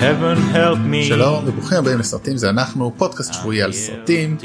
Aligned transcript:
heaven 0.00 0.54
help 0.54 0.78
me. 0.92 1.02
שלום 1.08 1.44
וברוכים 1.46 1.78
הבאים 1.78 1.98
לסרטים 1.98 2.36
זה 2.36 2.50
אנחנו 2.50 2.92
פודקאסט 2.96 3.34
שבועי 3.34 3.62
על 3.62 3.72
סרטים 3.72 4.36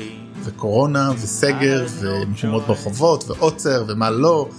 וקורונה 0.43 1.12
וסגר 1.12 1.85
ומקומות 1.99 2.67
ברחובות 2.67 3.23
ועוצר 3.28 3.83
ומה 3.88 4.10
לא. 4.10 4.49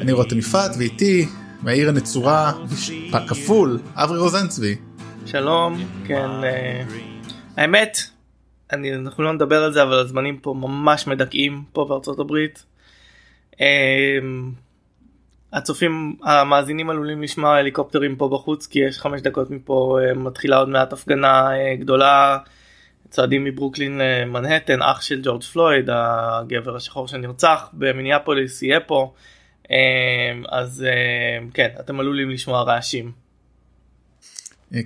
אני 0.00 0.12
רותם 0.12 0.38
יפעת 0.38 0.70
ואיתי 0.78 1.26
מהעיר 1.62 1.88
הנצורה 1.88 2.52
כפול 3.28 3.78
אברי 3.94 4.18
רוזנצבי. 4.18 4.76
שלום, 5.26 5.84
כן, 6.06 6.30
אה, 6.44 6.84
האמת, 7.56 7.98
אני, 8.72 8.94
אנחנו 8.94 9.24
לא 9.24 9.32
נדבר 9.32 9.62
על 9.62 9.72
זה 9.72 9.82
אבל 9.82 9.98
הזמנים 9.98 10.38
פה 10.38 10.54
ממש 10.58 11.06
מדכאים 11.06 11.62
פה 11.72 11.86
בארצות 11.88 12.18
הברית. 12.18 12.64
הצופים 15.54 16.16
המאזינים 16.22 16.90
עלולים 16.90 17.22
לשמוע 17.22 17.56
הליקופטרים 17.56 18.16
פה 18.16 18.28
בחוץ 18.28 18.66
כי 18.66 18.78
יש 18.78 18.98
חמש 18.98 19.20
דקות 19.20 19.50
מפה 19.50 19.98
אה, 20.02 20.14
מתחילה 20.14 20.56
עוד 20.56 20.68
מעט 20.68 20.92
הפגנה 20.92 21.56
אה, 21.56 21.76
גדולה. 21.76 22.38
צועדים 23.10 23.44
מברוקלין 23.44 24.00
למנהטן 24.00 24.82
אח 24.82 25.00
של 25.00 25.20
ג'ורג' 25.22 25.42
פלויד 25.42 25.88
הגבר 25.92 26.76
השחור 26.76 27.08
שנרצח 27.08 27.68
במיניאפוליס 27.72 28.62
יהיה 28.62 28.80
פה. 28.80 29.12
אה, 29.70 29.76
אז 30.48 30.84
כן 31.54 31.68
אתם 31.80 32.00
עלולים 32.00 32.30
לשמוע 32.30 32.62
רעשים. 32.62 33.12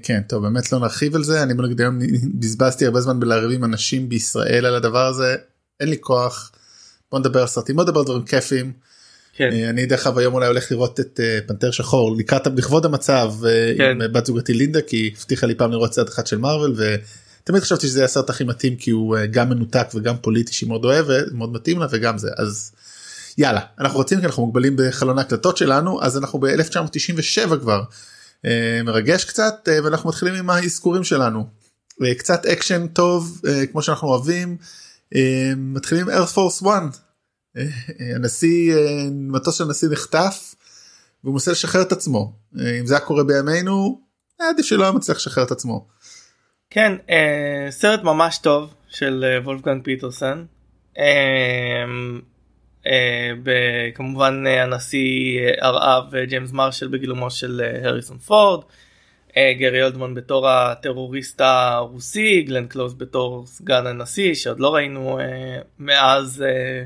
כן 0.03 0.21
טוב 0.29 0.43
באמת 0.43 0.73
לא 0.73 0.79
נרחיב 0.79 1.15
על 1.15 1.23
זה. 1.23 1.43
אני 1.43 1.55
בוא 1.55 1.65
היום 1.79 1.99
בזבזתי 2.35 2.87
הרבה 2.87 3.01
זמן 3.01 3.21
בלריב 3.21 3.51
עם 3.51 3.65
אנשים 3.65 4.09
בישראל 4.09 4.67
על 4.67 4.75
הדבר 4.75 5.07
הזה. 5.07 5.37
אין 5.81 5.89
לי 5.89 5.97
כוח. 6.01 6.53
בוא 7.11 7.19
נדבר 7.19 7.41
על 7.41 7.47
סרטים 7.47 7.77
בוא 7.77 7.85
נדבר 7.85 8.01
על 8.01 8.07
דברים 8.07 8.25
כיפים. 8.25 8.73
כן. 9.39 9.51
אה, 9.53 9.71
אני 9.71 9.87
דרך 9.87 10.07
אגב 10.07 10.19
היום 10.19 10.35
אולי 10.35 10.47
הולך 10.47 10.73
לראות 10.73 11.01
את 11.01 11.21
אה, 11.23 11.39
פנתר 11.47 11.71
שחור 11.71 12.17
לקראת 12.17 12.47
לכבוד 12.57 12.85
המצב 12.85 13.33
אה, 13.47 13.73
כן. 13.79 14.03
עם 14.03 14.13
בת 14.13 14.27
זוגתי 14.27 14.55
לינדה 14.55 14.83
כי 14.83 15.15
הבטיחה 15.17 15.47
לי 15.47 15.55
פעם 15.55 15.71
לראות 15.71 15.95
סרט 15.95 16.09
אחד 16.09 16.27
של 16.27 16.39
מארוול 16.39 16.77
ותמיד 16.77 17.63
חשבתי 17.63 17.87
שזה 17.87 18.05
הסרט 18.05 18.31
הכי 18.31 18.45
מתאים 18.45 18.77
כי 18.77 18.91
הוא 18.91 19.17
גם 19.31 19.49
מנותק 19.49 19.87
וגם 19.95 20.17
פוליטי 20.17 20.53
שהיא 20.53 20.69
מאוד 20.69 20.85
אוהבת 20.85 21.33
מאוד 21.33 21.53
מתאים 21.53 21.79
לה 21.79 21.87
וגם 21.91 22.19
זה 22.19 22.29
אז 22.37 22.73
יאללה 23.39 23.61
אנחנו 23.81 23.99
רוצים 23.99 24.21
כי 24.21 24.27
אנחנו 24.27 24.47
מוגבלים 24.47 24.77
בחלון 24.79 25.19
ההקלטות 25.19 25.57
שלנו 25.57 26.03
אז 26.03 26.19
אנחנו 26.19 26.39
ב-1997 26.39 27.57
כבר 27.61 27.83
מרגש 28.85 29.25
קצת 29.25 29.69
ואנחנו 29.85 30.09
מתחילים 30.09 30.35
עם 30.35 30.51
האזכורים 30.51 31.05
שלנו 31.05 31.47
קצת 32.19 32.47
אקשן 32.47 32.87
טוב 32.87 33.41
כמו 33.73 33.83
שאנחנו 33.83 34.09
אוהבים 34.09 34.57
מתחילים 35.57 36.11
Air 36.11 36.33
Force 36.33 36.63
One 36.63 37.08
הנשיא 38.15 38.75
מטוס 39.13 39.59
של 39.59 39.65
הנשיא 39.65 39.89
נחטף 39.89 40.55
והוא 41.25 41.35
מנסה 41.35 41.51
לשחרר 41.51 41.83
את 41.83 41.93
עצמו 41.93 42.33
אם 42.81 42.87
זה 42.87 42.95
היה 42.95 43.05
קורה 43.05 43.25
בימינו 43.25 44.01
עדיף 44.39 44.67
שלא 44.67 44.83
היה 44.83 44.93
מצליח 44.93 45.17
לשחרר 45.17 45.45
את 45.45 45.51
עצמו. 45.51 45.87
כן 46.71 46.93
אה, 47.11 47.67
סרט 47.71 48.03
ממש 48.03 48.39
טוב 48.39 48.75
של 48.89 49.25
אה, 49.29 49.41
וולפגנג 49.45 49.85
פיטרסן. 49.85 50.45
אה, 50.99 51.85
כמובן 53.95 54.47
הנשיא 54.47 55.41
הרעב 55.61 56.17
ג'יימס 56.17 56.53
מרשל 56.53 56.89
בגילומו 56.89 57.31
של 57.31 57.61
הריסון 57.85 58.19
פורד. 58.19 58.65
גרי 59.59 59.83
אולדמן 59.83 60.15
בתור 60.15 60.49
הטרוריסט 60.49 61.41
הרוסי 61.41 62.43
גלן 62.43 62.67
קלוז 62.67 62.95
בתור 62.95 63.47
סגן 63.47 63.87
הנשיא 63.87 64.35
שעוד 64.35 64.61
לא 64.61 64.75
ראינו 64.75 65.19
מאז 65.79 66.45
אה, 66.47 66.85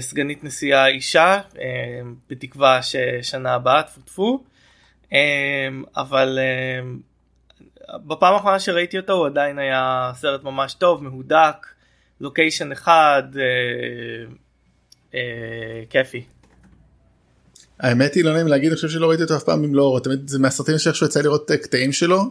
סגנית 0.00 0.44
נשיאה 0.44 0.86
אישה 0.86 1.40
אה, 1.60 2.00
בתקווה 2.30 2.80
ששנה 2.82 3.54
הבאה 3.54 3.82
טפו 3.82 4.00
טפו. 4.00 4.44
אה, 5.12 5.18
אבל 5.96 6.38
בפעם 8.06 8.34
האחרונה 8.34 8.60
שראיתי 8.60 8.98
אותו 8.98 9.12
הוא 9.12 9.26
עדיין 9.26 9.58
היה 9.58 10.12
סרט 10.14 10.44
ממש 10.44 10.74
טוב 10.74 11.02
מהודק 11.04 11.66
לוקיישן 12.20 12.72
אחד 12.72 13.22
כיפי. 15.90 16.24
האמת 17.80 18.14
היא 18.14 18.24
לא 18.24 18.32
נעים 18.32 18.46
להגיד 18.46 18.68
אני 18.68 18.76
חושב 18.76 18.88
שלא 18.88 19.08
ראיתי 19.08 19.22
אותו 19.22 19.36
אף 19.36 19.42
פעם 19.42 19.62
במלואו. 19.62 20.00
תמיד 20.00 20.28
זה 20.28 20.38
מהסרטים 20.38 20.78
שאיכשהו 20.78 21.06
יצא 21.06 21.20
לראות 21.20 21.50
קטעים 21.62 21.92
שלו 21.92 22.22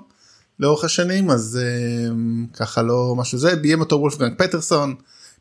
לאורך 0.59 0.83
השנים 0.83 1.29
אז 1.29 1.59
ככה 2.53 2.81
לא 2.81 3.13
משהו. 3.17 3.37
זה 3.37 3.55
ביים 3.55 3.79
אותו 3.79 3.95
וולפגנג 3.95 4.33
פטרסון 4.37 4.95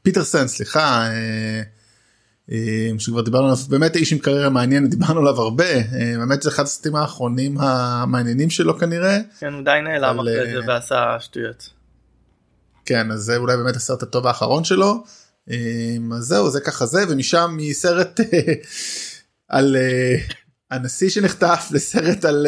פיטרסן 0.07 0.49
סליחה 0.49 1.09
אה, 2.53 2.89
שכבר 2.99 3.21
דיברנו 3.21 3.47
עליו 3.47 3.59
באמת 3.69 3.97
איש 3.97 4.13
עם 4.13 4.19
קריירה 4.19 4.49
מעניינת 4.49 4.91
דיברנו 4.91 5.21
עליו 5.21 5.41
הרבה 5.41 5.75
אה, 5.75 6.15
באמת 6.19 6.43
זה 6.43 6.51
אחד 6.51 6.63
הסרטים 6.63 6.97
האחרונים 6.97 7.59
המעניינים 7.59 8.51
שלו 8.51 8.79
כנראה. 8.79 9.19
כן 9.41 9.53
הוא 9.53 9.65
די 9.65 9.79
נעלם 9.85 10.21
אחרי 10.21 10.53
זה 10.53 10.59
אה, 10.59 10.69
ועשה 10.69 11.17
שטויות. 11.21 11.71
כן 12.85 13.11
אז 13.11 13.21
זה 13.21 13.37
אולי 13.37 13.57
באמת 13.57 13.77
הסרט 13.77 14.03
הטוב 14.03 14.27
האחרון 14.27 14.65
שלו. 14.65 15.05
אז 16.17 16.25
זהו 16.25 16.51
זה 16.51 16.61
ככה 16.61 16.87
זה 16.87 17.05
ומשם 17.09 17.55
מסרט 17.57 18.21
על 19.49 19.77
הנשיא 20.71 21.11
שנחטף 21.11 21.69
לסרט 21.71 22.25
על 22.25 22.47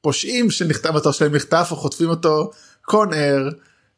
פושעים 0.00 0.50
שנחטף 0.50 0.90
אותו 0.94 1.12
שלהם 1.12 1.34
נחטף 1.34 1.68
או 1.70 1.76
חוטפים 1.76 2.08
אותו 2.08 2.50
Con 2.82 3.10
Air. 3.10 3.48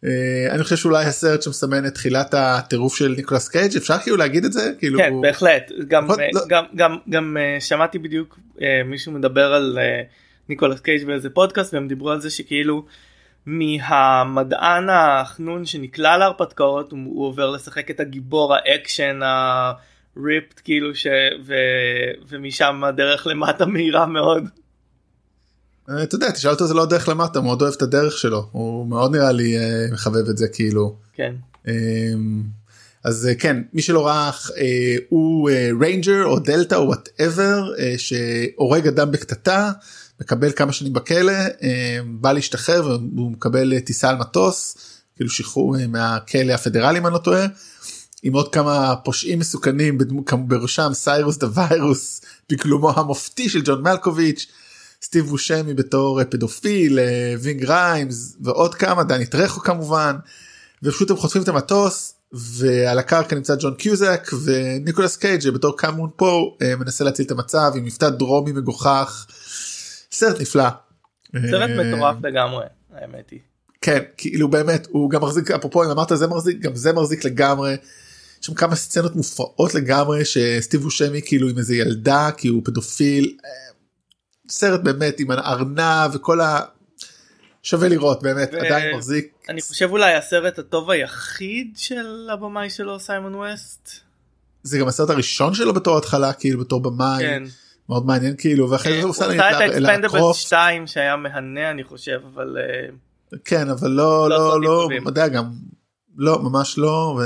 אה, 0.05 0.47
אני 0.51 0.63
חושב 0.63 0.77
שאולי 0.77 1.05
הסרט 1.05 1.43
שמסמן 1.43 1.87
את 1.87 1.95
תחילת 1.95 2.35
הטירוף 2.35 2.97
של 2.97 3.15
ניקולס 3.17 3.49
קייג' 3.49 3.77
אפשר 3.77 3.99
כאילו 3.99 4.17
להגיד 4.17 4.45
את 4.45 4.53
זה? 4.53 4.73
כאילו 4.79 4.99
כן 4.99 5.13
בהחלט. 5.23 5.73
גם 5.89 6.09
לא... 6.09 6.41
גם 6.49 6.65
גם 6.77 6.97
גם 7.11 7.37
אה, 7.37 7.60
שמעתי 7.61 7.99
בדיוק 7.99 8.39
מישהו 8.85 9.13
מדבר 9.13 9.55
על 9.55 9.79
ניקולס 10.49 10.81
קייג' 10.81 11.07
באיזה 11.07 11.31
פודקאסט 11.31 11.75
והם 11.75 11.89
דיברו 11.89 12.11
על 12.11 12.21
זה 12.21 12.31
שכאילו 12.31 12.85
מהמדען 13.47 14.89
החנון 14.91 15.65
שנקלע 15.65 16.19
להרפתקאות 16.19 16.93
הוא, 16.93 17.01
הוא 17.05 17.27
עובר 17.27 17.51
לשחק 17.51 17.91
את 17.91 18.01
הגיבור 18.01 18.55
האקשן 18.55 19.21
ה 19.22 19.42
ripped 19.42 20.60
כאילו 20.65 20.95
ש... 20.95 21.07
ו... 21.45 21.55
ומשם 22.29 22.84
הדרך 22.84 23.27
למטה 23.27 23.67
מהירה 23.67 24.07
מאוד. 24.07 24.45
אה, 25.92 26.03
אתה 26.03 26.14
יודע 26.14 26.30
תשאל 26.30 26.50
אותו 26.50 26.66
זה 26.66 26.75
לא 26.75 26.86
דרך 26.86 27.08
למטה 27.08 27.41
מאוד 27.41 27.62
אוהב 27.62 27.75
את 27.75 27.82
הדרך 27.82 28.19
שלו 28.19 28.48
הוא 28.53 28.86
מאוד 28.86 29.16
נראה 29.16 29.32
לי 29.32 29.58
אה, 29.58 29.86
מחבב 29.92 30.28
את 30.28 30.38
זה 30.38 30.48
כאילו 30.48 30.97
כן 31.14 31.34
אמ, 31.69 32.42
אז 33.04 33.26
אה, 33.26 33.34
כן 33.34 33.62
מי 33.72 33.82
שלא 33.82 34.06
ראה 34.06 34.30
הוא 35.08 35.50
ריינג'ר 35.80 36.25
או 36.25 36.38
דלתא 36.38 36.75
או 36.75 36.86
whatever 36.87 37.71
שהורג 37.97 38.86
אדם 38.86 39.10
בקטטה 39.10 39.72
מקבל 40.20 40.53
כמה 40.53 40.72
שנים 40.72 40.92
בכלא 40.92 41.32
בא 42.06 42.32
להשתחרר 42.32 42.98
והוא 43.14 43.30
מקבל 43.30 43.80
טיסה 43.80 44.09
על 44.09 44.16
מטוס 44.16 44.76
כאילו 45.16 45.30
שחרור 45.30 45.76
מהכלא 45.88 46.53
הפדרלי 46.53 46.98
אם 46.98 47.06
אני 47.06 47.14
לא 47.14 47.19
טועה. 47.19 47.47
עם 48.22 48.32
עוד 48.32 48.53
כמה 48.53 48.97
פושעים 48.97 49.38
מסוכנים 49.38 49.98
בראשם 50.48 50.91
סיירוס 50.94 51.36
the 51.37 51.47
Virus 51.55 52.21
בגילומו 52.50 52.91
המופתי 52.91 53.48
של 53.48 53.62
ג'ון 53.64 53.82
מלקוביץ' 53.82 54.47
סטיב 55.03 55.27
בושמי 55.27 55.75
בתור 55.75 56.21
אה, 56.21 56.25
פדופיל, 56.25 56.99
אה, 56.99 57.35
וינג 57.41 57.65
ריימס 57.65 58.37
ועוד 58.41 58.75
כמה, 58.75 59.05
דני 59.05 59.27
טרחו 59.27 59.61
כמובן, 59.61 60.17
ופשוט 60.83 61.11
הם 61.11 61.17
חוטפים 61.17 61.43
את 61.43 61.49
המטוס 61.49 62.15
ועל 62.33 62.99
הקרקע 62.99 63.37
נמצא 63.37 63.55
ג'ון 63.61 63.75
קיוזק 63.75 64.31
וניקולס 64.45 65.17
קייג' 65.17 65.51
בתור 65.51 65.77
קמרון 65.77 66.10
פו 66.16 66.56
אה, 66.63 66.77
מנסה 66.77 67.05
להציל 67.05 67.27
את 67.27 67.31
המצב 67.31 67.73
עם 67.77 67.85
מבטא 67.85 68.09
דרומי 68.09 68.53
מגוחך. 68.53 69.27
סרט 70.13 70.41
נפלא. 70.41 70.69
סרט 71.51 71.71
מטורף 71.71 72.17
לגמרי 72.23 72.65
האמת 72.95 73.31
היא. 73.31 73.41
כן 73.81 73.99
כאילו 74.17 74.49
באמת 74.49 74.87
הוא 74.91 75.11
גם 75.11 75.23
מחזיק 75.23 75.51
אפרופו 75.51 75.84
אם 75.84 75.91
אמרת 75.91 76.13
זה 76.15 76.27
מחזיק 76.27 76.59
גם 76.61 76.75
זה 76.75 76.93
מחזיק 76.93 77.25
לגמרי. 77.25 77.73
יש 77.73 78.47
שם 78.47 78.55
כמה 78.55 78.77
סצנות 78.77 79.17
מופרעות 79.17 79.75
לגמרי 79.75 80.25
שסטיב 80.25 80.83
בושמי 80.83 81.21
כאילו 81.25 81.49
עם 81.49 81.59
איזה 81.59 81.75
ילדה 81.75 82.31
כי 82.37 82.49
הוא 82.49 82.63
פדופיל 82.65 83.37
סרט 84.48 84.80
באמת 84.80 85.21
עם 85.21 85.30
הארנב 85.30 86.10
וכל 86.15 86.41
ה... 86.41 86.60
שווה 87.62 87.89
לראות 87.89 88.22
באמת 88.22 88.50
ו... 88.53 88.56
עדיין 88.56 88.97
מחזיק. 88.97 89.33
אני 89.48 89.62
חושב 89.62 89.91
אולי 89.91 90.15
הסרט 90.15 90.59
הטוב 90.59 90.91
היחיד 90.91 91.72
של 91.77 92.28
הבמאי 92.33 92.71
שלו 92.71 93.00
סיימון 93.00 93.34
ווסט. 93.34 93.91
זה 94.62 94.78
גם 94.78 94.89
הסרט 94.89 95.10
הראשון 95.10 95.54
שלו 95.54 95.74
בתור 95.74 95.98
התחלה 95.98 96.33
כאילו 96.33 96.60
בתור 96.60 96.80
במאי. 96.80 97.22
כן. 97.22 97.42
מאוד 97.89 98.06
מעניין 98.06 98.34
כאילו 98.39 98.71
ואחרי 98.71 98.97
זה 98.97 99.03
הוא 99.03 99.10
עושה 99.10 99.34
את 99.34 99.41
האקספנדבלס 99.41 100.36
2 100.36 100.86
שהיה 100.86 101.16
מהנה 101.16 101.71
אני 101.71 101.84
חושב 101.84 102.21
אבל 102.34 102.56
אה, 102.59 102.95
כן 103.45 103.71
אבל 103.71 103.91
לא 103.91 104.30
לא 104.30 104.60
לא 104.60 104.88
לא 104.91 105.06
יודע 105.06 105.28
גם 105.28 105.45
לא 106.16 106.42
ממש 106.42 106.78
לא 106.78 107.21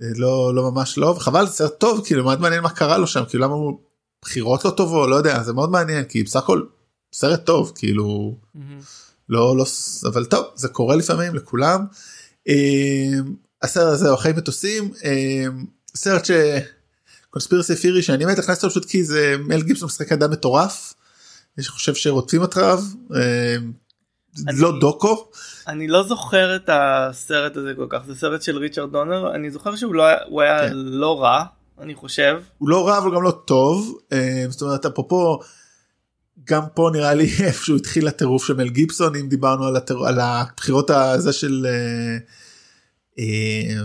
ולא 0.00 0.54
לא 0.54 0.70
ממש 0.70 0.98
לא 0.98 1.06
וחבל 1.06 1.46
זה 1.46 1.52
סרט 1.52 1.78
טוב 1.78 2.06
כאילו 2.06 2.24
מאוד 2.24 2.40
מעניין 2.40 2.62
מה 2.62 2.70
קרה 2.70 2.98
לו 2.98 3.06
שם 3.06 3.24
כאילו 3.28 3.44
למה 3.44 3.54
הוא 3.54 3.80
בחירות 4.22 4.64
לא 4.64 4.70
טובות 4.70 5.10
לא 5.10 5.16
יודע 5.16 5.42
זה 5.42 5.52
מאוד 5.52 5.70
מעניין 5.70 6.04
כי 6.04 6.22
בסך 6.22 6.36
הכל 6.36 6.62
סרט 7.12 7.44
טוב 7.44 7.72
כאילו 7.74 8.36
mm-hmm. 8.56 8.60
לא 9.28 9.56
לא 9.56 9.64
אבל 10.08 10.24
טוב 10.24 10.46
זה 10.54 10.68
קורה 10.68 10.96
לפעמים 10.96 11.34
לכולם. 11.34 11.84
אה, 12.48 13.18
הסרט 13.62 13.92
הזה 13.92 14.14
אחרי 14.14 14.32
מטוסים 14.32 14.92
אה, 15.04 15.44
סרט 15.94 16.22
שקונספירסי 16.24 17.76
פירי 17.76 18.02
שאני 18.02 18.24
באמת 18.24 18.38
הכנסתי 18.38 18.66
אותו 18.66 18.80
פשוט 18.80 18.90
כי 18.90 19.04
זה 19.04 19.36
מל 19.40 19.62
גיבסון 19.62 19.86
משחק 19.86 20.12
אדם 20.12 20.30
מטורף. 20.30 20.94
מי 21.58 21.64
שחושב 21.64 21.94
שרודפים 21.94 22.42
אחריו 22.42 22.78
אה, 23.14 23.56
לא 24.52 24.80
דוקו. 24.80 25.30
אני 25.68 25.88
לא 25.88 26.02
זוכר 26.02 26.56
את 26.56 26.70
הסרט 26.72 27.56
הזה 27.56 27.72
כל 27.76 27.86
כך 27.90 27.98
זה 28.06 28.14
סרט 28.14 28.42
של 28.42 28.58
ריצ'רד 28.58 28.92
דונר 28.92 29.34
אני 29.34 29.50
זוכר 29.50 29.76
שהוא 29.76 29.94
לא 29.94 30.02
היה 30.42 30.68
כן. 30.68 30.72
לא 30.74 31.22
רע 31.22 31.44
אני 31.80 31.94
חושב. 31.94 32.36
הוא 32.58 32.68
לא 32.68 32.88
רע 32.88 32.98
אבל 32.98 33.14
גם 33.14 33.22
לא 33.22 33.30
טוב 33.30 33.98
אה, 34.12 34.44
זאת 34.48 34.62
אומרת 34.62 34.86
אפרופו 34.86 35.38
גם 36.44 36.62
פה 36.74 36.90
נראה 36.92 37.14
לי 37.14 37.30
איפשהו 37.46 37.76
התחיל 37.76 38.08
הטירוף 38.08 38.46
של 38.46 38.54
מל 38.54 38.68
גיבסון 38.68 39.16
אם 39.16 39.28
דיברנו 39.28 39.64
על, 39.64 39.76
הטיר... 39.76 39.96
על 40.06 40.20
הבחירות 40.20 40.90
הזה 40.90 41.32
של 41.32 41.66
אה, 41.68 42.16
אה, 43.18 43.82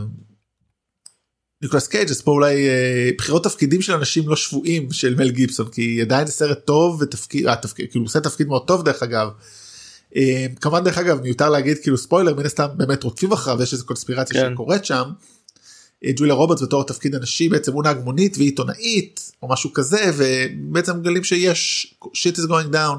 ניקולס 1.61 1.87
קייג' 1.87 2.09
אז 2.09 2.21
פה 2.21 2.31
אולי 2.31 2.69
אה, 2.69 3.09
בחירות 3.17 3.43
תפקידים 3.43 3.81
של 3.81 3.93
אנשים 3.93 4.29
לא 4.29 4.35
שפויים 4.35 4.91
של 4.91 5.15
מל 5.15 5.31
גיבסון 5.31 5.69
כי 5.69 6.01
עדיין 6.01 6.27
זה 6.27 6.31
סרט 6.31 6.65
טוב 6.65 7.01
ותפקיד 7.01 7.47
אה, 7.47 7.55
תפקיד 7.55 7.91
כאילו 7.91 8.01
הוא 8.01 8.07
עושה 8.07 8.19
תפקיד 8.19 8.47
מאוד 8.47 8.67
טוב 8.67 8.83
דרך 8.83 9.03
אגב. 9.03 9.29
כמובן 10.61 10.83
דרך 10.83 10.97
אגב 10.97 11.21
מיותר 11.21 11.49
להגיד 11.49 11.77
כאילו 11.77 11.97
ספוילר 11.97 12.35
מן 12.35 12.45
הסתם 12.45 12.67
באמת 12.77 13.03
רודפים 13.03 13.31
אחריו 13.31 13.63
יש 13.63 13.73
איזה 13.73 13.83
קונספירציה 13.83 14.41
כן. 14.41 14.53
שקורית 14.53 14.85
שם. 14.85 15.03
אה, 16.05 16.11
ג'וליה 16.15 16.33
רוברטס 16.33 16.61
בתור 16.61 16.83
תפקיד 16.83 17.15
הנשי 17.15 17.49
בעצם 17.49 17.73
הוא 17.73 17.83
נהג 17.83 17.97
מונית 17.97 18.37
והיא 18.37 18.55
או 19.41 19.47
משהו 19.47 19.73
כזה 19.73 20.11
ובעצם 20.17 20.97
מגלים 20.99 21.23
שיש 21.23 21.95
shit 22.05 22.35
is 22.35 22.47
going 22.49 22.73
down. 22.73 22.97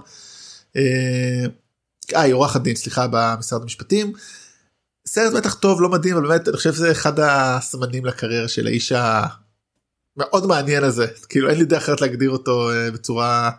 אה, 0.77 1.45
היא 2.13 2.35
עורכת 2.35 2.61
דין 2.61 2.77
סליחה 2.77 3.07
במשרד 3.11 3.63
המשפטים. 3.63 4.13
סרט 5.07 5.33
בטח 5.33 5.55
טוב 5.55 5.81
לא 5.81 5.89
מדהים 5.89 6.17
אבל 6.17 6.29
באמת 6.29 6.49
אני 6.49 6.57
חושב 6.57 6.75
שזה 6.75 6.91
אחד 6.93 7.21
הסמנים 7.21 8.05
לקריירה 8.05 8.49
של 8.49 8.67
האיש 8.67 8.93
המאוד 8.93 10.47
מעניין 10.47 10.85
הזה 10.85 11.07
כאילו 11.29 11.51
אין 11.51 11.59
לי 11.59 11.65
דרך 11.65 11.83
אחרת 11.83 12.01
להגדיר 12.01 12.31
אותו 12.31 12.71
אה, 12.71 12.91
בצורה 12.91 13.51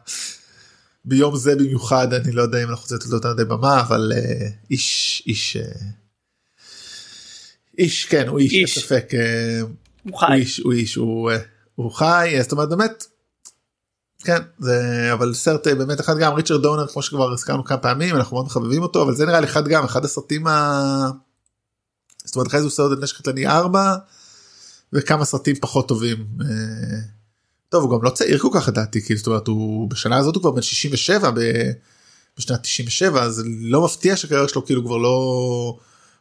ביום 1.05 1.35
זה 1.35 1.55
במיוחד 1.55 2.13
אני 2.13 2.31
לא 2.31 2.41
יודע 2.41 2.63
אם 2.63 2.69
אנחנו 2.69 2.81
רוצים 2.81 2.97
לתת 2.97 3.07
לו 3.07 3.15
יותר 3.15 3.45
במה 3.45 3.81
אבל 3.81 4.11
איש 4.71 5.23
איש. 5.27 5.57
איש 7.77 8.05
כן 8.05 8.27
הוא 8.27 8.39
איש, 8.39 8.53
איש. 8.53 8.79
ספק 8.79 9.05
אה, 9.13 9.61
הוא 10.03 10.19
חי 10.19 10.25
הוא 10.27 10.33
איש 10.33 10.57
הוא 10.59 10.73
איש 10.73 10.95
הוא, 10.95 11.31
אה, 11.31 11.37
הוא 11.75 11.91
חי 11.91 12.37
זאת 12.41 12.51
אומרת 12.51 12.69
באמת. 12.69 13.05
כן 14.23 14.41
זה 14.59 15.09
אבל 15.13 15.33
סרט 15.33 15.67
אה, 15.67 15.75
באמת 15.75 15.99
אחד 15.99 16.17
גם 16.17 16.33
ריצ'רד 16.33 16.61
דונר 16.61 16.87
כמו 16.87 17.01
שכבר 17.01 17.33
הזכרנו 17.33 17.63
כמה 17.63 17.77
פעמים 17.77 18.15
אנחנו 18.15 18.35
מאוד 18.35 18.45
מחבבים 18.45 18.81
אותו 18.81 19.03
אבל 19.03 19.15
זה 19.15 19.25
נראה 19.25 19.39
לי 19.39 19.47
אחד 19.47 19.67
גם 19.67 19.83
אחד 19.83 20.05
הסרטים 20.05 20.47
ה... 20.47 21.09
זאת 22.25 22.35
אומרת 22.35 22.47
אחרי 22.47 22.61
זה 22.61 22.65
הוא 22.65 22.89
עוד 22.89 22.97
את 22.97 23.03
נשק 23.03 23.17
קטלני 23.17 23.47
4 23.47 23.95
וכמה 24.93 25.25
סרטים 25.25 25.55
פחות 25.55 25.87
טובים. 25.87 26.25
טוב 27.69 27.83
הוא 27.83 27.91
גם 27.91 28.03
לא 28.03 28.09
צעיר 28.09 28.39
כל 28.39 28.49
כך 28.53 28.67
לדעתי 28.67 29.01
כאילו 29.01 29.17
זאת 29.17 29.27
אומרת 29.27 29.47
הוא 29.47 29.89
בשנה 29.89 30.17
הזאת 30.17 30.35
הוא 30.35 30.41
כבר 30.41 30.51
בן 30.51 30.61
67 30.61 31.31
בשנת 32.37 32.63
97 32.63 33.23
אז 33.23 33.43
לא 33.59 33.85
מפתיע 33.85 34.15
שהקריירה 34.15 34.47
שלו 34.47 34.65
כאילו 34.65 34.85
כבר 34.85 34.97
לא. 34.97 35.77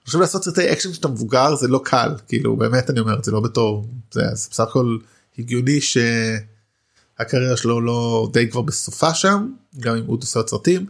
חושב 0.07 0.21
לעשות 0.21 0.45
סרטי 0.45 0.73
אקשן 0.73 0.93
כשאתה 0.93 1.09
מבוגר 1.09 1.55
זה 1.55 1.69
לא 1.69 1.81
קל 1.85 2.15
כאילו 2.29 2.57
באמת 2.57 2.91
אני 2.91 3.01
אומר 3.01 3.19
את 3.19 3.25
זה 3.25 3.33
לא 3.33 3.41
בתור 3.41 3.87
זה, 4.11 4.21
זה 4.33 4.49
בסך 4.51 4.61
הכל 4.61 4.99
הגיוני 5.39 5.81
שהקריירה 5.81 7.57
שלו 7.57 7.81
לא 7.81 8.29
די 8.33 8.51
כבר 8.51 8.63
בסופה 8.63 9.15
שם 9.15 9.53
גם 9.81 9.97
אם 9.97 10.05
הוא 10.07 10.19
עושה 10.23 10.41
סרטים. 10.47 10.87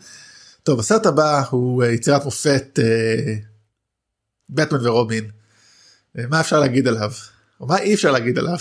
טוב 0.63 0.81
הסרט 0.81 1.07
הבא 1.07 1.43
הוא 1.51 1.85
אה, 1.85 1.91
יצירת 1.91 2.25
מופת 2.25 2.79
בטמן 4.51 4.87
אה, 4.87 4.91
ורובין 4.91 5.31
אה, 6.19 6.25
מה 6.29 6.41
אפשר 6.41 6.61
להגיד 6.61 6.89
עליו 6.89 7.11
או 7.61 7.67
מה 7.67 7.79
אי 7.79 7.95
אפשר 7.95 8.11
להגיד 8.11 8.39
עליו. 8.39 8.59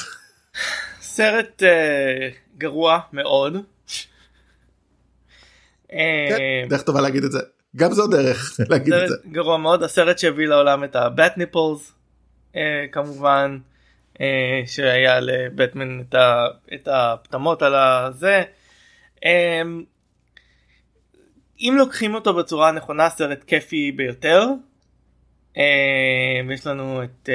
סרט 1.02 1.64
אה, 1.64 2.30
גרוע 2.58 3.00
מאוד. 3.14 3.54
כן, 5.90 6.68
דרך 6.70 6.82
טובה 6.82 7.02
להגיד 7.02 7.24
את 7.24 7.32
זה. 7.32 7.40
גם 7.76 7.92
זו 7.92 8.08
דרך 8.08 8.54
להגיד 8.70 8.94
את 8.94 9.10
זה. 9.10 9.16
גרוע 9.32 9.58
מאוד 9.58 9.84
הסרט 9.84 10.20
שהביא 10.20 10.48
לעולם 10.48 10.84
את 10.84 10.96
הבט 10.96 11.38
ניפולס 11.38 11.92
אה, 12.56 12.86
כמובן 12.92 13.58
אה, 14.22 14.62
שהיה 14.66 15.20
לבטמן 15.20 16.02
את, 16.74 16.88
הפטמות 16.88 17.62
על 17.62 17.76
הזה. 17.76 18.44
אה, 19.26 19.62
אם 21.60 21.76
לוקחים 21.78 22.16
אותו 22.16 22.34
בצורה 22.34 22.70
הנכונה 22.70 23.10
סרט 23.10 23.44
כיפי 23.48 23.92
ביותר. 23.92 24.48
יש 26.54 26.68
לנו 26.68 27.04
את 27.04 27.30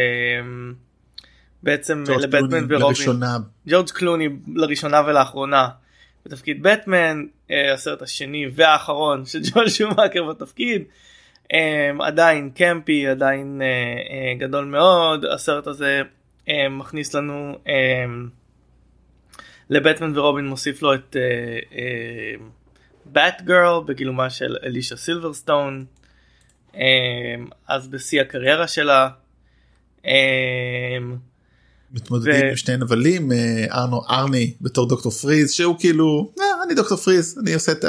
בעצם 1.62 2.04
לבטמן 2.20 2.66
ורובין 2.68 3.20
ג'ורג' 3.66 3.90
קלוני 3.90 4.28
לראשונה 4.54 5.02
ולאחרונה 5.06 5.68
בתפקיד 6.28 6.62
בטמן 6.62 7.26
אה, 7.50 7.72
הסרט 7.72 8.02
השני 8.02 8.46
והאחרון 8.54 9.26
של 9.26 9.38
ג'ול 9.52 9.68
שומאקר 9.68 10.24
בתפקיד. 10.24 10.82
אה, 11.52 11.90
עדיין 12.00 12.50
קמפי 12.50 13.06
עדיין 13.06 13.62
אה, 13.62 14.34
גדול 14.38 14.64
מאוד. 14.64 15.24
הסרט 15.24 15.66
הזה 15.66 16.02
מכניס 16.70 17.14
לנו 17.14 17.58
לבטמן 19.70 20.18
ורובין 20.18 20.46
מוסיף 20.46 20.82
לו 20.82 20.94
את 20.94 21.16
באט 23.04 23.42
גרל 23.42 23.84
בגילומה 23.86 24.30
של 24.30 24.56
אלישה 24.64 24.96
סילברסטון. 24.96 25.84
אז 27.68 27.88
בשיא 27.90 28.20
הקריירה 28.20 28.68
שלה. 28.68 29.08
מתמודדים 31.92 32.46
עם 32.50 32.56
שני 32.56 32.76
נבלים 32.76 33.32
אה, 33.32 33.64
ארנו 33.72 34.02
ארני 34.10 34.54
בתור 34.60 34.88
דוקטור 34.88 35.12
פריז 35.12 35.52
שהוא 35.52 35.76
כאילו 35.78 36.32
אה, 36.40 36.44
אני 36.64 36.74
דוקטור 36.74 36.98
פריז 36.98 37.38
אני 37.38 37.54
עושה 37.54 37.72
את 37.72 37.84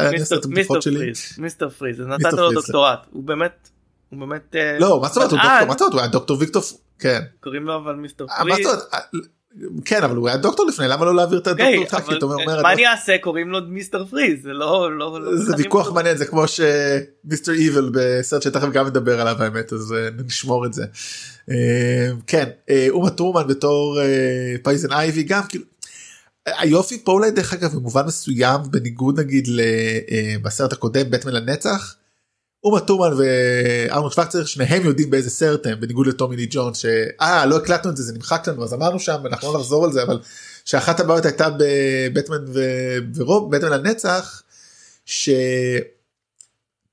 הבדיחות 0.46 0.82
שלי. 0.82 1.12
מיסטר 1.38 1.70
פריז 1.70 2.00
נתת 2.00 2.34
לו 2.34 2.52
דוקטורט 2.52 3.00
הוא 3.12 3.24
באמת 3.24 3.70
הוא 4.10 4.20
באמת 4.20 4.56
אה, 4.56 4.80
לא 4.80 5.02
מה 5.02 5.08
זאת 5.08 5.18
אומרת 5.18 5.32
הוא 5.32 5.68
דוקטור 5.68 5.88
הוא 5.92 6.00
היה 6.00 6.08
דוקטור 6.08 6.38
ויקטור 6.40 6.64
כן 7.00 7.22
קוראים 7.40 7.64
לו 7.64 7.76
אבל 7.76 7.96
מיסטר 7.96 8.26
פריז. 8.28 8.68
כן 9.86 10.04
אבל 10.04 10.16
הוא 10.16 10.28
היה 10.28 10.38
דוקטור 10.38 10.66
לפני 10.66 10.88
למה 10.88 11.06
לא 11.06 11.16
להעביר 11.16 11.40
את 11.40 11.48
אוקיי, 11.48 11.86
הדוקטור 11.92 12.46
מה 12.46 12.74
אני 12.74 12.88
אעשה 12.88 13.18
קוראים 13.18 13.50
לו 13.50 13.60
מיסטר 13.68 14.06
פריז 14.06 14.44
זה 14.44 14.54
לא 14.54 14.98
לא, 14.98 15.22
לא 15.22 15.36
זה 15.36 15.54
ויכוח 15.58 15.92
מעניין 15.92 16.18
זה 16.18 16.26
כמו 16.26 16.44
שמיסטר 16.48 17.52
איבל 17.52 17.92
בסרט 17.94 18.42
שתכף 18.42 18.70
גם 18.70 18.88
נדבר 18.88 19.22
עליו 19.22 19.44
האמת 19.44 19.74
אז 19.74 19.96
נשמור 20.26 20.66
את 20.66 20.74
זה. 20.74 20.86
אה, 21.52 22.10
כן 22.28 22.50
אה, 22.70 22.88
אומה 22.90 23.10
תורמן 23.10 23.48
בתור 23.48 24.02
אה, 24.02 24.56
פויזן 24.64 24.92
אייבי 24.92 25.24
גם 25.24 25.42
כאילו 25.50 25.64
היופי 26.46 27.04
פה 27.04 27.12
אולי 27.12 27.32
דרך 27.32 27.54
אגב 27.54 27.76
במובן 27.76 28.06
מסוים 28.06 28.62
בניגוד 28.72 29.20
נגיד 29.20 29.48
בסרט 30.42 30.74
הקודם 30.74 31.12
בטמן 31.12 31.34
לנצח. 31.34 31.96
אומה 32.64 32.80
טרומן 32.80 33.12
וארנולד 33.18 34.14
שוורצר 34.14 34.46
שניהם 34.46 34.86
יודעים 34.86 35.10
באיזה 35.10 35.30
סרט 35.30 35.66
הם 35.66 35.80
בניגוד 35.80 36.08
לטומי 36.08 36.36
לי 36.36 36.48
ג'ון 36.50 36.74
שאה 36.74 37.46
לא 37.46 37.58
הקלטנו 37.58 37.92
את 37.92 37.98
זה 37.98 38.04
זה 38.04 38.14
נמחק 38.14 38.48
לנו 38.48 38.64
אז 38.64 38.74
אמרנו 38.74 39.00
שם 39.00 39.22
אנחנו 39.26 39.54
לא 39.54 39.60
נחזור 39.60 39.86
על 39.86 39.92
זה 39.92 40.04
אבל 40.04 40.20
שאחת 40.66 41.00
הבעיות 41.00 41.26
הייתה 41.26 41.50
בבטמן 41.58 42.46
ורוב 43.16 43.56
בטמן 43.56 43.72
לנצח. 43.72 44.44
ש... 45.06 45.30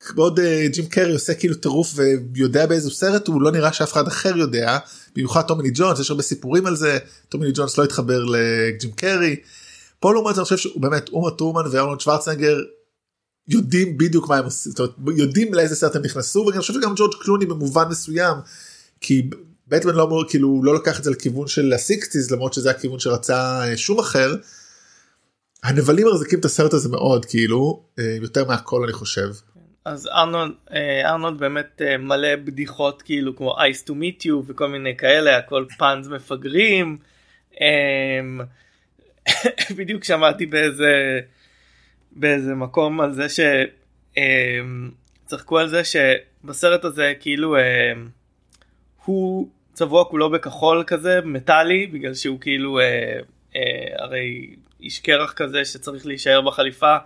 כבוד 0.01 0.41
אה, 0.41 0.67
ג'ים 0.73 0.87
קרי 0.87 1.13
עושה 1.13 1.35
כאילו 1.35 1.55
טירוף 1.55 1.95
ויודע 2.35 2.67
באיזה 2.67 2.91
סרט 2.91 3.29
הוא 3.29 3.43
לא 3.43 3.53
נראה 3.53 3.73
שאף 3.73 3.93
אחד 3.93 4.07
אחר 4.07 4.37
יודע 4.37 4.79
במיוחד 5.17 5.43
טומי 5.43 5.62
לי 5.62 5.71
ג'ונס 5.75 6.01
יש 6.01 6.11
הרבה 6.11 6.23
סיפורים 6.23 6.67
על 6.67 6.77
זה 6.77 6.99
טומי 7.29 7.45
לי 7.45 7.53
ג'ונס 7.55 7.79
לא 7.79 7.85
התחבר 7.85 8.25
לג'ים 8.25 8.93
קרי. 8.93 9.37
פה 10.01 10.13
לעומת 10.13 10.35
זה 10.35 10.41
אני 10.41 10.45
חושב 10.45 10.57
שהוא 10.57 10.83
באמת 10.83 11.09
אומה 11.09 11.31
תורמן 11.31 11.63
וארנולד 11.71 12.01
שוורצנגר 12.01 12.59
יודעים 13.49 13.99
בדיוק 13.99 14.29
מה 14.29 14.37
הם 14.37 14.45
עושים 14.45 14.73
זאת 14.73 14.81
אומרת, 14.81 15.19
יודעים 15.19 15.55
לאיזה 15.55 15.77
סרט 15.77 15.97
הם 15.97 16.03
נכנסו 16.03 16.45
ואני 16.47 16.61
חושב 16.61 16.75
שגם 16.75 16.95
ג'ורג' 16.97 17.15
קלוני 17.21 17.47
במובן 17.47 17.85
מסוים 17.89 18.37
כי 19.01 19.31
בטמן 19.69 19.95
לא 19.95 20.05
אמור 20.05 20.25
כאילו 20.29 20.61
לא 20.65 20.75
לקח 20.75 20.99
את 20.99 21.05
זה 21.05 21.11
לכיוון 21.11 21.47
של 21.47 21.73
ה 21.73 21.80
sixties 21.80 22.31
למרות 22.31 22.55
שזה 22.55 22.71
הכיוון 22.71 22.99
שרצה 22.99 23.69
אה, 23.69 23.77
שומאכר. 23.77 24.35
הנבלים 25.63 26.07
מחזיקים 26.09 26.39
את 26.39 26.45
הסרט 26.45 26.73
הזה 26.73 26.89
מאוד 26.89 27.25
כאילו 27.25 27.83
אה, 27.99 28.17
יותר 28.23 28.45
מהכל 28.45 28.83
אני 28.85 28.93
חושב. 28.93 29.29
אז 29.85 30.07
ארנולד, 30.07 30.53
אה, 30.73 31.11
ארנולד 31.11 31.39
באמת 31.39 31.83
מלא 31.99 32.37
בדיחות 32.37 33.03
כאילו 33.03 33.37
כמו 33.37 33.57
Ice 33.59 33.89
to 33.89 33.91
meet 33.91 34.27
you 34.27 34.35
וכל 34.47 34.69
מיני 34.69 34.97
כאלה 34.97 35.37
הכל 35.37 35.65
puns 35.79 36.09
מפגרים. 36.09 36.99
אמ, 37.61 38.41
בדיוק 39.77 40.05
שמעתי 40.05 40.47
באיזה 40.47 41.21
באיזה 42.17 42.55
מקום 42.55 43.01
על 43.01 43.13
זה 43.13 43.27
שצחקו 45.27 45.57
אמ, 45.57 45.63
על 45.63 45.69
זה 45.69 45.83
שבסרט 45.85 46.85
הזה 46.85 47.13
כאילו 47.21 47.57
אמ, 47.57 47.63
הוא 49.05 49.49
צבוע 49.73 50.05
כולו 50.05 50.31
בכחול 50.31 50.85
כזה 50.87 51.21
מטאלי 51.25 51.87
בגלל 51.87 52.15
שהוא 52.15 52.41
כאילו 52.41 52.81
אה, 52.81 53.21
הרי 53.99 54.55
איש 54.81 54.99
קרח 54.99 55.33
כזה 55.33 55.65
שצריך 55.65 56.07
להישאר 56.07 56.41
בחליפה 56.41 56.97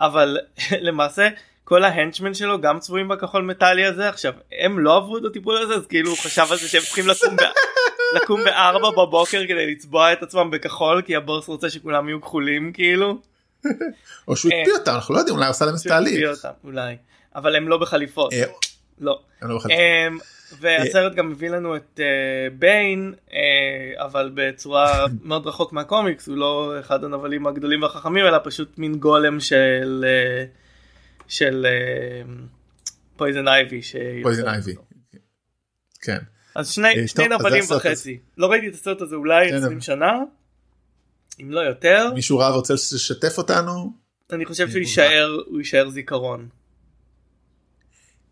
אבל 0.00 0.38
למעשה 0.86 1.28
כל 1.64 1.84
ההנצ'מן 1.84 2.34
שלו 2.34 2.60
גם 2.60 2.78
צבועים 2.78 3.08
בכחול 3.08 3.42
מטאלי 3.42 3.84
הזה 3.84 4.08
עכשיו 4.08 4.32
הם 4.52 4.78
לא 4.78 4.96
עברו 4.96 5.18
את 5.18 5.24
הטיפול 5.24 5.56
הזה 5.56 5.74
אז 5.74 5.86
כאילו 5.86 6.10
הוא 6.10 6.18
חשב 6.18 6.46
על 6.50 6.58
זה 6.58 6.68
שהם 6.68 6.82
צריכים 6.82 7.04
לקום, 7.08 7.36
ב... 7.36 7.40
לקום 8.16 8.44
בארבע 8.44 8.90
בבוקר 8.90 9.46
כדי 9.48 9.72
לצבוע 9.72 10.12
את 10.12 10.22
עצמם 10.22 10.50
בכחול 10.50 11.02
כי 11.02 11.16
הבוס 11.16 11.48
רוצה 11.48 11.70
שכולם 11.70 12.08
יהיו 12.08 12.20
כחולים 12.20 12.72
כאילו. 12.72 13.18
או 14.28 14.36
שהוא 14.36 14.52
אה, 14.52 14.60
הקפיא 14.60 14.72
אותם 14.78 14.92
אנחנו 14.94 15.14
לא 15.14 15.18
יודעים 15.18 15.36
אולי 15.36 15.48
עשה 15.48 15.64
להם 15.66 15.74
תהליך. 15.88 16.46
אולי 16.64 16.96
אבל 17.34 17.56
הם 17.56 17.68
לא 17.68 17.76
בחליפות 17.78 18.32
אה, 18.32 18.44
לא. 19.00 19.20
הם 19.40 19.50
לא. 19.50 19.58
אמ, 19.70 20.18
והסרט 20.60 21.14
גם 21.14 21.30
מביא 21.30 21.50
לנו 21.50 21.76
את 21.76 22.00
אה, 22.00 22.04
ביין 22.58 23.14
אה, 23.32 23.38
אבל 24.04 24.30
בצורה 24.34 25.06
מאוד 25.24 25.46
רחוק 25.46 25.72
מהקומיקס 25.72 26.28
הוא 26.28 26.36
לא 26.36 26.74
אחד 26.80 27.04
הנבלים 27.04 27.46
הגדולים 27.46 27.82
והחכמים 27.82 28.26
אלא 28.26 28.38
פשוט 28.44 28.78
מין 28.78 28.94
גולם 28.94 29.40
של 29.40 30.04
אה, 30.08 30.44
של 31.28 31.66
פויזן 33.16 33.48
אייבי. 33.48 33.80
פויזן 34.22 34.48
אייבי. 34.48 34.74
כן. 36.02 36.18
אז 36.54 36.70
שני, 36.70 36.88
אה, 37.20 37.28
נבלים 37.28 37.64
וחצי. 37.76 38.18
לא 38.38 38.46
ראיתי 38.46 38.68
את 38.68 38.74
הסרט 38.74 39.00
הזה 39.00 39.16
אולי 39.16 39.48
כן, 39.48 39.56
20 39.56 39.72
אבל- 39.72 39.80
שנה. 39.80 40.12
אם 41.40 41.50
לא 41.50 41.60
יותר. 41.60 42.10
מישהו 42.14 42.38
רב 42.38 42.54
רוצה 42.54 42.74
לשתף 42.74 43.38
אותנו. 43.38 43.92
אני 44.32 44.46
חושב 44.46 44.68
שהוא 44.68 44.78
יישאר 44.78 45.38
הוא 45.46 45.58
יישאר 45.58 45.90
זיכרון. 45.90 46.48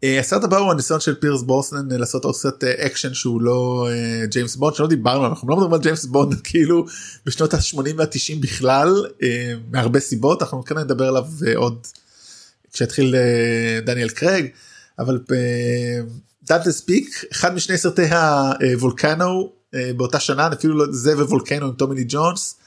אה, 0.05 0.21
הסרט 0.21 0.45
הבא 0.45 0.57
הוא 0.57 0.71
הניסיון 0.71 1.01
של 1.01 1.15
פירס 1.15 1.43
ברוסנן 1.43 1.93
אה, 1.93 1.97
לעשות 1.97 2.25
עוד 2.25 2.35
סרט 2.35 2.65
אה, 2.65 2.87
אקשן 2.87 3.15
שהוא 3.15 3.43
לא 3.43 3.89
ג'יימס 4.25 4.57
בונד 4.57 4.75
שלא 4.75 4.87
דיברנו 4.87 5.27
אנחנו 5.27 5.49
לא 5.49 5.57
מדברים 5.57 5.75
על 5.75 5.81
ג'יימס 5.81 6.05
בונד 6.05 6.41
כאילו 6.45 6.85
בשנות 7.27 7.55
ה-80 7.55 7.77
וה-90 7.97 8.41
בכלל 8.41 9.07
מהרבה 9.71 10.01
סיבות 10.01 10.43
אנחנו 10.43 10.65
כן 10.65 10.79
נדבר 10.79 11.09
עליו 11.09 11.25
עוד 11.57 11.87
כשיתחיל 12.73 13.15
אה, 13.15 13.81
דניאל 13.81 14.09
קרג 14.09 14.47
אבל 14.99 15.19
דאנטה 16.43 16.73
ספיק 16.73 17.25
אחד 17.33 17.55
משני 17.55 17.79
סרטי 17.79 18.09
הוולקנו 18.73 19.53
באותה 19.97 20.21
שנה 20.21 20.49
אפילו 20.53 20.79
לא 20.79 20.85
זה 20.91 21.17
ווולקנו 21.17 21.67
עם 21.67 21.73
טומי 21.73 21.95
לי 21.95 22.05
ג'ונס. 22.09 22.62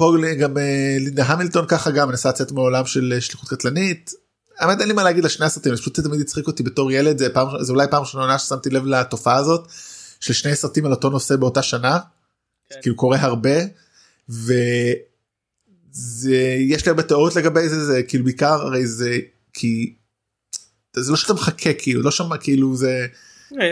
פה 0.00 0.12
גם 0.38 0.58
אה, 0.58 0.96
לינדה 0.98 1.24
המילטון 1.24 1.66
ככה 1.66 1.90
גם 1.90 2.08
מנסה 2.08 2.28
לצאת 2.28 2.52
מעולם 2.52 2.86
של 2.86 3.12
אה, 3.14 3.20
שליחות 3.20 3.48
קטלנית. 3.48 4.10
האמת 4.58 4.80
אין 4.80 4.88
לי 4.88 4.94
מה 4.94 5.04
להגיד 5.04 5.24
לשני 5.24 5.46
הסרטים 5.46 5.74
זה 5.74 5.80
פשוט 5.82 6.00
תמיד 6.00 6.20
הצחיק 6.20 6.46
אותי 6.46 6.62
בתור 6.62 6.92
ילד 6.92 7.18
זה 7.18 7.30
פעם 7.30 7.48
זה 7.60 7.72
אולי 7.72 7.86
פעם 7.90 8.00
ראשונה 8.00 8.38
ששמתי 8.38 8.70
לב 8.70 8.86
לתופעה 8.86 9.36
הזאת 9.36 9.68
של 10.20 10.32
שני 10.32 10.56
סרטים 10.56 10.86
על 10.86 10.92
אותו 10.92 11.10
נושא 11.10 11.36
באותה 11.36 11.62
שנה. 11.62 11.98
כן. 12.70 12.76
כאילו 12.82 12.96
קורה 12.96 13.18
הרבה. 13.20 13.56
וזה 14.28 14.56
יש 16.58 16.86
לי 16.86 16.90
הרבה 16.90 17.02
תיאוריות 17.02 17.36
לגבי 17.36 17.68
זה 17.68 17.84
זה 17.84 18.02
כאילו 18.02 18.24
בעיקר 18.24 18.52
הרי 18.52 18.86
זה 18.86 19.18
כי. 19.52 19.94
זה 20.96 21.10
לא 21.10 21.16
שאתה 21.16 21.32
מחכה 21.34 21.72
כאילו 21.72 22.02
לא 22.02 22.10
שם 22.10 22.36
כאילו 22.40 22.76
זה 22.76 23.06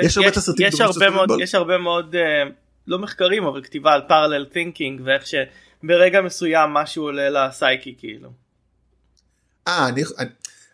יש 0.02 0.18
הרבה 0.18 0.30
תסריטים 0.30 0.66
יש 0.66 0.74
דומים 0.74 0.92
הרבה 0.92 1.10
מאוד. 1.10 1.40
יש 1.40 1.54
הרבה 1.54 1.78
מאוד 1.78 2.14
אה, 2.14 2.50
לא 2.86 2.98
מחקרים 2.98 3.44
אבל 3.44 3.62
כתיבה 3.62 3.92
על 3.92 4.00
פרלל 4.08 4.44
תינקינג 4.44 5.00
ואיך 5.04 5.26
שברגע 5.82 6.20
מסוים 6.22 6.70
משהו 6.70 7.02
עולה 7.02 7.48
לסייקי 7.48 7.94
כאילו. 7.98 8.30
אה 9.68 9.88
אני, 9.88 10.02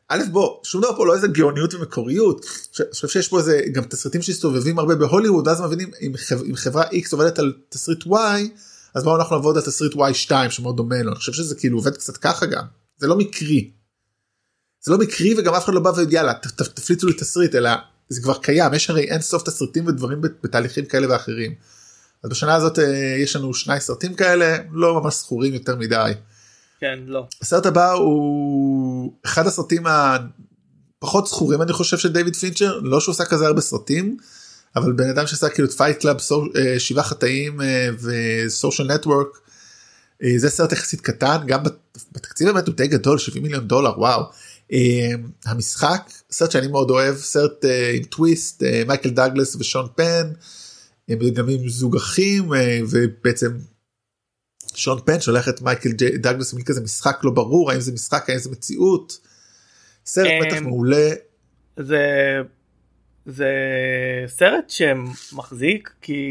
א' 0.08 0.22
בוא 0.32 0.60
שום 0.64 0.82
דבר 0.82 0.96
פה 0.96 1.06
לא 1.06 1.14
איזה 1.14 1.28
גאוניות 1.28 1.74
ומקוריות 1.74 2.46
אני 2.80 2.86
חושב 2.92 3.08
שיש 3.08 3.28
פה 3.28 3.38
איזה 3.38 3.60
גם 3.72 3.84
תסריטים 3.84 4.22
שמסתובבים 4.22 4.78
הרבה 4.78 4.94
בהוליווד 4.94 5.48
אז 5.48 5.60
מבינים 5.60 5.90
אם, 6.00 6.12
חב, 6.16 6.42
אם 6.42 6.56
חברה 6.56 6.84
x 6.84 7.08
עובדת 7.12 7.38
על 7.38 7.52
תסריט 7.68 8.04
y 8.04 8.14
אז 8.94 9.04
בואו 9.04 9.16
אנחנו 9.16 9.36
נעבוד 9.36 9.56
על 9.56 9.62
תסריט 9.62 9.92
y2 9.92 10.50
שמאוד 10.50 10.76
דומה 10.76 11.02
לו 11.02 11.10
אני 11.10 11.16
חושב 11.16 11.32
שזה 11.32 11.54
כאילו 11.54 11.78
עובד 11.78 11.96
קצת 11.96 12.16
ככה 12.16 12.46
גם 12.46 12.64
זה 12.96 13.06
לא 13.06 13.16
מקרי. 13.16 13.70
זה 14.80 14.92
לא 14.92 14.98
מקרי 14.98 15.34
וגם 15.38 15.54
אף 15.54 15.64
אחד 15.64 15.74
לא 15.74 15.80
בא 15.80 15.90
ויאללה 15.96 16.32
תפליצו 16.74 17.06
לי 17.06 17.12
תסריט 17.12 17.54
אלא 17.54 17.70
זה 18.08 18.22
כבר 18.22 18.38
קיים 18.38 18.74
יש 18.74 18.90
הרי 18.90 19.02
אין 19.02 19.20
סוף 19.20 19.42
תסריטים 19.42 19.86
ודברים 19.86 20.20
בת- 20.20 20.42
בתהליכים 20.42 20.84
כאלה 20.84 21.10
ואחרים. 21.10 21.54
אז 22.24 22.30
בשנה 22.30 22.54
הזאת 22.54 22.78
אה, 22.78 22.84
יש 23.22 23.36
לנו 23.36 23.54
שני 23.54 23.80
סרטים 23.80 24.14
כאלה 24.14 24.56
לא 24.72 25.00
ממש 25.02 25.14
זכורים 25.14 25.54
יותר 25.54 25.76
מדי. 25.76 26.12
כן 26.80 26.98
לא. 27.06 27.26
הסרט 27.42 27.66
הבא 27.66 27.92
הוא 27.92 29.12
אחד 29.24 29.46
הסרטים 29.46 29.82
הפחות 29.86 31.26
זכורים 31.26 31.62
אני 31.62 31.72
חושב 31.72 31.98
של 31.98 32.12
דיוויד 32.12 32.36
פינצ'ר 32.36 32.78
לא 32.82 33.00
שהוא 33.00 33.12
עשה 33.12 33.24
כזה 33.24 33.46
הרבה 33.46 33.60
סרטים 33.60 34.16
אבל 34.76 34.92
בן 34.92 35.08
אדם 35.10 35.26
שעשה 35.26 35.48
כאילו 35.48 35.68
את 35.68 35.72
Fight 35.72 36.00
Club 36.00 36.16
שבעה 36.78 37.04
חטאים 37.04 37.60
אה, 37.60 37.88
ו 38.02 38.15
Social 38.15 38.92
Network 38.94 39.26
זה 40.36 40.50
סרט 40.50 40.72
יחסית 40.72 41.00
קטן 41.00 41.36
גם 41.46 41.62
בת- 41.62 41.98
בתקציב 42.12 42.48
באמת 42.50 42.66
הוא 42.66 42.74
די 42.74 42.86
גדול 42.86 43.18
70 43.18 43.42
מיליון 43.42 43.68
דולר 43.68 43.98
וואו. 44.00 44.22
אה, 44.72 44.78
המשחק 45.46 46.10
סרט 46.30 46.50
שאני 46.50 46.66
מאוד 46.66 46.90
אוהב 46.90 47.16
סרט 47.16 47.64
אה, 47.64 47.90
עם 47.96 48.02
טוויסט 48.02 48.62
אה, 48.62 48.82
מייקל 48.86 49.10
דאגלס 49.10 49.56
ושון 49.56 49.86
פן 49.94 50.30
גם 51.10 51.48
עם 51.48 51.68
זוג 51.68 51.96
אחים 51.96 52.54
אה, 52.54 52.80
ובעצם 52.90 53.58
שון 54.74 55.00
פן 55.04 55.20
שולח 55.20 55.48
את 55.48 55.62
מייקל 55.62 55.90
דאגלס 56.20 56.52
למין 56.52 56.64
כזה 56.64 56.80
משחק 56.80 57.20
לא 57.24 57.30
ברור 57.30 57.70
האם 57.70 57.80
זה 57.80 57.92
משחק 57.92 58.30
האם 58.30 58.38
זה 58.38 58.50
מציאות. 58.50 59.18
סרט 60.06 60.26
אמ, 60.26 60.46
בטח 60.46 60.60
מעולה 60.62 61.10
זה 61.76 62.02
זה 63.26 63.48
סרט 64.26 64.70
שמחזיק 64.70 65.94
כי 66.00 66.22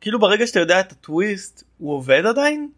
כאילו 0.00 0.20
ברגע 0.20 0.46
שאתה 0.46 0.60
יודע 0.60 0.80
את 0.80 0.92
הטוויסט 0.92 1.64
הוא 1.78 1.94
עובד 1.94 2.22
עדיין. 2.26 2.68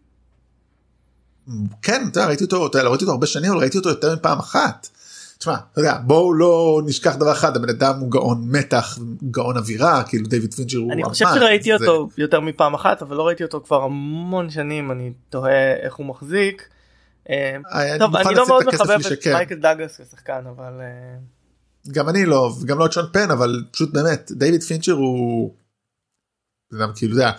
כן 1.81 2.01
אתה 2.11 2.19
יודע, 2.19 2.27
ראיתי 2.27 2.43
אותו 2.43 2.67
אתה 2.67 2.77
יודע, 2.77 2.89
ראיתי 2.89 3.03
אותו 3.03 3.11
הרבה 3.11 3.27
שנים 3.27 3.51
אבל 3.51 3.59
ראיתי 3.59 3.77
אותו 3.77 3.89
יותר 3.89 4.15
מפעם 4.15 4.39
אחת. 4.39 4.87
תשמע 5.39 5.55
אתה 5.71 5.79
יודע 5.79 5.97
בואו 6.05 6.33
לא 6.33 6.81
נשכח 6.85 7.15
דבר 7.15 7.31
אחד 7.31 7.55
הבן 7.55 7.69
אדם 7.69 7.99
הוא 7.99 8.11
גאון 8.11 8.43
מתח 8.51 8.97
גאון 9.31 9.57
אווירה 9.57 10.03
כאילו 10.03 10.27
דיוויד 10.27 10.53
פינצ'ר 10.53 10.77
הוא 10.79 10.93
אני 10.93 11.03
חושב 11.03 11.25
אמן, 11.25 11.35
שראיתי 11.39 11.69
זה- 11.79 11.87
אותו 11.87 12.09
יותר 12.17 12.39
מפעם 12.39 12.73
אחת 12.73 13.01
אבל 13.01 13.15
לא 13.15 13.27
ראיתי 13.27 13.43
אותו 13.43 13.61
כבר 13.65 13.83
המון 13.83 14.49
שנים 14.49 14.91
אני 14.91 15.13
תוהה 15.29 15.75
איך 15.75 15.95
הוא 15.95 16.05
מחזיק. 16.05 16.69
אה, 17.29 17.55
אני 17.73 17.99
טוב 17.99 18.11
מוכן 18.11 18.27
אני 18.27 18.35
לא 18.35 18.47
מאוד 18.47 18.65
מחבב 18.67 18.99
את. 19.13 19.27
מייקל 19.33 19.55
דאגלס 19.55 20.01
כשחקן 20.01 20.43
אבל 20.49 20.73
אה, 20.81 21.17
גם 21.91 22.09
אני 22.09 22.25
לא 22.25 22.51
וגם 22.61 22.79
לא 22.79 22.85
את 22.85 22.91
שון 22.91 23.05
פן 23.13 23.31
אבל 23.31 23.63
פשוט 23.71 23.93
באמת 23.93 24.31
דיוויד 24.35 24.63
פינצ'ר 24.63 24.91
הוא. 24.91 25.53
גם 26.81 26.91
כאילו 26.95 27.13
אתה 27.17 27.23
יודע, 27.23 27.31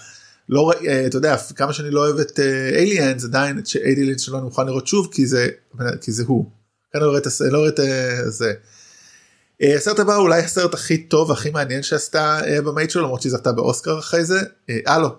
לא 0.49 0.73
אה, 0.89 1.07
אתה 1.07 1.17
יודע 1.17 1.37
כמה 1.57 1.73
שאני 1.73 1.91
לא 1.91 2.01
אוהב 2.01 2.19
את 2.19 2.39
אליאנס 2.75 3.25
עדיין 3.25 3.59
את 3.59 3.65
אליאנס 3.77 4.21
שלו 4.21 4.37
אני 4.39 4.45
מוכן 4.45 4.67
לראות 4.67 4.87
שוב 4.87 5.09
כי 5.13 5.27
זה 5.27 5.49
כי 6.01 6.13
זה 6.13 6.25
הוא. 6.27 6.60
כאן 6.93 7.01
אני 7.01 7.07
לא 7.07 7.11
רואה 7.11 7.21
את 7.21 7.27
לא 7.53 7.59
רואה 7.59 7.69
את 7.69 7.81
אה, 7.81 8.31
זה. 8.31 8.53
אה, 9.63 9.77
הסרט 9.77 9.99
הבא 9.99 10.15
הוא 10.15 10.23
אולי 10.23 10.43
הסרט 10.43 10.75
הכי 10.75 10.99
טוב 10.99 11.33
הכי 11.33 11.51
מעניין 11.51 11.83
שעשתה 11.83 12.41
אה, 12.47 12.63
במאית 12.63 12.91
שלו 12.91 13.03
למרות 13.03 13.23
שהיא 13.23 13.33
זכתה 13.33 13.53
באוסקר 13.53 13.99
אחרי 13.99 14.25
זה. 14.25 14.41
אה, 14.71 14.99
לא. 14.99 15.17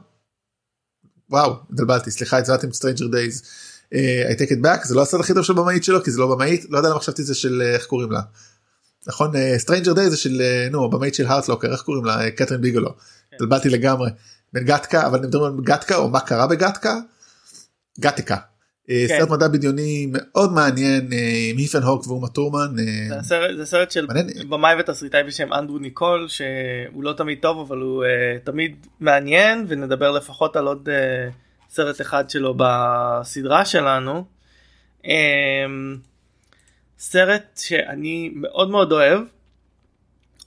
וואו 1.30 1.56
התבלבלתי 1.70 2.12
סליחה 2.12 2.38
הצבעתי 2.38 2.66
עם 2.66 2.74
Strange 2.74 3.08
Days. 3.08 3.44
I 3.94 4.38
take 4.40 4.52
it 4.52 4.66
back 4.66 4.88
זה 4.88 4.96
לא 4.96 5.02
הסרט 5.02 5.22
הכי 5.22 5.34
טוב 5.34 5.44
של 5.44 5.54
במאית 5.54 5.84
שלו 5.84 6.04
כי 6.04 6.12
זה 6.12 6.20
לא 6.20 6.36
במאית 6.36 6.66
לא 6.70 6.78
יודע 6.78 6.90
למה 6.90 7.00
חשבתי 7.00 7.24
זה 7.24 7.36
של 7.36 7.62
איך 7.74 7.86
קוראים 7.86 8.12
לה. 8.12 8.22
נכון 9.08 9.34
Strange 9.58 9.94
Days 9.94 10.10
זה 10.10 10.18
של 10.18 10.42
נו 10.72 10.86
הבמאית 10.86 11.16
של 11.16 11.26
Hurt 11.26 11.44
Locker 11.44 11.72
איך 11.72 11.82
קוראים 11.82 12.06
לה 12.06 12.22
אה, 12.22 12.32
קתרין 12.32 12.62
ביגלו. 12.62 12.96
התבלבלתי 13.34 13.70
לגמרי 13.70 14.10
בין 14.54 14.66
גטקה 14.66 15.08
אבל 15.08 15.20
מדברים 15.20 15.58
על 15.58 15.64
גטקה 15.64 15.96
או 15.96 16.10
מה 16.10 16.20
קרה 16.20 16.48
בגטקה. 16.48 17.00
גטקה. 18.00 18.38
אה, 18.92 19.06
כן. 19.08 19.18
סרט 19.20 19.30
מדע 19.30 19.48
בדיוני 19.48 20.08
מאוד 20.12 20.54
מעניין 20.54 21.10
אה, 21.14 21.18
עם 21.52 21.58
איתן 21.58 21.84
הוק 21.84 22.08
ואומה 22.08 22.28
טורמן. 22.28 22.76
אה, 22.80 23.08
זה 23.10 23.20
הסרט- 23.20 23.58
זה 23.58 23.66
סרט 23.66 23.92
של 23.92 24.06
מעניין. 24.06 24.50
במאי 24.50 24.76
ותסריטאי 24.80 25.24
בשם 25.24 25.54
אנדרו 25.54 25.80
ניקול 25.80 26.28
שהוא 26.28 27.04
לא 27.04 27.14
תמיד 27.14 27.38
טוב 27.42 27.60
אבל 27.60 27.78
הוא 27.78 28.04
uh, 28.04 28.08
תמיד 28.46 28.76
מעניין 29.00 29.66
ונדבר 29.68 30.12
לפחות 30.12 30.56
על 30.56 30.68
עוד 30.68 30.90
uh, 30.90 31.32
סרט 31.70 32.02
אחד 32.02 32.30
שלו 32.30 32.54
בסדרה 32.58 33.66
שלנו. 33.66 34.24
Um, 35.04 35.08
סרט 37.00 37.60
שאני 37.62 38.32
מאוד 38.36 38.70
מאוד 38.70 38.92
אוהב 38.92 39.22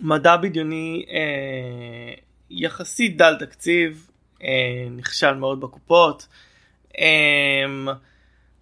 מדע 0.01 0.37
בדיוני 0.37 1.05
uh, 1.09 2.21
יחסית 2.51 3.17
דל 3.17 3.35
תקציב 3.39 4.09
uh, 4.39 4.45
נכשל 4.91 5.35
מאוד 5.35 5.61
בקופות. 5.61 6.27
Um, 6.93 6.97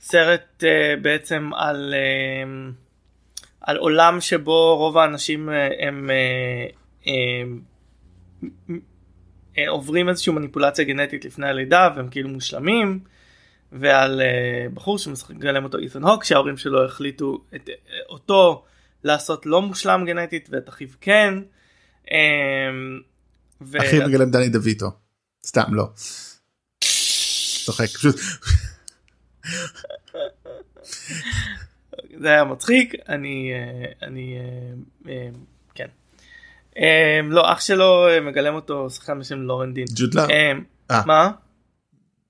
סרט 0.02 0.62
uh, 0.62 1.00
בעצם 1.02 1.50
על 1.54 1.94
um, 1.94 2.82
על 3.62 3.76
עולם 3.76 4.20
שבו 4.20 4.76
רוב 4.76 4.98
האנשים 4.98 5.50
אה, 5.50 5.68
הם 5.88 6.10
אה, 6.10 6.66
אה, 7.06 7.42
אה, 9.58 9.68
עוברים 9.68 10.08
איזושהי 10.08 10.32
מניפולציה 10.32 10.84
גנטית 10.84 11.24
לפני 11.24 11.48
הלידה 11.48 11.88
והם 11.96 12.08
כאילו 12.08 12.28
מושלמים 12.28 13.00
ועל 13.72 14.20
אה, 14.20 14.66
בחור 14.74 14.98
שמגלם 14.98 15.64
אותו 15.64 15.78
אית'ן 15.78 16.02
הוק 16.02 16.24
שההורים 16.24 16.56
שלו 16.56 16.84
החליטו 16.84 17.44
את 17.54 17.68
אה, 17.68 17.74
אותו 18.08 18.64
לעשות 19.04 19.46
לא 19.46 19.62
מושלם 19.62 20.04
גנטית 20.06 20.48
ואת 20.52 20.68
אחיו 20.68 20.88
כן. 21.00 21.34
אה, 22.12 22.16
ו- 23.60 23.78
אחי 23.78 23.98
מגלם 23.98 24.30
דני 24.30 24.48
דויטו. 24.48 24.90
סתם 25.46 25.74
לא. 25.74 25.88
צוחק 27.64 27.86
פשוט 27.86 28.16
זה 32.20 32.28
היה 32.28 32.44
מצחיק 32.44 32.94
אני 33.08 33.52
אה, 33.52 34.06
אני 34.08 34.38
אה, 34.38 35.12
אה, 35.12 35.28
כן. 35.74 35.88
לא 37.30 37.52
אח 37.52 37.60
שלו 37.60 38.06
מגלם 38.22 38.54
אותו 38.54 38.90
שחקן 38.90 39.20
בשם 39.20 39.38
לורן 39.38 39.74
דין. 39.74 39.84
ג'וד 39.94 40.14
לאו. 40.14 40.24
אה, 40.30 40.52
אה. 40.90 41.02
מה? 41.06 41.30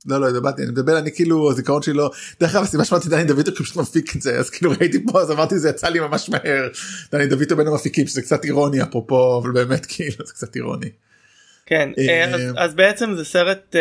לא 0.07 0.21
לא 0.21 0.29
התבלבלתי 0.29 0.63
אני 0.63 0.71
מדבר 0.71 0.99
אני 0.99 1.15
כאילו 1.15 1.51
הזיכרון 1.51 1.83
שלי 1.83 1.95
לא 1.95 2.11
דרך 2.41 2.55
אגב 2.55 2.63
הסיבה 2.63 2.85
שאמרתי 2.85 3.09
דני 3.09 3.25
דויטו 3.25 3.55
כי 3.55 3.63
פשוט 3.63 3.77
מפיק 3.77 4.17
את 4.17 4.23
זה 4.23 4.39
אז 4.39 4.51
כאילו 4.51 4.71
ראיתי 4.81 5.07
פה 5.07 5.21
אז 5.21 5.31
אמרתי 5.31 5.59
זה 5.59 5.69
יצא 5.69 5.89
לי 5.89 6.01
ממש 6.01 6.29
מהר 6.29 6.69
דני 7.13 7.27
דויטו 7.27 7.57
בין 7.57 7.67
המפיקים 7.67 8.07
שזה 8.07 8.23
קצת 8.23 8.45
אירוני 8.45 8.83
אפרופו 8.83 9.39
אבל 9.43 9.53
באמת 9.53 9.87
כאילו 9.87 10.27
זה 10.27 10.33
קצת 10.33 10.57
אירוני. 10.57 10.91
כן 11.67 11.89
אז 12.57 12.75
בעצם 12.75 13.15
זה 13.15 13.25
סרט 13.25 13.77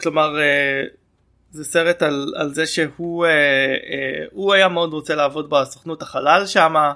כלומר 0.00 0.36
זה 1.54 1.64
סרט 1.64 2.02
על, 2.02 2.32
על 2.36 2.54
זה 2.54 2.66
שהוא 2.66 3.26
הוא 4.32 4.54
היה 4.54 4.68
מאוד 4.68 4.92
רוצה 4.92 5.14
לעבוד 5.14 5.50
בסוכנות 5.50 6.02
החלל 6.02 6.46
שמה. 6.46 6.92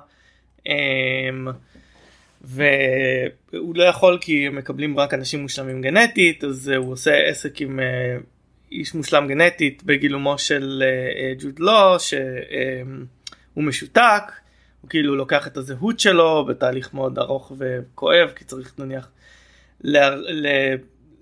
והוא 2.41 3.77
לא 3.77 3.85
יכול 3.85 4.19
כי 4.21 4.49
מקבלים 4.49 4.99
רק 4.99 5.15
אנשים 5.15 5.43
מושלמים 5.43 5.83
גנטית 5.83 6.45
אז 6.45 6.69
הוא 6.69 6.93
עושה 6.93 7.15
עסק 7.15 7.61
עם 7.61 7.81
uh, 7.81 8.23
איש 8.73 8.95
מושלם 8.95 9.29
גנטית 9.29 9.83
בגילומו 9.83 10.39
של 10.39 10.83
uh, 10.85 11.43
ג'וד 11.43 11.59
לו 11.59 12.01
שהוא 12.01 13.65
משותק 13.65 14.23
הוא 14.81 14.91
כאילו 14.91 15.17
לוקח 15.17 15.47
את 15.47 15.57
הזהות 15.57 16.01
שלו 16.01 16.45
בתהליך 16.45 16.95
מאוד 16.95 17.19
ארוך 17.19 17.53
וכואב 17.59 18.29
כי 18.37 18.45
צריך 18.45 18.73
נניח 18.79 19.09
לה, 19.81 20.11
לה, 20.17 20.75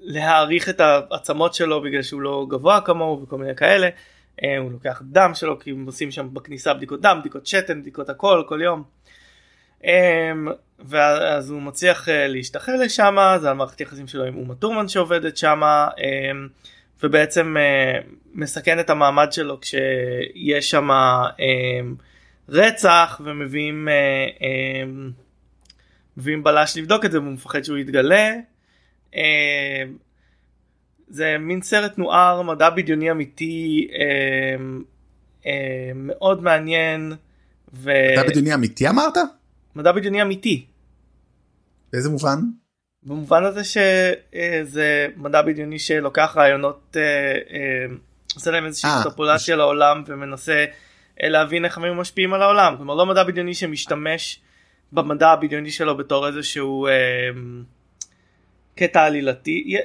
להעריך 0.07 0.69
את 0.69 0.81
העצמות 0.81 1.55
שלו 1.55 1.83
בגלל 1.83 2.03
שהוא 2.03 2.21
לא 2.21 2.47
גבוה 2.51 2.81
כמוהו 2.81 3.23
וכל 3.23 3.39
מיני 3.39 3.57
כאלה. 3.57 3.89
Uh, 4.41 4.45
הוא 4.59 4.73
לוקח 4.73 5.03
דם 5.05 5.31
שלו 5.35 5.59
כי 5.59 5.71
הם 5.71 5.87
עושים 5.87 6.11
שם 6.11 6.35
בכניסה 6.35 6.75
בדיקות 6.75 7.01
דם 7.01 7.17
בדיקות 7.21 7.47
שתן 7.47 7.81
בדיקות 7.81 8.09
הכל 8.09 8.43
כל 8.49 8.61
יום. 8.63 8.83
Um, 9.83 9.87
ואז 10.79 11.51
הוא 11.51 11.63
מצליח 11.63 12.09
uh, 12.09 12.11
להשתחרר 12.11 12.77
לשם 12.77 13.17
זה 13.41 13.51
על 13.51 13.57
מערכת 13.57 13.81
יחסים 13.81 14.07
שלו 14.07 14.25
עם 14.25 14.37
אומה 14.37 14.55
טורמן 14.55 14.89
שעובדת 14.89 15.37
שם 15.37 15.61
ובעצם 17.03 17.57
מסכן 18.35 18.81
את 18.81 18.91
המעמד 18.91 19.33
שלו 19.33 19.61
כשיש 19.61 20.71
שם 20.71 20.89
רצח 22.49 23.21
ומביאים 23.25 23.89
מביאים 26.17 26.43
בלש 26.45 26.77
לבדוק 26.77 27.05
את 27.05 27.13
זה 27.13 27.21
והוא 27.21 27.33
מפחד 27.33 27.63
שהוא 27.63 27.79
יתגלה. 27.79 28.35
Uh, 29.16 29.18
זה 31.08 31.37
מין 31.38 31.62
סרט 31.62 31.99
נוער 31.99 32.42
מדע 32.42 32.70
בדיוני 32.70 33.11
אמיתי 33.11 33.88
uh, 33.90 34.61
uh, 35.42 35.46
מאוד 35.94 36.42
מעניין. 36.42 37.12
ו... 37.75 37.90
מדע 38.12 38.23
בדיוני 38.23 38.54
אמיתי 38.54 38.88
אמרת? 38.88 39.14
מדע 39.76 39.92
בדיוני 39.92 40.23
אמיתי. 40.23 40.66
באיזה 41.92 42.11
מובן? 42.11 42.38
במובן 43.06 43.44
הזה 43.44 43.64
שזה 43.64 45.06
מדע 45.16 45.42
בדיוני 45.42 45.78
שלוקח 45.78 46.32
רעיונות, 46.37 46.96
אה, 46.96 47.02
אה, 47.50 47.94
עושה 48.35 48.50
להם 48.50 48.66
איזושהי 48.66 48.90
אקסטרפולציה. 48.90 49.56
לעולם 49.56 50.02
ומנסה 50.06 50.64
אה, 51.23 51.28
להבין 51.28 51.64
איך 51.64 51.78
הם 51.78 52.00
משפיעים 52.00 52.35
על 52.35 52.42
העולם. 52.42 52.75
כלומר 52.76 52.94
לא 52.94 53.06
מדע 53.06 53.25
בדיוני 53.25 53.54
שמשתמש 53.54 54.40
במדע 54.92 55.28
הבדיוני 55.30 55.70
שלו 55.70 55.96
בתור 55.96 56.26
איזשהו 56.26 56.87
קטע 58.76 59.02
עלילתי 59.02 59.76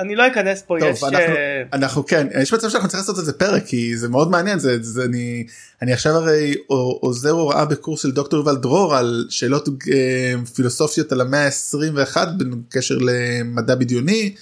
אני 0.00 0.16
לא 0.16 0.26
אכנס 0.26 0.62
פה 0.62 0.76
טוב, 0.80 0.88
יש 0.88 1.02
אנחנו, 1.02 1.34
uh... 1.34 1.38
אנחנו 1.72 2.06
כן 2.06 2.26
יש 2.42 2.52
מצב 2.52 2.68
שאנחנו 2.68 2.88
צריכים 2.88 3.00
לעשות 3.00 3.18
את 3.18 3.24
זה 3.24 3.32
פרק 3.32 3.64
כי 3.66 3.96
זה 3.96 4.08
מאוד 4.08 4.30
מעניין 4.30 4.58
זה, 4.58 4.82
זה 4.82 5.04
אני 5.04 5.46
אני 5.82 5.92
עכשיו 5.92 6.12
הרי 6.12 6.54
עוזר 7.00 7.30
הוראה 7.30 7.64
בקורס 7.64 8.02
של 8.02 8.10
דוקטור 8.10 8.38
יובל 8.38 8.56
דרור 8.56 8.96
על 8.96 9.26
שאלות 9.30 9.68
אה, 9.68 10.34
פילוסופיות 10.54 11.12
על 11.12 11.20
המאה 11.20 11.46
ה-21 11.46 12.16
בקשר 12.38 12.98
למדע 13.00 13.74
בדיוני. 13.74 14.34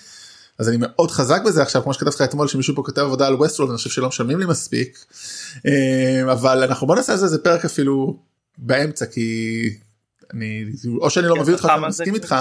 אז 0.58 0.68
אני 0.68 0.76
מאוד 0.80 1.10
חזק 1.10 1.42
בזה 1.42 1.62
עכשיו 1.62 1.82
כמו 1.82 1.94
שכתבתי 1.94 2.16
לך 2.16 2.28
אתמול 2.28 2.48
שמישהו 2.48 2.74
פה 2.74 2.82
כותב 2.82 3.00
עבודה 3.00 3.26
על 3.26 3.34
ווסטרולד 3.34 3.70
אני 3.70 3.76
חושב 3.76 3.90
שלא 3.90 4.08
משלמים 4.08 4.38
לי 4.38 4.46
מספיק 4.46 5.04
אה, 5.66 6.32
אבל 6.32 6.62
אנחנו 6.62 6.86
בוא 6.86 6.96
נעשה 6.96 7.12
על 7.12 7.18
זה 7.18 7.24
איזה 7.24 7.38
פרק 7.38 7.64
אפילו 7.64 8.16
באמצע 8.58 9.06
כי 9.06 9.70
אני 10.34 10.64
או 11.00 11.10
שאני 11.10 11.26
לא 11.26 11.34
כן, 11.34 11.40
מביא 11.40 11.54
אותך 11.54 11.72
אני 11.76 11.88
מסכים 11.88 12.14
איתך. 12.14 12.34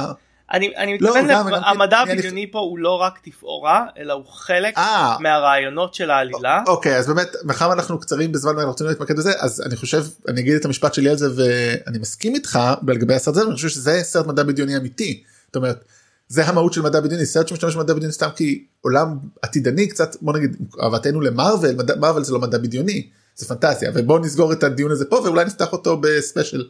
אני, 0.54 0.74
אני 0.78 0.98
לא, 0.98 1.10
מתכוון, 1.10 1.50
לא, 1.50 1.58
המדע 1.58 2.00
הבדיוני 2.00 2.52
פה 2.52 2.60
הוא 2.60 2.80
לא 2.80 3.02
רק 3.02 3.20
תפאורה 3.24 3.86
אלא 3.98 4.14
הוא 4.14 4.26
חלק 4.26 4.78
아, 4.78 4.80
אה. 4.80 5.18
מהרעיונות 5.20 5.94
של 5.94 6.12
העלילה. 6.12 6.64
אוקיי 6.68 6.98
אז 6.98 7.08
באמת 7.08 7.36
מאחר 7.44 7.74
אנחנו 7.74 8.00
קצרים 8.00 8.32
בזמן 8.32 8.52
ואנחנו 8.52 8.72
רוצים 8.72 8.88
להתמקד 8.88 9.18
בזה 9.18 9.32
אז 9.40 9.62
אני 9.66 9.76
חושב 9.76 10.04
אני 10.28 10.42
אגיד 10.42 10.56
את 10.56 10.66
המשפט 10.66 10.94
שלי 10.94 11.10
על 11.10 11.18
זה 11.18 11.28
ואני 11.36 12.00
מסכים 12.00 12.36
איתך 12.36 12.60
לגבי 12.88 13.14
הסרט 13.14 13.36
הזה 13.36 13.46
אני 13.46 13.56
חושב 13.56 13.70
שזה 13.70 14.00
סרט 14.04 14.28
מדע 14.28 14.44
בדיוני 14.44 14.78
אמיתי. 14.78 15.24
זאת 15.46 15.56
אומרת 15.56 15.84
זה 16.28 16.46
המהות 16.46 16.74
של 16.74 16.82
מדע 16.82 17.00
בדיוני 17.00 17.26
סרט 17.26 17.48
שמשתמש 17.48 17.76
במדע 17.76 17.94
בדיוני 17.94 18.14
סתם 18.14 18.30
כי 18.36 18.66
עולם 18.82 19.18
עתידני 19.42 19.88
קצת 19.88 20.16
בוא 20.22 20.34
נגיד 20.34 20.56
אהבתנו 20.84 21.22
למארוול 21.22 21.76
מארוול 22.00 22.24
זה 22.24 22.34
לא 22.34 22.40
מדע 22.40 22.58
בדיוני 22.58 23.08
זה 23.36 23.46
פנטזיה 23.48 23.92
ובוא 23.94 24.20
נסגור 24.20 24.54
את 24.54 24.64
הדיון 24.64 24.92
הזה 24.92 25.06
פה 25.06 25.16
ואולי 25.16 25.46
נפתח 25.46 25.74
אותו 25.74 25.98
בספיישל. 25.98 26.64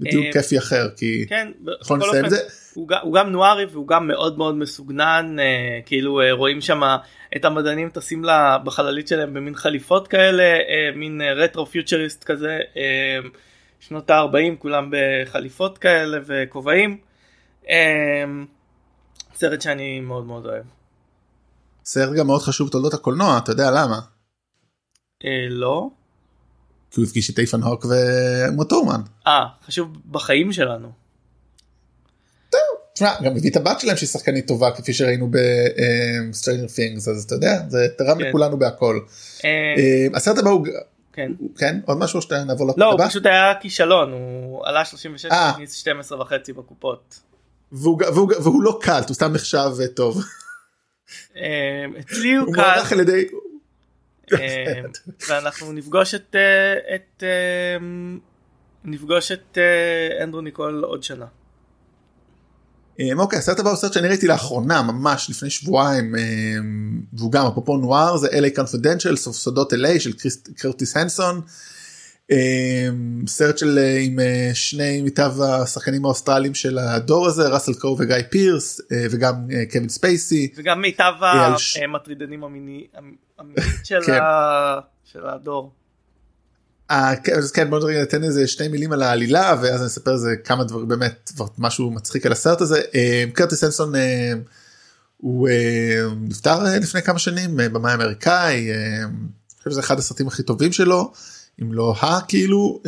בדיוק 0.00 0.26
אה, 0.26 0.32
כיפי 0.32 0.58
אחר 0.58 0.88
כי 0.96 1.26
כן, 1.28 1.50
יכול 1.80 1.98
נסיים 1.98 2.24
את 2.24 2.30
זה. 2.30 2.36
הוא, 2.74 2.88
הוא 3.02 3.14
גם 3.14 3.30
נוארי 3.30 3.64
והוא 3.64 3.88
גם 3.88 4.06
מאוד 4.06 4.38
מאוד 4.38 4.54
מסוגנן 4.54 5.36
אה, 5.38 5.80
כאילו 5.86 6.20
אה, 6.20 6.32
רואים 6.32 6.60
שם 6.60 6.80
את 7.36 7.44
המדענים 7.44 7.90
טסים 7.90 8.24
לה 8.24 8.58
בחללית 8.58 9.08
שלהם 9.08 9.34
במין 9.34 9.54
חליפות 9.54 10.08
כאלה 10.08 10.42
אה, 10.42 10.90
מין 10.96 11.20
אה, 11.22 11.32
retro 11.32 11.66
futurist 11.66 12.24
כזה 12.24 12.58
אה, 12.76 13.18
שנות 13.80 14.10
ה-40 14.10 14.56
כולם 14.58 14.90
בחליפות 14.90 15.78
כאלה 15.78 16.18
וכובעים. 16.26 16.98
אה, 17.70 18.24
סרט 19.34 19.60
שאני 19.60 20.00
מאוד 20.00 20.24
מאוד 20.24 20.46
אוהב. 20.46 20.64
סרט 21.84 22.16
גם 22.16 22.26
מאוד 22.26 22.42
חשוב 22.42 22.68
בתולדות 22.68 22.94
הקולנוע 22.94 23.38
אתה 23.38 23.52
יודע 23.52 23.70
למה? 23.70 23.98
אה, 25.24 25.46
לא. 25.48 25.90
כי 26.90 27.00
הוא 27.00 27.06
הפגיש 27.06 27.30
את 27.30 27.38
איתן 27.38 27.62
הוק 27.62 27.86
ואומה 27.86 28.38
תורמן. 28.38 29.00
אה 29.26 29.46
חשוב 29.66 29.88
בחיים 30.10 30.52
שלנו. 30.52 31.00
תשמע, 32.94 33.14
גם 33.22 33.36
הביא 33.36 33.50
את 33.50 33.56
הבת 33.56 33.80
שלהם 33.80 33.96
שהיא 33.96 34.08
שחקנית 34.08 34.46
טובה 34.46 34.70
כפי 34.70 34.92
שראינו 34.92 35.30
ב 36.30 36.34
Stranger 36.34 36.68
Things 36.68 37.08
אז 37.08 37.24
אתה 37.24 37.34
יודע 37.34 37.62
זה 37.68 37.86
תרם 37.98 38.18
כן. 38.18 38.24
לכולנו 38.24 38.58
בהכל. 38.58 39.00
אה, 39.44 39.50
אה, 39.50 40.06
הסרט 40.14 40.38
הבא 40.38 40.50
הוא 40.50 40.66
כן 41.12 41.32
כן 41.56 41.80
עוד 41.86 41.98
משהו 41.98 42.22
שאתה 42.22 42.44
נעבור 42.44 42.66
לפרק 42.66 42.78
לא 42.78 42.92
הוא 42.92 43.00
פשוט 43.08 43.26
היה 43.26 43.54
כישלון 43.60 44.12
הוא 44.12 44.66
עלה 44.66 44.84
36 44.84 45.24
והכניס 45.30 45.74
12 45.74 46.20
וחצי 46.20 46.52
בקופות. 46.52 47.20
והוא 47.72 48.62
לא 48.62 48.78
קלט 48.82 49.08
הוא 49.08 49.14
סתם 49.14 49.32
נחשב 49.32 49.70
טוב. 49.94 50.24
אצלי 52.00 52.34
הוא 52.34 52.54
קלט. 52.54 53.06
אה, 54.32 54.82
ואנחנו 55.28 55.72
נפגוש 55.72 56.14
את 56.14 56.36
אה, 56.36 56.94
את 56.94 57.22
אה, 57.22 57.86
נפגוש 58.84 59.32
את 59.32 59.58
אנדרו 60.22 60.40
ניקול 60.40 60.84
עוד 60.84 61.02
שנה. 61.02 61.26
אוקיי 63.18 63.38
הסרט 63.38 63.58
הבא 63.58 63.70
הוא 63.70 63.76
סרט 63.76 63.92
שאני 63.92 64.08
ראיתי 64.08 64.26
לאחרונה 64.26 64.82
ממש 64.82 65.30
לפני 65.30 65.50
שבועיים 65.50 66.14
והוא 67.12 67.32
גם 67.32 67.46
אפרופו 67.46 67.76
נואר 67.76 68.16
זה 68.16 68.28
LA 68.28 68.58
Confidential 68.58 69.16
סודות 69.16 69.72
LA 69.72 70.00
של 70.00 70.12
קרטיס 70.56 70.96
הנסון. 70.96 71.40
סרט 73.26 73.58
של 73.58 73.78
עם 74.00 74.18
שני 74.54 75.02
מיטב 75.02 75.32
השחקנים 75.42 76.04
האוסטרלים 76.04 76.54
של 76.54 76.78
הדור 76.78 77.26
הזה 77.26 77.48
ראסל 77.48 77.74
קרו 77.74 77.96
וגיא 77.98 78.16
פירס 78.30 78.80
וגם 79.10 79.34
קווין 79.72 79.88
ספייסי 79.88 80.52
וגם 80.56 80.80
מיטב 80.80 81.12
המטרידנים 81.82 82.44
המיני 82.44 82.86
של, 83.84 84.00
כן. 84.06 84.18
של 85.04 85.26
הדור. 85.26 85.72
כן, 87.24 87.34
אז 87.36 87.52
כן 87.52 87.70
בוא 87.70 87.90
ניתן 87.90 88.24
איזה 88.24 88.46
שתי 88.46 88.68
מילים 88.68 88.92
על 88.92 89.02
העלילה 89.02 89.54
ואז 89.62 89.82
נספר 89.82 90.12
איזה 90.12 90.36
כמה 90.44 90.64
דברים 90.64 90.88
באמת 90.88 91.32
משהו 91.58 91.90
מצחיק 91.90 92.26
על 92.26 92.32
הסרט 92.32 92.60
הזה 92.60 92.80
אה, 92.94 93.24
קרטיס 93.32 93.60
סנסון 93.60 93.94
אה, 93.94 94.32
הוא 95.16 95.48
אה, 95.48 96.02
נפטר 96.20 96.62
לפני 96.62 97.02
כמה 97.02 97.18
שנים 97.18 97.56
במאי 97.56 97.94
אמריקאי 97.94 98.70
אני 98.72 99.58
חושב 99.58 99.70
שזה 99.70 99.80
אחד 99.80 99.98
הסרטים 99.98 100.28
הכי 100.28 100.42
טובים 100.42 100.72
שלו 100.72 101.12
אם 101.62 101.72
לא 101.72 101.94
ה 102.00 102.20
כאילו 102.28 102.82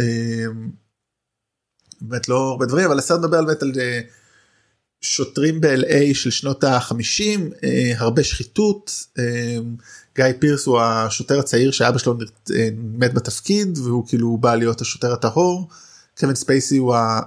באמת 2.00 2.28
לא 2.28 2.50
הרבה 2.50 2.66
דברים 2.66 2.86
אבל 2.86 2.98
הסרט 2.98 3.18
מדבר 3.18 3.44
באמת 3.44 3.62
על 3.62 3.72
שוטרים 5.00 5.60
ב-LA 5.60 6.14
של 6.14 6.30
שנות 6.30 6.64
ה-50 6.64 7.40
הרבה 7.98 8.24
שחיתות 8.24 9.06
גיא 10.16 10.24
פירס 10.38 10.66
הוא 10.66 10.80
השוטר 10.80 11.38
הצעיר 11.38 11.70
שאבא 11.70 11.98
שלו 11.98 12.18
אה, 12.54 12.68
מת 12.76 13.14
בתפקיד 13.14 13.78
והוא 13.78 14.08
כאילו 14.08 14.36
בא 14.36 14.54
להיות 14.54 14.80
השוטר 14.80 15.12
הטהור. 15.12 15.68
קווין 16.18 16.34
ספייסי 16.34 16.76
הוא 16.76 16.94
אה, 16.94 17.20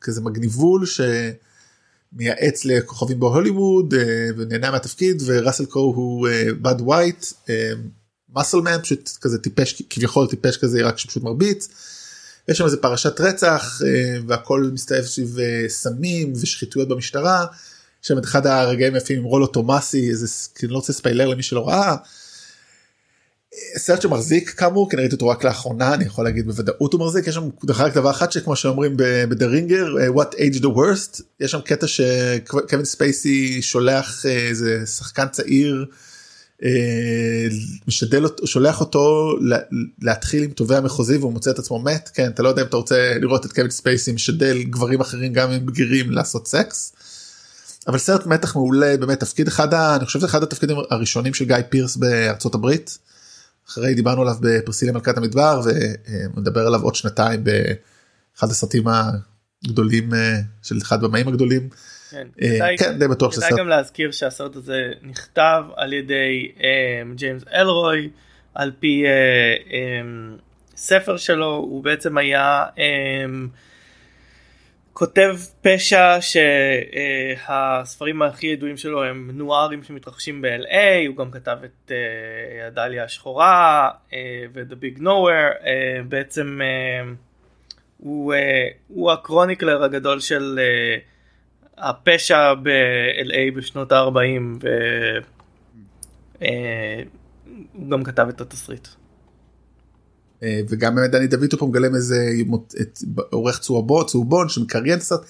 כזה 0.00 0.20
מגניבול 0.20 0.84
שמייעץ 0.86 2.64
לכוכבים 2.64 3.20
בהוליווד 3.20 3.94
אה, 3.94 4.28
ונהנה 4.36 4.70
מהתפקיד 4.70 5.22
וראסל 5.26 5.66
קרו 5.66 5.94
הוא 5.96 6.28
באד 6.62 6.80
ווייט 6.80 7.26
מסלמן 8.36 8.82
פשוט 8.82 9.10
כזה 9.20 9.38
טיפש 9.38 9.82
כביכול 9.90 10.26
טיפש 10.26 10.56
כזה 10.56 10.82
רק 10.82 10.98
שפשוט 10.98 11.22
מרביץ. 11.22 11.68
יש 12.48 12.58
שם 12.58 12.64
איזה 12.64 12.76
פרשת 12.76 13.20
רצח 13.20 13.80
והכל 14.26 14.70
מסתובב 14.72 15.02
סביב 15.02 15.36
סמים 15.68 16.32
ושחיתויות 16.40 16.88
במשטרה. 16.88 17.46
שם 18.02 18.18
את 18.18 18.24
אחד 18.24 18.46
הרגעים 18.46 18.94
היפים 18.94 19.18
עם 19.18 19.24
רולו 19.24 19.46
תומאסי 19.46 20.10
איזה 20.10 20.26
כאילו 20.54 20.72
לא 20.72 20.78
רוצה 20.78 20.92
ספוילר 20.92 21.28
למי 21.28 21.42
שלא 21.42 21.68
ראה. 21.68 21.96
סרט 23.76 24.02
שמחזיק 24.02 24.50
כאמור 24.50 24.90
כי 24.90 24.96
ראיתי 24.96 25.14
אותו 25.14 25.28
רק 25.28 25.44
לאחרונה 25.44 25.94
אני 25.94 26.04
יכול 26.04 26.24
להגיד 26.24 26.46
בוודאות 26.46 26.92
הוא 26.92 27.00
מחזיק 27.00 27.26
יש 27.26 27.34
שם 27.34 27.48
רק 27.68 27.94
דבר 27.94 28.10
אחד 28.10 28.32
שכמו 28.32 28.56
שאומרים 28.56 28.96
ב 29.28 29.34
The 29.34 29.51
Ringer 29.51 29.86
what 30.14 30.34
aged 30.34 30.58
the 30.58 30.76
worst 30.76 31.22
יש 31.40 31.50
שם 31.50 31.60
קטע 31.60 31.86
שקווין 31.86 32.84
ספייסי 32.84 33.62
שולח 33.62 34.26
איזה 34.26 34.86
שחקן 34.86 35.28
צעיר 35.28 35.86
משדל 37.88 38.24
אותו 38.24 38.46
שולח 38.46 38.80
אותו 38.80 39.34
להתחיל 40.02 40.42
עם 40.42 40.50
תובע 40.50 40.80
מחוזי 40.80 41.16
והוא 41.16 41.32
מוצא 41.32 41.50
את 41.50 41.58
עצמו 41.58 41.78
מת 41.78 42.10
כן 42.14 42.30
אתה 42.30 42.42
לא 42.42 42.48
יודע 42.48 42.62
אם 42.62 42.66
אתה 42.66 42.76
רוצה 42.76 43.14
לראות 43.20 43.46
את 43.46 43.52
קווין 43.52 43.70
ספייסי 43.70 44.12
משדל 44.12 44.62
גברים 44.62 45.00
אחרים 45.00 45.32
גם 45.32 45.50
אם 45.50 45.66
בגירים 45.66 46.10
לעשות 46.10 46.48
סקס. 46.48 46.92
אבל 47.88 47.98
סרט 47.98 48.26
מתח 48.26 48.56
מעולה 48.56 48.96
באמת 48.96 49.20
תפקיד 49.20 49.48
אחד 49.48 49.74
אני 49.74 50.06
חושב 50.06 50.18
שזה 50.18 50.26
אחד 50.26 50.42
התפקידים 50.42 50.76
הראשונים 50.90 51.34
של 51.34 51.44
גיא 51.44 51.56
פירס 51.68 51.96
בארצות 51.96 52.54
הברית. 52.54 52.98
אחרי 53.68 53.94
דיברנו 53.94 54.22
עליו 54.22 54.36
בפרסילי 54.40 54.92
מלכת 54.92 55.16
המדבר 55.16 55.60
ונדבר 56.36 56.66
עליו 56.66 56.82
עוד 56.82 56.94
שנתיים 56.94 57.44
באחד 57.44 58.50
הסרטים 58.50 58.84
הגדולים 59.64 60.10
של 60.62 60.78
אחד 60.82 61.00
במאים 61.00 61.28
הגדולים. 61.28 61.68
כן, 62.14 62.26
אה, 62.42 62.76
כן 62.78 62.98
די 62.98 63.08
בטוח 63.08 63.34
כדאי 63.34 63.50
גם 63.58 63.68
להזכיר 63.68 64.10
שהסרט 64.10 64.56
הזה 64.56 64.92
נכתב 65.02 65.64
על 65.76 65.92
ידי 65.92 66.52
ג'יימס 67.14 67.42
אלרוי 67.54 68.10
על 68.54 68.72
פי 68.80 69.04
um, 69.68 69.72
ספר 70.76 71.16
שלו 71.16 71.54
הוא 71.54 71.84
בעצם 71.84 72.18
היה 72.18 72.64
כותב 74.92 75.36
פשע 75.62 76.16
שהספרים 77.40 78.22
הכי 78.22 78.46
ידועים 78.46 78.76
שלו 78.76 79.04
הם 79.04 79.30
נוארים 79.32 79.82
שמתרחשים 79.82 80.42
ב-LA 80.42 81.08
הוא 81.08 81.16
גם 81.16 81.30
כתב 81.30 81.56
את 81.64 81.92
הדליה 82.66 83.04
השחורה 83.04 83.90
ו-The 84.52 84.74
Big 84.74 85.00
Nowhere 85.00 85.64
בעצם 86.08 86.60
הוא, 87.98 88.34
הוא 88.88 89.12
הקרוניקלר 89.12 89.84
הגדול 89.84 90.20
של 90.20 90.58
הפשע 91.78 92.54
ב-LA 92.54 93.56
בשנות 93.56 93.92
ה-40 93.92 94.42
והוא 94.60 95.22
אה, 96.42 97.02
גם 97.90 98.04
כתב 98.04 98.26
את 98.28 98.40
התסריט. 98.40 98.88
אה, 100.42 100.60
וגם 100.68 100.94
באמת 100.94 101.10
דני 101.10 101.26
דויטו 101.26 101.58
פה 101.58 101.66
מגלם 101.66 101.94
איזה 101.94 102.16
עורך 103.30 103.58
צהובון 103.58 104.06
צהובון 104.06 104.48
שמקריין 104.48 104.96
את 104.96 105.02
הסרט. 105.02 105.20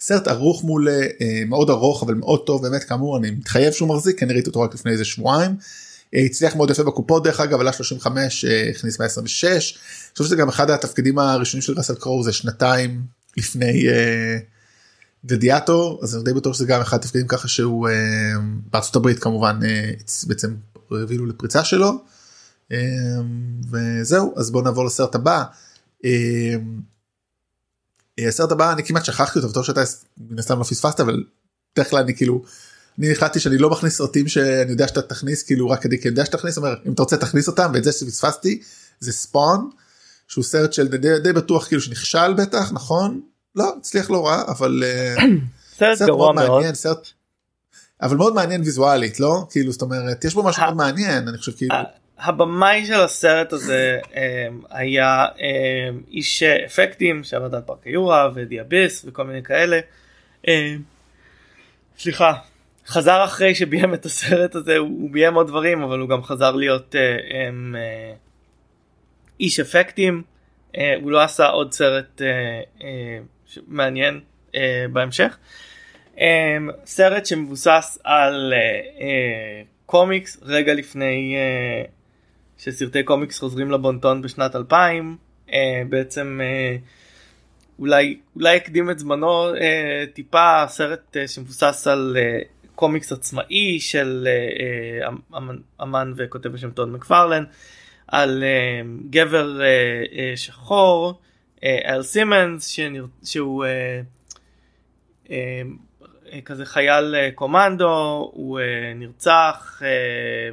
סרט 0.00 0.28
ערוך 0.28 0.64
מול 0.64 0.88
אה, 0.88 1.42
מאוד 1.46 1.70
ארוך 1.70 2.02
אבל 2.02 2.14
מאוד 2.14 2.46
טוב 2.46 2.62
באמת 2.62 2.84
כאמור 2.84 3.18
אני 3.18 3.30
מתחייב 3.30 3.72
שהוא 3.72 3.88
מחזיק 3.88 4.18
כי 4.18 4.24
אני 4.24 4.32
ראיתי 4.32 4.48
אותו 4.48 4.60
רק 4.60 4.74
לפני 4.74 4.92
איזה 4.92 5.04
שבועיים. 5.04 5.56
הצליח 6.12 6.56
מאוד 6.56 6.70
יפה 6.70 6.82
בקופות 6.82 7.24
דרך 7.24 7.40
אגב 7.40 7.60
עלה 7.60 7.72
35 7.72 8.44
הכניס 8.44 9.00
126. 9.00 9.44
אני 9.44 10.12
חושב 10.12 10.24
שזה 10.24 10.36
גם 10.36 10.48
אחד 10.48 10.70
התפקידים 10.70 11.18
הראשונים 11.18 11.62
של 11.62 11.72
ראסל 11.76 11.94
קרואו 11.94 12.22
זה 12.22 12.32
שנתיים 12.32 13.02
לפני. 13.36 13.86
גלדיאטור 15.26 16.00
אז 16.02 16.16
אני 16.16 16.24
די 16.24 16.32
בטוח 16.32 16.54
שזה 16.54 16.66
גם 16.66 16.80
אחד 16.80 16.96
התפקידים 16.96 17.26
ככה 17.26 17.48
שהוא 17.48 17.88
אה, 17.88 17.94
בארצות 18.70 18.96
הברית 18.96 19.18
כמובן 19.18 19.60
אה, 19.64 19.90
בעצם 20.26 20.54
הביא 20.90 21.18
לפריצה 21.28 21.64
שלו 21.64 21.92
אה, 22.72 22.78
וזהו 23.70 24.34
אז 24.36 24.50
בוא 24.50 24.62
נעבור 24.62 24.84
לסרט 24.84 25.14
הבא. 25.14 25.44
הסרט 28.28 28.52
הבא 28.52 28.72
אני 28.72 28.84
כמעט 28.84 29.04
שכחתי 29.04 29.38
אותו 29.38 29.52
טוב 29.52 29.64
שאתה 29.64 29.82
מן 30.18 30.38
הסתם 30.38 30.58
לא 30.58 30.64
פספסת 30.64 31.00
אבל 31.00 31.24
בדרך 31.74 31.90
כלל 31.90 32.02
אני 32.02 32.16
כאילו 32.16 32.44
אני 32.98 33.12
החלטתי 33.12 33.40
שאני 33.40 33.58
לא 33.58 33.70
מכניס 33.70 33.96
סרטים 33.96 34.28
שאני 34.28 34.70
יודע 34.70 34.88
שאתה 34.88 35.02
תכניס 35.02 35.42
כאילו 35.42 35.70
רק 35.70 35.82
כדי 35.82 36.00
כי 36.00 36.08
אני 36.08 36.12
יודע 36.12 36.24
שתכניס 36.24 36.56
אומר 36.56 36.74
אם 36.86 36.92
אתה 36.92 37.02
רוצה 37.02 37.16
תכניס 37.16 37.48
אותם 37.48 37.70
ואת 37.74 37.84
זה 37.84 37.92
שפספסתי 37.92 38.62
זה 39.00 39.12
ספון 39.12 39.70
שהוא 40.28 40.44
סרט 40.44 40.72
של 40.72 40.88
די, 40.88 41.18
די 41.18 41.32
בטוח 41.32 41.66
כאילו 41.66 41.82
שנכשל 41.82 42.34
בטח 42.34 42.72
נכון 42.72 43.20
לא 43.56 43.74
הצליח 43.78 44.10
לא 44.10 44.26
רע 44.26 44.42
אבל 44.48 44.82
אה, 44.84 45.14
סרט 45.78 46.02
גרוע 46.02 46.32
מאוד 46.32 46.64
אבל 48.02 48.16
מאוד 48.16 48.34
מעניין 48.34 48.60
ויזואלית 48.60 49.20
לא 49.20 49.46
כאילו 49.50 49.72
זאת 49.72 49.82
אומרת 49.82 50.24
יש 50.24 50.34
בו 50.34 50.42
משהו 50.42 50.62
מאוד 50.62 50.76
מעניין 50.76 51.28
אני 51.28 51.38
חושב 51.38 51.52
כאילו. 51.52 51.74
הבמאי 52.18 52.86
של 52.86 53.00
הסרט 53.00 53.52
הזה 53.52 53.98
אה, 54.16 54.46
היה 54.70 55.24
אה, 55.40 55.88
איש 56.10 56.42
אפקטים 56.42 57.24
שעבד 57.24 57.54
על 57.54 57.60
פארק 57.66 57.84
היורה 57.84 58.30
ודיאביס 58.34 59.04
וכל 59.08 59.24
מיני 59.24 59.42
כאלה. 59.42 59.80
סליחה 61.98 62.32
חזר 62.86 63.24
אחרי 63.24 63.54
שביים 63.54 63.94
את 63.94 64.06
הסרט 64.06 64.54
הזה 64.54 64.76
הוא 64.76 65.10
ביים 65.10 65.34
עוד 65.34 65.46
דברים 65.46 65.82
אבל 65.82 65.98
הוא 65.98 66.08
גם 66.08 66.22
חזר 66.22 66.52
להיות 66.52 66.94
איש 69.40 69.60
אפקטים 69.60 70.22
הוא 71.02 71.10
לא 71.10 71.22
עשה 71.22 71.46
עוד 71.46 71.72
סרט 71.72 72.22
מעניין 73.66 74.20
uh, 74.52 74.56
בהמשך. 74.92 75.38
Um, 76.16 76.18
סרט 76.84 77.26
שמבוסס 77.26 77.98
על 78.04 78.52
uh, 78.52 79.00
uh, 79.00 79.02
קומיקס 79.86 80.38
רגע 80.42 80.74
לפני 80.74 81.36
uh, 81.36 81.90
שסרטי 82.58 83.02
קומיקס 83.02 83.38
חוזרים 83.38 83.70
לבונטון 83.70 84.22
בשנת 84.22 84.56
2000 84.56 85.16
uh, 85.46 85.52
בעצם 85.88 86.40
uh, 86.42 86.80
אולי 87.78 88.18
אולי 88.36 88.56
הקדים 88.56 88.90
את 88.90 88.98
זמנו 88.98 89.54
uh, 89.54 89.58
טיפה 90.14 90.64
סרט 90.68 91.16
uh, 91.16 91.28
שמבוסס 91.28 91.86
על 91.86 92.16
uh, 92.16 92.46
קומיקס 92.74 93.12
עצמאי 93.12 93.80
של 93.80 94.28
uh, 94.28 95.08
uh, 95.08 95.36
אמן, 95.36 95.56
אמן 95.82 96.12
וכותב 96.16 96.48
בשם 96.48 96.70
טוד 96.70 96.88
מקפרלן 96.88 97.44
על 98.08 98.44
uh, 98.44 99.10
גבר 99.10 99.60
uh, 99.60 100.10
uh, 100.12 100.16
שחור 100.36 101.08
אה, 101.08 101.25
אל 101.84 102.02
סימנס 102.02 102.66
שנר... 102.66 103.06
שהוא 103.24 103.64
אה, 103.64 104.00
אה, 105.30 105.62
אה, 106.32 106.40
כזה 106.40 106.66
חייל 106.66 107.14
אה, 107.14 107.30
קומנדו 107.34 108.30
הוא 108.32 108.60
אה, 108.60 108.92
נרצח 108.94 109.82
אה, 109.84 109.88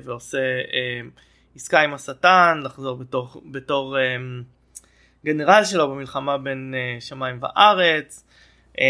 ועושה 0.04 0.38
אה, 0.73 1.02
עסקה 1.56 1.82
עם 1.82 1.93
השטן 1.93 2.62
לחזור 2.63 2.97
בתור, 2.97 3.41
בתור 3.52 3.97
אה, 3.97 4.15
גנרל 5.26 5.63
שלו 5.65 5.89
במלחמה 5.91 6.38
בין 6.38 6.76
אה, 6.78 7.02
שמיים 7.02 7.39
וארץ. 7.41 8.23
אה, 8.80 8.86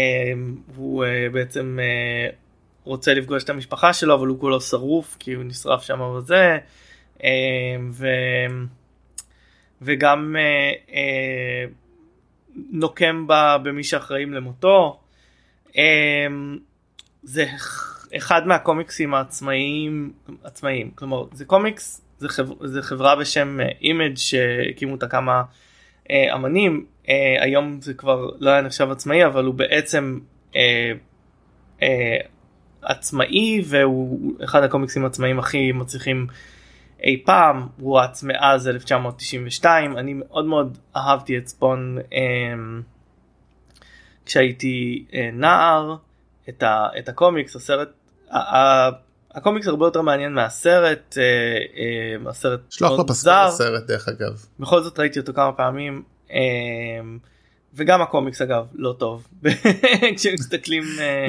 הוא 0.76 1.04
אה, 1.04 1.26
בעצם 1.32 1.78
אה, 1.82 2.30
רוצה 2.84 3.14
לפגוש 3.14 3.44
את 3.44 3.50
המשפחה 3.50 3.92
שלו 3.92 4.14
אבל 4.14 4.26
הוא 4.26 4.40
כולו 4.40 4.60
שרוף 4.60 5.16
כי 5.18 5.32
הוא 5.32 5.44
נשרף 5.44 5.82
שם 5.82 6.00
וזה. 6.00 6.58
אה, 7.24 7.30
ו... 7.92 8.06
וגם 9.82 10.36
אה, 10.38 10.72
אה, 10.94 11.64
נוקם 12.70 13.26
בה 13.26 13.58
במי 13.62 13.84
שאחראים 13.84 14.32
למותו. 14.32 15.00
אמ, 15.76 16.58
זה 17.22 17.46
אחד 18.16 18.46
מהקומיקסים 18.46 19.14
העצמאיים 19.14 20.12
עצמאיים 20.44 20.90
כלומר 20.90 21.24
זה 21.32 21.44
קומיקס 21.44 22.00
זה, 22.18 22.28
חבר, 22.28 22.66
זה 22.66 22.82
חברה 22.82 23.16
בשם 23.16 23.58
אימג' 23.80 24.10
אה, 24.10 24.16
שהקימו 24.16 24.92
אותה 24.92 25.08
כמה 25.08 25.42
אה, 26.10 26.34
אמנים 26.34 26.86
אה, 27.08 27.36
היום 27.40 27.80
זה 27.80 27.94
כבר 27.94 28.30
לא 28.38 28.50
היה 28.50 28.60
נחשב 28.60 28.90
עצמאי 28.90 29.26
אבל 29.26 29.44
הוא 29.44 29.54
בעצם 29.54 30.18
אה, 30.56 30.92
אה, 31.82 32.16
עצמאי 32.82 33.62
והוא 33.64 34.34
אחד 34.44 34.62
הקומיקסים 34.62 35.04
העצמאיים 35.04 35.38
הכי 35.38 35.72
מצליחים 35.72 36.26
אי 37.04 37.22
פעם 37.24 37.66
רואץ 37.80 38.22
מאז 38.22 38.68
1992 38.68 39.98
אני 39.98 40.14
מאוד 40.14 40.44
מאוד 40.44 40.78
אהבתי 40.96 41.38
את 41.38 41.46
ספון 41.46 41.98
אה, 42.12 42.20
כשהייתי 44.26 45.04
אה, 45.14 45.30
נער 45.32 45.96
את, 46.48 46.62
ה, 46.62 46.88
את 46.98 47.08
הקומיקס 47.08 47.56
הסרט 47.56 47.88
ה, 48.30 48.38
ה, 48.38 48.90
הקומיקס 49.34 49.66
הרבה 49.66 49.86
יותר 49.86 50.02
מעניין 50.02 50.34
מהסרט 50.34 51.18
אה, 51.18 51.22
אה, 51.76 52.30
הסרט 52.30 52.60
שלוח 52.70 52.98
לו 52.98 53.06
פסקול 53.06 53.32
לסרט 53.46 53.86
דרך 53.86 54.08
אגב. 54.08 54.44
בכל 54.60 54.82
זאת 54.82 54.98
ראיתי 54.98 55.18
אותו 55.18 55.32
כמה 55.34 55.52
פעמים 55.52 56.02
אה, 56.30 56.38
וגם 57.74 58.02
הקומיקס 58.02 58.42
אגב 58.42 58.66
לא 58.74 58.94
טוב. 58.98 59.26
כשמסתכלים 60.16 60.82
אה, 61.00 61.26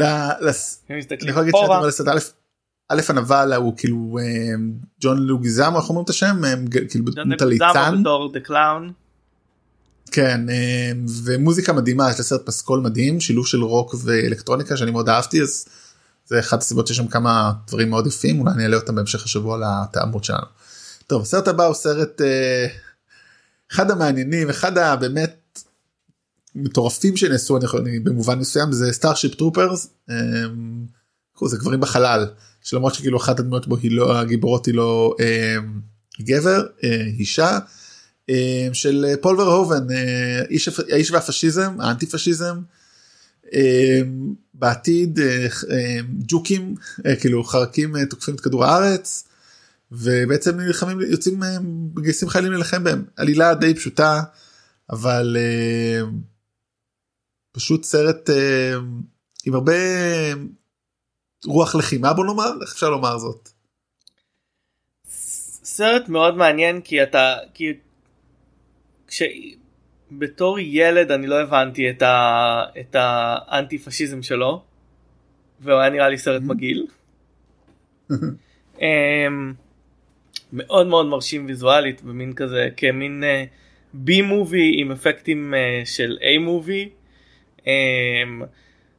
אני 0.90 1.30
יכול 1.30 1.42
להגיד 1.42 1.54
שאתה 1.92 2.12
א' 2.12 2.44
הנבל 2.89 3.54
הוא 3.54 3.78
כאילו 3.78 4.17
אה, 4.21 4.56
ג'ון 5.02 5.17
לוגיזם 5.17 5.74
איך 5.76 5.89
אומרים 5.89 6.04
את 6.04 6.10
השם 6.10 6.45
אה, 6.45 6.54
כאילו 6.89 7.06
דמות 7.12 7.41
הליצן. 7.41 7.65
כן 10.12 10.50
אה, 10.50 10.91
ומוזיקה 11.24 11.74
מדהימה 11.74 12.12
יש 12.12 12.19
לסרט 12.19 12.45
פסקול 12.45 12.80
מדהים 12.80 13.19
שילוב 13.19 13.48
של 13.48 13.63
רוק 13.63 13.95
ואלקטרוניקה 14.04 14.78
שאני 14.78 14.91
מאוד 14.91 15.10
אהבתי 15.10 15.41
אז 15.41 15.65
זה 16.26 16.39
אחת 16.39 16.62
הסיבות 16.62 16.88
שיש 16.88 16.98
שם 16.98 17.08
כמה 17.08 17.52
דברים 17.67 17.89
מאוד 17.89 18.08
יפים 18.08 18.39
אולי 18.39 18.52
אני 18.52 18.63
אעלה 18.63 18.78
אותם 18.78 18.95
בהמשך 18.95 19.26
השבוע 19.26 19.58
לטעמות 19.58 20.24
שלנו. 20.24 20.45
טוב 21.08 21.21
הסרט 21.21 21.48
הבא 21.48 21.65
הוא 21.65 21.74
סרט 21.74 22.21
אחד 23.71 23.91
המעניינים 23.91 24.50
אחד 24.50 24.78
הבאמת 24.78 25.60
מטורפים 26.56 27.17
שנעשו 27.17 27.58
אני 27.58 27.65
יכול 27.65 27.86
במובן 28.04 28.39
מסוים 28.39 28.71
זה 28.71 28.93
Starship 28.93 29.36
Troopers. 29.36 29.89
זה 31.43 31.58
גברים 31.58 31.80
בחלל 31.80 32.26
שלמרות 32.63 32.93
שכאילו 32.93 33.17
אחת 33.17 33.39
הדמויות 33.39 33.67
בו 33.67 33.78
היא 33.78 33.91
לא 33.91 34.19
הגיבורות 34.19 34.65
היא 34.65 34.76
לא 34.76 35.15
אה, 35.19 35.56
גבר 36.21 36.65
אה, 36.84 37.02
אישה 37.19 37.60
אה, 38.30 38.67
של 38.74 39.06
פול 39.21 39.41
ורהובן 39.41 39.91
אה, 39.91 40.41
איש, 40.50 40.69
האיש 40.91 41.12
והפשיזם 41.12 41.76
האנטי 41.80 42.06
פשיזם. 42.06 42.62
אה, 43.54 44.02
בעתיד 44.54 45.19
אה, 45.19 45.48
אה, 45.71 46.00
ג'וקים 46.28 46.76
אה, 47.06 47.15
כאילו 47.15 47.43
חרקים 47.43 47.95
אה, 47.95 48.06
תוקפים 48.06 48.36
את 48.36 48.39
כדור 48.39 48.65
הארץ 48.65 49.28
ובעצם 49.91 50.60
נלחמים 50.60 51.02
יוצאים 51.02 51.43
אה, 51.43 51.58
מגייסים 51.95 52.30
חיילים 52.30 52.52
להילחם 52.52 52.84
בהם 52.84 53.06
עלילה 53.15 53.54
די 53.54 53.74
פשוטה 53.74 54.21
אבל 54.89 55.38
אה, 55.39 56.08
פשוט 57.52 57.84
סרט 57.84 58.30
אה, 58.30 58.76
עם 59.45 59.54
הרבה 59.54 59.74
רוח 61.47 61.75
לחימה 61.75 62.13
בוא 62.13 62.25
נאמר 62.25 62.51
איך 62.62 62.73
אפשר 62.73 62.89
לומר 62.89 63.17
זאת. 63.17 63.49
סרט 65.63 66.10
מאוד 66.10 66.38
מעניין 66.38 66.81
כי 66.81 67.03
אתה 67.03 67.38
כי 67.53 67.73
כשבתור 69.08 70.60
ילד 70.60 71.12
אני 71.12 71.27
לא 71.27 71.41
הבנתי 71.41 71.89
את, 71.89 72.01
ה... 72.01 72.63
את 72.79 72.95
האנטי 72.99 73.77
פשיזם 73.77 74.23
שלו 74.23 74.62
והוא 75.60 75.79
היה 75.79 75.89
נראה 75.89 76.10
לי 76.10 76.17
סרט 76.17 76.41
mm-hmm. 76.41 76.45
מגעיל. 76.45 76.88
um, 78.12 78.81
מאוד 80.53 80.88
מאוד 80.88 81.05
מרשים 81.05 81.45
ויזואלית 81.45 82.01
במין 82.01 82.34
כזה 82.34 82.69
כמין 82.77 83.23
B 83.93 84.19
uh, 84.19 84.23
movie 84.24 84.71
עם 84.81 84.91
אפקטים 84.91 85.53
uh, 85.53 85.86
של 85.86 86.17
A 86.21 86.39
movie. 86.39 86.89
Um, 87.58 87.65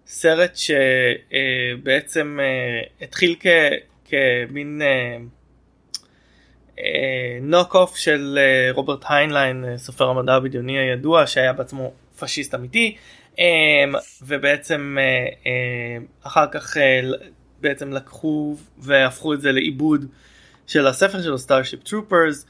סרט 0.07 0.57
שבעצם 0.57 2.39
uh, 2.41 3.05
התחיל 3.05 3.37
כ, 3.41 3.47
כמין 4.05 4.83
knock 7.43 7.75
uh, 7.75 7.79
off 7.79 7.95
uh, 7.95 7.99
של 7.99 8.39
רוברט 8.71 9.05
היינליין 9.09 9.65
סופר 9.77 10.09
המדע 10.09 10.35
הבדיוני 10.35 10.79
הידוע 10.79 11.27
שהיה 11.27 11.53
בעצמו 11.53 11.93
פשיסט 12.19 12.55
אמיתי 12.55 12.97
ובעצם 14.23 14.97
אחר 16.23 16.47
כך 16.53 16.77
בעצם 17.61 17.93
לקחו 17.93 18.57
והפכו 18.79 19.35
את 19.35 19.41
זה 19.41 19.53
לעיבוד 19.53 20.05
של 20.67 20.87
הספר 20.87 21.23
שלו 21.23 21.39
Starship 21.39 21.83
Troopers 21.83 22.47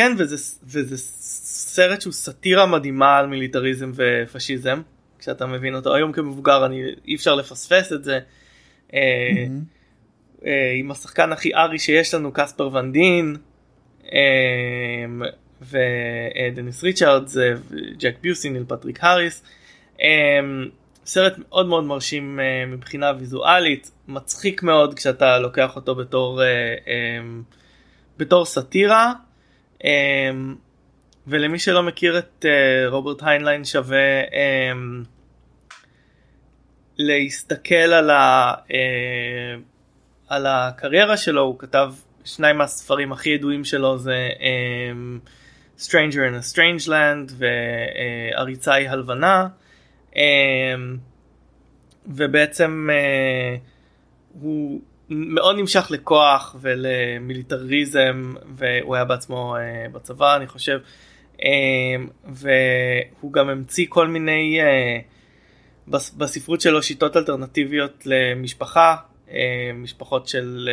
וכן 0.00 0.12
וזה, 0.18 0.36
וזה 0.64 0.96
סרט 0.98 2.00
שהוא 2.00 2.12
סאטירה 2.12 2.66
מדהימה 2.66 3.18
על 3.18 3.26
מיליטריזם 3.26 3.92
ופשיזם 3.94 4.82
כשאתה 5.18 5.46
מבין 5.46 5.74
אותו 5.74 5.94
היום 5.94 6.12
כמבוגר 6.12 6.66
אני 6.66 6.82
אי 7.08 7.14
אפשר 7.14 7.34
לפספס 7.34 7.92
את 7.92 8.04
זה. 8.04 8.18
Mm-hmm. 8.90 8.94
עם 10.78 10.90
השחקן 10.90 11.32
הכי 11.32 11.54
ארי 11.54 11.78
שיש 11.78 12.14
לנו 12.14 12.30
קספר 12.34 12.70
ון 12.72 12.92
דין 12.92 13.36
ודניס 15.62 16.82
ריצ'רדס 16.82 17.36
וג'ייק 17.36 18.14
ביוסי 18.20 18.50
ניל 18.50 18.64
פטריק 18.68 19.04
האריס 19.04 19.42
סרט 21.06 21.34
מאוד 21.38 21.66
מאוד 21.66 21.84
מרשים 21.84 22.40
מבחינה 22.66 23.12
ויזואלית 23.18 23.90
מצחיק 24.08 24.62
מאוד 24.62 24.94
כשאתה 24.94 25.38
לוקח 25.38 25.76
אותו 25.76 25.94
בתור 25.94 26.40
בתור 28.18 28.44
סאטירה. 28.44 29.12
ולמי 31.26 31.58
שלא 31.58 31.82
מכיר 31.82 32.18
את 32.18 32.44
uh, 32.44 32.90
רוברט 32.90 33.22
היינליין 33.22 33.64
שווה 33.64 34.22
um, 34.22 35.06
להסתכל 36.98 37.74
על, 37.74 38.10
ה, 38.10 38.54
uh, 38.54 38.72
על 40.28 40.46
הקריירה 40.46 41.16
שלו 41.16 41.42
הוא 41.42 41.58
כתב 41.58 41.92
שניים 42.24 42.58
מהספרים 42.58 43.12
הכי 43.12 43.30
ידועים 43.30 43.64
שלו 43.64 43.98
זה 43.98 44.28
um, 44.38 45.28
Stranger 45.78 46.22
in 46.30 46.34
a 46.34 46.54
Strange 46.54 46.88
Land 46.88 47.32
ועריצה 48.36 48.74
היא 48.74 48.88
הלבנה. 48.88 49.46
ובעצם 52.06 52.88
הוא 54.32 54.80
מאוד 55.10 55.56
נמשך 55.56 55.86
לכוח 55.90 56.56
ולמיליטריזם 56.60 58.34
והוא 58.56 58.94
היה 58.94 59.04
בעצמו 59.04 59.56
uh, 59.56 59.92
בצבא 59.92 60.36
אני 60.36 60.46
חושב. 60.46 60.80
אמ, 61.42 62.08
והוא 62.24 63.32
גם 63.32 63.48
המציא 63.48 63.86
כל 63.88 64.08
מיני 64.08 64.60
אה, 64.60 64.98
בספרות 66.16 66.60
שלו 66.60 66.82
שיטות 66.82 67.16
אלטרנטיביות 67.16 68.06
למשפחה, 68.06 68.96
אה, 69.30 69.70
משפחות 69.74 70.28
של 70.28 70.68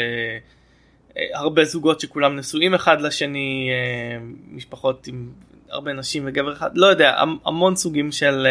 אה, 1.17 1.23
הרבה 1.33 1.65
זוגות 1.65 1.99
שכולם 1.99 2.35
נשואים 2.35 2.73
אחד 2.73 3.01
לשני, 3.01 3.69
משפחות 4.51 5.07
עם 5.07 5.31
הרבה 5.69 5.93
נשים 5.93 6.23
וגבר 6.25 6.53
אחד, 6.53 6.77
לא 6.77 6.87
יודע, 6.87 7.21
המון 7.45 7.75
סוגים 7.75 8.11
של, 8.11 8.47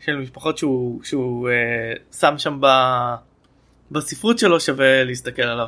של 0.00 0.16
משפחות 0.16 0.58
שהוא, 0.58 1.04
שהוא 1.04 1.48
שם 2.18 2.38
שם 2.38 2.60
בספרות 3.90 4.38
שלו 4.38 4.60
שווה 4.60 5.04
להסתכל 5.04 5.42
עליו. 5.42 5.66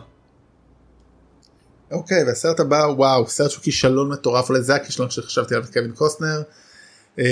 אוקיי 1.91 2.25
והסרט 2.27 2.61
הבא 2.61 2.77
וואו 2.77 3.29
סרט 3.29 3.51
שהוא 3.51 3.63
כישלון 3.63 4.09
מטורף 4.13 4.49
אולי 4.49 4.63
זה 4.63 4.75
הכישלון 4.75 5.11
שחשבתי 5.11 5.55
עליו 5.55 5.69
קווין 5.73 5.93
קוסטנר. 5.93 6.43
Uh, 7.19 7.23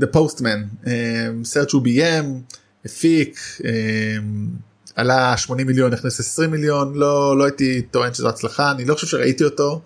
The 0.00 0.06
Postman 0.14 0.84
uh, 0.84 0.88
סרט 1.44 1.68
שהוא 1.68 1.82
ביים 1.82 2.42
הפיק 2.84 3.38
uh, 3.58 3.64
עלה 4.96 5.36
80 5.36 5.66
מיליון 5.66 5.92
נכנס 5.92 6.20
20 6.20 6.50
מיליון 6.50 6.94
לא 6.94 7.38
לא 7.38 7.44
הייתי 7.44 7.82
טוען 7.82 8.14
שזו 8.14 8.28
הצלחה 8.28 8.70
אני 8.70 8.84
לא 8.84 8.94
חושב 8.94 9.06
שראיתי 9.06 9.44
אותו. 9.44 9.82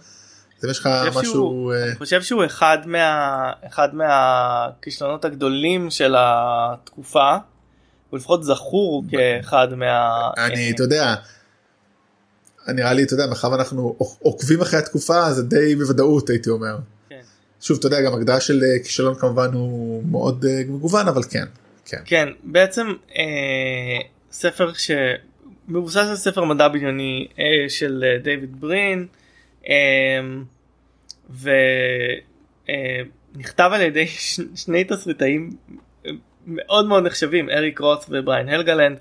זה 0.59 0.71
יש 0.71 0.79
לך 0.79 0.89
משהו 1.17 1.73
אני 1.73 1.95
חושב 1.95 2.23
שהוא 2.23 2.45
אחד 2.45 2.79
מה 2.87 3.51
אחד 3.67 3.89
מהכישלונות 3.95 5.25
הגדולים 5.25 5.91
של 5.91 6.15
התקופה. 6.19 7.37
הוא 8.11 8.19
לפחות 8.19 8.45
זכור 8.45 9.05
כאחד 9.11 9.75
מה... 9.75 10.31
אני 10.39 10.71
אתה 10.71 10.83
יודע 10.83 11.15
נראה 12.69 12.93
לי 12.93 13.03
אתה 13.03 13.15
יודע 13.15 13.27
מאחר 13.27 13.51
ואנחנו 13.51 13.97
עוקבים 13.99 14.61
אחרי 14.61 14.79
התקופה 14.79 15.33
זה 15.33 15.43
די 15.43 15.77
בוודאות 15.77 16.31
הייתי 16.31 16.51
אומר. 16.51 16.77
כן. 17.09 17.21
שוב 17.61 17.79
אתה 17.79 17.87
יודע 17.87 18.01
גם 18.01 18.15
הגדרה 18.15 18.41
של 18.41 18.65
אה, 18.65 18.85
כישלון 18.85 19.15
כמובן 19.15 19.53
הוא 19.53 20.05
מאוד 20.05 20.45
uh, 20.45 20.71
מגוון 20.71 21.09
אבל 21.09 21.23
כן. 21.23 21.45
כן, 21.85 21.99
כן 22.05 22.29
בעצם 22.43 22.87
אה, 23.17 23.99
ספר 24.33 24.73
שמבוסס 24.73 25.97
על 25.97 26.17
ספר 26.17 26.45
מדע 26.45 26.69
בדיוני 26.69 27.27
אה, 27.39 27.45
של 27.69 28.05
אה, 28.07 28.19
דיוויד 28.19 28.61
ברין 28.61 29.07
אה, 29.69 30.21
ונכתב 33.35 33.71
אה, 33.73 33.77
על 33.77 33.81
ידי 33.81 34.07
ש, 34.19 34.41
שני 34.55 34.85
תסריטאים 34.85 35.51
מאוד 36.49 36.87
מאוד 36.87 37.05
נחשבים 37.05 37.51
אריק 37.51 37.79
רות' 37.79 38.07
ובריין 38.09 38.49
הלגלנד. 38.49 38.99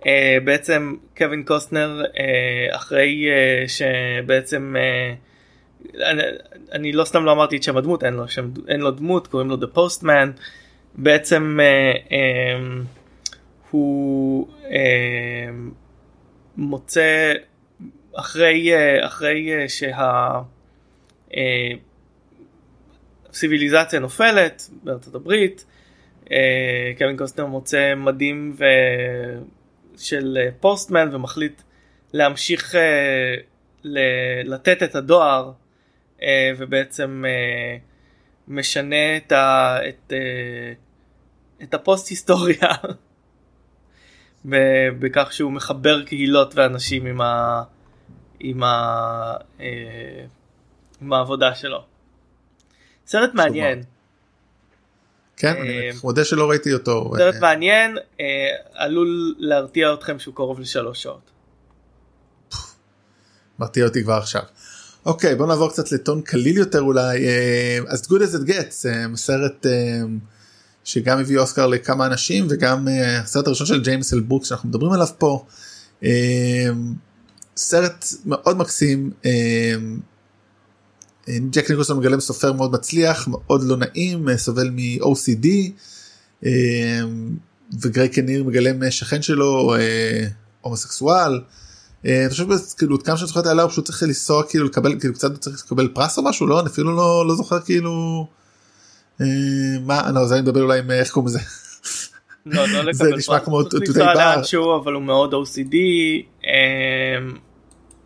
Uh, 0.00 0.04
בעצם 0.44 0.94
קווין 1.16 1.42
קוסטנר 1.42 2.02
uh, 2.04 2.76
אחרי 2.76 3.26
uh, 3.26 3.68
שבעצם 3.68 4.76
uh, 4.78 5.98
אני, 6.04 6.22
אני 6.72 6.92
לא 6.92 7.04
סתם 7.04 7.24
לא 7.24 7.32
אמרתי 7.32 7.56
את 7.56 7.62
שם 7.62 7.76
הדמות 7.76 8.04
אין 8.04 8.14
לו 8.14 8.28
שם 8.28 8.50
אין 8.68 8.80
לו 8.80 8.90
דמות 8.90 9.26
קוראים 9.26 9.48
לו 9.48 9.56
The 9.56 9.76
Postman 9.76 10.40
בעצם 10.94 11.58
uh, 11.60 11.62
um, 12.08 12.12
הוא 13.70 14.48
uh, 14.62 14.68
מוצא 16.56 17.32
אחרי 18.14 18.72
uh, 18.72 19.06
אחרי 19.06 19.66
uh, 19.66 19.68
שהסיביליזציה 23.32 23.98
uh, 23.98 24.02
נופלת 24.02 24.70
בארצות 24.82 25.14
הברית 25.14 25.64
קווין 26.98 27.16
קוסטנר 27.16 27.46
מוצא 27.46 27.94
מדים 27.94 28.54
ו... 28.58 28.64
של 29.96 30.38
אה, 30.40 30.48
פוסטמן 30.60 31.14
ומחליט 31.14 31.62
להמשיך 32.12 32.74
אה, 32.74 33.34
לתת 34.44 34.82
את 34.82 34.94
הדואר 34.94 35.52
אה, 36.22 36.50
ובעצם 36.58 37.24
משנה 38.48 39.16
את, 39.16 39.32
ה, 39.32 39.78
את, 39.88 40.12
את 41.62 41.74
הפוסט 41.74 42.08
היסטוריה 42.10 42.68
בכך 45.00 45.32
שהוא 45.32 45.52
מחבר 45.52 46.04
קהילות 46.04 46.54
ואנשים 46.54 47.06
עם, 47.06 47.20
ה, 47.20 47.62
עם, 48.40 48.62
ה, 48.62 49.34
עם 51.00 51.12
העבודה 51.12 51.54
שלו. 51.54 51.84
סרט 53.06 53.34
מעניין. 53.34 53.82
כן, 55.42 55.56
אני 55.60 55.78
אה, 55.78 55.90
מודה 56.04 56.24
שלא 56.24 56.50
ראיתי 56.50 56.72
אותו. 56.72 57.12
סרט 57.16 57.34
מעניין, 57.40 57.96
אה, 58.20 58.26
עלול 58.74 59.34
להרתיע 59.38 59.94
אתכם 59.94 60.18
שהוא 60.18 60.34
קרוב 60.34 60.60
לשלוש 60.60 61.02
שעות. 61.02 61.30
מרתיע 63.58 63.84
אותי 63.84 64.02
כבר 64.02 64.14
עכשיו. 64.14 64.42
אוקיי 65.06 65.34
בוא 65.34 65.46
נעבור 65.46 65.70
קצת 65.70 65.92
לטון 65.92 66.22
קליל 66.22 66.56
יותר 66.56 66.80
אולי 66.80 67.26
אה, 67.26 67.78
As 67.88 68.02
Good 68.02 68.20
as 68.20 68.36
It 68.36 68.50
Gets 68.50 68.86
סרט 69.14 69.66
שגם 70.84 71.18
הביא 71.18 71.38
אוסקר 71.38 71.66
לכמה 71.66 72.06
אנשים 72.06 72.46
וגם 72.50 72.88
אה, 72.88 73.20
הסרט 73.20 73.46
הראשון 73.46 73.66
של 73.66 73.82
ג'יימס 73.82 74.14
אל 74.14 74.20
ברוקס 74.20 74.48
שאנחנו 74.48 74.68
מדברים 74.68 74.92
עליו 74.92 75.08
פה. 75.18 75.44
אה, 76.04 76.68
סרט 77.56 78.04
מאוד 78.26 78.56
מקסים. 78.56 79.10
אה, 81.28 81.36
ג'ק 81.50 81.70
ניקולסון 81.70 81.98
מגלם 81.98 82.20
סופר 82.20 82.52
מאוד 82.52 82.72
מצליח 82.72 83.28
מאוד 83.28 83.62
לא 83.62 83.76
נעים 83.76 84.36
סובל 84.36 84.70
מ-OCD 84.70 85.46
וגריי 87.80 88.08
קניר 88.08 88.44
מגלם 88.44 88.90
שכן 88.90 89.22
שלו 89.22 89.74
הומוסקסואל. 90.60 91.40
אני 92.04 92.28
חושב 92.28 92.46
כאילו 92.78 93.02
כמה 93.02 93.16
שאני 93.16 93.26
זוכר 93.26 93.40
את 93.40 93.46
העלה 93.46 93.62
הוא 93.62 93.70
פשוט 93.70 93.86
צריך 93.86 94.02
לנסוע 94.02 94.42
כאילו 94.48 94.64
לקבל 94.64 95.00
כאילו 95.00 95.14
קצת 95.14 95.38
צריך 95.38 95.62
לקבל 95.66 95.88
פרס 95.88 96.18
או 96.18 96.22
משהו 96.24 96.46
לא 96.46 96.60
אני 96.60 96.68
אפילו 96.68 96.96
לא 96.96 97.26
לא 97.28 97.34
זוכר 97.34 97.60
כאילו 97.60 98.26
אה, 99.20 99.26
מה 99.86 100.12
לא 100.12 100.26
זה 100.26 100.34
אני 100.34 100.42
מדבר 100.42 100.62
אולי 100.62 100.78
עם 100.78 100.90
איך 100.90 101.10
קוראים 101.10 101.26
לזה. 101.26 101.38
לא, 102.46 102.68
לא 102.68 102.92
זה 102.92 103.16
נשמע 103.16 103.38
כמו 103.38 103.62
תותי 103.62 103.92
בר. 103.92 104.42
אבל 104.82 104.92
הוא 104.92 105.02
מאוד 105.02 105.34
OCD 105.34 105.76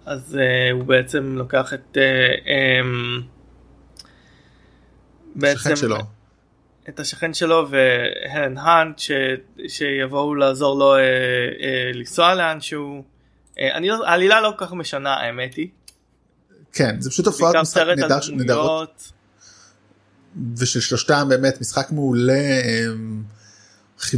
אז 0.06 0.38
אה, 0.40 0.70
הוא 0.72 0.84
בעצם 0.84 1.34
לוקח 1.38 1.74
את 1.74 1.96
אמ, 2.46 3.20
בעצם 5.34 5.74
את 6.88 7.00
השכן 7.00 7.34
שלו 7.34 7.68
והלן 7.70 8.58
האנט 8.58 9.00
שיבואו 9.68 10.34
לעזור 10.34 10.78
לו 10.78 10.94
לנסוע 11.94 12.34
לאן 12.34 12.60
שהוא. 12.60 13.04
אני 13.58 13.88
לא, 13.88 14.06
העלילה 14.06 14.40
לא 14.40 14.54
כל 14.58 14.66
כך 14.66 14.72
משנה 14.72 15.14
האמת 15.14 15.54
היא. 15.54 15.68
כן 16.72 17.00
זה 17.00 17.10
פשוט 17.10 17.26
הופעות 17.26 17.56
משחק 17.56 17.82
נדרות. 18.32 19.12
ושל 20.58 20.80
שלושתם 20.80 21.26
באמת 21.28 21.60
משחק 21.60 21.86
מעולה 21.90 22.60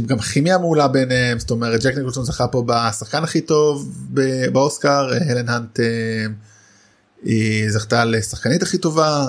גם 0.05 0.19
כימיה 0.19 0.57
מעולה 0.57 0.87
ביניהם 0.87 1.39
זאת 1.39 1.51
אומרת 1.51 1.83
ג'ק 1.83 1.97
ניקולסון 1.97 2.23
זכה 2.23 2.47
פה 2.47 2.63
בשחקן 2.67 3.23
הכי 3.23 3.41
טוב 3.41 3.95
באוסקר 4.51 5.07
הלן 5.29 5.49
האנט 5.49 5.79
היא 7.23 7.71
זכתה 7.71 8.05
לשחקנית 8.05 8.61
הכי 8.61 8.77
טובה 8.77 9.25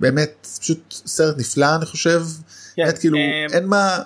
באמת 0.00 0.46
פשוט 0.60 0.94
סרט 1.06 1.38
נפלא 1.38 1.76
אני 1.76 1.86
חושב 1.86 2.22
כן, 2.76 2.82
באמת 2.84 2.98
כאילו 2.98 3.18
אין 3.52 3.66
מה 3.66 3.98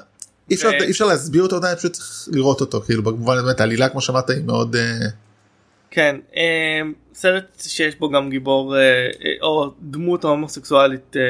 אי 0.51 0.55
אפשר, 0.55 0.71
אי 0.81 0.91
אפשר 0.91 1.07
להסביר 1.07 1.43
אותו 1.43 1.57
עדיין 1.57 1.77
פשוט 1.77 1.93
צריך 1.93 2.29
לראות 2.33 2.61
אותו 2.61 2.81
כאילו 2.81 3.03
במובן 3.03 3.43
באמת 3.45 3.61
העלילה 3.61 3.89
כמו 3.89 4.01
שאמרת 4.01 4.31
היא 4.31 4.45
מאוד. 4.45 4.77
כן 5.91 6.17
סרט 7.15 7.63
שיש 7.67 7.95
בו 7.97 8.11
גם 8.11 8.31
גיבור 8.31 8.77
אה, 8.77 8.81
אה, 8.81 9.33
או 9.43 9.71
דמות 9.81 10.25
הומוסקסואלית 10.25 11.17
אה, 11.17 11.23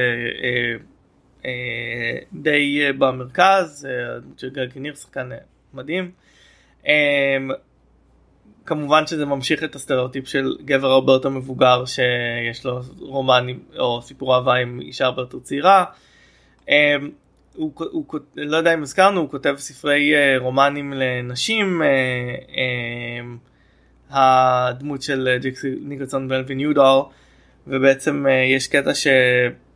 די 2.33 2.93
במרכז, 2.99 3.89
הדמות 4.17 4.39
של 4.39 4.51
גל 4.51 4.67
גניר 4.67 4.95
שחקן 4.95 5.29
מדהים. 5.75 6.11
כמובן 8.67 9.07
שזה 9.07 9.27
ממשיך 9.27 9.65
את 9.65 9.75
הסטריאוטיפ 9.75 10.29
של 10.29 10.57
גבר 10.65 10.91
הרבה 10.91 11.13
יותר 11.13 11.29
מבוגר 11.29 11.85
שיש 11.85 12.65
לו 12.65 12.81
רומן 12.99 13.47
או 13.79 14.03
סיפור 14.03 14.35
אהבה 14.35 14.55
עם 14.55 14.81
אישה 14.81 15.05
הרבה 15.05 15.23
יותר 15.23 15.39
צעירה. 15.39 15.85
הוא, 17.55 17.73
הוא, 17.91 18.05
לא 18.37 18.57
יודע 18.57 18.75
אם 18.75 18.83
הזכרנו, 18.83 19.21
הוא 19.21 19.31
כותב 19.31 19.55
ספרי 19.59 20.13
רומנים 20.39 20.93
לנשים. 20.93 21.83
הדמות 24.11 25.03
של 25.03 25.29
אה, 25.29 25.39
ג'קסי 25.39 25.75
ניקלסון 25.81 26.31
ואלווין 26.31 26.61
יודול 26.61 27.03
ובעצם 27.67 28.27
אה, 28.27 28.33
יש 28.33 28.69
קטע 28.69 28.95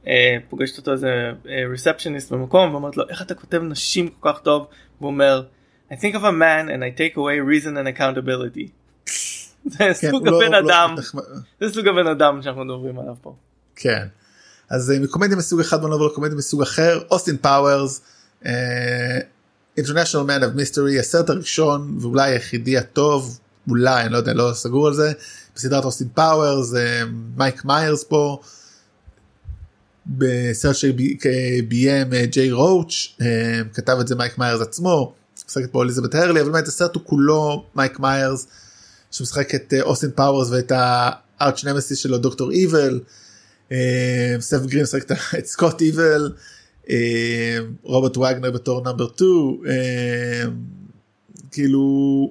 שפוגשת 0.03 0.79
אותו 0.79 0.93
איזה 0.93 1.33
receptionist 1.71 2.33
אה, 2.33 2.39
במקום 2.39 2.73
ואומרת 2.73 2.97
לו 2.97 3.09
איך 3.09 3.23
אתה 3.23 3.35
כותב 3.35 3.63
נשים 3.63 4.09
כל 4.21 4.33
כך 4.33 4.41
טוב 4.41 4.67
והוא 5.01 5.11
אומר 5.11 5.43
I 5.91 5.95
think 5.95 6.15
of 6.15 6.23
a 6.23 6.33
man 6.33 6.69
and 6.69 6.83
I 6.83 6.99
take 6.99 7.17
away 7.17 7.39
reason 7.51 7.77
and 7.77 7.99
accountability. 7.99 8.69
זה 9.73 9.79
כן, 9.79 9.93
סוג 10.11 10.29
לא- 10.29 10.43
הבן 10.43 10.59
אדם 10.59 10.95
זה 11.61 11.73
סוג 11.73 11.89
הבן 11.89 12.07
אדם 12.07 12.43
שאנחנו 12.43 12.65
מדברים 12.65 12.99
עליו 12.99 13.15
פה. 13.23 13.35
כן 13.77 14.07
אז 14.71 14.93
מקומדיה 15.01 15.37
מסוג 15.37 15.61
אחד 15.61 15.81
בוא 15.81 15.89
נעבור 15.89 16.07
לקומדיה 16.07 16.37
מסוג 16.37 16.63
אחר 16.63 17.01
אוסטין 17.11 17.37
פאוורס. 17.37 18.03
International 19.81 20.27
Man 20.27 20.43
of 20.43 20.57
Mystery 20.59 21.01
הסרט 21.01 21.31
הראשון 21.31 21.97
ואולי 22.01 22.31
היחידי 22.31 22.79
הטוב 22.79 23.39
אולי 23.69 24.03
אני 24.03 24.13
לא 24.13 24.17
יודע 24.17 24.33
לא 24.35 24.51
סגור 24.55 24.87
על 24.87 24.95
זה 24.95 25.13
בסדרת 25.55 25.85
אוסטין 25.85 26.09
פאוורס 26.15 26.63
זה 26.63 27.03
מייק 27.37 27.65
מיירס 27.65 28.05
פה 28.05 28.41
בסרט 30.07 30.77
שביים 30.77 32.13
אה, 32.13 32.27
ג'יי 32.27 32.53
רוץ' 32.53 33.17
אה, 33.21 33.61
כתב 33.75 33.97
את 34.01 34.09
זה 34.09 34.15
מייק 34.15 34.39
מיירס 34.39 34.61
עצמו 34.61 35.15
משחקת 35.47 35.73
פה 35.73 35.83
אליזבת 35.83 36.15
הארלי 36.15 36.41
אבל 36.41 36.51
באמת 36.51 36.69
הסרט 36.69 36.95
הוא 36.95 37.03
כולו 37.07 37.65
מייק 37.75 38.01
מיירס 38.01 38.47
שמשחק 39.11 39.55
את 39.55 39.75
אוסטין 39.81 40.11
אה, 40.11 40.15
פאוורס 40.15 40.51
ואת 40.51 40.73
ה 40.75 40.93
arch 40.93 41.65
nemesis 41.65 41.99
שלו 41.99 42.19
דוקטור 42.19 42.51
איבל 42.51 43.01
סף 44.41 44.67
גרין 44.67 44.83
משחק 44.83 45.13
את 45.39 45.47
סקוט 45.47 45.81
איבל 45.81 46.33
רוברט 47.83 48.17
וגנר 48.17 48.51
בתור 48.51 48.85
Number 48.85 49.09
2 49.15 49.29
כאילו 51.51 52.31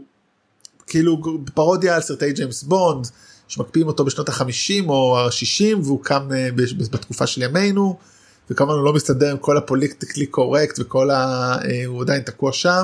כאילו 0.88 1.21
פרודיה 1.53 1.95
על 1.95 2.01
סרטי 2.01 2.34
ג'יימס 2.34 2.63
בונד 2.63 3.07
שמקפיאים 3.51 3.87
אותו 3.87 4.05
בשנות 4.05 4.29
החמישים 4.29 4.89
או 4.89 5.19
השישים 5.27 5.81
והוא 5.81 6.03
קם 6.03 6.29
אה, 6.33 6.49
בתקופה 6.91 7.27
של 7.27 7.41
ימינו 7.41 7.97
וכמובן 8.49 8.73
הוא 8.73 8.83
לא 8.83 8.93
מסתדר 8.93 9.31
עם 9.31 9.37
כל 9.37 9.57
ה 9.58 9.63
politically 9.63 10.25
correct 10.25 10.80
וכל 10.79 11.09
ה... 11.09 11.15
אה, 11.65 11.85
הוא 11.85 12.01
עדיין 12.01 12.21
תקוע 12.21 12.53
שם. 12.53 12.83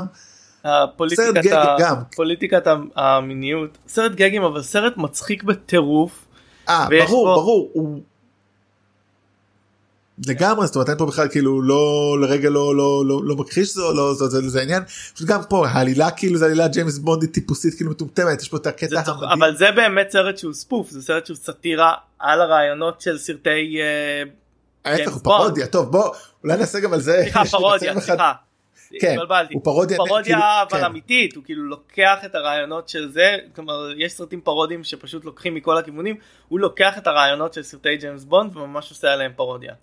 פוליטיקת, 0.98 1.52
ה... 1.52 1.76
גם. 1.80 1.96
פוליטיקת 2.16 2.64
המיניות 2.96 3.78
סרט 3.88 4.12
גגים 4.12 4.44
אבל 4.44 4.62
סרט 4.62 4.98
מצחיק 4.98 5.44
בטירוף. 5.44 6.26
אה 6.70 6.88
ברור 6.90 7.28
בו... 7.28 7.36
ברור 7.36 7.70
הוא 7.74 8.02
לגמרי 10.26 10.68
זאת 10.68 10.76
אומרת 10.76 10.90
אין 10.90 10.98
פה 10.98 11.06
בכלל 11.06 11.28
כאילו 11.28 11.62
לא 11.62 12.16
לרגע 12.22 12.50
לא 12.50 12.76
לא 12.76 13.06
לא 13.06 13.22
לא 13.24 13.36
מכחיש 13.36 13.74
זה 13.74 13.82
לא 13.82 14.14
זה, 14.14 14.28
זה, 14.28 14.50
זה 14.50 14.60
העניין 14.60 14.84
פשוט 14.86 15.28
גם 15.28 15.42
פה 15.50 15.68
העלילה 15.68 16.12
כאילו 16.12 16.38
זה 16.38 16.46
עלילה 16.46 16.68
ג'יימס 16.68 16.98
בונדי 16.98 17.28
טיפוסית 17.28 17.74
כאילו 17.74 17.92
מטומטמת 17.92 18.42
יש 18.42 18.50
פה 18.50 18.58
את 18.58 18.68
הקטע 18.68 18.88
זה 18.88 19.00
המדהים. 19.00 19.32
אבל 19.32 19.58
זה 19.58 19.72
באמת 19.72 20.12
סרט 20.12 20.38
שהוא 20.38 20.54
spoof 20.54 20.90
זה 20.90 21.02
סרט 21.02 21.26
שהוא 21.26 21.38
סאטירה 21.38 21.94
על 22.20 22.42
הרעיונות 22.42 23.02
של 23.02 23.18
סרטי 23.18 23.78
אה, 23.82 24.24
ההפך 24.92 25.14
הוא 25.14 25.22
פרודיה 25.24 25.68
טוב 25.68 25.92
בוא 25.92 26.16
אולי 26.44 26.58
נעשה 26.58 26.80
גם 26.80 26.94
על 26.94 27.00
זה 27.00 27.20
סליחה 27.24 27.46
פרודיה 27.58 28.02
סליחה. 28.02 28.34
כן, 29.00 29.18
הוא 29.54 29.62
פרודיה, 29.64 29.98
פרודיה 29.98 30.24
כאילו, 30.24 30.40
אבל 30.70 30.80
כן. 30.80 30.86
אמיתית 30.86 31.36
הוא 31.36 31.44
כאילו 31.44 31.64
לוקח 31.64 32.18
את 32.26 32.36
הרעיונות 32.36 32.90
של 32.90 33.12
זה 33.12 33.38
כלומר 33.56 33.92
יש 33.98 34.14
סרטים 34.14 34.42
פרודיים 34.42 34.84
שפשוט 34.84 35.26
לוקחים 35.26 35.56
מכל 35.56 35.78
הכיוונים 35.78 36.16
הוא 36.48 36.60
לוקח 36.60 36.98
את 36.98 37.08
הרעיונות 37.08 37.54
של 37.54 37.64
סרטי 37.64 37.98
ג'יימס 37.98 38.24
בונד 38.24 38.58
וממש 38.58 38.90
עושה 38.90 39.14
עליהם 39.14 39.32
פרודיה. 39.36 39.74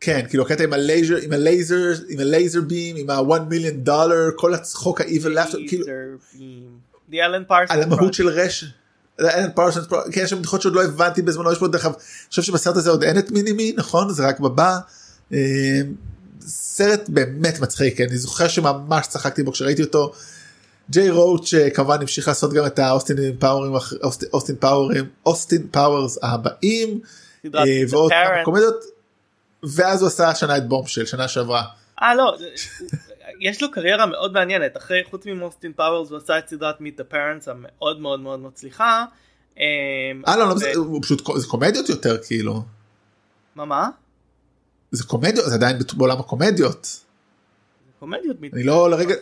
כן 0.00 0.26
כאילו 0.28 0.44
הקטע 0.46 0.64
עם 0.64 0.72
הלייזר 0.72 1.16
עם 1.16 1.32
הלייזר 1.32 1.92
עם 2.08 2.20
ה 2.20 2.27
laser 2.27 2.60
beam 2.60 2.96
עם 2.96 3.10
ה-1 3.10 3.40
מיליון 3.48 3.76
דולר 3.76 4.30
כל 4.36 4.54
הצחוק 4.54 5.00
ה-evil 5.00 5.36
laughter 5.36 5.58
כאילו 5.68 5.86
על 7.68 7.82
המהות 7.82 8.14
של 8.14 8.28
רש. 8.28 8.64
אלן 9.20 9.50
פרסונס 9.54 9.86
כן 10.12 10.20
יש 10.20 10.30
שם 10.30 10.38
בדיחות 10.38 10.62
שעוד 10.62 10.74
לא 10.74 10.84
הבנתי 10.84 11.22
בזמנו 11.22 11.52
יש 11.52 11.58
פה 11.58 11.68
דרך 11.68 11.84
אגב 11.84 11.94
אני 11.94 12.28
חושב 12.30 12.42
שבסרט 12.42 12.76
הזה 12.76 12.90
עוד 12.90 13.02
אין 13.02 13.18
את 13.18 13.30
מינימי 13.30 13.72
נכון 13.76 14.12
זה 14.12 14.26
רק 14.26 14.40
בבא. 14.40 14.78
אה, 15.32 15.80
סרט 16.40 17.08
באמת 17.08 17.60
מצחיק 17.60 18.00
אני 18.00 18.18
זוכר 18.18 18.48
שממש 18.48 19.06
צחקתי 19.06 19.42
בו 19.42 19.52
כשראיתי 19.52 19.82
אותו. 19.82 20.12
ג'יי 20.90 21.10
רוץ' 21.10 21.54
כמובן 21.74 22.00
המשיך 22.00 22.28
לעשות 22.28 22.52
גם 22.52 22.66
את 22.66 22.78
האוסטין 22.78 23.16
פאוורס 23.38 23.72
אוסטין 24.32 24.56
פאוורס 24.56 25.04
אוסטין 25.26 25.66
פאוורס 25.70 26.18
הבאים. 26.22 27.00
אה, 27.54 27.60
ועוד 27.88 28.12
קומדיות 28.44 28.84
ואז 29.74 30.02
הוא 30.02 30.06
עשה 30.06 30.28
השנה 30.28 30.56
את 30.56 30.68
בומבשל 30.68 31.06
שנה 31.06 31.28
שעברה. 31.28 31.64
אה 32.02 32.14
לא 32.14 32.36
יש 33.40 33.62
לו 33.62 33.70
קריירה 33.70 34.06
מאוד 34.06 34.32
מעניינת 34.32 34.76
אחרי 34.76 35.02
חוץ 35.10 35.26
מאוסטין 35.26 35.72
פאוורס 35.72 36.10
הוא 36.10 36.18
עשה 36.18 36.38
את 36.38 36.48
סדרת 36.48 36.80
Meet 36.80 36.91
the 36.91 37.00
Parents 37.00 37.48
המאוד 37.48 38.00
מאוד 38.00 38.20
מאוד 38.20 38.40
מצליחה. 38.40 39.04
אמ, 39.56 39.62
אה 40.28 40.36
לא, 40.36 40.48
לא 40.48 40.54
הוא 40.74 41.02
פשוט 41.02 41.22
זה 41.36 41.46
קומדיות 41.46 41.88
יותר 41.88 42.18
כאילו. 42.26 42.62
מה 43.54 43.64
מה? 43.64 43.88
זה 44.90 45.04
קומדיות 45.04 45.46
זה 45.46 45.54
עדיין 45.54 45.78
בעולם 45.96 46.18
הקומדיות. 46.18 47.00
קומדיות. 48.00 48.36
אני 48.52 48.62
לא 48.62 48.90
לרגע. 48.90 49.14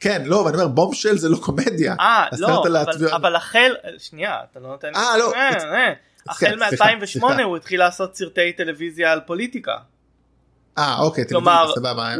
כן 0.00 0.22
לא 0.24 0.36
ואני 0.36 0.56
אומר 0.56 0.68
בומבשל 0.68 1.18
זה 1.18 1.28
לא 1.28 1.36
קומדיה. 1.36 1.94
אה 2.00 2.26
לא 2.38 2.64
אבל 3.16 3.36
החל 3.36 3.74
שנייה 3.98 4.36
אתה 4.50 4.60
לא 4.60 4.68
נותן. 4.68 4.94
אה 4.94 5.18
לא. 5.18 5.32
אה, 6.30 6.46
אה. 6.46 6.68
החל 6.68 6.94
מ-2008 7.26 7.42
הוא 7.42 7.56
התחיל 7.56 7.80
לעשות 7.80 8.16
סרטי 8.16 8.52
טלוויזיה 8.52 9.12
על 9.12 9.20
פוליטיקה. 9.26 9.76
אה 10.78 10.98
אוקיי 11.00 11.24
כלומר 11.28 11.72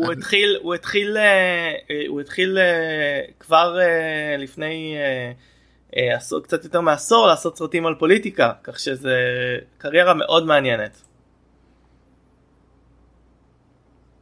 הוא 0.04 0.12
התחיל 0.12 0.58
הוא 0.62 0.74
התחיל 0.74 1.16
אה, 1.16 1.72
הוא 2.08 2.20
התחיל 2.20 2.58
אה, 2.58 3.20
כבר 3.40 3.78
אה, 3.80 4.36
לפני 4.38 4.96
עשור 5.92 6.42
קצת 6.42 6.64
יותר 6.64 6.80
מעשור 6.80 7.26
לעשות 7.26 7.58
סרטים 7.58 7.86
על 7.86 7.94
פוליטיקה 7.94 8.52
כך 8.64 8.78
שזה 8.80 9.16
קריירה 9.78 10.14
מאוד 10.14 10.46
מעניינת. 10.46 11.02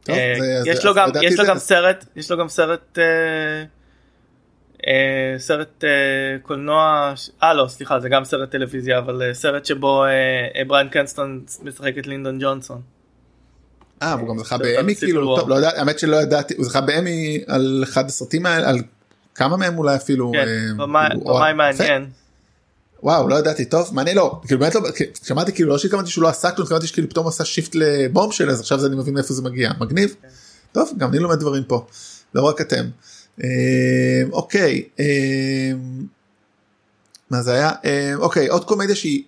טוב, 0.03 0.15
אה, 0.15 0.33
זה- 0.39 0.69
יש 0.69 0.85
לו 0.85 0.93
יש 1.21 1.35
גם 1.47 1.57
סרט 1.57 2.05
יש 2.15 2.31
לו 2.31 2.37
גם 2.37 2.49
סרט 2.49 2.97
אה, 4.87 4.91
אה, 5.33 5.39
סרט 5.39 5.83
אה, 5.83 5.89
קולנוע 6.41 7.13
אה 7.43 7.53
לא 7.53 7.67
סליחה 7.67 7.99
זה 7.99 8.09
גם 8.09 8.25
סרט 8.25 8.51
טלוויזיה 8.51 8.97
אבל 8.97 9.21
אה, 9.21 9.33
סרט 9.33 9.65
שבו 9.65 10.05
אה, 10.05 10.09
אה, 10.55 10.65
בריאן 10.65 10.89
קרנסטון 10.89 11.41
משחק 11.63 11.97
את 11.97 12.07
לינדון 12.07 12.37
ג'ונסון. 12.41 12.81
אה, 14.01 14.13
הוא 14.13 14.29
גם 14.29 14.39
זכה 14.39 14.51
על 14.51 14.57
זה 14.57 14.63
באמי. 14.63 14.95
כאילו, 14.95 15.37
טוב, 15.37 15.49
לא 15.49 15.55
יודע, 15.55 15.71
האמת 15.75 15.99
שלא 15.99 16.15
ידעתי, 16.15 16.53
הוא 16.57 16.65
זכה 16.65 16.81
באמי 16.81 17.43
על 17.47 17.83
אחד 17.83 18.05
הסרטים 18.05 18.45
האלה, 18.45 18.69
על 18.69 18.77
כמה 19.35 19.57
מהם 19.57 19.77
אולי 19.77 19.95
אפילו. 19.95 20.31
כן, 20.31 20.47
אה, 20.47 20.73
במאי. 20.77 21.53
מעניין. 21.53 22.09
וואו, 23.03 23.27
לא 23.27 23.35
ידעתי, 23.35 23.65
טוב, 23.65 23.89
מעניין, 23.93 24.17
לא, 24.17 24.41
כאילו 24.47 24.59
באמת 24.59 24.75
לא, 24.75 24.81
שמעתי 25.23 25.53
כאילו, 25.53 25.69
לא 25.69 25.77
שהתכוונתי 25.77 26.11
שהוא 26.11 26.23
לא 26.23 26.27
עשה 26.27 26.51
כלום, 26.51 26.63
התכוונתי 26.63 26.87
שכאילו 26.87 27.09
פתאום 27.09 27.27
עשה 27.27 27.45
shift 27.45 27.75
לבומבשל 27.75 28.49
אז 28.49 28.59
עכשיו 28.59 28.79
זה 28.79 28.87
אני 28.87 28.95
מבין 28.95 29.13
מאיפה 29.13 29.33
זה 29.33 29.41
מגיע, 29.41 29.71
מגניב. 29.79 30.15
כן. 30.21 30.27
טוב, 30.71 30.91
גם 30.97 31.09
אני 31.09 31.19
לומד 31.19 31.39
דברים 31.39 31.63
פה, 31.63 31.85
לא 32.35 32.41
רק 32.41 32.61
אתם. 32.61 32.85
אה, 33.43 34.21
אוקיי, 34.31 34.83
אה, 34.99 35.71
מה 37.29 37.41
זה 37.41 37.53
היה? 37.53 37.71
אה, 37.85 38.11
אוקיי, 38.15 38.47
עוד 38.47 38.65
קומדיה 38.65 38.95
שהיא, 38.95 39.23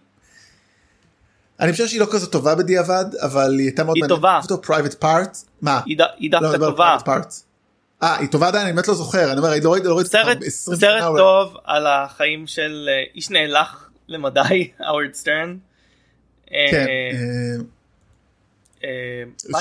אני 1.60 1.72
חושב 1.72 1.88
שהיא 1.88 2.00
לא 2.00 2.08
כזו 2.12 2.28
טובה 2.28 2.56
בדיעבד, 2.56 3.06
אבל 3.22 3.52
היא 3.60 3.68
הייתה 3.68 3.84
מאוד 3.84 3.98
היא 3.98 4.08
טובה. 4.08 4.40
Private 4.62 4.94
Parts, 4.94 5.38
מה? 5.62 5.82
היא 5.86 5.98
היא 6.18 6.32
דווקא 6.32 6.58
לא, 6.58 6.70
טובה. 6.70 6.98
Private 6.98 7.08
Parts. 7.08 7.44
אה, 8.04 8.18
היא 8.18 8.28
טובה 8.30 8.48
עדיין, 8.48 8.66
אני 8.66 8.74
באמת 8.74 8.88
לא 8.88 8.94
זוכר, 8.94 9.32
אני 9.32 9.40
אומר, 9.40 9.54
אני 9.54 9.62
לא 9.62 9.72
ראיתי, 9.74 9.88
לא 9.88 9.96
ראיתי 9.96 10.10
סרט 10.10 10.36
אותה 10.36 10.46
20 10.46 10.78
סרט. 10.80 11.18
טוב 11.18 11.58
על 11.64 11.88
החיים 11.88 12.48
של 12.48 12.90
אה, 12.90 13.04
איש 13.16 13.30
נאלח 13.30 13.90
למדי 14.08 14.42
האוורד 14.80 15.14
סטרן. 15.14 15.58
כן, 16.48 16.54
אה, 16.54 17.12
אה, 17.14 17.64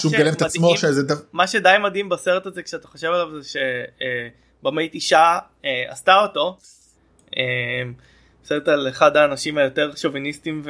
שהוא 0.01 0.13
מגלם 0.13 0.33
את 0.33 0.43
עצמו 0.43 0.77
שזה 0.77 1.03
דבר, 1.03 1.21
מה 1.33 1.47
שדי 1.47 1.77
מדהים 1.83 2.09
בסרט 2.09 2.47
הזה 2.47 2.63
כשאתה 2.63 2.89
חושב 2.89 3.07
עליו 3.07 3.41
זה 3.41 3.59
שבמאית 4.63 4.95
אישה 4.95 5.39
אה, 5.65 5.85
עשתה 5.89 6.21
אותו. 6.21 6.59
אה, 7.37 7.83
סרט 8.45 8.69
על 8.69 8.89
אחד 8.89 9.17
האנשים 9.17 9.59
היותר 9.59 9.95
שוביניסטים 9.97 10.63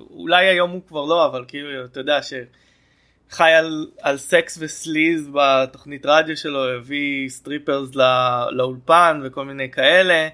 ואולי 0.00 0.46
היום 0.46 0.70
הוא 0.70 0.80
כבר 0.88 1.04
לא 1.04 1.26
אבל 1.26 1.44
כאילו 1.48 1.84
אתה 1.84 2.00
יודע 2.00 2.20
שחי 2.22 3.50
על, 3.50 3.86
על 4.02 4.18
סקס 4.18 4.58
ו 4.60 4.70
sleaze 4.70 5.28
בתוכנית 5.32 6.06
רדיו 6.06 6.36
שלו 6.36 6.68
הביא 6.68 7.28
strippers 7.28 7.94
לא, 7.94 8.04
לאולפן 8.50 9.20
וכל 9.24 9.44
מיני 9.44 9.70
כאלה. 9.70 10.28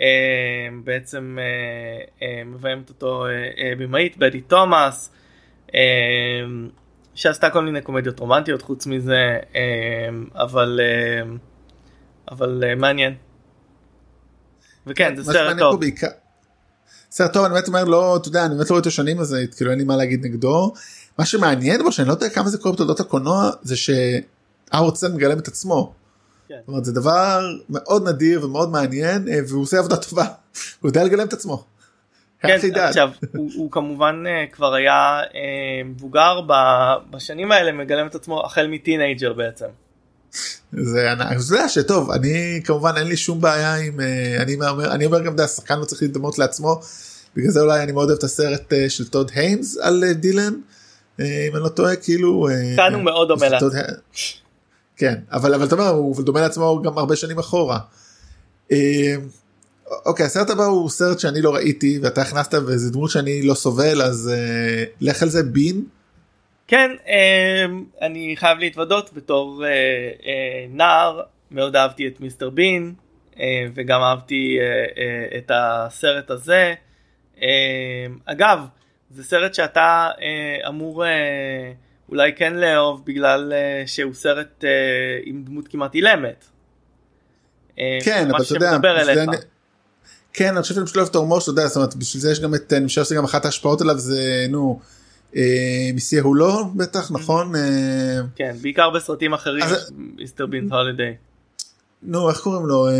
אה, 0.00 0.68
בעצם 0.84 1.38
אה, 1.40 2.26
אה, 2.26 2.44
מביימת 2.44 2.88
אותו 2.88 3.26
אה, 3.26 3.30
אה, 3.58 3.72
במאית 3.78 4.16
בטי 4.16 4.40
תומאס. 4.40 5.12
אה, 5.74 5.80
שעשתה 7.14 7.50
כל 7.50 7.64
מיני 7.64 7.82
קומדיות 7.82 8.18
רומנטיות 8.18 8.62
חוץ 8.62 8.86
מזה 8.86 9.38
אה, 9.54 10.08
אבל 10.34 10.80
אה, 10.82 11.36
אבל 12.30 12.64
אה, 12.66 12.74
מעניין. 12.74 13.14
וכן 14.86 15.16
זה 15.16 15.32
סרט 15.32 15.58
טוב. 15.58 15.80
בעיקר, 15.80 16.08
סרט 17.10 17.32
טוב, 17.32 17.44
אני 17.44 17.54
באמת 17.54 17.68
אומר, 17.68 17.84
לא, 17.84 18.16
אתה 18.16 18.28
יודע, 18.28 18.46
אני 18.46 18.54
באמת 18.54 18.70
לא 18.70 18.74
רואה 18.74 18.78
אותו 18.78 18.90
שנים 18.90 19.20
אז 19.20 19.36
כאילו 19.56 19.70
אין 19.70 19.78
לי 19.78 19.84
מה 19.84 19.96
להגיד 19.96 20.24
נגדו. 20.24 20.72
מה 21.18 21.26
שמעניין 21.26 21.82
בו, 21.82 21.92
שאני 21.92 22.08
לא 22.08 22.12
יודע 22.12 22.28
כמה 22.28 22.48
זה 22.48 22.58
קורה 22.58 22.74
בתולדות 22.74 23.00
הקולנוע, 23.00 23.50
זה 23.62 23.74
שהאורצן 23.76 25.14
מגלם 25.14 25.38
את 25.38 25.48
עצמו. 25.48 25.94
כן. 26.48 26.54
זאת 26.60 26.68
אומרת, 26.68 26.84
זה 26.84 26.92
דבר 26.92 27.40
מאוד 27.68 28.08
נדיר 28.08 28.44
ומאוד 28.44 28.70
מעניין, 28.70 29.28
אה, 29.28 29.38
והוא 29.48 29.62
עושה 29.62 29.78
עבודה 29.78 29.96
טובה. 29.96 30.24
הוא 30.80 30.88
יודע 30.88 31.04
לגלם 31.04 31.26
את 31.26 31.32
עצמו. 31.32 31.64
כן. 32.46 32.80
עכשיו 32.80 33.08
הוא, 33.36 33.50
הוא 33.56 33.70
כמובן 33.70 34.24
אה, 34.26 34.44
כבר 34.52 34.74
היה 34.74 35.20
אה, 35.34 35.84
מבוגר 35.84 36.40
ב- 36.46 36.94
בשנים 37.10 37.52
האלה 37.52 37.72
מגלם 37.72 38.06
את 38.06 38.14
עצמו 38.14 38.44
החל 38.44 38.66
מ 38.66 38.73
teenager 38.73 39.32
בעצם. 39.32 39.66
זה 40.72 41.12
ענק, 41.12 41.26
אתה 41.26 41.54
יודע 41.54 41.68
שטוב, 41.68 42.10
אני 42.10 42.60
כמובן 42.64 42.92
אין 42.96 43.06
לי 43.06 43.16
שום 43.16 43.40
בעיה 43.40 43.74
עם, 43.74 44.00
אה, 44.00 44.42
אני 44.42 44.54
אומר, 44.54 44.92
אני 44.92 45.06
אומר 45.06 45.20
גם, 45.20 45.34
אתה 45.34 45.44
השחקן 45.44 45.78
לא 45.78 45.84
צריך 45.84 46.02
להידמות 46.02 46.38
לעצמו, 46.38 46.80
בגלל 47.36 47.50
זה 47.50 47.60
אולי 47.60 47.82
אני 47.82 47.92
מאוד 47.92 48.08
אוהב 48.08 48.18
את 48.18 48.24
הסרט 48.24 48.72
אה, 48.72 48.90
של 48.90 49.08
טוד 49.08 49.30
היינס 49.34 49.78
על 49.78 50.04
אה, 50.04 50.12
דילן, 50.12 50.52
אה, 51.20 51.46
אם 51.50 51.56
אני 51.56 51.62
לא 51.62 51.68
טועה, 51.68 51.96
כאילו, 51.96 52.48
אה, 52.48 52.76
כאן 52.76 52.94
הוא 52.94 53.02
מאוד 53.02 53.28
דומה 53.28 53.48
לעצמו. 53.48 53.68
כן, 54.96 55.14
אבל 55.32 55.54
אבל 55.54 55.66
אתה 55.66 55.74
אומר, 55.74 55.88
הוא 55.88 56.22
דומה 56.22 56.40
לעצמו 56.40 56.82
גם 56.82 56.98
הרבה 56.98 57.16
שנים 57.16 57.38
אחורה. 57.38 57.78
אוקיי, 60.06 60.26
הסרט 60.26 60.50
הבא 60.50 60.64
הוא 60.64 60.90
סרט 60.90 61.18
שאני 61.18 61.42
לא 61.42 61.54
ראיתי, 61.54 61.98
ואתה 62.02 62.22
הכנסת, 62.22 62.54
וזה 62.54 62.92
דמות 62.92 63.10
שאני 63.10 63.42
לא 63.42 63.54
סובל, 63.54 64.02
אז 64.02 64.30
אה, 64.34 64.84
לך 65.00 65.22
על 65.22 65.28
זה 65.28 65.42
בין. 65.42 65.84
כן 66.68 66.90
אה, 67.08 67.64
אני 68.02 68.34
חייב 68.36 68.58
להתוודות 68.58 69.10
בתור 69.12 69.64
אה, 69.64 69.70
אה, 70.26 70.66
נער 70.70 71.20
מאוד 71.50 71.76
אהבתי 71.76 72.08
את 72.08 72.20
מיסטר 72.20 72.50
בין 72.50 72.94
אה, 73.40 73.66
וגם 73.74 74.00
אהבתי 74.00 74.58
אה, 74.60 74.64
אה, 75.02 75.38
את 75.38 75.50
הסרט 75.54 76.30
הזה. 76.30 76.74
אה, 77.42 78.06
אגב 78.24 78.58
זה 79.10 79.24
סרט 79.24 79.54
שאתה 79.54 80.08
אה, 80.22 80.68
אמור 80.68 81.06
אה, 81.06 81.72
אולי 82.08 82.32
כן 82.36 82.54
לאהוב 82.54 83.02
בגלל 83.04 83.52
אה, 83.52 83.82
שהוא 83.86 84.14
סרט 84.14 84.64
אה, 84.64 84.70
עם 85.24 85.42
דמות 85.44 85.68
כמעט 85.68 85.94
אילמת. 85.94 86.44
אה, 87.78 87.98
כן, 88.04 88.28
אבל 88.30 88.42
אתה 88.42 88.54
יודע. 88.54 89.38
כן, 90.36 90.54
אני 90.54 90.62
חושב 90.62 90.74
שאני 90.74 90.84
פשוט 90.84 90.96
לא 90.96 91.00
אוהב 91.00 91.10
את 91.10 91.14
ההומור 91.14 91.40
שלו, 91.40 91.52
אתה 91.52 91.60
יודע, 91.60 91.68
זאת 91.68 91.76
אומרת, 91.76 91.94
בשביל 91.94 92.20
זה 92.20 92.32
יש 92.32 92.40
גם 92.40 92.54
את, 92.54 92.72
אני 92.72 92.86
חושב 92.86 93.04
שזה 93.04 93.14
גם 93.14 93.24
אחת 93.24 93.44
ההשפעות 93.44 93.80
עליו 93.80 93.98
זה, 93.98 94.46
נו, 94.48 94.80
אה, 95.36 95.90
מיסיה 95.94 96.22
הוא 96.22 96.36
לא, 96.36 96.64
בטח, 96.76 97.10
נכון? 97.10 97.54
אה, 97.56 98.20
כן 98.36 98.56
בעיקר 98.62 98.90
בסרטים 98.90 99.34
אחרים 99.34 99.64
מיסטר 100.16 100.46
בינס 100.46 100.72
הולידיי. 100.72 101.16
נו, 102.02 102.30
איך 102.30 102.40
קוראים 102.40 102.66
לו? 102.66 102.88
אה, 102.88 102.92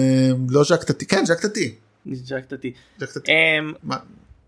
לא 0.49 0.64
ז'ק 0.64 0.82
טאטי, 0.82 1.07
כן, 1.07 1.24
ז'ק 1.24 1.41
טאטי. 1.41 1.74
ז'ק 2.12 2.45
טאטי. 2.45 2.72
אמ? 3.28 3.72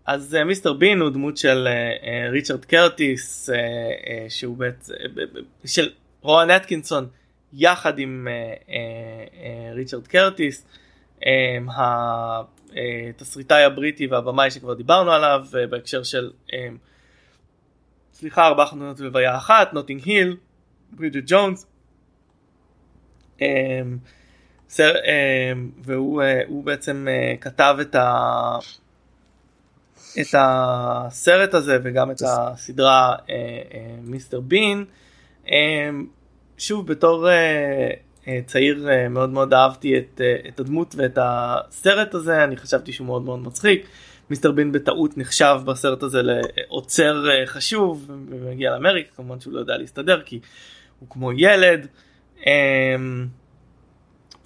אז 0.05 0.35
אה, 0.35 0.43
מיסטר 0.43 0.73
בין 0.73 1.01
הוא 1.01 1.09
דמות 1.09 1.37
של 1.37 1.67
אה, 1.67 1.71
אה, 1.71 2.29
ריצ'רד 2.29 2.65
קרטיס 2.65 3.49
אה, 3.49 3.55
אה, 3.55 4.25
שהוא 4.29 4.57
בעצם 4.57 4.93
אה, 5.17 5.23
של 5.65 5.89
רואן 6.21 6.49
אטקינסון 6.51 7.07
יחד 7.53 7.99
עם 7.99 8.27
אה, 8.29 8.33
אה, 8.33 8.75
אה, 9.43 9.73
ריצ'רד 9.73 10.07
קרטיס 10.07 10.63
אה, 11.25 11.57
התסריטאי 13.09 13.63
הבריטי 13.63 14.07
והבמאי 14.07 14.51
שכבר 14.51 14.73
דיברנו 14.73 15.11
עליו 15.11 15.45
אה, 15.57 15.67
בהקשר 15.67 16.03
של 16.03 16.31
אה, 16.53 16.67
סליחה 18.13 18.47
ארבע 18.47 18.65
חתונות 18.65 18.99
ולוויה 18.99 19.37
אחת 19.37 19.73
נוטינג 19.73 20.01
היל 20.05 20.37
ברידג'ט 20.91 21.23
ג'ונס 21.27 21.65
אה, 23.41 23.81
סר, 24.69 24.95
אה, 24.95 25.51
והוא 25.83 26.21
אה, 26.21 26.41
הוא 26.47 26.63
בעצם 26.63 27.07
אה, 27.09 27.35
כתב 27.41 27.77
את 27.81 27.95
ה... 27.95 28.57
את 30.21 30.35
הסרט 30.37 31.53
הזה 31.53 31.77
וגם 31.83 32.11
את 32.11 32.21
הסדרה 32.21 33.15
אה, 33.29 33.35
אה, 33.73 33.95
מיסטר 34.03 34.39
בין. 34.39 34.85
אה, 35.51 35.89
שוב 36.57 36.87
בתור 36.87 37.29
אה, 37.29 37.33
אה, 37.33 37.91
צעיר 38.45 38.89
אה, 38.89 39.09
מאוד 39.09 39.29
מאוד 39.29 39.53
אהבתי 39.53 39.97
את, 39.97 40.21
אה, 40.23 40.35
את 40.49 40.59
הדמות 40.59 40.95
ואת 40.97 41.17
הסרט 41.21 42.13
הזה 42.13 42.43
אני 42.43 42.57
חשבתי 42.57 42.91
שהוא 42.91 43.07
מאוד 43.07 43.21
מאוד 43.21 43.39
מצחיק. 43.39 43.85
מיסטר 44.29 44.51
בין 44.51 44.71
בטעות 44.71 45.17
נחשב 45.17 45.59
בסרט 45.65 46.03
הזה 46.03 46.21
לעוצר 46.23 47.29
אה, 47.29 47.45
חשוב 47.45 48.05
ומגיע 48.29 48.71
לאמריקה 48.71 49.09
כמובן 49.15 49.39
שהוא 49.39 49.53
לא 49.53 49.59
יודע 49.59 49.77
להסתדר 49.77 50.21
כי 50.21 50.39
הוא 50.99 51.09
כמו 51.09 51.31
ילד. 51.31 51.87
אה, 52.47 52.95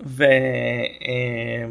ו... 0.05 0.23
אה, 1.07 1.65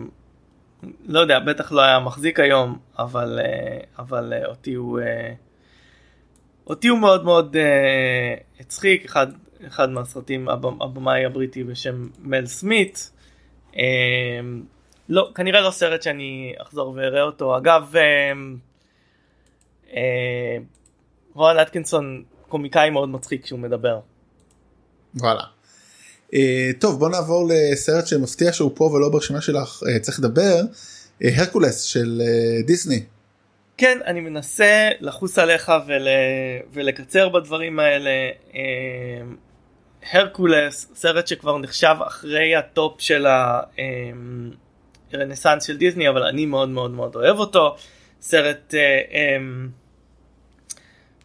לא 1.06 1.20
יודע, 1.20 1.38
בטח 1.38 1.72
לא 1.72 1.80
היה 1.80 2.00
מחזיק 2.00 2.40
היום, 2.40 2.78
אבל, 2.98 3.40
אה, 3.44 3.78
אבל 3.98 4.32
אה, 4.32 4.46
אותי 4.46 4.74
הוא, 4.74 5.00
אה, 5.00 5.32
אותי 6.66 6.88
הוא 6.88 6.98
מאוד 6.98 7.24
מאוד 7.24 7.56
אה, 7.56 8.34
הצחיק, 8.60 9.04
אחד, 9.04 9.26
אחד 9.66 9.90
מהסרטים, 9.90 10.48
הבמ- 10.48 10.84
הבמאי 10.84 11.24
הבריטי 11.24 11.64
בשם 11.64 12.08
מל 12.18 12.46
סמית. 12.46 13.10
אה, 13.76 13.82
לא, 15.08 15.30
כנראה 15.34 15.60
לא 15.60 15.70
סרט 15.70 16.02
שאני 16.02 16.54
אחזור 16.62 16.94
ואראה 16.96 17.22
אותו. 17.22 17.56
אגב, 17.58 17.92
אה, 17.96 18.02
אה, 19.96 20.56
רואן 21.34 21.58
אטקינסון 21.58 22.22
קומיקאי 22.48 22.90
מאוד 22.90 23.08
מצחיק 23.08 23.44
כשהוא 23.44 23.58
מדבר. 23.58 24.00
וואלה. 25.14 25.42
אה, 26.34 26.70
טוב, 26.78 26.98
בוא 26.98 27.08
נעבור 27.08 27.48
לסרט 27.48 28.06
שמפתיע 28.06 28.52
שהוא 28.52 28.70
פה 28.74 28.84
ולא 28.84 29.08
ברשימה 29.08 29.40
שלך, 29.40 29.82
אה, 29.88 29.98
צריך 29.98 30.18
לדבר, 30.20 30.60
הרקולס 31.20 31.82
של 31.82 32.22
דיסני. 32.66 33.02
כן, 33.76 33.98
אני 34.06 34.20
מנסה 34.20 34.88
לחוס 35.00 35.38
עליך 35.38 35.72
ול... 35.86 36.08
ולקצר 36.72 37.28
בדברים 37.28 37.78
האלה. 37.78 38.10
אה, 40.02 40.20
הרקולס, 40.20 40.92
סרט 40.94 41.26
שכבר 41.26 41.58
נחשב 41.58 41.96
אחרי 42.06 42.56
הטופ 42.56 43.00
של 43.00 43.26
הרנסאנס 45.12 45.64
של 45.64 45.76
דיסני, 45.76 46.08
אבל 46.08 46.22
אני 46.22 46.46
מאוד 46.46 46.68
מאוד 46.68 46.90
מאוד 46.90 47.16
אוהב 47.16 47.38
אותו. 47.38 47.76
סרט 48.20 48.74
אה, 48.74 49.00
אה, 49.12 49.36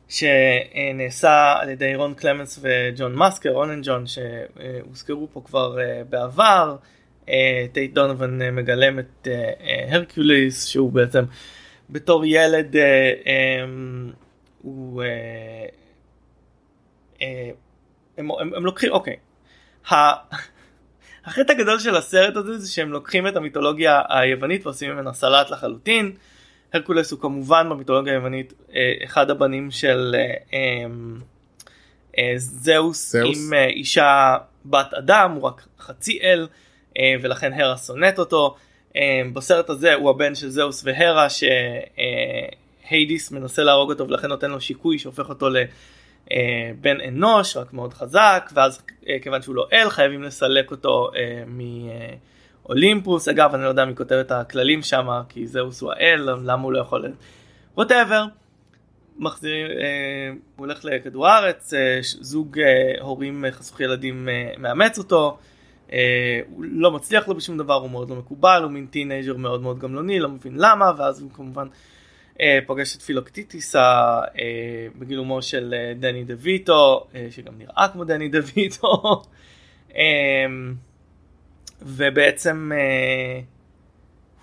שנעשה 0.09 1.55
על 1.59 1.69
ידי 1.69 1.95
רון 1.95 2.13
קלמנס 2.13 2.59
וג'ון 2.61 3.15
מאסקר, 3.15 3.49
רון 3.49 3.69
and 3.69 3.85
ג'ון, 3.85 4.03
שהוזכרו 4.07 5.27
פה 5.33 5.41
כבר 5.45 5.77
בעבר. 6.09 6.75
טייט 7.71 7.93
דונובן 7.93 8.55
מגלם 8.55 8.99
את 8.99 9.27
הרקיוליס 9.89 10.65
שהוא 10.65 10.91
בעצם 10.91 11.23
בתור 11.89 12.25
ילד 12.25 12.75
הוא 14.61 15.03
הם, 18.17 18.31
הם, 18.31 18.53
הם 18.53 18.65
לוקחים 18.65 18.91
אוקיי. 18.91 19.15
החטא 21.25 21.51
הגדול 21.51 21.79
של 21.79 21.95
הסרט 21.95 22.35
הזה 22.35 22.57
זה 22.57 22.71
שהם 22.71 22.91
לוקחים 22.91 23.27
את 23.27 23.35
המיתולוגיה 23.35 24.01
היוונית 24.09 24.65
ועושים 24.65 24.91
ממנה 24.91 25.13
סלט 25.13 25.49
לחלוטין. 25.49 26.11
הרקולס 26.73 27.11
הוא 27.11 27.19
כמובן 27.19 27.69
במיתולוגיה 27.69 28.13
היוונית 28.13 28.53
אה, 28.75 28.93
אחד 29.03 29.29
הבנים 29.29 29.71
של 29.71 30.15
אה, 30.17 30.33
אמ, 30.53 31.15
אה, 32.17 32.33
זהוס, 32.37 33.11
זהוס 33.11 33.37
עם 33.37 33.53
אישה 33.53 34.37
בת 34.65 34.93
אדם 34.93 35.31
הוא 35.31 35.43
רק 35.43 35.67
חצי 35.79 36.19
אל 36.21 36.47
ולכן 37.21 37.53
הרה 37.53 37.77
שונאת 37.77 38.19
אותו. 38.19 38.55
בסרט 39.33 39.69
הזה 39.69 39.93
הוא 39.93 40.09
הבן 40.09 40.35
של 40.35 40.49
זהוס 40.49 40.83
והרה 40.85 41.27
שהיידיס 42.89 43.31
מנסה 43.31 43.63
להרוג 43.63 43.91
אותו 43.91 44.07
ולכן 44.07 44.27
נותן 44.27 44.51
לו 44.51 44.61
שיקוי 44.61 44.99
שהופך 44.99 45.29
אותו 45.29 45.49
לבן 46.31 47.01
אנוש 47.07 47.57
רק 47.57 47.73
מאוד 47.73 47.93
חזק 47.93 48.51
ואז 48.53 48.81
כיוון 49.21 49.41
שהוא 49.41 49.55
לא 49.55 49.67
אל 49.73 49.89
חייבים 49.89 50.23
לסלק 50.23 50.71
אותו 50.71 51.11
מ... 51.47 51.61
אולימפוס 52.69 53.27
אגב 53.27 53.53
אני 53.53 53.63
לא 53.63 53.67
יודע 53.67 53.85
מי 53.85 53.95
כותב 53.95 54.15
את 54.15 54.31
הכללים 54.31 54.81
שם 54.81 55.07
כי 55.29 55.47
זהוס 55.47 55.81
הוא 55.81 55.91
האל 55.91 56.29
למה 56.43 56.63
הוא 56.63 56.73
לא 56.73 56.79
יכול 56.79 57.05
ווטאבר. 57.77 58.25
מחזירים 59.19 59.65
אה, 59.65 60.29
הוא 60.29 60.65
הולך 60.65 60.85
לכדור 60.85 61.27
הארץ 61.27 61.73
אה, 61.73 61.99
זוג 62.01 62.59
אה, 62.59 63.01
הורים 63.01 63.45
אה, 63.45 63.51
חסוך 63.51 63.79
ילדים 63.79 64.29
אה, 64.29 64.51
מאמץ 64.57 64.97
אותו 64.97 65.37
אה, 65.93 66.39
הוא 66.49 66.63
לא 66.67 66.91
מצליח 66.91 67.27
לו 67.27 67.35
בשום 67.35 67.57
דבר 67.57 67.73
הוא 67.73 67.89
מאוד 67.89 68.09
לא 68.09 68.15
מקובל 68.15 68.61
הוא 68.63 68.71
מין 68.71 68.85
teenager 68.85 69.37
מאוד 69.37 69.61
מאוד 69.61 69.79
גמלוני 69.79 70.19
לא 70.19 70.29
מבין 70.29 70.53
למה 70.55 70.91
ואז 70.97 71.21
הוא 71.21 71.31
כמובן 71.33 71.67
אה, 71.67 71.96
פוגש 72.65 72.95
את 72.95 73.01
פילוקטיטיס 73.01 73.75
אה, 73.75 74.21
בגילומו 74.95 75.41
של 75.41 75.73
אה, 75.77 75.93
דני 75.99 76.23
דה 76.23 76.33
ויטו 76.37 77.07
אה, 77.15 77.27
שגם 77.31 77.53
נראה 77.57 77.87
כמו 77.93 78.03
דני 78.03 78.29
דה 78.29 78.39
ויטו. 78.55 79.21
אה, 79.95 80.01
ובעצם 81.81 82.71
אה, 82.75 83.39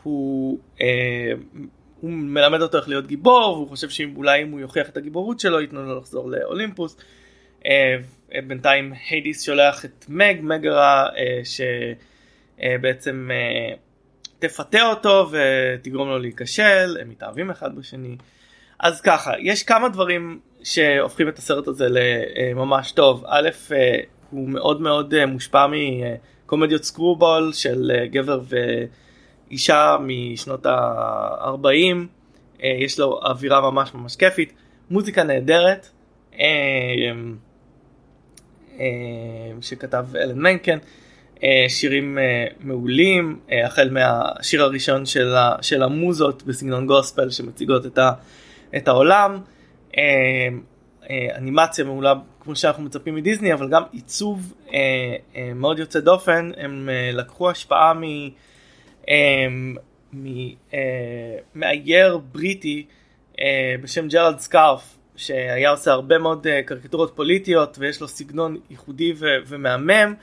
הוא, 0.03 0.59
אה, 0.81 1.33
הוא 2.01 2.11
מלמד 2.11 2.63
אותו 2.63 2.79
איך 2.79 2.89
להיות 2.89 3.07
גיבור 3.07 3.53
והוא 3.55 3.69
חושב 3.69 3.89
שאולי 3.89 4.43
אם 4.43 4.51
הוא 4.51 4.61
יוכיח 4.61 4.89
את 4.89 4.97
הגיבורות 4.97 5.41
שלו 5.41 5.61
ייתנו 5.61 5.83
לו 5.83 5.99
לחזור 5.99 6.31
לאולימפוס. 6.31 6.97
אה, 7.67 7.97
בינתיים 8.47 8.93
היידיס 9.11 9.43
שולח 9.43 9.85
את 9.85 10.05
מג 10.09 10.37
מגרה 10.41 11.09
אה, 11.17 11.41
שבעצם 11.45 13.31
אה, 13.33 13.75
תפתה 14.49 14.83
אותו 14.83 15.31
ותגרום 15.31 16.09
לו 16.09 16.19
להיכשל 16.19 16.97
הם 17.01 17.09
מתאהבים 17.09 17.51
אחד 17.51 17.77
בשני. 17.77 18.17
אז 18.81 19.01
ככה 19.01 19.33
יש 19.41 19.63
כמה 19.63 19.89
דברים 19.89 20.41
שהופכים 20.63 21.29
את 21.29 21.39
הסרט 21.39 21.69
הזה 21.69 21.87
לממש 21.91 22.93
טוב. 22.93 23.25
א' 23.27 23.49
אה, 23.73 24.01
הוא 24.31 24.49
מאוד 24.49 24.81
מאוד 24.81 25.15
אה, 25.15 25.27
מושפע 25.27 25.67
מ... 25.67 25.73
קומדיות 26.47 26.85
סקרובול 26.85 27.53
של 27.53 27.91
אה, 27.95 28.07
גבר 28.07 28.41
ואישה 29.51 29.97
משנות 30.01 30.67
ה-40, 30.67 31.97
אה, 32.63 32.69
יש 32.81 32.99
לו 32.99 33.21
אווירה 33.23 33.71
ממש 33.71 33.95
ממש 33.95 34.17
כיפית, 34.17 34.53
מוזיקה 34.91 35.23
נהדרת, 35.25 35.89
שכתב 39.61 40.07
אלן 40.17 40.39
מנקן, 40.39 40.79
שירים 41.69 42.19
מעולים, 42.61 43.41
החל 43.65 43.91
מהשיר 43.91 44.63
הראשון 44.63 45.07
של, 45.07 45.35
של 45.63 45.83
המוזות 45.83 46.43
בסגנון 46.43 46.87
גוספל 46.87 47.31
שמציגות 47.31 47.87
את, 47.87 47.99
ה, 47.99 48.13
את 48.77 48.89
העולם, 48.89 49.41
אנימציה 51.11 51.85
מעולה 51.85 52.15
כמו 52.41 52.57
שאנחנו 52.57 52.83
מצפים 52.83 53.15
מדיסני 53.15 53.53
אבל 53.53 53.69
גם 53.69 53.83
עיצוב 53.93 54.55
אה, 54.73 54.79
אה, 55.37 55.51
מאוד 55.55 55.79
יוצא 55.79 56.01
דופן. 56.01 56.51
הם 56.57 56.89
אה, 56.89 57.11
לקחו 57.13 57.51
השפעה 57.51 57.95
מ... 57.95 58.03
אה, 59.09 59.47
אה, 60.75 61.39
מאייר 61.55 62.19
בריטי 62.19 62.87
אה, 63.41 63.75
בשם 63.83 64.09
ג'רלד 64.09 64.39
סקארף 64.39 64.97
שהיה 65.17 65.71
עושה 65.71 65.93
הרבה 65.93 66.19
מאוד 66.19 66.47
אה, 66.47 66.63
קריקטורות 66.63 67.13
פוליטיות 67.17 67.77
ויש 67.79 68.01
לו 68.01 68.09
סגנון 68.09 68.57
ייחודי 68.71 69.13
ומהמם 69.19 70.15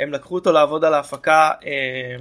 הם 0.00 0.12
לקחו 0.12 0.34
אותו 0.34 0.52
לעבוד 0.52 0.84
על 0.84 0.94
ההפקה 0.94 1.50
אה, 1.66 2.16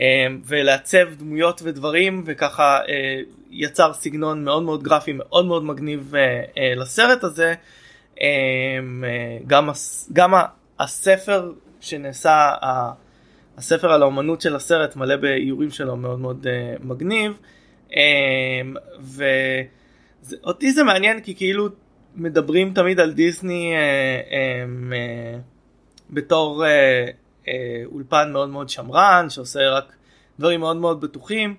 אה, 0.00 0.26
ולעצב 0.46 1.14
דמויות 1.18 1.60
ודברים 1.64 2.22
וככה 2.26 2.78
אה, 2.88 3.20
יצר 3.50 3.92
סגנון 3.92 4.44
מאוד 4.44 4.62
מאוד 4.62 4.82
גרפי 4.82 5.12
מאוד 5.12 5.46
מאוד 5.46 5.64
מגניב 5.64 6.14
אה, 6.14 6.42
אה, 6.58 6.74
לסרט 6.74 7.24
הזה. 7.24 7.54
אמ, 8.20 9.04
גם, 9.46 9.68
גם 10.12 10.34
הספר 10.80 11.52
שנעשה, 11.80 12.52
הספר 13.58 13.92
על 13.92 14.02
האומנות 14.02 14.40
של 14.40 14.56
הסרט 14.56 14.96
מלא 14.96 15.16
באיורים 15.16 15.70
שלו 15.70 15.96
מאוד 15.96 16.20
מאוד 16.20 16.46
מגניב. 16.80 17.32
אמ, 17.96 18.74
ואותי 19.00 20.72
זה 20.72 20.82
מעניין 20.82 21.20
כי 21.20 21.34
כאילו 21.34 21.68
מדברים 22.14 22.74
תמיד 22.74 23.00
על 23.00 23.12
דיסני 23.12 23.72
אה, 26.14 26.14
אמ, 26.14 26.14
בתור 26.14 26.64
אולפן 27.92 28.32
מאוד 28.32 28.48
מאוד 28.48 28.68
שמרן 28.68 29.26
שעושה 29.30 29.70
רק 29.70 29.96
דברים 30.38 30.60
מאוד 30.60 30.76
מאוד 30.76 31.00
בטוחים 31.00 31.54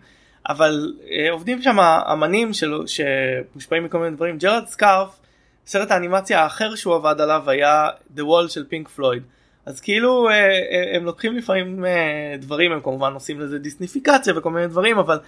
אבל 0.50 0.94
עובדים 1.32 1.62
שם 1.62 1.80
אמנים 1.80 2.52
שמושפעים 2.86 3.84
מכל 3.84 4.00
מיני 4.00 4.16
דברים 4.16 4.38
ג'רד 4.38 4.68
סקארף 4.68 5.20
סרט 5.68 5.92
האנימציה 5.92 6.44
האחר 6.44 6.76
שהוא 6.76 6.96
עבד 6.96 7.22
עליו 7.22 7.50
היה 7.50 7.88
The 8.18 8.22
Wall 8.22 8.50
של 8.50 8.66
פינק 8.68 8.90
פלויד. 8.90 9.24
אז 9.66 9.82
כאילו 9.82 10.30
אה, 10.30 10.34
אה, 10.34 10.96
הם 10.96 11.06
לוקחים 11.06 11.38
לפעמים 11.38 11.86
אה, 11.86 12.36
דברים 12.40 12.72
הם 12.72 12.82
כמובן 12.82 13.14
עושים 13.14 13.40
לזה 13.40 13.60
דיסניפיקציה 13.60 14.38
וכל 14.38 14.52
מיני 14.52 14.68
דברים 14.68 14.98
אבל 14.98 15.20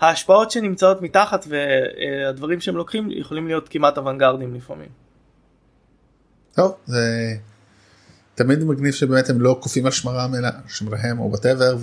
ההשפעות 0.00 0.50
שנמצאות 0.50 1.02
מתחת 1.02 1.46
והדברים 1.48 2.60
שהם 2.60 2.76
לוקחים 2.76 3.10
יכולים 3.10 3.46
להיות 3.46 3.68
כמעט 3.68 3.98
אוונגרדים 3.98 4.54
לפעמים. 4.54 4.88
טוב 6.54 6.74
זה 6.86 7.00
תמיד 8.44 8.64
מגניב 8.64 8.94
שבאמת 8.94 9.30
הם 9.30 9.40
לא 9.40 9.58
קופאים 9.62 9.86
על 9.86 9.92
שמרם 9.92 10.34
אלא 10.34 10.48
שמריהם 10.68 11.18
או 11.18 11.28
whatever 11.30 11.76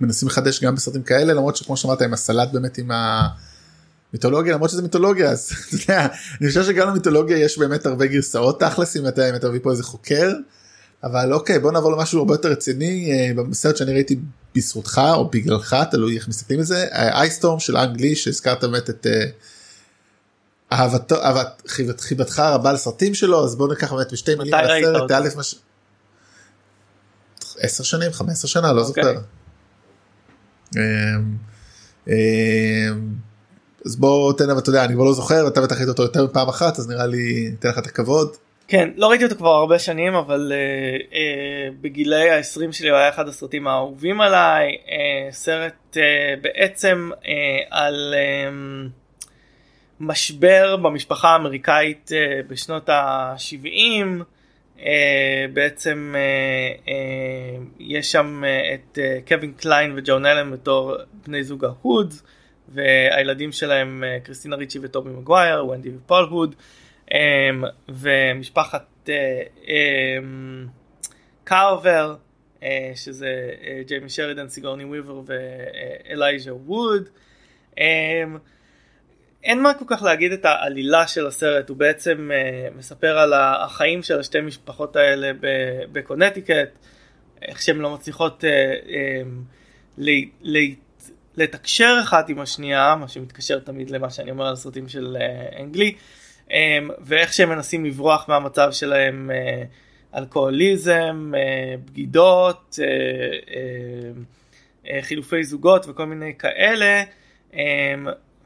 ומנסים 0.00 0.28
לחדש 0.28 0.64
גם 0.64 0.74
בסרטים 0.74 1.02
כאלה 1.02 1.32
למרות 1.32 1.56
שכמו 1.56 1.76
שאמרת 1.76 2.02
עם 2.02 2.14
הסלט 2.14 2.48
באמת 2.52 2.78
עם 2.78 2.90
ה... 2.90 3.28
מיתולוגיה 4.12 4.54
למרות 4.54 4.70
שזה 4.70 4.82
מיתולוגיה 4.82 5.30
אז 5.30 5.50
אתה 5.68 5.76
יודע, 5.76 6.06
אני 6.40 6.48
חושב 6.48 6.64
שגם 6.64 6.88
למיתולוגיה 6.88 7.38
יש 7.38 7.58
באמת 7.58 7.86
הרבה 7.86 8.06
גרסאות 8.06 8.60
תכלס 8.60 8.96
אם 8.96 9.08
אתה, 9.08 9.48
מביא 9.48 9.60
פה 9.62 9.70
איזה 9.70 9.82
חוקר. 9.82 10.32
אבל 11.04 11.32
אוקיי 11.32 11.58
בוא 11.58 11.72
נעבור 11.72 11.92
למשהו 11.92 12.18
הרבה 12.18 12.34
יותר 12.34 12.48
רציני 12.48 13.12
אה, 13.12 13.42
בסרט 13.44 13.76
שאני 13.76 13.92
ראיתי 13.92 14.18
בזכותך 14.54 15.00
או 15.14 15.28
בגללך 15.28 15.76
תלוי 15.90 16.16
איך 16.16 16.28
מסתכלים 16.28 16.58
על 16.58 16.64
זה 16.64 16.86
אייסטורם 16.92 17.60
של 17.60 17.76
אנגלי 17.76 18.16
שהזכרת 18.16 18.64
באמת 18.64 18.90
את 18.90 19.06
אה, 19.06 19.24
אהבתו 20.74 21.22
אהבת 21.22 21.62
חיבתך 22.00 22.38
הרבה 22.38 22.72
לסרטים 22.72 23.14
שלו 23.14 23.44
אז 23.44 23.56
בוא 23.56 23.68
ניקח 23.68 23.92
באמת 23.92 24.12
בשתי 24.12 24.34
מילים 24.34 24.54
על 24.54 24.64
הסרט. 24.64 25.10
א' 25.10 25.28
מש... 25.36 25.54
10 27.60 27.84
שנים 27.84 28.12
15 28.12 28.48
שנה 28.48 28.72
לא 28.72 28.82
אוקיי. 28.82 29.04
זוכר. 29.04 29.20
אמ, 30.76 31.36
אמ, 32.08 32.14
אז 33.86 33.96
בוא 33.96 34.32
תן 34.32 34.50
אבל 34.50 34.58
אתה 34.58 34.70
יודע 34.70 34.84
אני 34.84 34.94
כבר 34.94 35.04
לא 35.04 35.12
זוכר 35.12 35.48
אתה 35.48 35.60
בטח 35.60 35.76
ראית 35.76 35.88
אותו 35.88 36.02
יותר 36.02 36.24
מפעם 36.24 36.48
אחת 36.48 36.78
אז 36.78 36.88
נראה 36.88 37.06
לי 37.06 37.48
ניתן 37.50 37.68
לך 37.68 37.78
את 37.78 37.86
הכבוד. 37.86 38.36
כן 38.68 38.88
לא 38.96 39.06
ראיתי 39.06 39.24
אותו 39.24 39.36
כבר 39.36 39.50
הרבה 39.50 39.78
שנים 39.78 40.14
אבל 40.14 40.52
uh, 40.52 41.02
uh, 41.12 41.14
בגילי 41.80 42.30
ה-20 42.30 42.72
שלי 42.72 42.88
הוא 42.88 42.98
היה 42.98 43.08
אחד 43.08 43.28
הסרטים 43.28 43.66
האהובים 43.66 44.20
עליי 44.20 44.68
uh, 44.68 45.34
סרט 45.34 45.74
uh, 45.92 45.98
בעצם 46.42 47.10
uh, 47.12 47.26
על 47.70 48.14
uh, 48.14 49.03
משבר 50.00 50.76
במשפחה 50.76 51.28
האמריקאית 51.28 52.10
uh, 52.10 52.46
בשנות 52.48 52.88
ה-70 52.88 54.22
uh, 54.78 54.82
בעצם 55.52 56.14
אה, 56.86 56.90
יש 57.78 58.12
שם 58.12 58.42
את 58.74 58.98
קווין 59.28 59.52
קליין 59.52 59.92
וג'ואן 59.96 60.26
אלן 60.26 60.50
בתור 60.50 60.96
בני 61.26 61.44
זוג 61.44 61.64
ההודס. 61.64 62.22
והילדים 62.68 63.52
שלהם 63.52 64.04
אה, 64.04 64.20
קריסטינה 64.20 64.56
ריצ'י 64.56 64.78
וטובי 64.82 65.10
מגווייר, 65.10 65.66
ונדי 65.66 65.90
ופול 65.96 66.24
הוד, 66.24 66.54
ומשפחת 67.88 69.08
אה, 69.08 69.42
אה, 72.62 72.92
שזה 72.94 73.50
ג'יימי 73.86 74.08
שרידן, 74.08 74.48
סיגורני 74.48 74.84
וויבר 74.84 75.20
ואלייז'ה 75.26 76.54
ווד. 76.54 77.08
אמ, 77.78 77.84
אין 79.44 79.62
מה 79.62 79.74
כל 79.74 79.84
כך 79.88 80.02
להגיד 80.02 80.32
את 80.32 80.44
העלילה 80.44 81.06
של 81.06 81.26
הסרט 81.26 81.68
הוא 81.68 81.76
בעצם 81.76 82.30
אה, 82.30 82.78
מספר 82.78 83.18
על 83.18 83.32
החיים 83.34 84.02
של 84.02 84.20
השתי 84.20 84.40
משפחות 84.40 84.96
האלה 84.96 85.32
בקונטיקט 85.92 86.70
איך 87.42 87.62
שהן 87.62 87.76
לא 87.76 87.94
מצליחות 87.94 88.44
uh, 88.44 88.86
um, 89.98 90.02
לתקשר 91.34 91.98
אחת 92.02 92.28
עם 92.28 92.40
השנייה 92.40 92.96
מה 93.00 93.08
שמתקשר 93.08 93.58
תמיד 93.58 93.90
למה 93.90 94.10
שאני 94.10 94.30
אומר 94.30 94.46
על 94.46 94.56
סרטים 94.56 94.88
של 94.88 95.16
uh, 95.20 95.60
אנגלי 95.60 95.94
um, 96.48 96.52
ואיך 97.00 97.32
שהם 97.32 97.48
מנסים 97.48 97.84
לברוח 97.84 98.28
מהמצב 98.28 98.72
שלהם 98.72 99.30
uh, 99.30 100.18
אלכוהוליזם 100.18 101.32
uh, 101.34 101.80
בגידות 101.84 102.78
uh, 102.78 103.46
uh, 103.46 104.86
uh, 104.86 104.88
חילופי 105.00 105.44
זוגות 105.44 105.86
וכל 105.88 106.06
מיני 106.06 106.34
כאלה. 106.38 107.02
Um, 107.52 107.56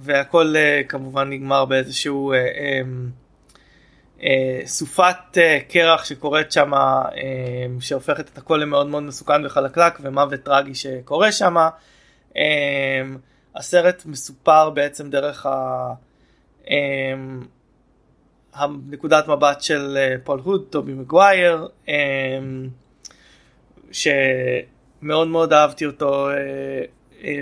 והכל 0.01 0.55
uh, 0.55 0.87
כמובן 0.89 1.31
נגמר 1.31 1.65
באיזשהו 1.65 2.33
uh, 2.33 2.37
um, 2.57 4.21
uh, 4.21 4.25
סופת 4.67 5.39
קרח 5.69 6.05
שקורית 6.05 6.53
שם 6.53 6.71
שהופכת 7.81 8.29
את 8.33 8.39
הכל 8.39 8.57
למאוד 8.57 8.87
מאוד 8.87 9.03
מסוכן 9.03 9.47
וחלקלק 9.47 9.99
ומוות 10.01 10.41
טרגי 10.41 10.75
שקורה 10.75 11.33
שם. 11.33 11.57
הסרט 13.57 14.03
מסופר 14.07 14.71
בעצם 14.71 15.11
דרך 15.11 15.47
ה... 15.47 15.93
הנקודת 18.55 19.29
מבט 19.29 19.61
של 19.61 19.99
פול 20.25 20.41
הוד, 20.45 20.65
טובי 20.71 20.93
מגווייר, 20.93 21.69
שמאוד 23.93 25.29
מאוד 25.29 25.53
אהבתי 25.53 25.87
אותו 25.87 26.29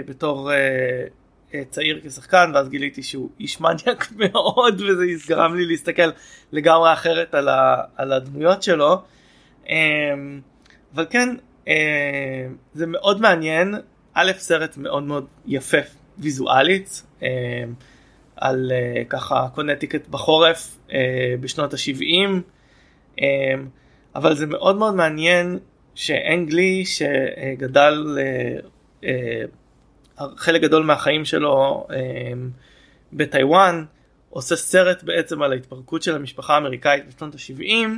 בתור 0.06 0.52
אה, 0.52 1.04
צעיר 1.70 2.00
כשחקן 2.04 2.50
ואז 2.54 2.68
גיליתי 2.68 3.02
שהוא 3.02 3.30
איש 3.40 3.60
מניאק 3.60 4.12
מאוד 4.20 4.80
וזה 4.80 5.04
גרם 5.28 5.54
לי 5.54 5.66
להסתכל 5.66 6.10
לגמרי 6.52 6.92
אחרת 6.92 7.34
על, 7.34 7.48
ה, 7.48 7.82
על 7.96 8.12
הדמויות 8.12 8.62
שלו. 8.62 9.02
אמ, 9.68 10.40
אבל 10.94 11.06
כן 11.10 11.28
אמ, 11.66 11.74
זה 12.74 12.86
מאוד 12.86 13.20
מעניין 13.20 13.74
א' 14.14 14.32
סרט 14.38 14.76
מאוד 14.76 15.02
מאוד 15.02 15.26
יפה 15.46 15.76
ויזואלית 16.18 17.02
אמ, 17.22 17.28
על 18.36 18.72
אה, 18.74 19.04
ככה 19.08 19.48
קונטיקט 19.54 20.08
בחורף 20.08 20.78
אה, 20.92 21.34
בשנות 21.40 21.74
ה-70 21.74 22.40
אבל 24.14 24.34
זה 24.34 24.46
מאוד 24.46 24.76
מאוד 24.76 24.94
מעניין 24.94 25.58
שאנגלי 25.94 26.84
שגדל 26.84 28.18
חלק 30.36 30.62
גדול 30.62 30.82
מהחיים 30.82 31.24
שלו 31.24 31.86
אמ, 31.90 32.50
בטיוואן, 33.12 33.84
עושה 34.30 34.56
סרט 34.56 35.02
בעצם 35.02 35.42
על 35.42 35.52
ההתפרקות 35.52 36.02
של 36.02 36.14
המשפחה 36.14 36.54
האמריקאית 36.54 37.08
בשנות 37.08 37.34
ה-70, 37.34 37.88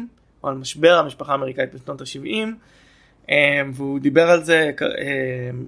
או 0.43 0.49
על 0.49 0.55
משבר 0.55 0.99
המשפחה 0.99 1.33
האמריקאית 1.33 1.75
בשנות 1.75 2.01
ה-70, 2.01 2.47
אמ, 3.29 3.73
והוא 3.75 4.01
דיבר 4.01 4.31
על 4.31 4.45
זה 4.45 4.71
אמ, 4.81 5.64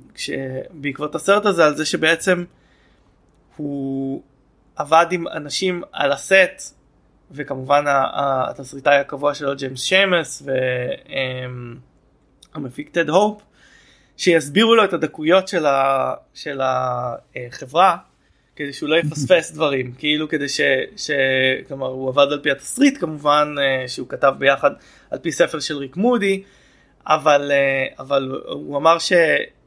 בעקבות 0.70 1.14
הסרט 1.14 1.46
הזה, 1.46 1.66
על 1.66 1.76
זה 1.76 1.86
שבעצם 1.86 2.44
הוא 3.56 4.22
עבד 4.76 5.06
עם 5.10 5.28
אנשים 5.28 5.82
על 5.92 6.12
הסט, 6.12 6.74
וכמובן 7.30 7.84
התסריטאי 7.86 8.96
הקבוע 8.96 9.34
שלו 9.34 9.56
ג'יימס 9.56 9.82
שיימס 9.82 10.48
והמפיק 12.54 12.88
טד 12.88 13.08
הופ 13.08 13.42
שיסבירו 14.20 14.74
לו 14.74 14.84
את 14.84 14.92
הדקויות 14.92 15.48
של, 15.48 15.66
ה, 15.66 16.14
של 16.34 16.60
החברה 16.62 17.96
כדי 18.56 18.72
שהוא 18.72 18.88
לא 18.88 18.96
יפספס 18.96 19.50
דברים 19.54 19.92
כאילו 19.98 20.28
כדי 20.28 20.48
ש, 20.48 20.60
ש... 20.96 21.10
כלומר 21.68 21.86
הוא 21.86 22.08
עבד 22.08 22.32
על 22.32 22.40
פי 22.42 22.50
התסריט 22.50 23.00
כמובן 23.00 23.54
אה, 23.58 23.88
שהוא 23.88 24.08
כתב 24.08 24.32
ביחד 24.38 24.70
על 25.10 25.18
פי 25.18 25.32
ספר 25.32 25.60
של 25.60 25.76
ריק 25.76 25.96
מודי 25.96 26.42
אבל 27.06 27.50
אה, 27.52 27.86
אבל 27.98 28.40
הוא 28.48 28.76
אמר 28.76 28.98
שהוא 28.98 29.18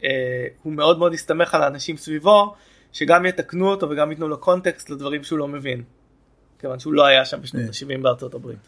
אה, 0.04 0.48
מאוד 0.66 1.00
מאוד 1.00 1.14
הסתמך 1.14 1.56
על 1.56 1.64
האנשים 1.64 1.98
סביבו 1.98 2.56
שגם 2.92 3.26
יתקנו 3.26 3.70
אותו 3.70 3.90
וגם 3.90 4.12
ייתנו 4.12 4.28
לו 4.28 4.38
קונטקסט 4.38 4.90
לדברים 4.90 5.24
שהוא 5.24 5.40
לא 5.40 5.48
מבין. 5.48 5.84
כיוון 6.60 6.80
שהוא 6.80 6.94
לא 6.94 7.06
היה 7.06 7.26
שם 7.26 7.42
בשנות 7.42 7.64
ה-70 7.64 8.02
בארצות 8.02 8.34
הברית. 8.34 8.68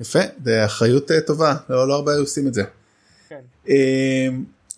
יפה, 0.00 0.18
זה 0.44 0.64
אחריות 0.64 1.10
טובה, 1.26 1.54
לא, 1.68 1.88
לא 1.88 1.94
הרבה 1.94 2.12
עושים 2.16 2.46
את 2.46 2.54
זה. 2.54 2.62
כן. 3.28 3.40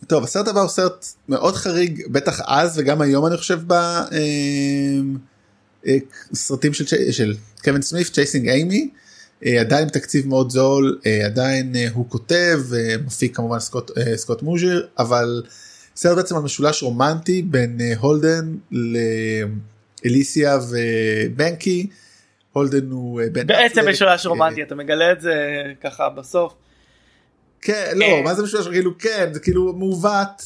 טוב 0.06 0.24
הסרט 0.24 0.48
הבא 0.48 0.60
הוא 0.60 0.68
סרט 0.68 1.06
מאוד 1.28 1.54
חריג 1.54 2.02
בטח 2.10 2.40
אז 2.46 2.78
וגם 2.78 3.00
היום 3.00 3.26
אני 3.26 3.36
חושב 3.36 3.60
בסרטים 5.84 6.72
אה, 6.72 6.76
של, 6.76 7.12
של 7.12 7.34
קווין 7.64 7.82
סמית' 7.82 8.10
Chasing 8.10 8.48
Amy 8.48 8.90
עדיין 9.60 9.88
תקציב 9.88 10.26
מאוד 10.26 10.50
זול 10.50 10.98
אה, 11.06 11.26
עדיין 11.26 11.76
אה, 11.76 11.86
הוא 11.92 12.06
כותב 12.08 12.60
מפיק 13.06 13.36
כמובן 13.36 13.58
סקוט, 13.58 13.90
סקוט 14.16 14.42
מוז'יר 14.42 14.86
אבל 14.98 15.42
סרט 15.96 16.16
בעצם 16.16 16.36
על 16.36 16.42
משולש 16.42 16.82
רומנטי 16.82 17.42
בין 17.42 17.78
הולדן 17.98 18.54
לאליסיה 20.04 20.58
ובנקי. 20.70 21.86
הולדן 22.52 22.90
הוא 22.90 23.20
בן 23.32 23.46
בעצם 23.46 23.88
משולש 23.88 24.26
רומנטי 24.26 24.62
אתה 24.62 24.74
מגלה 24.74 25.12
את 25.12 25.20
זה 25.20 25.34
ככה 25.82 26.08
בסוף. 26.08 26.54
כן 27.66 27.92
לא 27.94 28.04
אה. 28.04 28.22
מה 28.22 28.34
זה 28.34 28.42
משולש 28.42 28.68
כאילו 28.68 28.98
כן 28.98 29.30
זה 29.32 29.40
כאילו 29.40 29.72
מעוות. 29.72 30.42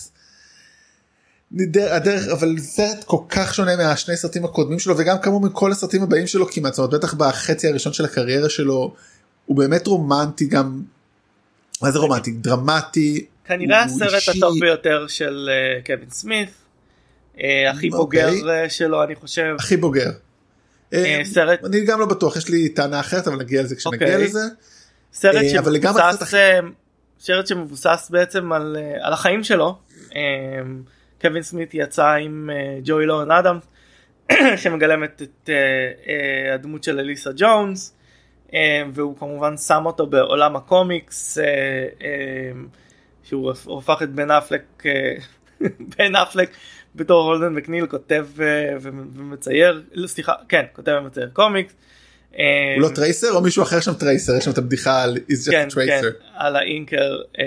הדרך 1.76 2.28
אבל 2.28 2.58
סרט 2.58 3.04
כל 3.04 3.18
כך 3.28 3.54
שונה 3.54 3.76
מהשני 3.76 4.16
סרטים 4.16 4.44
הקודמים 4.44 4.78
שלו 4.78 4.98
וגם 4.98 5.16
כמו 5.22 5.40
מכל 5.40 5.72
הסרטים 5.72 6.02
הבאים 6.02 6.26
שלו 6.26 6.46
כמעט 6.46 6.74
זאת 6.74 6.78
אומרת 6.78 7.00
בטח 7.00 7.14
בחצי 7.14 7.68
הראשון 7.68 7.92
של 7.92 8.04
הקריירה 8.04 8.48
שלו 8.48 8.94
הוא 9.46 9.56
באמת 9.56 9.86
רומנטי 9.86 10.46
גם. 10.46 10.82
מה 11.82 11.90
זה 11.90 11.98
רומנטי 11.98 12.30
דרמטי. 12.30 13.26
כנראה 13.44 13.82
הסרט 13.82 14.36
הטוב 14.36 14.60
ביותר 14.60 15.06
של 15.06 15.50
אה, 15.52 15.80
קווין 15.86 16.10
סמית. 16.10 16.48
אה, 17.40 17.70
הכי 17.70 17.90
בוגר 17.90 18.28
אוקיי. 18.28 18.70
שלו 18.70 19.02
אני 19.02 19.14
חושב. 19.14 19.54
הכי 19.58 19.76
בוגר. 19.76 20.10
סרט 21.24 21.64
אני 21.64 21.80
גם 21.80 22.00
לא 22.00 22.06
בטוח 22.06 22.36
יש 22.36 22.48
לי 22.48 22.68
טענה 22.68 23.00
אחרת 23.00 23.28
אבל 23.28 23.36
נגיע 23.36 23.62
לזה 23.62 23.76
כשנגיע 23.76 24.08
אוקיי. 24.08 24.24
לזה. 24.24 24.40
סרט 25.12 25.44
שמבוסס 25.50 26.34
סרט 27.20 27.46
שמבוסס 27.46 28.10
בעצם 28.10 28.52
על, 28.52 28.76
אה, 28.80 29.06
על 29.06 29.12
החיים 29.12 29.44
שלו. 29.44 29.78
אה, 30.16 30.22
קווין 31.20 31.42
סמית 31.42 31.70
יצא 31.74 32.12
עם 32.12 32.50
אה, 32.52 32.78
ג'וי 32.84 33.06
לורן 33.06 33.30
אדם 33.30 33.58
שמגלמת 34.62 35.22
את 35.22 35.50
הדמות 36.54 36.84
של 36.84 36.98
אליסה 36.98 37.30
ג'ונס 37.36 37.96
והוא 38.94 39.16
כמובן 39.18 39.56
שם 39.56 39.82
אותו 39.86 40.06
בעולם 40.06 40.56
הקומיקס 40.56 41.38
שהוא 43.22 43.52
הפך 43.78 44.02
את 44.02 44.10
בן 44.10 44.30
אפלק 44.30 44.82
בן 45.98 46.16
אפלק 46.16 46.50
בתור 46.94 47.24
הולדן 47.24 47.54
מקניל 47.54 47.86
כותב 47.86 48.26
ומצייר 48.80 49.82
לא, 49.92 50.06
סליחה 50.06 50.32
כן 50.48 50.64
כותב 50.72 51.00
ומצייר 51.02 51.30
קומיקס. 51.32 51.74
הוא 52.30 52.42
לא 52.82 52.88
tracer 52.94 53.32
או 53.32 53.40
מישהו 53.40 53.62
אחר 53.62 53.80
שם 53.80 53.92
tracer 53.92 54.36
יש 54.36 54.44
שם 54.44 54.50
את 54.50 54.58
הבדיחה 54.58 55.02
על 55.02 55.16
he's 55.16 55.46
just 55.46 55.50
כן, 55.50 55.68
a 55.70 55.72
tracer. 55.72 55.76
כן, 55.76 56.26
על 56.34 56.56
ה 56.56 56.66
inker 56.66 57.18
אה, 57.38 57.44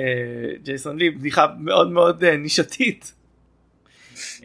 ג'ייסון 0.63 0.97
לי 0.97 1.09
בדיחה 1.09 1.47
מאוד 1.59 1.91
מאוד 1.91 2.23
אה, 2.23 2.37
נישתית. 2.37 3.13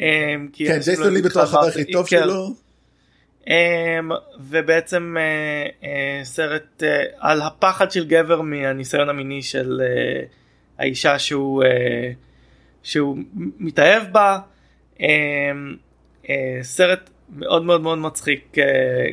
אה, 0.01 0.35
כן 0.53 0.79
ג'ייסון 0.85 1.15
לי 1.15 1.23
בתור 1.23 1.43
החבר 1.43 1.67
הכי 1.67 1.93
טוב 1.93 2.07
שלו. 2.07 2.55
ובעצם 4.41 5.17
סרט 6.23 6.83
על 7.19 7.43
הפחד 7.43 7.91
של 7.91 8.07
גבר 8.07 8.41
מהניסיון 8.41 9.09
המיני 9.09 9.43
של 9.43 9.81
האישה 10.79 11.19
שהוא 11.19 11.65
שהוא 12.83 13.19
מתאהב 13.59 14.03
בה. 14.13 14.39
סרט 16.63 17.11
מאוד 17.37 17.63
מאוד 17.63 17.81
מאוד 17.81 17.99
מצחיק 17.99 18.59
אה, 18.59 18.65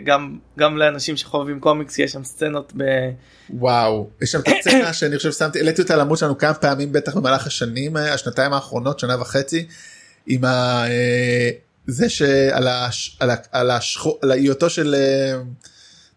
גם 0.03 0.37
גם 0.59 0.77
לאנשים 0.77 1.17
שחובבים 1.17 1.59
קומיקס 1.59 1.99
יש 1.99 2.11
שם 2.11 2.23
סצנות 2.23 2.73
ב... 2.77 2.83
וואו 3.49 4.09
יש 4.21 4.31
שם 4.31 4.39
את 4.39 4.47
הסצנה 4.47 4.93
שאני 4.99 5.17
חושב 5.17 5.31
שמתי 5.31 5.59
העליתי 5.59 5.81
אותה 5.81 5.95
לעמוד 5.95 6.17
שלנו 6.17 6.37
כמה 6.37 6.53
פעמים 6.53 6.91
בטח 6.91 7.15
במהלך 7.15 7.47
השנים 7.47 7.97
אה, 7.97 8.13
השנתיים 8.13 8.53
האחרונות 8.53 8.99
שנה 8.99 9.21
וחצי 9.21 9.67
עם 10.27 10.45
ה... 10.45 10.83
אה, 10.87 11.49
זה 11.87 12.09
שעל 12.09 12.67
הש... 12.67 13.17
על, 13.19 13.29
ה... 13.29 13.35
על, 13.51 13.71
השחור... 13.71 14.19
על 14.21 14.31
היותו 14.31 14.69
של 14.69 14.95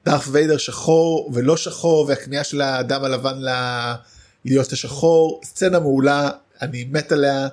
דארף 0.05 0.29
ויידר 0.33 0.57
שחור 0.57 1.31
ולא 1.35 1.57
שחור 1.57 2.07
והכניעה 2.09 2.45
של 2.45 2.61
האדם 2.61 3.05
הלבן 3.05 3.39
ל... 3.39 3.49
להיות 4.45 4.73
השחור 4.73 5.41
סצנה 5.45 5.81
מעולה 5.81 6.31
אני 6.63 6.89
מת 6.91 7.13
עליה. 7.13 7.49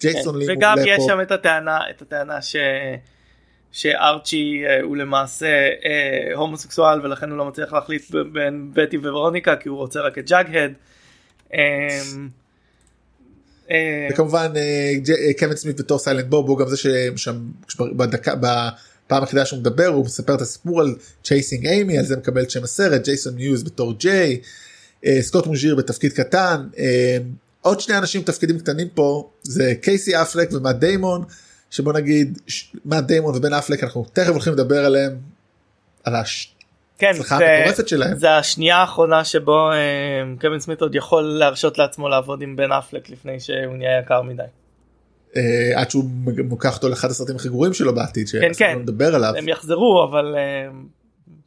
ג'ייסון 0.00 0.34
כן, 0.34 0.38
לי 0.38 0.46
וגם 0.52 0.76
יש 0.86 0.96
פה. 0.96 1.04
שם 1.08 1.20
את 1.20 1.30
הטענה 1.30 1.78
את 1.90 2.02
הטענה 2.02 2.42
ש... 2.42 2.56
שארצ'י 3.76 4.62
אה, 4.66 4.80
הוא 4.82 4.96
למעשה 4.96 5.46
אה, 5.84 6.34
הומוסקסואל 6.34 7.06
ולכן 7.06 7.30
הוא 7.30 7.38
לא 7.38 7.44
מצליח 7.44 7.72
להחליט 7.72 8.10
בין 8.32 8.70
בטי 8.74 8.98
וורוניקה 8.98 9.56
כי 9.56 9.68
הוא 9.68 9.78
רוצה 9.78 10.00
רק 10.00 10.18
את 10.18 10.26
ג'אג-הד. 10.30 10.72
אמ, 11.54 11.58
אה, 13.70 14.08
וכמובן 14.12 14.52
קווין 15.38 15.56
סמית 15.56 15.80
בתור 15.80 15.98
סיילנט 15.98 16.26
בוב 16.26 16.48
הוא 16.48 16.58
גם 16.58 16.68
זה 16.68 16.76
ששם 16.76 17.36
בדקה 17.96 18.34
פעם 19.06 19.22
היחידה 19.22 19.46
שהוא 19.46 19.60
מדבר 19.60 19.86
הוא 19.86 20.04
מספר 20.04 20.34
את 20.34 20.40
הסיפור 20.40 20.80
על 20.80 20.94
Chasing 21.24 21.66
Amy 21.66 21.98
על 21.98 22.04
זה 22.04 22.16
מקבל 22.16 22.42
את 22.42 22.50
שם 22.50 22.64
הסרט 22.64 23.04
ג'ייסון 23.04 23.34
מיוז 23.34 23.62
בתור 23.62 23.92
ג'יי 23.92 24.40
סקוט 25.20 25.46
מוז'יר 25.46 25.74
בתפקיד 25.74 26.12
קטן 26.12 26.66
אה, 26.78 27.18
עוד 27.62 27.80
שני 27.80 27.98
אנשים 27.98 28.22
תפקידים 28.22 28.58
קטנים 28.58 28.88
פה 28.94 29.30
זה 29.42 29.74
קייסי 29.80 30.22
אפלק 30.22 30.52
ומאט 30.52 30.76
דיימון 30.76 31.24
שבוא 31.76 31.92
נגיד 31.92 32.38
מאט 32.84 33.04
דיימון 33.04 33.36
ובן 33.36 33.52
אפלק 33.52 33.84
אנחנו 33.84 34.06
תכף 34.12 34.28
הולכים 34.28 34.52
לדבר 34.52 34.84
עליהם 34.84 35.16
על 36.04 36.14
כן, 36.98 37.06
ההצלחה 37.06 37.38
זה- 37.38 37.44
המטורפת 37.46 37.88
שלהם. 37.88 38.18
זה 38.18 38.36
השנייה 38.36 38.76
האחרונה 38.76 39.24
שבו 39.24 39.72
אה, 39.72 39.76
קווין 40.40 40.60
סמית 40.60 40.80
עוד 40.80 40.94
יכול 40.94 41.22
להרשות 41.24 41.78
לעצמו 41.78 42.08
לעבוד 42.08 42.42
עם 42.42 42.56
בן 42.56 42.72
אפלק 42.72 43.10
לפני 43.10 43.40
שהוא 43.40 43.76
נהיה 43.76 44.00
יקר 44.00 44.22
מדי. 44.22 44.42
אה, 45.36 45.80
עד 45.80 45.90
שהוא 45.90 46.04
מוקח 46.44 46.76
אותו 46.76 46.88
לאחד 46.88 47.10
הסרטים 47.10 47.36
הכי 47.36 47.48
גרועים 47.48 47.74
שלו 47.74 47.94
בעתיד 47.94 48.28
כן. 48.28 48.54
שאנחנו 48.54 48.80
נדבר 48.82 49.14
עליו. 49.14 49.34
הם 49.36 49.48
יחזרו 49.48 50.06
אבל 50.10 50.34
אה, 50.36 50.68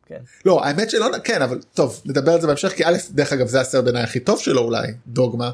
כן. 0.07 0.19
לא 0.45 0.65
האמת 0.65 0.89
שלא 0.89 1.07
כן 1.23 1.41
אבל 1.41 1.59
טוב 1.73 2.01
נדבר 2.05 2.31
על 2.31 2.41
זה 2.41 2.47
בהמשך 2.47 2.69
כי 2.69 2.85
א' 2.85 2.97
דרך 3.11 3.33
אגב 3.33 3.47
זה 3.47 3.61
הסרט 3.61 3.83
בעיניי 3.83 4.03
הכי 4.03 4.19
טוב 4.19 4.39
שלו 4.39 4.61
אולי 4.61 4.87
דוגמה. 5.07 5.51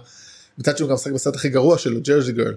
מצד 0.58 0.78
שני 0.78 0.84
הוא 0.84 0.90
גם 0.90 0.96
משחק 0.96 1.12
בסרט 1.12 1.36
הכי 1.36 1.50
גרוע 1.50 1.78
שלו 1.78 2.00
Jersey 2.02 2.32
Girl. 2.32 2.56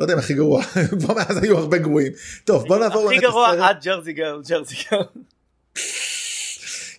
לא 0.00 0.04
יודע 0.04 0.14
אם 0.14 0.18
הכי 0.18 0.34
גרוע 0.34 0.62
בוא 1.06 1.14
מאז 1.14 1.36
היו 1.42 1.58
הרבה 1.58 1.78
גרועים. 1.78 2.12
טוב 2.44 2.66
בוא 2.68 2.78
נעבור 2.78 3.06
הכי 3.10 3.18
גרוע. 3.20 3.68
עד 3.68 3.76
Jersey 3.82 4.12
Girl 4.12 4.42
Jersey 4.48 4.74
Girl. 4.90 5.02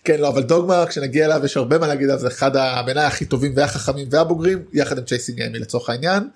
כן 0.04 0.20
לא 0.20 0.28
אבל 0.28 0.42
דוגמה 0.42 0.84
כשנגיע 0.86 1.24
אליו 1.26 1.44
יש 1.44 1.56
הרבה 1.56 1.78
מה 1.78 1.86
להגיד 1.86 2.08
עליו 2.08 2.18
זה 2.20 2.28
אחד 2.28 2.56
ה- 2.56 2.82
בעיניי 2.82 3.04
הכי 3.04 3.24
טובים 3.24 3.52
והחכמים 3.56 4.08
והבוגרים 4.10 4.64
יחד 4.72 4.98
עם 4.98 5.04
Chasing 5.04 5.38
Amy 5.38 5.58
לצורך 5.58 5.90
העניין. 5.90 6.28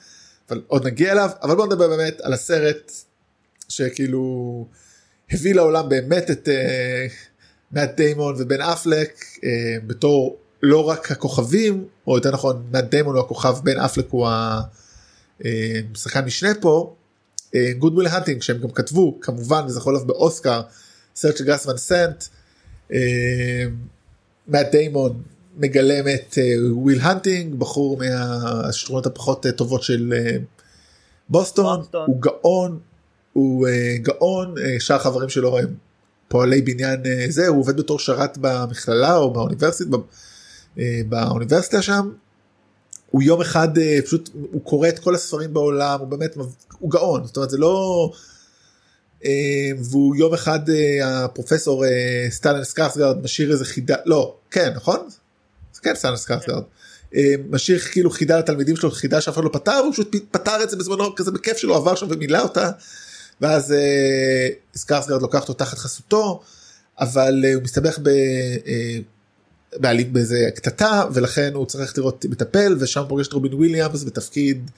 אבל 0.51 0.63
עוד 0.67 0.87
נגיע 0.87 1.13
אליו 1.13 1.31
אבל 1.43 1.55
בוא 1.55 1.67
נדבר 1.67 1.89
באמת 1.89 2.21
על 2.21 2.33
הסרט 2.33 2.93
שכאילו 3.69 4.67
הביא 5.31 5.55
לעולם 5.55 5.89
באמת 5.89 6.31
את 6.31 6.49
אה, 6.49 7.07
מאט 7.73 7.91
דיימון 7.97 8.35
ובן 8.39 8.61
אפלק 8.61 9.25
אה, 9.45 9.51
בתור 9.87 10.37
לא 10.63 10.89
רק 10.89 11.11
הכוכבים 11.13 11.85
או 12.07 12.17
יותר 12.17 12.31
נכון 12.31 12.63
מאט 12.73 12.85
דיימון 12.85 13.15
הוא 13.17 13.25
הכוכב 13.25 13.55
בן 13.63 13.79
אפלק 13.81 14.07
הוא 14.11 14.29
השחקן 15.95 16.25
משנה 16.25 16.51
פה. 16.61 16.95
Good 17.79 17.95
Will 17.95 18.09
Hunting 18.09 18.43
שהם 18.43 18.59
גם 18.59 18.71
כתבו 18.71 19.19
כמובן 19.21 19.65
וזה 19.67 19.79
זיכה 19.79 19.93
אותם 19.95 20.07
באוסקר 20.07 20.63
סרט 21.17 21.37
של 21.37 21.45
גס 21.45 21.67
ון 21.67 21.77
סנט. 21.77 22.25
מאט 24.49 24.67
דיימון 24.73 25.23
מגלם 25.57 26.05
את 26.15 26.39
אה, 26.39 26.55
וויל 26.71 27.01
הנטינג 27.01 27.55
בחור 27.55 27.99
מהשכונות 27.99 29.07
הפחות 29.07 29.47
אה, 29.47 29.53
טובות 29.53 29.83
של 29.83 30.13
אה, 30.17 30.37
בוסטון 31.29 31.79
בוסטון. 31.79 32.07
הוא 32.07 32.21
גאון 32.21 32.79
הוא 33.33 33.69
אה, 33.69 33.97
גאון 34.03 34.55
אה, 34.59 34.81
שאר 34.81 34.97
החברים 34.97 35.29
שלו 35.29 35.59
הם 35.59 35.75
פועלי 36.29 36.63
בניין 36.63 37.07
אה, 37.07 37.27
זה 37.29 37.49
הוא 37.49 37.61
עובד 37.61 37.77
בתור 37.77 37.99
שרת 37.99 38.39
במכללה 38.41 39.17
או 39.17 39.33
באוניברסיטה 39.33 39.97
אה, 40.79 41.01
באוניברסיטה 41.09 41.83
שם. 41.83 42.11
הוא 43.17 43.23
יום 43.23 43.41
אחד 43.41 43.79
אה, 43.79 43.99
פשוט 44.05 44.31
הוא 44.33 44.63
קורא 44.63 44.89
את 44.89 44.99
כל 44.99 45.15
הספרים 45.15 45.55
בעולם 45.55 46.01
הוא 46.01 46.09
באמת 46.09 46.37
הוא 46.79 46.91
גאון 46.91 47.25
זאת 47.25 47.37
אומרת 47.37 47.51
זה 47.51 47.59
לא. 47.59 48.11
אה, 49.25 49.31
והוא 49.91 50.17
יום 50.17 50.35
אחד 50.35 50.71
אה, 50.71 51.25
הפרופסור 51.25 51.85
סטלן 52.31 52.65
סקארסגרד 52.65 53.23
משאיר 53.23 53.53
איזה 53.53 53.65
חידה 53.65 53.97
לא 54.07 54.37
כן 54.51 54.73
נכון? 54.77 55.09
כן 55.83 55.95
סטלן 55.95 56.17
סקארסגרד. 56.17 56.63
אה, 57.15 57.35
משאיר 57.51 57.79
כאילו 57.79 58.11
חידה 58.11 58.39
לתלמידים 58.39 58.77
שלו 58.77 58.91
חידה 58.91 59.21
שאף 59.21 59.35
אחד 59.35 59.45
לא 59.45 59.51
פתר 59.53 59.77
הוא 59.77 59.93
פשוט 59.93 60.17
פתר 60.31 60.63
את 60.63 60.71
זה 60.71 60.77
בזמנו 60.77 61.15
כזה 61.15 61.31
בכיף 61.31 61.57
שלו 61.57 61.75
עבר 61.77 61.95
שם 61.95 62.07
ומילא 62.11 62.43
אותה. 62.43 62.71
ואז 63.41 63.75
סקארסגרד 64.77 65.23
לוקח 65.23 65.41
אותו 65.41 65.53
תחת 65.53 65.79
חסותו 65.79 66.43
אבל 67.01 67.45
הוא 67.55 67.63
מסתבך 67.63 67.99
ב... 68.03 68.11
באיזה 70.13 70.49
קטטה 70.55 71.05
ולכן 71.13 71.51
הוא 71.55 71.67
צריך 71.67 71.99
לראות 71.99 72.25
מטפל 72.29 72.77
ושם 72.81 73.05
פוגש 73.09 73.29
את 73.29 73.33
רובין 73.33 73.55
וויליאמס 73.55 74.05
בתפקיד 74.05 74.71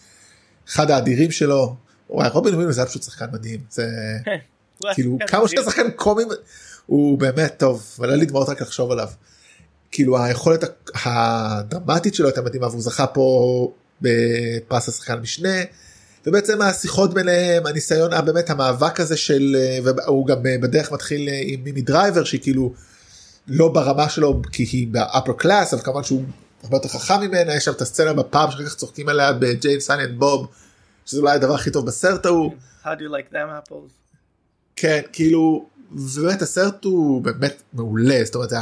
אחד 0.68 0.90
האדירים 0.90 1.30
שלו. 1.30 1.76
וואי, 2.10 2.28
רובין 2.28 2.54
וויליאמס 2.54 2.78
היה 2.78 2.86
פשוט 2.86 3.02
שחקן 3.02 3.26
מדהים 3.32 3.60
זה 3.70 3.86
כאילו 4.94 5.16
כן, 5.20 5.26
כמה 5.26 5.48
שאתה 5.48 5.62
שחקן 5.62 5.90
קומי 5.90 6.22
הוא 6.86 7.18
באמת 7.18 7.54
טוב 7.58 7.98
אין 8.02 8.18
לי 8.18 8.26
דמעות 8.26 8.48
רק 8.48 8.62
לחשוב 8.62 8.90
עליו. 8.90 9.08
כאילו 9.90 10.22
היכולת 10.22 10.64
הדרמטית 11.04 12.14
שלו 12.14 12.26
הייתה 12.26 12.42
מדהימה 12.42 12.66
והוא 12.66 12.82
זכה 12.82 13.06
פה 13.06 13.72
בפרס 14.00 14.88
השחקן 14.88 15.18
משנה. 15.20 15.58
ובעצם 16.26 16.62
השיחות 16.62 17.14
ביניהם 17.14 17.66
הניסיון 17.66 18.10
באמת 18.24 18.50
המאבק 18.50 19.00
הזה 19.00 19.16
של 19.16 19.56
אה, 19.58 19.78
והוא 19.84 20.26
גם 20.26 20.46
אה, 20.46 20.56
בדרך 20.60 20.92
מתחיל 20.92 21.28
אה, 21.28 21.40
עם 21.44 21.64
מיני 21.64 21.80
דרייבר 21.80 22.24
שהיא 22.24 22.40
כאילו 22.40 22.72
לא 23.48 23.68
ברמה 23.68 24.08
שלו 24.08 24.42
כי 24.52 24.62
היא 24.62 24.88
ב 24.90 24.97
upper 24.97 25.32
class 25.32 25.74
אבל 25.74 25.82
כמובן 25.82 26.04
שהוא 26.04 26.24
הרבה 26.62 26.76
יותר 26.76 26.88
חכם 26.88 27.20
ממנה 27.20 27.54
יש 27.54 27.64
שם 27.64 27.72
את 27.72 27.80
הסצנה 27.80 28.12
בפאב 28.12 28.50
שאחר 28.50 28.66
כך 28.66 28.74
צוחקים 28.74 29.08
עליה 29.08 29.32
ב 29.32 29.39
Jay 29.39 29.60
and 29.60 29.80
Silent 29.80 30.18
Bob 30.18 30.46
שזה 31.06 31.20
אולי 31.20 31.34
הדבר 31.34 31.54
הכי 31.54 31.70
טוב 31.70 31.86
בסרט 31.86 32.26
ההוא. 32.26 32.52
How 32.84 32.86
do 32.86 32.88
you 32.88 33.12
like 33.12 33.34
them 33.34 33.68
apples? 33.68 33.92
כן 34.76 35.00
כאילו 35.12 35.66
באמת 36.22 36.42
הסרט 36.42 36.84
הוא 36.84 37.22
באמת 37.22 37.62
מעולה 37.72 38.24
זאת 38.24 38.34
אומרת 38.34 38.52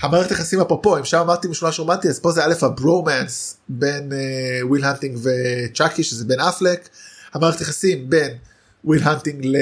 המערכת 0.00 0.30
יחסים 0.30 0.60
אפרופו 0.60 0.98
אם 0.98 1.04
שם 1.04 1.18
אמרתי 1.18 1.48
משולש 1.48 1.78
רומנטי 1.78 2.08
אז 2.08 2.20
פה 2.20 2.32
זה 2.32 2.44
א' 2.44 2.52
הברומנס 2.62 3.56
בין 3.68 4.12
אה, 4.12 4.66
וויל 4.66 4.84
האנטינג 4.84 5.18
וצ'אקי 5.22 6.02
שזה 6.02 6.24
בן 6.24 6.40
אפלק 6.40 6.88
המערכת 7.32 7.60
יחסים 7.60 8.10
בין 8.10 8.36
וויל 8.84 9.02
הנטינג 9.02 9.46
ל... 9.46 9.56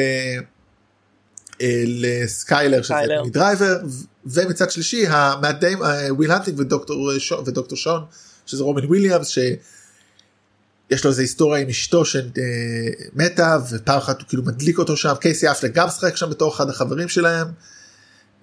לסקיילר 1.87 2.83
שזה 2.83 2.95
סקיילר. 2.95 3.25
מיני 3.25 3.46
דרייבר 3.46 3.79
ו- 3.85 4.05
ומצד 4.27 4.71
שלישי 4.71 5.07
המאדים 5.09 5.79
וויל 6.11 6.31
הנטינג 6.31 6.59
ודוקטור 6.61 7.13
אה, 7.13 7.21
שון 7.21 7.45
ודוקטור 7.47 7.79
שון 7.79 8.03
שזה 8.47 8.63
רובין 8.63 8.85
וויליאמס 8.85 9.29
שיש 9.29 11.05
לו 11.05 11.11
איזה 11.11 11.23
היסטוריה 11.23 11.63
עם 11.63 11.69
אשתו 11.69 12.05
שמתה 12.05 13.59
ופעם 13.71 13.99
אחת 13.99 14.21
הוא 14.21 14.29
כאילו 14.29 14.43
מדליק 14.43 14.79
אותו 14.79 14.97
שם 14.97 15.15
קייסי 15.21 15.51
אפלק 15.51 15.75
גם 15.75 15.87
משחק 15.87 16.17
שם 16.17 16.31
בתור 16.31 16.55
אחד 16.55 16.69
החברים 16.69 17.09
שלהם. 17.09 17.47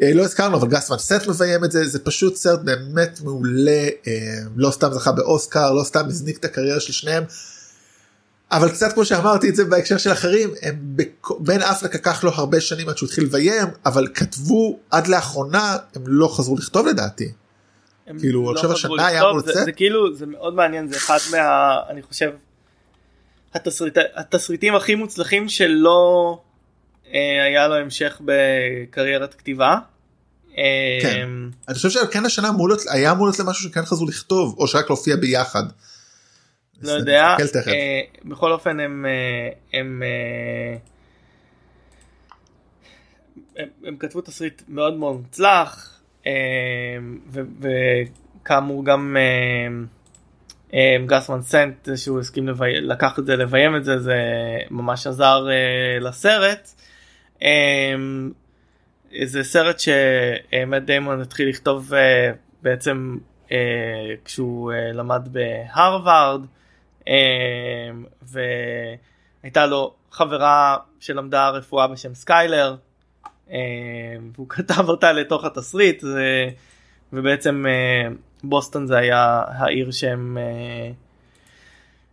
אה, 0.01 0.13
לא 0.13 0.23
הזכרנו 0.23 0.57
אבל 0.57 0.67
גס 0.67 0.89
ון 0.91 0.97
סט 0.97 1.27
מביים 1.27 1.63
את 1.63 1.71
זה 1.71 1.87
זה 1.87 1.99
פשוט 1.99 2.35
סרט 2.35 2.59
באמת 2.59 3.21
מעולה 3.23 3.87
אה, 4.07 4.39
לא 4.55 4.71
סתם 4.71 4.93
זכה 4.93 5.11
באוסקר 5.11 5.73
לא 5.73 5.83
סתם 5.83 6.05
הזניק 6.07 6.37
את 6.37 6.45
הקריירה 6.45 6.79
של 6.79 6.93
שניהם. 6.93 7.23
אבל 8.51 8.69
קצת 8.69 8.93
כמו 8.93 9.05
שאמרתי 9.05 9.49
את 9.49 9.55
זה 9.55 9.65
בהקשר 9.65 9.97
של 9.97 10.11
אחרים 10.11 10.49
הם 10.61 10.75
בכ- 10.79 11.31
בן 11.39 11.61
אפלק 11.61 11.95
לקח 11.95 12.23
לו 12.23 12.31
הרבה 12.31 12.61
שנים 12.61 12.89
עד 12.89 12.97
שהוא 12.97 13.07
התחיל 13.07 13.23
לביים 13.23 13.67
אבל 13.85 14.07
כתבו 14.13 14.79
עד 14.91 15.07
לאחרונה 15.07 15.77
הם 15.95 16.01
לא 16.05 16.27
חזרו 16.37 16.57
לכתוב 16.57 16.87
לדעתי. 16.87 17.31
כאילו, 18.19 18.53
לא 18.53 18.59
חזרו 18.59 18.71
השנה 18.73 19.07
היה 19.07 19.21
אמור 19.29 19.39
זה- 19.39 19.51
לצאת. 19.51 19.65
זה 19.65 19.71
כאילו 19.71 20.15
זה 20.15 20.25
מאוד 20.25 20.53
מעניין 20.53 20.87
זה 20.87 20.97
אחד 20.97 21.17
מה 21.31 21.39
אני 21.89 22.01
חושב 22.01 22.31
התסריט, 23.53 23.97
התסריטים 24.15 24.75
הכי 24.75 24.95
מוצלחים 24.95 25.49
שלא 25.49 26.39
אה, 27.13 27.19
היה 27.45 27.67
לו 27.67 27.75
המשך 27.75 28.21
בקריירת 28.25 29.33
כתיבה. 29.33 29.77
כן. 31.01 31.29
אני 31.67 31.75
חושב 31.75 31.89
שכן 31.89 32.25
השנה 32.25 32.49
היה 32.89 33.11
אמור 33.11 33.27
להיות 33.27 33.39
למשהו 33.39 33.69
שכן 33.69 33.85
חזרו 33.85 34.05
לכתוב 34.07 34.55
או 34.57 34.67
שרק 34.67 34.89
להופיע 34.89 35.15
ביחד. 35.15 35.63
לא 36.81 36.91
יודע. 36.91 37.35
אה, 37.67 38.01
בכל 38.25 38.51
אופן 38.51 38.79
הם 38.79 39.05
אה, 39.05 39.49
הם 39.79 40.03
אה, 40.05 40.77
הם, 43.57 43.69
הם 43.83 43.97
כתבו 43.97 44.21
תסריט 44.21 44.61
מאוד 44.67 44.93
מאוד 44.93 45.15
מוצלח 45.15 45.99
אה, 46.27 46.31
וכאמור 47.33 48.85
גם 48.85 49.17
אה, 50.73 50.97
גס 51.05 51.29
ון 51.29 51.41
סנט 51.41 51.89
שהוא 51.95 52.19
הסכים 52.19 52.47
לבי... 52.47 52.81
לקח 52.81 53.19
את 53.19 53.25
זה 53.25 53.35
לביים 53.35 53.75
את 53.75 53.85
זה 53.85 53.99
זה 53.99 54.21
ממש 54.71 55.07
עזר 55.07 55.47
לסרט. 56.01 56.69
זה 59.23 59.43
סרט 59.43 59.79
שמט 59.79 60.81
דיימון 60.83 61.21
התחיל 61.21 61.49
לכתוב 61.49 61.91
בעצם 62.61 63.17
כשהוא 64.25 64.71
למד 64.93 65.29
בהרווארד 65.31 66.45
והייתה 69.41 69.65
לו 69.65 69.93
חברה 70.11 70.77
שלמדה 70.99 71.49
רפואה 71.49 71.87
בשם 71.87 72.13
סקיילר 72.13 72.75
אה, 73.51 73.57
והוא 74.35 74.49
כתב 74.55 74.89
אותה 74.89 75.11
לתוך 75.11 75.45
התסריט 75.45 76.03
ובעצם 77.13 77.65
אה, 77.67 78.09
בוסטון 78.43 78.87
זה 78.87 78.97
היה 78.97 79.41
העיר 79.47 79.91
שהם 79.91 80.37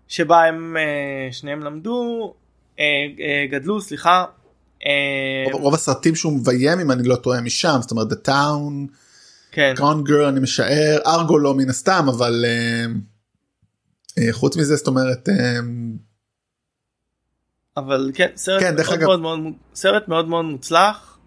שבה 0.08 0.44
הם 0.44 0.76
שניהם 1.32 1.62
למדו 1.62 2.34
אה, 2.78 2.84
אה, 3.20 3.46
גדלו 3.50 3.80
סליחה. 3.80 4.24
רוב- 5.52 5.62
רוב 5.62 5.74
הסרטים 5.74 6.14
שהוא 6.14 6.32
מביים 6.32 6.80
אם 6.80 6.90
אני 6.90 7.02
לא 7.08 7.16
טועה 7.16 7.40
משם 7.40 7.76
זאת 7.80 7.90
אומרת 7.90 8.12
The 8.12 8.28
Town, 8.28 8.92
כן. 9.52 9.74
Gone 9.76 10.08
Girl 10.08 10.28
אני 10.28 10.40
משער, 10.40 10.98
ארגו 11.06 11.38
לא 11.38 11.54
מן 11.54 11.70
הסתם 11.70 12.06
אבל 12.08 12.44
חוץ 14.32 14.56
מזה 14.56 14.76
זאת 14.76 14.86
אומרת 14.86 15.28
אה, 15.28 15.58
אבל 17.76 18.10
כן 18.14 18.28
סרט 18.36 18.60
כן, 18.62 18.74
מאוד, 18.74 18.88
אגב- 18.92 19.02
מאוד, 19.06 19.20
מאוד, 19.20 19.38
סרט 19.74 20.08
מאוד 20.08 20.28
מאוד 20.28 20.44
מוצלח. 20.44 21.18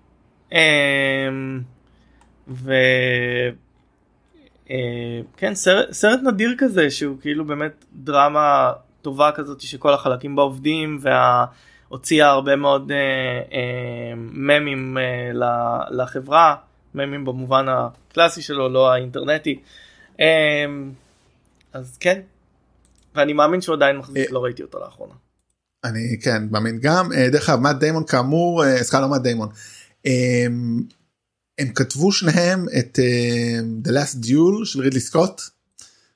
אמ, 0.52 0.58
ו... 2.48 2.74
אה, 4.70 5.20
כן 5.38 5.56
סרט, 5.56 5.92
סרט 5.92 6.20
נדיר 6.24 6.56
כזה 6.58 6.92
שהוא 6.92 7.18
כאילו 7.22 7.46
באמת 7.46 7.86
דרמה 7.94 8.72
טובה 9.02 9.32
כזאת 9.36 9.62
שכל 9.62 9.94
החלקים 9.94 10.36
בה 10.36 10.42
עובדים 10.42 11.00
והוציאה 11.02 12.28
הרבה 12.30 12.56
מאוד 12.56 12.92
אה, 12.92 12.98
אה, 13.58 14.14
ממים 14.16 14.98
אה, 14.98 15.32
לחברה 15.92 16.56
ממים 16.96 17.26
במובן 17.26 17.66
הקלאסי 17.70 18.42
שלו 18.42 18.70
לא 18.70 18.94
האינטרנטי. 18.94 19.60
אה, 20.20 20.66
אז 21.74 21.98
כן 21.98 22.22
ואני 23.18 23.34
מאמין 23.34 23.62
שהוא 23.62 23.76
עדיין 23.76 23.98
מחזיק 23.98 24.28
אה, 24.28 24.34
לא 24.34 24.44
ראיתי 24.44 24.62
אותו 24.62 24.80
לאחרונה. 24.80 25.14
אני 25.84 26.18
כן 26.22 26.44
מאמין 26.52 26.80
גם 26.80 27.14
אה, 27.14 27.30
דרך 27.30 27.50
אגב 27.50 27.60
מאט 27.60 27.76
דיימון 27.76 28.04
כאמור 28.06 28.66
אה, 28.66 28.78
סליחה 28.78 29.00
לא 29.00 29.10
מאט 29.10 29.22
דיימון. 29.22 29.50
הם, 30.06 30.84
הם 31.58 31.68
כתבו 31.76 32.12
שניהם 32.12 32.66
את 32.80 33.00
אה, 33.00 33.60
The 33.84 33.90
Last 33.90 34.26
Duel 34.26 34.66
של 34.66 34.82
רידלי 34.82 35.00
סקוט. 35.00 35.42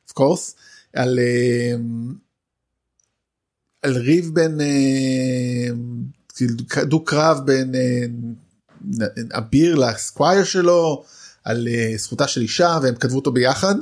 of 0.10 0.14
course 0.20 0.56
על 0.93 1.20
אה, 1.20 1.76
על 3.82 3.97
ריב 3.97 4.30
בין 4.34 4.58
כאילו 6.36 6.54
דו 6.84 7.04
קרב 7.04 7.39
בין 7.45 7.72
אביר 9.32 9.76
לסקווייר 9.76 10.43
שלו 10.43 11.04
על 11.43 11.68
זכותה 11.97 12.28
של 12.28 12.41
אישה 12.41 12.80
והם 12.84 12.95
כתבו 12.95 13.16
אותו 13.16 13.32
ביחד. 13.32 13.76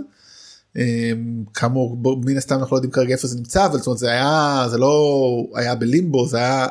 אה, 0.78 1.12
כאמור 1.54 1.98
מן 2.26 2.38
הסתם 2.38 2.56
אנחנו 2.56 2.76
לא 2.76 2.78
יודעים 2.78 2.92
כרגע 2.92 3.14
איפה 3.14 3.28
זה 3.28 3.38
נמצא 3.38 3.66
אבל 3.66 3.78
זאת 3.78 3.88
אומרת 3.88 3.98
זה 4.00 4.12
היה 4.12 4.64
זה 4.70 4.78
לא 4.78 5.14
היה 5.56 5.76
בלימבו 5.76 6.28
זה 6.28 6.38
היה 6.38 6.68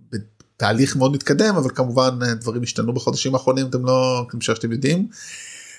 בתהליך 0.00 0.96
מאוד 0.96 1.12
מתקדם 1.12 1.54
אבל 1.56 1.70
כמובן 1.74 2.18
אה, 2.22 2.34
דברים 2.34 2.62
השתנו 2.62 2.92
בחודשים 2.92 3.34
האחרונים 3.34 3.66
אתם 3.66 3.84
לא 3.86 4.26
כמו 4.28 4.40
שאתם 4.42 4.72
יודעים. 4.72 5.08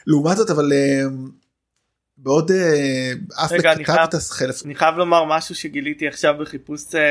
לעומת 0.07 0.37
זאת 0.37 0.49
אבל 0.49 0.73
אה, 0.73 1.03
בעוד 2.17 2.51
אף 3.45 3.51
רגע, 3.51 3.73
אני 3.73 3.83
כתב 3.85 3.93
חייב- 3.93 4.07
את 4.09 4.13
החלף 4.13 4.65
אני 4.65 4.75
חייב 4.75 4.95
לומר 4.95 5.23
משהו 5.25 5.55
שגיליתי 5.55 6.07
עכשיו 6.07 6.35
בחיפוש 6.39 6.95
אה, 6.95 7.01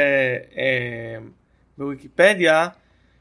אה, 0.56 1.18
בוויקיפדיה 1.78 2.68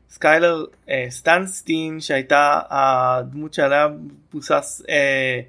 סקיילר 0.09 0.65
אה, 0.89 1.05
סטנסטין 1.09 1.99
שהייתה 1.99 2.59
הדמות 2.69 3.53
שעליה 3.53 3.87
מבוסס 4.33 4.81
אה, 4.89 5.39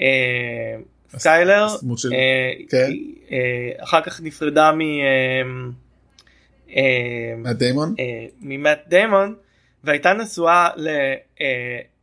אה, 0.00 0.76
סקיילר 1.18 1.66
אה, 2.12 2.52
כן. 2.70 2.90
אה, 3.30 3.84
אחר 3.84 4.00
כך 4.00 4.20
נפרדה 4.20 4.72
מ... 4.72 4.80
אה, 4.80 5.42
אה, 6.76 7.34
מאט 8.40 8.88
דיימון 8.88 9.34
והייתה 9.84 10.12
נשואה 10.12 10.68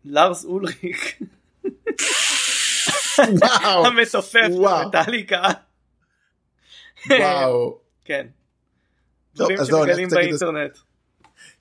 לללארס 0.05 0.45
אולריך 0.45 1.19
המתופף 3.85 4.47
וואו. 4.49 4.87
מטאליקה. 4.87 5.43
וואו 7.09 7.77
כן. 8.05 8.27
דברים 9.35 9.57
לא, 9.57 9.65
שמגלים. 9.65 10.09
באינטרנט. 10.09 10.77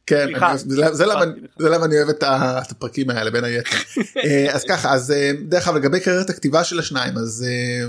כן. 0.06 0.28
אני- 0.34 0.58
זה- 1.58 1.68
למה- 1.68 1.84
אני 1.84 1.96
אוהב 1.96 2.08
את 2.08 2.22
הפרקים 2.70 3.10
האלה 3.10 3.30
בין 3.30 3.44
היתר. 3.44 3.70
אה, 4.24 4.54
אז 4.54 4.64
ככה 4.68 4.92
אז 4.94 5.10
אה, 5.10 5.32
דרך 5.48 5.68
אגב 5.68 5.76
לגבי 5.76 6.00
קריירת 6.00 6.30
הכתיבה 6.30 6.64
של 6.64 6.78
השניים 6.78 7.18
אז 7.18 7.44
אה, 7.48 7.86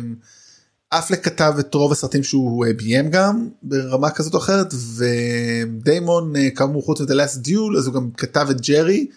אפלק 1.00 1.26
כתב 1.26 1.54
את 1.60 1.74
רוב 1.74 1.92
הסרטים 1.92 2.24
שהוא 2.24 2.66
ביים 2.78 3.12
גם 3.12 3.48
ברמה 3.64 4.10
כזאת 4.12 4.34
או 4.34 4.40
אחרת 4.40 4.74
ודיימון 4.98 6.34
כאמור 6.56 6.84
חוץ 6.84 7.02
מ-The 7.02 7.14
Last 7.14 7.48
Duel 7.48 7.78
אז 7.78 7.88
הוא 7.88 7.94
גם 7.94 8.10
כתב 8.18 8.48
את 8.52 8.62
ג'רי 8.62 9.08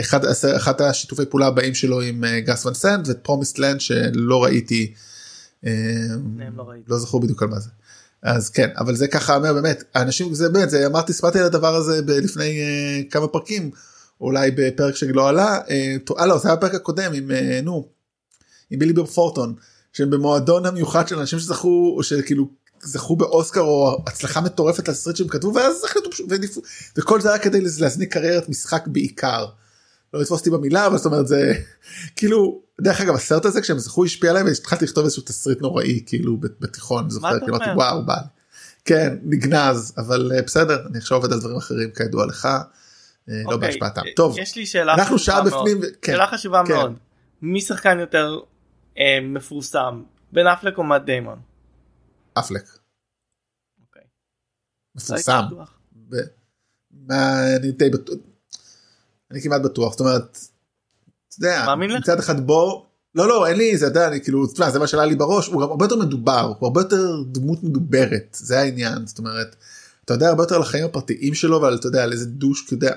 אחד 0.00 0.20
אחד 0.56 0.80
השיתופי 0.82 1.26
פעולה 1.26 1.46
הבאים 1.46 1.74
שלו 1.74 2.00
עם 2.00 2.24
גס 2.38 2.66
ון 2.66 2.74
סנד 2.74 3.08
ואת 3.08 3.18
Promised 3.22 3.58
Land 3.58 3.80
שלא 3.80 4.10
לא 4.14 4.44
ראיתי. 4.44 4.92
לא 6.88 6.98
זכור 6.98 7.20
בדיוק 7.20 7.42
על 7.42 7.48
מה 7.48 7.60
זה. 7.60 7.68
אז 8.22 8.50
כן 8.50 8.68
אבל 8.78 8.96
זה 8.96 9.08
ככה 9.08 9.36
אומר 9.36 9.52
באמת 9.52 9.84
אנשים 9.96 10.34
זה 10.34 10.48
באמת 10.48 10.70
זה 10.70 10.86
אמרתי 10.86 11.12
סיפרתי 11.12 11.38
על 11.38 11.44
הדבר 11.44 11.74
הזה 11.74 12.00
לפני 12.06 12.60
uh, 12.60 13.10
כמה 13.10 13.28
פרקים 13.28 13.70
אולי 14.20 14.50
בפרק 14.50 14.96
שלא 14.96 15.28
עלה 15.28 15.58
uh, 15.58 16.12
אה, 16.18 16.26
לא 16.26 16.38
זה 16.38 16.48
היה 16.48 16.56
בפרק 16.56 16.74
הקודם 16.74 17.12
עם 17.14 17.30
uh, 17.30 17.64
נו 17.64 17.88
עם 18.70 18.78
בילי 18.78 18.92
בר 18.92 19.06
פורטון 19.06 19.54
שהם 19.92 20.10
במועדון 20.10 20.66
המיוחד 20.66 21.08
של 21.08 21.18
אנשים 21.18 21.38
שזכו 21.38 21.94
או 21.96 22.02
שכאילו 22.02 22.48
זכו 22.82 23.16
באוסקר 23.16 23.60
או 23.60 24.02
הצלחה 24.06 24.40
מטורפת 24.40 24.88
לסרט 24.88 25.16
שהם 25.16 25.28
כתבו 25.28 25.54
ואז 25.54 25.84
החליטו 25.84 26.10
וכל 26.96 27.20
זה 27.20 27.28
היה 27.28 27.38
כדי 27.38 27.60
להזניק 27.60 28.12
קריירת 28.12 28.48
משחק 28.48 28.86
בעיקר. 28.86 29.46
לא 30.14 30.20
לתפוס 30.20 30.40
אותי 30.40 30.50
במילה 30.50 30.86
אבל 30.86 30.96
זאת 30.96 31.06
אומרת 31.06 31.26
זה 31.26 31.52
כאילו 32.16 32.62
דרך 32.80 33.00
אגב 33.00 33.14
הסרט 33.14 33.44
הזה 33.44 33.60
כשהם 33.60 33.78
זכו 33.78 34.04
השפיע 34.04 34.30
עליהם 34.30 34.46
והתחלתי 34.46 34.84
לכתוב 34.84 35.04
איזשהו 35.04 35.22
תסריט 35.22 35.60
נוראי 35.60 36.02
כאילו 36.06 36.36
בתיכון 36.40 37.10
זוכר 37.10 37.40
כאילו 37.40 37.56
אמרתי? 37.56 37.70
וואו 37.70 38.06
בא 38.06 38.14
לי. 38.14 38.28
כן 38.84 39.16
נגנז 39.22 39.94
אבל 39.98 40.32
אה, 40.34 40.42
בסדר 40.42 40.86
אני 40.86 40.98
עכשיו 40.98 41.18
עובד 41.18 41.32
על 41.32 41.40
דברים 41.40 41.56
אחרים 41.56 41.90
כידוע 41.90 42.26
לך 42.26 42.46
אה, 42.46 42.58
לא 43.28 43.54
אוקיי, 43.54 43.68
בהשפעתם 43.68 44.00
אה, 44.06 44.14
טוב 44.16 44.38
יש 44.38 44.56
לי 44.56 44.66
שאלה 44.66 44.94
אנחנו 44.94 45.18
שעה. 45.18 45.42
בפנים 45.44 45.80
כן, 46.02 46.12
שאלה 46.12 46.26
חשובה 46.26 46.62
כן. 46.66 46.72
מאוד. 46.72 46.92
מי 47.42 47.60
שחקן 47.60 47.98
יותר 47.98 48.38
מפורסם? 49.22 50.02
בן 50.32 50.46
אפלק 50.46 50.78
או 50.78 50.82
מאט 50.82 51.02
דיימון? 51.02 51.40
אפלק 52.38 52.64
אוקיי. 53.80 54.02
מפורסם. 54.94 55.42
אני 57.10 57.72
די 57.72 57.90
בטוח 57.90 58.16
אני 59.30 59.42
כמעט 59.42 59.62
בטוח 59.62 59.92
זאת 59.92 60.00
אומרת. 60.00 60.38
אתה 61.28 61.36
יודע? 61.38 61.74
מצד 61.98 62.18
אחד 62.18 62.46
בוא 62.46 62.82
לא 63.14 63.28
לא 63.28 63.46
אין 63.46 63.56
לי 63.56 63.76
זה 63.76 63.86
אתה 63.86 63.98
יודע, 63.98 64.08
אני 64.08 64.20
כאילו 64.20 64.46
תשמע, 64.46 64.70
זה 64.70 64.78
מה 64.78 64.86
שעלה 64.86 65.04
לי 65.04 65.16
בראש 65.16 65.46
הוא 65.46 65.62
הרבה 65.62 65.84
יותר 65.84 65.96
מדובר 65.96 66.40
הוא 66.40 66.66
הרבה 66.66 66.80
יותר 66.80 67.22
דמות 67.26 67.62
מדוברת 67.62 68.36
זה 68.40 68.60
העניין 68.60 69.06
זאת 69.06 69.18
אומרת 69.18 69.56
אתה 70.04 70.14
יודע 70.14 70.28
הרבה 70.28 70.42
יותר 70.42 70.54
על 70.54 70.62
החיים 70.62 70.84
הפרטיים 70.84 71.34
שלו 71.34 71.62
ועל 71.62 71.74
אתה 71.74 71.86
יודע 71.86 72.02
על 72.02 72.12
איזה 72.12 72.26
דוש 72.26 72.64
אתה 72.66 72.74
יודע. 72.74 72.94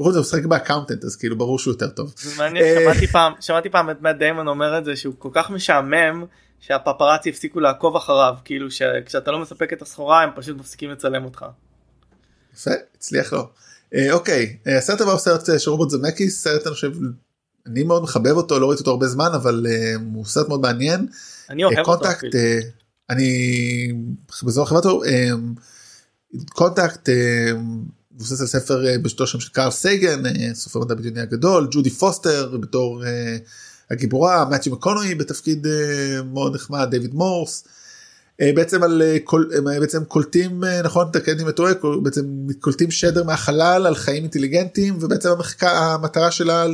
בכל 0.00 0.12
זאת 0.12 0.14
הוא 0.14 0.20
משחק 0.20 0.44
ב-The 0.44 0.64
Accountant 0.64 1.04
אז 1.04 1.16
כאילו 1.16 1.38
ברור 1.38 1.58
שהוא 1.58 1.72
יותר 1.72 1.88
טוב. 1.88 2.14
זה 2.16 2.42
מעניין, 2.42 2.64
אה, 2.64 2.82
שמעתי 2.82 3.06
פעם, 3.06 3.32
שמעתי 3.40 3.70
פעם 3.70 3.90
את 3.90 4.00
מאט 4.00 4.16
דיימון 4.16 4.48
אומר 4.48 4.78
את 4.78 4.84
זה 4.84 4.96
שהוא 4.96 5.14
כל 5.18 5.28
כך 5.32 5.50
משעמם 5.50 6.24
שהפפראצי 6.60 7.30
הפסיקו 7.30 7.60
לעקוב 7.60 7.96
אחריו 7.96 8.34
כאילו 8.44 8.70
שכשאתה 8.70 9.30
לא 9.30 9.38
מספק 9.38 9.72
את 9.72 9.82
הסחורה 9.82 10.22
הם 10.22 10.30
פשוט 10.36 10.56
מפסיקים 10.56 10.90
לצלם 10.90 11.24
אותך. 11.24 11.44
יפה 12.54 12.70
הצליח 12.96 13.32
לו. 13.32 13.50
אה, 13.94 14.12
אוקיי 14.12 14.56
אה, 14.66 14.78
הסרט 14.78 15.00
הבא 15.00 15.10
הוא 15.10 15.18
סרט 15.18 15.50
אה, 15.50 15.58
של 15.58 15.70
רוברט 15.70 15.90
זמקיס 15.90 16.42
סרט 16.42 16.66
אני 16.66 16.74
חושב 16.74 16.92
אני 17.66 17.82
מאוד 17.82 18.02
מחבב 18.02 18.36
אותו 18.36 18.58
לא 18.58 18.68
ראיתי 18.68 18.80
אותו 18.80 18.90
הרבה 18.90 19.06
זמן 19.08 19.30
אבל 19.34 19.66
הוא 20.14 20.24
סרט 20.24 20.48
מאוד 20.48 20.60
מעניין. 20.60 21.06
אני 21.50 21.64
אוהב 21.64 21.78
אותו. 21.78 21.92
קונטקט. 21.98 22.34
אה, 22.34 22.58
אני 23.10 23.92
בזמן 24.42 24.64
חברת 24.64 24.84
קונטקט 26.48 27.08
מבוסס 28.14 28.40
על 28.40 28.46
ספר 28.46 28.84
בשתו 29.02 29.26
שם 29.26 29.40
של 29.40 29.52
קארל 29.52 29.70
סייגן 29.70 30.22
סופר 30.54 30.80
מדע 30.80 30.94
בדיוני 30.94 31.20
הגדול 31.20 31.68
ג'ודי 31.70 31.90
פוסטר 31.90 32.56
בתור 32.56 33.02
הגיבורה 33.90 34.44
מאצ'י 34.44 34.70
מקונוי 34.70 35.14
בתפקיד 35.14 35.66
מאוד 36.24 36.54
נחמד 36.54 36.90
דיוויד 36.90 37.14
מורס. 37.14 37.64
אה, 38.40 38.50
בעצם 38.54 38.82
על 38.82 39.02
אה, 39.02 39.16
קול- 39.24 39.50
הם 39.58 39.68
אה, 39.68 39.80
בעצם 39.80 40.04
קולטים 40.04 40.64
אה, 40.64 40.82
נכון 40.82 41.06
תקן 41.12 41.32
אם 41.40 41.46
אני 41.46 41.52
טועה 41.54 41.74
קול- 41.74 42.00
בעצם 42.02 42.22
קולטים 42.60 42.90
שדר 42.90 43.24
מהחלל 43.24 43.86
על 43.86 43.94
חיים 43.94 44.22
אינטליגנטיים 44.22 44.96
ובעצם 45.00 45.28
המחקר 45.30 45.76
המטרה 45.76 46.30
שלה 46.30 46.64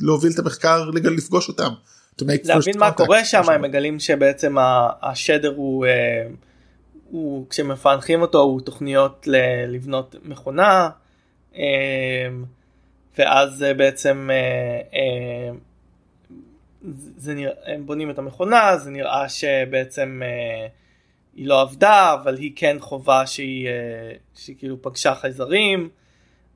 להוביל 0.00 0.32
את 0.32 0.38
המחקר 0.38 0.90
לפגוש 0.90 1.48
אותם. 1.48 1.70
להבין 2.44 2.78
מה 2.78 2.92
קורה 2.92 3.24
שם. 3.24 3.42
הם 3.50 3.62
מגלים 3.62 3.98
שבעצם 3.98 4.54
השדר 5.02 5.52
הוא, 5.56 5.86
אה, 5.86 6.26
הוא 7.10 7.46
כשמפענחים 7.50 8.22
אותו 8.22 8.38
הוא 8.40 8.60
תוכניות 8.60 9.28
לבנות 9.68 10.16
מכונה 10.24 10.88
אה, 11.56 11.60
ואז 13.18 13.62
אה, 13.62 13.74
בעצם 13.74 14.28
אה, 14.32 14.36
אה, 14.98 15.50
זה 17.16 17.34
נראה, 17.34 17.52
הם 17.66 17.86
בונים 17.86 18.10
את 18.10 18.18
המכונה 18.18 18.76
זה 18.76 18.90
נראה 18.90 19.28
שבעצם 19.28 20.22
אה, 20.24 20.66
היא 21.34 21.46
לא 21.46 21.60
עבדה 21.60 22.14
אבל 22.14 22.36
היא 22.36 22.52
כן 22.56 22.76
חובה 22.80 23.26
שהיא, 23.26 23.68
אה, 23.68 24.12
שהיא 24.34 24.56
כאילו 24.58 24.82
פגשה 24.82 25.14
חייזרים. 25.14 25.88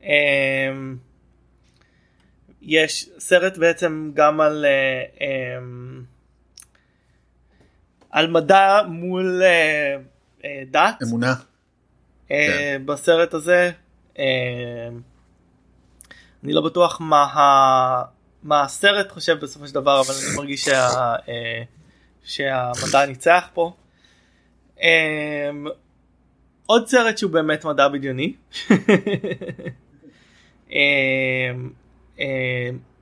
אה, 0.04 0.72
יש 2.62 3.08
סרט 3.18 3.56
בעצם 3.58 4.10
גם 4.14 4.40
על 4.40 4.64
אה, 4.64 5.04
אה, 5.20 5.58
על 8.10 8.30
מדע 8.30 8.82
מול 8.88 9.42
אה, 9.42 9.96
אה, 10.44 10.62
דת 10.70 11.02
אמונה. 11.02 11.34
אה, 12.30 12.76
בסרט 12.84 13.34
הזה. 13.34 13.70
אה, 14.18 14.88
אני 16.44 16.52
לא 16.52 16.60
בטוח 16.60 17.00
מה, 17.00 17.22
ה... 17.22 18.13
מה 18.44 18.62
הסרט 18.62 19.12
חושב 19.12 19.36
בסופו 19.42 19.66
של 19.66 19.74
דבר 19.74 20.00
אבל 20.00 20.14
אני 20.14 20.36
מרגיש 20.36 20.64
שה... 20.64 20.88
אה, 21.28 21.62
שהמדע 22.24 23.06
ניצח 23.06 23.44
פה. 23.54 23.72
אה, 24.82 25.50
עוד 26.66 26.88
סרט 26.88 27.18
שהוא 27.18 27.30
באמת 27.30 27.64
מדע 27.64 27.88
בדיוני. 27.88 28.34
אמ, 30.70 30.76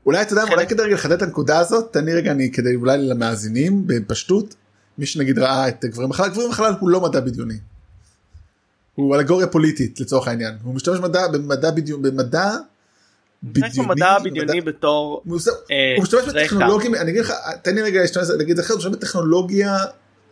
אולי 0.06 0.22
אתה 0.22 0.32
יודע, 0.32 0.42
אולי 0.52 0.66
כדי 0.66 0.90
לחדד 0.90 1.12
את 1.12 1.22
הנקודה 1.22 1.58
הזאת, 1.58 1.92
תן 1.92 2.04
לי 2.04 2.14
רגע 2.14 2.32
אני 2.32 2.52
כדי 2.52 2.74
אולי 2.74 2.98
למאזינים 2.98 3.86
בפשטות, 3.86 4.54
מי 4.98 5.06
שנגיד 5.06 5.38
ראה 5.38 5.68
את 5.68 5.84
גברים 5.84 6.08
בחלל, 6.08 6.28
גברים 6.28 6.50
בחלל 6.50 6.72
הוא 6.80 6.90
לא 6.90 7.00
מדע 7.00 7.20
בדיוני. 7.20 7.58
הוא 8.94 9.16
אלגוריה 9.16 9.46
פוליטית 9.46 10.00
לצורך 10.00 10.28
העניין, 10.28 10.54
הוא 10.62 10.74
משתמש 10.74 10.98
במדע, 10.98 11.28
במדע 11.28 11.70
בדיוני, 11.70 12.10
במדע 12.10 12.50
משתמש 13.42 13.78
במדע 13.78 14.10
הבדיוני 14.10 14.60
בתור 14.60 15.22
הוא 15.24 15.38
אה, 15.70 16.02
משתמש. 16.02 16.24
בטכנולוגיה, 16.28 17.00
אני 17.00 17.10
אגיד 17.10 17.20
לך, 17.20 17.32
תן 17.62 17.74
לי 17.74 17.82
רגע 17.82 18.00
להשתמש, 18.00 18.28
להגיד 18.28 18.58
אחרת, 18.58 18.70
הוא 18.70 18.78
משתמש 18.78 18.96
בטכנולוגיה 18.96 19.76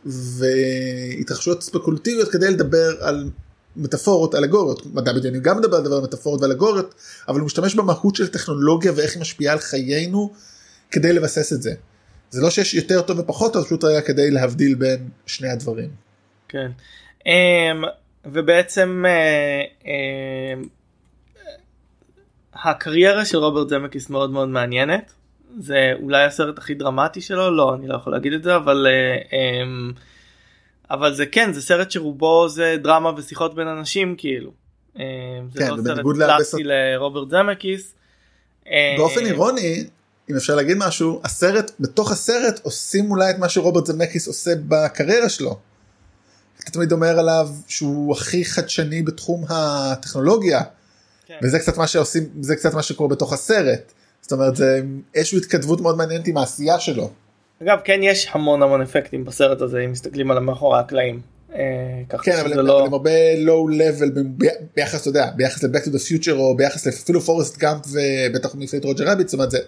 והתרחשויות 0.06 1.62
ספקולטיביות 1.62 2.28
כדי 2.28 2.50
לדבר 2.50 2.96
על 3.00 3.30
מטאפורות, 3.76 4.34
אלגוריות, 4.34 4.86
מדע 4.94 5.12
בדיוני 5.12 5.40
גם 5.40 5.58
מדבר 5.58 5.76
על 5.76 5.84
דבר 5.84 5.96
על 5.96 6.02
מטאפורות 6.02 6.40
ואלגוריות, 6.42 6.94
אבל 7.28 7.38
הוא 7.38 7.46
משתמש 7.46 7.74
במהות 7.74 8.16
של 8.16 8.28
טכנולוגיה 8.28 8.92
ואיך 8.96 9.14
היא 9.14 9.20
משפיעה 9.20 9.52
על 9.52 9.58
חיינו 9.58 10.32
כדי 10.90 11.12
לבסס 11.12 11.52
את 11.52 11.62
זה. 11.62 11.74
זה 12.30 12.42
לא 12.42 12.50
שיש 12.50 12.74
יותר 12.74 13.02
טוב 13.02 13.18
ופחות 13.18 13.52
טוב, 13.52 13.64
פשוט 13.64 13.84
היה 13.84 14.00
כדי 14.00 14.30
להבדיל 14.30 14.74
בין 14.74 15.08
שני 15.26 15.48
הדברים. 15.48 15.88
כן. 16.48 16.70
אמ, 17.26 17.84
ובעצם 18.24 19.04
אה, 19.06 19.62
אמ, 19.84 20.68
הקריירה 22.64 23.24
של 23.24 23.38
רוברט 23.38 23.68
זמקיס 23.68 24.10
מאוד 24.10 24.30
מאוד 24.30 24.48
מעניינת. 24.48 25.12
זה 25.58 25.92
אולי 26.02 26.24
הסרט 26.24 26.58
הכי 26.58 26.74
דרמטי 26.74 27.20
שלו 27.20 27.56
לא 27.56 27.74
אני 27.74 27.88
לא 27.88 27.94
יכול 27.94 28.12
להגיד 28.12 28.32
את 28.32 28.42
זה 28.42 28.56
אבל 28.56 28.86
אה, 28.86 29.38
אמ, 29.38 29.92
אבל 30.90 31.14
זה 31.14 31.26
כן 31.26 31.52
זה 31.52 31.62
סרט 31.62 31.90
שרובו 31.90 32.48
זה 32.48 32.76
דרמה 32.82 33.10
ושיחות 33.16 33.54
בין 33.54 33.68
אנשים 33.68 34.14
כאילו. 34.18 34.50
אמ, 34.96 35.02
זה 35.54 35.58
כן, 35.58 35.70
לא 35.70 35.82
סרט 35.82 36.04
קלאסי 36.16 36.64
לרוברט 36.64 37.30
זמקיס. 37.30 37.94
אה, 38.66 38.94
באופן 38.98 39.26
אירוני, 39.26 39.84
אם 40.30 40.36
אפשר 40.36 40.54
להגיד 40.54 40.76
משהו, 40.80 41.20
הסרט, 41.24 41.70
בתוך 41.80 42.12
הסרט 42.12 42.60
עושים 42.62 43.10
אולי 43.10 43.30
את 43.30 43.38
מה 43.38 43.48
שרוברט 43.48 43.86
זמקיס 43.86 44.28
עושה 44.28 44.50
בקריירה 44.68 45.28
שלו. 45.28 45.58
אתה 46.62 46.70
תמיד 46.70 46.92
אומר 46.92 47.18
עליו 47.18 47.48
שהוא 47.68 48.12
הכי 48.12 48.44
חדשני 48.44 49.02
בתחום 49.02 49.44
הטכנולוגיה, 49.48 50.60
כן. 51.30 51.38
וזה 51.42 51.58
קצת 51.58 51.76
מה 51.78 51.86
שעושים, 51.86 52.22
זה 52.40 52.56
קצת 52.56 52.74
מה 52.74 52.82
שקורה 52.82 53.08
בתוך 53.10 53.32
הסרט. 53.32 53.92
זאת 54.20 54.32
אומרת, 54.32 54.56
זה 54.56 54.80
איזושהי 55.14 55.38
התכתבות 55.38 55.80
מאוד 55.80 55.96
מעניינת 55.96 56.26
עם 56.26 56.36
העשייה 56.36 56.80
שלו. 56.80 57.10
אגב 57.62 57.78
כן 57.84 58.00
יש 58.02 58.28
המון 58.32 58.62
המון 58.62 58.82
אפקטים 58.82 59.24
בסרט 59.24 59.60
הזה 59.60 59.80
אם 59.80 59.92
מסתכלים 59.92 60.30
על 60.30 60.38
מאחורי 60.38 60.78
הקלעים. 60.78 61.20
אה, 61.54 61.58
כן, 62.22 62.32
אבל 62.40 62.50
שזה 62.50 62.60
הם 62.60 62.66
לא... 62.66 62.78
אבל 62.78 62.86
הם 62.86 62.92
הרבה 62.92 63.10
לואו 63.36 63.68
לבל 63.68 64.10
ביחס, 64.76 65.00
אתה 65.00 65.08
יודע, 65.08 65.30
ביחס 65.36 65.62
ל-Back 65.62 65.84
to 65.84 65.88
the 65.88 66.24
Future 66.24 66.32
או 66.32 66.56
ביחס 66.56 66.86
אפילו 66.86 67.20
פורסט 67.20 67.58
גאמפ 67.58 67.82
ובטח 67.86 68.54
מפלט 68.54 68.84
רוג'ר 68.84 69.04
רביט, 69.08 69.28
זאת 69.28 69.34
אומרת 69.34 69.50
זה... 69.50 69.58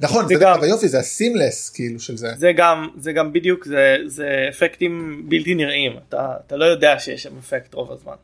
נכון, 0.00 0.28
זה 0.28 0.34
גם- 0.40 0.62
היופי, 0.62 0.88
זה 0.88 0.98
הסימלס 0.98 1.68
כאילו 1.68 2.00
של 2.00 2.16
זה. 2.16 2.28
זה 2.36 2.52
גם 2.56 2.88
זה 2.98 3.12
גם 3.12 3.32
בדיוק 3.32 3.64
זה 3.64 3.96
זה 4.06 4.46
אפקטים 4.48 5.24
בלתי 5.28 5.54
נראים 5.54 5.92
אתה 6.08 6.32
אתה 6.46 6.56
לא 6.56 6.64
יודע 6.64 6.98
שיש 6.98 7.22
שם 7.22 7.38
אפקט 7.38 7.74
רוב 7.74 7.92
הזמן. 7.92 8.14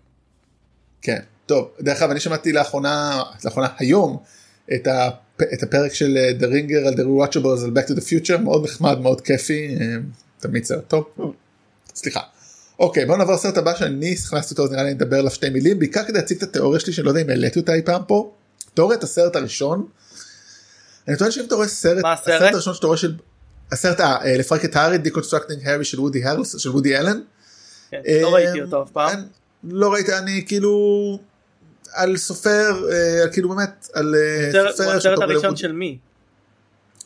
כן, 1.07 1.20
טוב, 1.46 1.70
דרך 1.80 2.02
אגב 2.02 2.11
אני 2.11 2.20
שמעתי 2.20 2.52
לאחרונה, 2.52 3.22
לאחרונה 3.44 3.68
היום, 3.78 4.16
את, 4.74 4.86
הפ, 4.86 5.42
את 5.54 5.62
הפרק 5.62 5.94
של 5.94 6.16
אה, 6.16 6.30
The 6.40 6.42
Ringer 6.42 6.88
על 6.88 6.94
The 6.94 6.96
Rewatchables 6.96 7.64
על 7.64 7.70
Back 7.74 7.88
to 7.88 7.92
the 7.92 8.02
Future, 8.02 8.38
מאוד 8.38 8.64
נחמד, 8.64 8.98
מאוד 8.98 9.20
כיפי, 9.20 9.76
אה, 9.80 9.96
תמיד 10.38 10.64
סרט 10.64 10.88
טוב, 10.88 11.04
סליחה. 11.94 12.20
אוקיי, 12.78 13.07
בוא 13.07 13.16
נעבור 13.16 13.34
לסרט 13.34 13.57
הבא 13.57 13.74
שאני 13.74 14.12
הכנסתי 14.12 14.52
אותו, 14.52 14.64
אז 14.64 14.72
נראה 14.72 14.82
לי 14.82 14.94
נדבר 14.94 15.18
עליו 15.18 15.30
שתי 15.30 15.50
מילים, 15.50 15.78
בעיקר 15.78 16.04
כדי 16.04 16.18
להציג 16.18 16.36
את 16.36 16.42
התיאוריה 16.42 16.80
שלי, 16.80 16.92
שאני 16.92 17.04
לא 17.04 17.11
יודע 17.11 17.20
אם 17.20 17.30
העליתי 17.30 17.59
אותה 17.59 17.74
אי 17.74 17.82
פעם 17.82 18.02
פה. 18.07 18.32
תיאוריית 18.74 19.02
הסרט 19.02 19.36
הראשון, 19.36 19.86
אני 21.09 21.16
טוען 21.16 21.30
שאם 21.30 21.44
אתה 21.44 21.54
רואה 21.54 21.68
סרט, 21.68 22.02
מה 22.02 22.12
הסרט? 22.12 22.34
הסרט 22.34 22.52
הראשון 22.52 22.74
שאתה 22.74 22.86
רואה 22.86 22.98
של, 22.98 23.14
הסרט, 23.72 24.00
אה, 24.00 24.24
אה, 24.24 24.36
לפרק 24.38 24.64
את 24.64 24.76
הארי, 24.76 24.98
Deconstructing 25.04 25.64
Harry 25.64 25.84
של 25.84 26.00
וודי 26.00 26.24
הרלס, 26.24 26.59
של 26.59 26.70
וודי 26.70 26.96
אלן, 26.96 27.20
כן, 27.90 28.00
לא 28.22 28.34
ראיתי 28.34 28.62
אותו 28.62 28.82
אף 28.82 28.90
פעם. 28.90 29.22
לא 29.70 29.92
ראיתי 29.92 30.18
אני 30.18 30.44
כאילו 30.46 31.18
על 31.92 32.16
סופר 32.16 32.88
אה, 32.92 33.28
כאילו 33.32 33.48
באמת 33.48 33.88
על 33.92 34.14
אה, 34.14 34.48
הסרט- 34.48 34.66
הוא 34.66 34.72
סופר 34.76 34.96
הסרט 34.96 35.18
הראשון 35.18 35.56
של 35.56 35.72
מי? 35.72 35.98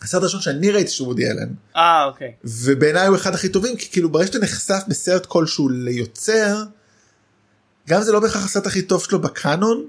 הסרט 0.02 0.22
הראשון 0.22 0.40
שאני 0.40 0.70
ראיתי 0.70 0.90
של 0.90 1.04
וודי 1.04 1.30
אלן 1.30 1.48
אה 1.76 2.04
אוקיי. 2.04 2.32
ובעיניי 2.44 3.06
הוא 3.06 3.16
אחד 3.16 3.34
הכי 3.34 3.48
טובים 3.48 3.76
כי 3.76 3.90
כאילו 3.92 4.08
ברגע 4.08 4.26
שאתה 4.26 4.38
נחשף 4.38 4.80
בסרט 4.88 5.26
כלשהו 5.26 5.68
ליוצר 5.68 6.62
גם 7.88 8.02
זה 8.02 8.12
לא 8.12 8.20
בהכרח 8.20 8.44
הסרט 8.44 8.66
הכי 8.66 8.82
טוב 8.82 9.04
שלו 9.04 9.20
בקאנון 9.20 9.86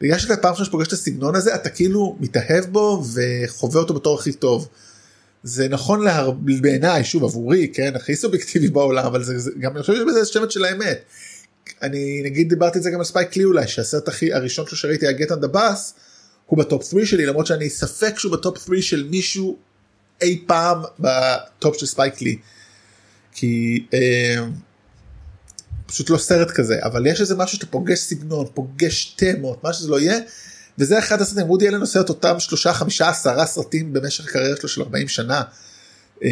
בגלל 0.00 0.18
שאתה 0.18 0.36
פעם 0.36 0.50
ראשונה 0.50 0.66
שפוגש 0.66 0.86
את 0.86 0.92
הסגנון 0.92 1.34
הזה 1.34 1.54
אתה 1.54 1.68
כאילו 1.70 2.16
מתאהב 2.20 2.64
בו 2.64 3.04
וחווה 3.14 3.80
אותו 3.80 3.94
בתור 3.94 4.18
הכי 4.18 4.32
טוב. 4.32 4.68
זה 5.42 5.68
נכון 5.68 6.04
להר... 6.04 6.30
בעיניי 6.30 7.04
שוב 7.04 7.24
עבורי 7.24 7.70
כן 7.74 7.92
הכי 7.96 8.16
סובייקטיבי 8.16 8.68
בעולם 8.68 9.06
אבל 9.06 9.22
זה, 9.22 9.38
זה 9.38 9.50
גם 9.60 9.72
אני 9.76 9.80
חושב 9.80 9.94
שבזה 9.94 10.24
שמץ 10.26 10.50
של 10.50 10.64
האמת. 10.64 11.02
אני 11.82 12.22
נגיד 12.24 12.48
דיברתי 12.48 12.78
את 12.78 12.82
זה 12.82 12.90
גם 12.90 12.98
על 12.98 13.04
ספייק 13.04 13.36
לי 13.36 13.44
אולי 13.44 13.68
שהסרט 13.68 14.08
הכי 14.08 14.32
הראשון 14.32 14.66
שלו 14.66 14.76
שראיתי 14.76 15.06
היה 15.06 15.12
Get 15.12 15.23
on 15.23 15.30
the 15.30 15.54
Bus 15.54 15.92
הוא 16.46 16.58
בטופ 16.58 16.84
3 16.90 17.10
שלי 17.10 17.26
למרות 17.26 17.46
שאני 17.46 17.70
ספק 17.70 18.18
שהוא 18.18 18.32
בטופ 18.32 18.58
3 18.66 18.90
של 18.90 19.08
מישהו 19.10 19.56
אי 20.22 20.44
פעם 20.46 20.82
בטופ 20.98 21.76
של 21.78 21.86
ספייק 21.86 22.22
לי. 22.22 22.38
כי 23.32 23.84
אה, 23.94 24.44
פשוט 25.86 26.10
לא 26.10 26.18
סרט 26.18 26.50
כזה 26.50 26.78
אבל 26.82 27.06
יש 27.06 27.20
איזה 27.20 27.36
משהו 27.36 27.56
שאתה 27.56 27.66
פוגש 27.66 27.98
סגנון 27.98 28.46
פוגש 28.54 29.14
תמות 29.16 29.64
מה 29.64 29.72
שזה 29.72 29.88
לא 29.88 30.00
יהיה. 30.00 30.18
וזה 30.78 30.98
אחד 30.98 31.20
הסרטים 31.20 31.50
וודי 31.50 31.68
אלן 31.68 31.80
עושה 31.80 32.00
את 32.00 32.08
אותם 32.08 32.40
שלושה 32.40 32.72
חמישה 32.72 33.08
עשרה 33.08 33.46
סרטים 33.46 33.92
במשך 33.92 34.24
הקריירה 34.24 34.56
שלו 34.56 34.68
של 34.68 34.82
40 34.82 35.08
שנה. 35.08 35.42
אה, 36.24 36.30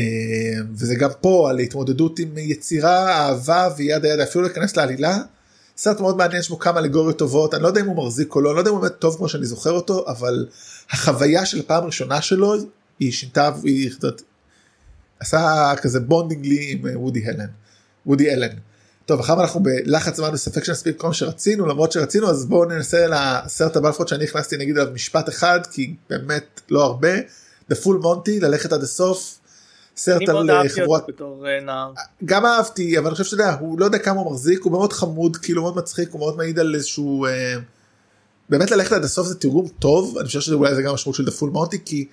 וזה 0.74 0.95
גם 0.95 1.11
פה 1.20 1.51
על 1.51 1.59
התמודדות 1.59 2.18
עם 2.18 2.39
יצירה 2.39 3.11
אהבה 3.11 3.68
וידה 3.76 4.09
ידה 4.09 4.22
אפילו 4.22 4.45
להיכנס 4.45 4.76
לעלילה. 4.76 5.18
סרט 5.76 6.01
מאוד 6.01 6.16
מעניין 6.16 6.41
יש 6.41 6.49
בו 6.49 6.59
כמה 6.59 6.80
אלגוריות 6.80 7.18
טובות 7.18 7.55
אני 7.55 7.62
לא 7.62 7.68
יודע 7.68 7.80
אם 7.80 7.87
הוא 7.87 8.05
מחזיק 8.05 8.34
או 8.34 8.41
לא 8.41 8.49
אני 8.51 8.55
לא 8.55 8.61
יודע 8.61 8.70
אם 8.70 8.74
הוא 8.74 8.82
באמת 8.82 8.99
טוב 8.99 9.16
כמו 9.16 9.28
שאני 9.28 9.47
זוכר 9.47 9.70
אותו 9.70 10.05
אבל 10.09 10.47
החוויה 10.91 11.47
של 11.47 11.61
הפעם 11.61 11.82
הראשונה 11.82 12.22
שלו 12.22 12.55
היא 12.99 13.12
שינתה 13.12 13.51
היא 13.62 13.91
את 13.91 14.05
יודעת, 14.05 14.22
עשה 15.20 15.72
כזה 15.82 16.01
bonding 16.01 16.47
לי 16.47 16.72
עם 16.72 16.87
אה, 16.87 16.99
וודי 16.99 17.28
אלן. 17.28 17.47
וודי 18.07 18.34
אלן. 18.34 18.57
טוב 19.07 19.20
עכשיו 19.20 19.41
אנחנו 19.41 19.62
בלחץ 19.62 20.16
זמן 20.16 20.30
וספק 20.32 20.64
שנספיק 20.64 20.97
כל 20.97 21.07
מה 21.07 21.14
שרצינו 21.14 21.66
למרות 21.66 21.93
שרצינו 21.93 22.30
אז 22.30 22.47
בואו 22.47 22.64
ננסה 22.64 23.07
לסרט 23.07 23.76
הבא 23.76 23.89
לפחות 23.89 24.09
שאני 24.09 24.24
הכנסתי 24.24 24.57
נגיד 24.57 24.78
עליו 24.78 24.93
משפט 24.93 25.28
אחד 25.28 25.61
כי 25.70 25.95
באמת 26.11 26.61
לא 26.70 26.84
הרבה. 26.84 27.18
The 27.72 27.74
full 27.74 28.03
monty 28.03 28.41
ללכת 28.41 28.72
עד 28.72 28.82
הסוף. 28.82 29.39
סרט 29.97 30.29
על 30.29 30.51
אה, 30.51 30.69
חבורת 30.69 31.05
אה. 31.69 31.87
גם 32.25 32.47
אהבתי 32.47 32.99
אבל 32.99 33.07
אני 33.07 33.13
חושב 33.13 33.25
שאתה 33.25 33.43
יודע 33.43 33.55
הוא 33.61 33.81
לא 33.81 33.85
יודע 33.85 33.99
כמה 33.99 34.21
הוא 34.21 34.33
מחזיק 34.33 34.63
הוא 34.63 34.73
מאוד 34.73 34.93
חמוד 34.93 35.37
כאילו 35.37 35.63
מאוד 35.63 35.77
מצחיק 35.77 36.11
הוא 36.11 36.19
מאוד 36.19 36.37
מעיד 36.37 36.59
על 36.59 36.75
איזשהו 36.75 37.27
אה, 37.27 37.55
באמת 38.49 38.71
ללכת 38.71 38.93
עד 38.93 39.05
הסוף 39.05 39.27
זה 39.27 39.35
תרגום 39.35 39.69
טוב 39.69 40.19
אני 40.19 40.27
חושב 40.27 40.41
שזה 40.41 40.55
אולי 40.55 40.75
זה 40.75 40.83
גם 40.83 40.95
משמעות 40.95 41.17
של 41.17 41.25
The 41.25 41.36
Full 41.36 41.51
Monty 41.51 41.79
כי 41.85 42.09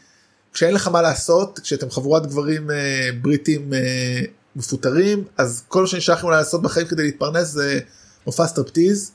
כשאין 0.54 0.74
לך 0.74 0.88
מה 0.88 1.02
לעשות 1.02 1.60
כשאתם 1.60 1.90
חבורת 1.90 2.28
גברים 2.28 2.72
אה, 2.72 3.10
בריטים 3.22 3.74
אה, 3.74 4.22
מפוטרים 4.56 5.24
אז 5.38 5.64
כל 5.68 5.82
מה 5.82 5.88
שנשאר 5.88 6.16
לכם 6.16 6.30
לעשות 6.30 6.62
בחיים 6.62 6.88
כדי 6.88 7.04
להתפרנס 7.04 7.48
זה 7.48 7.80
מופע 8.26 8.48
סטרפטיז. 8.48 9.12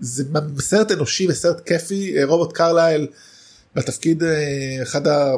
זה 0.00 0.24
סרט 0.60 0.92
אנושי 0.92 1.26
וסרט 1.28 1.60
כיפי 1.66 2.18
אה, 2.18 2.24
רוברט 2.24 2.52
קרלייל 2.52 3.06
בתפקיד 3.74 4.22
אחד 4.82 5.06
ה... 5.06 5.32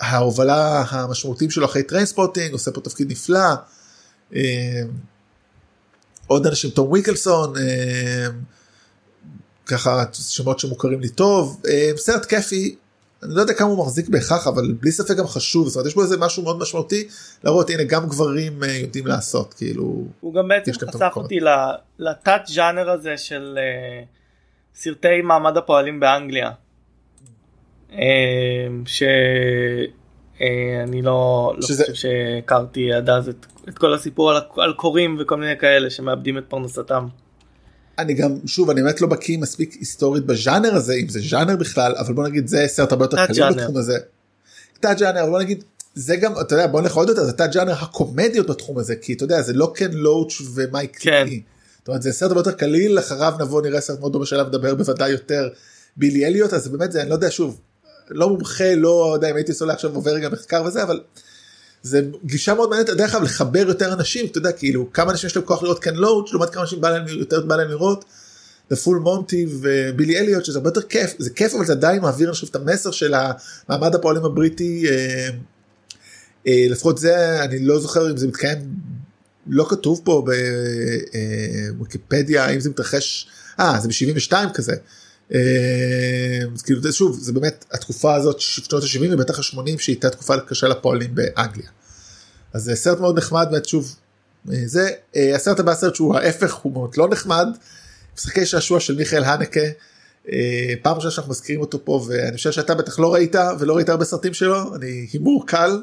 ההובלה 0.00 0.84
המשמעותיים 0.90 1.50
שלו 1.50 1.64
אחרי 1.64 1.82
טריינספוטינג 1.82 2.52
עושה 2.52 2.70
פה 2.70 2.80
תפקיד 2.80 3.10
נפלא. 3.10 3.54
אה, 4.34 4.82
עוד 6.26 6.46
אנשים 6.46 6.70
טום 6.70 6.92
ווילקינסון 6.92 7.56
אה, 7.56 8.26
ככה 9.66 10.04
שמות 10.12 10.60
שמוכרים 10.60 11.00
לי 11.00 11.08
טוב 11.08 11.62
אה, 11.68 11.90
סרט 11.96 12.24
כיפי 12.24 12.76
אני 13.22 13.34
לא 13.34 13.40
יודע 13.40 13.54
כמה 13.54 13.68
הוא 13.68 13.78
מחזיק 13.78 14.08
בהכרח 14.08 14.46
אבל 14.46 14.72
בלי 14.80 14.92
ספק 14.92 15.16
גם 15.16 15.26
חשוב 15.26 15.68
זאת 15.68 15.76
אומרת 15.76 15.86
יש 15.86 15.94
בו 15.94 16.02
איזה 16.02 16.16
משהו 16.16 16.42
מאוד 16.42 16.58
משמעותי 16.58 17.08
להראות 17.44 17.70
הנה 17.70 17.84
גם 17.84 18.08
גברים 18.08 18.62
יודעים 18.62 19.06
לעשות 19.06 19.54
כאילו 19.54 20.04
הוא 20.20 20.34
גם 20.34 20.48
בעצם 20.48 20.72
המקום. 21.02 21.22
אותי 21.22 21.38
לתת 21.98 22.40
ז'אנר 22.46 22.90
הזה 22.90 23.16
של 23.16 23.58
סרטי 24.74 25.22
מעמד 25.22 25.56
הפועלים 25.56 26.00
באנגליה. 26.00 26.50
אה, 27.92 27.98
שאני 28.86 29.86
לא, 31.02 31.54
לא 31.58 31.66
שזה- 31.66 31.84
חושב 31.90 31.94
שהכרתי 31.94 32.92
עד 32.92 33.10
אז 33.10 33.28
את, 33.28 33.46
את 33.68 33.78
כל 33.78 33.94
הסיפור 33.94 34.30
על, 34.30 34.42
על 34.56 34.72
קוראים 34.72 35.18
וכל 35.20 35.36
מיני 35.36 35.58
כאלה 35.58 35.90
שמאבדים 35.90 36.38
את 36.38 36.44
פרנסתם. 36.48 37.06
אני 37.98 38.14
גם 38.14 38.34
שוב 38.46 38.70
אני 38.70 38.82
באמת 38.82 39.00
לא 39.00 39.08
בקיא 39.08 39.38
מספיק 39.38 39.72
היסטורית 39.72 40.24
בז'אנר 40.24 40.74
הזה 40.74 40.94
אם 40.94 41.08
זה 41.08 41.20
ז'אנר 41.20 41.56
בכלל 41.56 41.94
אבל 41.98 42.14
בוא 42.14 42.28
נגיד 42.28 42.46
זה 42.46 42.64
סרט 42.66 42.92
הרבה 42.92 43.04
יותר 43.04 43.26
קליל. 43.26 43.52
בתחום 43.52 43.76
הזה. 43.76 43.98
תת 44.80 44.98
ז'אנר 44.98 45.20
אבל 45.22 45.30
בוא 45.30 45.40
נגיד 45.40 45.64
זה 45.94 46.16
גם 46.16 46.32
אתה 46.40 46.54
יודע 46.54 46.66
בוא 46.66 46.80
נלך 46.80 46.94
עוד 46.94 47.08
יותר 47.08 47.24
זה 47.24 47.32
תת 47.32 47.52
ז'אנר 47.52 47.72
הקומדיות 47.72 48.46
בתחום 48.46 48.78
הזה 48.78 48.96
כי 48.96 49.12
אתה 49.12 49.24
יודע 49.24 49.42
זה 49.42 49.52
לא 49.52 49.72
קן 49.74 49.90
לואוץ' 49.92 50.42
ומייק 50.54 50.96
כן. 51.00 51.24
לי. 51.28 51.42
זאת 51.78 51.88
אומרת 51.88 52.02
זה 52.02 52.12
סרט 52.12 52.30
הרבה 52.30 52.40
יותר 52.40 52.52
קליל 52.52 52.98
אחריו 52.98 53.32
נבוא 53.40 53.62
נראה 53.62 53.80
סרט 53.80 54.00
מאוד 54.00 54.12
דומה 54.12 54.26
שעליו 54.26 54.46
נדבר 54.46 54.74
בוודאי 54.74 55.10
יותר 55.10 55.48
בילי 55.96 56.26
אליוט 56.26 56.52
אז 56.52 56.68
באמת 56.68 56.92
זה 56.92 57.00
אני 57.02 57.08
לא 57.10 57.14
יודע 57.14 57.30
שוב 57.30 57.60
לא 58.10 58.28
מומחה 58.28 58.74
לא 58.74 59.10
יודע 59.14 59.30
אם 59.30 59.36
הייתי 59.36 59.52
עושה 59.52 59.72
עכשיו 59.72 59.94
עובר 59.94 60.10
רגע 60.10 60.28
מחקר 60.28 60.62
וזה 60.66 60.82
אבל 60.82 61.00
זה 61.82 62.02
גישה 62.24 62.54
מאוד 62.54 62.70
מעניינת 62.70 62.90
דרך 62.90 63.14
אגב 63.14 63.22
לחבר 63.22 63.68
יותר 63.68 63.92
אנשים 63.92 64.26
אתה 64.26 64.38
יודע 64.38 64.52
כאילו 64.52 64.92
כמה 64.92 65.10
אנשים 65.10 65.26
יש 65.26 65.36
להם 65.36 65.44
כוח 65.44 65.62
לראות 65.62 65.78
קן 65.78 65.94
לואוד 65.94 66.28
לעומת 66.32 66.50
כמה 66.50 66.62
אנשים 66.62 66.80
בא 66.80 66.90
להם 66.90 67.08
יותר 67.08 67.46
בא 67.46 67.56
להם 67.56 67.68
לראות. 67.68 68.04
The 68.72 68.76
full 68.76 68.98
מונטי 69.00 69.46
ובילי 69.60 70.18
אליוט 70.18 70.44
שזה 70.44 70.58
הרבה 70.58 70.68
יותר 70.68 70.82
כיף 70.82 71.14
זה 71.18 71.30
כיף 71.30 71.54
אבל 71.54 71.64
זה 71.64 71.72
עדיין 71.72 72.02
מעביר 72.02 72.28
אני 72.28 72.34
חושב 72.34 72.46
את 72.50 72.56
המסר 72.56 72.90
של 72.90 73.14
המעמד 73.14 73.94
הפועלים 73.94 74.24
הבריטי 74.24 74.88
אה, 74.88 75.28
אה, 76.46 76.66
לפחות 76.70 76.98
זה 76.98 77.44
אני 77.44 77.58
לא 77.58 77.80
זוכר 77.80 78.10
אם 78.10 78.16
זה 78.16 78.28
מתקיים 78.28 78.58
לא 79.46 79.66
כתוב 79.70 80.00
פה 80.04 80.24
בוויקיפדיה 81.76 82.48
אם 82.50 82.60
זה 82.60 82.70
מתרחש 82.70 83.26
אה 83.60 83.80
זה 83.80 83.88
ב-72 83.88 84.32
כזה. 84.54 84.74
אז 86.54 86.62
כאילו 86.64 86.82
זה 86.82 86.92
שוב 86.92 87.18
זה 87.20 87.32
באמת 87.32 87.64
התקופה 87.72 88.14
הזאת 88.14 88.40
שנות 88.40 88.72
ה-70 88.72 89.14
ובטח 89.14 89.38
ה-80 89.38 89.78
שהייתה 89.78 90.10
תקופה 90.10 90.40
קשה 90.40 90.68
לפועלים 90.68 91.14
באנגליה. 91.14 91.68
אז 92.52 92.62
זה 92.62 92.74
סרט 92.74 93.00
מאוד 93.00 93.18
נחמד 93.18 93.48
באמת 93.50 93.68
שוב 93.68 93.96
זה 94.44 94.90
הסרט 95.34 95.60
הבא 95.60 95.74
סרט 95.74 95.94
שהוא 95.94 96.16
ההפך 96.16 96.54
הוא 96.54 96.72
מאוד 96.72 96.96
לא 96.96 97.08
נחמד. 97.08 97.46
משחקי 98.16 98.46
שעשוע 98.46 98.80
של 98.80 98.96
מיכאל 98.96 99.24
הנקה. 99.24 99.60
פעם 100.82 100.96
ראשונה 100.96 101.10
שאנחנו 101.10 101.30
מזכירים 101.30 101.60
אותו 101.60 101.84
פה 101.84 102.04
ואני 102.08 102.36
חושב 102.36 102.52
שאתה 102.52 102.74
בטח 102.74 102.98
לא 102.98 103.14
ראית 103.14 103.34
ולא 103.58 103.76
ראית 103.76 103.88
הרבה 103.88 104.04
סרטים 104.04 104.34
שלו 104.34 104.74
אני 104.74 105.06
הימור 105.12 105.46
קל. 105.46 105.82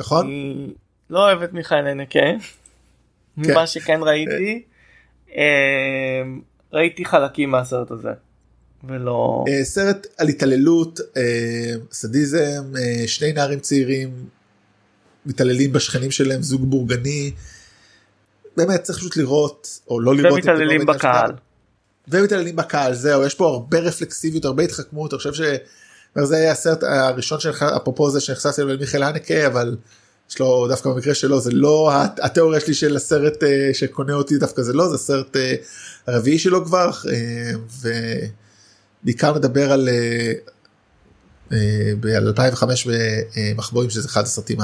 נכון? 0.00 0.30
לא 1.10 1.18
אוהב 1.18 1.42
את 1.42 1.52
מיכאל 1.52 1.86
הנקה. 1.86 2.20
ממה 3.36 3.66
שכן 3.66 4.00
ראיתי. 4.02 4.62
ראיתי 6.72 7.04
חלקים 7.04 7.50
מהסרט 7.50 7.90
הזה. 7.90 8.10
ולא 8.84 9.44
סרט 9.62 10.06
על 10.18 10.28
התעללות 10.28 11.00
סדיזם 11.92 12.62
שני 13.06 13.32
נערים 13.32 13.60
צעירים 13.60 14.10
מתעללים 15.26 15.72
בשכנים 15.72 16.10
שלהם 16.10 16.42
זוג 16.42 16.64
בורגני. 16.64 17.32
באמת 18.56 18.82
צריך 18.82 18.98
פשוט 18.98 19.16
לראות 19.16 19.80
או 19.88 20.00
לא 20.00 20.14
לראות 20.14 20.32
ומתעללים 20.32 20.86
בקהל. 20.86 21.30
ומתעללים 22.08 22.56
בקהל 22.56 22.94
זהו 22.94 23.24
יש 23.24 23.34
פה 23.34 23.48
הרבה 23.48 23.78
רפלקסיביות 23.78 24.44
הרבה 24.44 24.62
התחכמות 24.62 25.12
אני 25.12 25.18
חושב 25.18 25.32
שזה 25.32 26.36
היה 26.36 26.52
הסרט 26.52 26.82
הראשון 26.82 27.40
שלך 27.40 27.62
אפרופו 27.62 28.10
זה 28.10 28.20
שנחשפתי 28.20 28.62
אל 28.62 28.76
מיכאל 28.76 29.02
הנקה 29.02 29.46
אבל 29.46 29.76
יש 30.30 30.38
לו 30.38 30.66
דווקא 30.68 30.90
במקרה 30.90 31.14
שלו 31.14 31.40
זה 31.40 31.50
לא 31.52 31.90
התיאוריה 32.22 32.60
שלי 32.60 32.74
של 32.74 32.96
הסרט 32.96 33.44
שקונה 33.72 34.14
אותי 34.14 34.38
דווקא 34.38 34.62
זה 34.62 34.72
לא 34.72 34.88
זה 34.88 34.98
סרט 34.98 35.36
הרביעי 36.06 36.38
שלו 36.38 36.64
כבר 36.64 36.90
ובעיקר 39.02 39.34
מדבר 39.34 39.72
על 39.72 39.88
ב-2005 42.00 42.62
במחבואים 42.86 43.90
שזה 43.90 44.08
אחד 44.08 44.22
הסרטים 44.22 44.58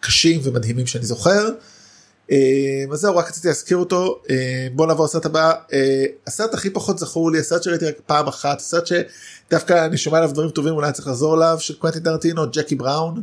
הקשים 0.00 0.40
ומדהימים 0.44 0.86
שאני 0.86 1.06
זוכר. 1.06 1.48
אז 2.92 3.00
זהו 3.00 3.16
רק 3.16 3.28
רציתי 3.28 3.48
להזכיר 3.48 3.76
אותו 3.76 4.22
בוא 4.72 4.86
נעבור 4.86 5.04
לסרט 5.04 5.26
הבא 5.26 5.52
הסרט 6.26 6.54
הכי 6.54 6.70
פחות 6.70 6.98
זכור 6.98 7.30
לי 7.30 7.38
הסרט 7.38 7.62
שראיתי 7.62 7.86
רק 7.86 7.96
פעם 8.06 8.28
אחת 8.28 8.60
הסרט 8.60 8.84
שדווקא 8.86 9.86
אני 9.86 9.98
שומע 9.98 10.18
עליו 10.18 10.32
דברים 10.32 10.50
טובים 10.50 10.74
אולי 10.74 10.92
צריך 10.92 11.08
לחזור 11.08 11.34
עליו 11.34 11.56
של 11.60 11.74
קוונטין 11.74 12.02
טרנטינו 12.02 12.50
ג'קי 12.52 12.74
בראון. 12.74 13.22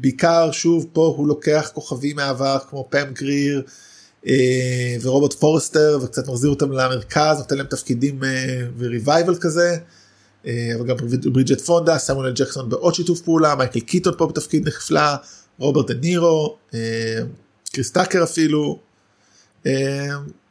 בעיקר 0.00 0.50
שוב 0.52 0.86
פה 0.92 1.14
הוא 1.16 1.28
לוקח 1.28 1.70
כוכבים 1.74 2.16
מהעבר 2.16 2.58
כמו 2.70 2.88
פם 2.90 3.12
גריר 3.12 3.62
ורוברט 5.02 5.32
פורסטר 5.32 5.98
וקצת 6.02 6.28
מחזיר 6.28 6.50
אותם 6.50 6.72
למרכז 6.72 7.38
נותן 7.38 7.56
להם 7.56 7.66
תפקידים 7.66 8.20
ו-revival 8.78 9.34
כזה. 9.40 9.76
אבל 10.44 10.86
גם 10.86 10.96
ברידג'ט 11.32 11.60
פונדה 11.60 11.98
סמואל 11.98 12.32
ג'קסון 12.32 12.68
בעוד 12.68 12.94
שיתוף 12.94 13.20
פעולה 13.20 13.54
מייקל 13.54 13.80
קיטון 13.80 14.14
פה 14.18 14.26
בתפקיד 14.26 14.68
נפלא 14.68 15.00
רוברט 15.58 15.90
דה 15.90 15.94
נירו 15.94 16.56
קריס 17.72 17.90
טאקר 17.90 18.22
אפילו 18.22 18.78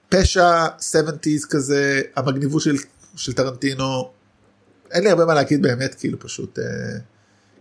פשע 0.10 0.66
70's 0.66 1.47
כזה 1.49 2.02
המגניבות 2.16 2.62
של, 2.62 2.76
של 3.16 3.34
טרנטינו 3.34 4.10
אין 4.91 5.04
לי 5.04 5.10
הרבה 5.10 5.26
מה 5.26 5.34
להגיד 5.34 5.62
באמת 5.62 5.95
כאילו 5.95 6.20
פשוט 6.20 6.60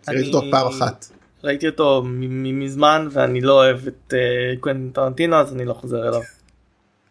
אני... 0.09 0.17
ראיתי 0.17 0.37
אותו 0.37 0.51
פעם 0.51 0.67
אחת. 0.67 1.07
ראיתי 1.45 1.69
אותו 1.69 2.03
מזמן 2.05 3.09
ואני 3.13 3.41
לא 3.41 3.53
אוהב 3.53 3.87
את 3.87 4.15
קוונטין 4.61 4.91
טרנטינו 4.95 5.37
אז 5.37 5.53
אני 5.53 5.65
לא 5.65 5.75
חוזר 5.75 6.09
אליו. 6.09 6.21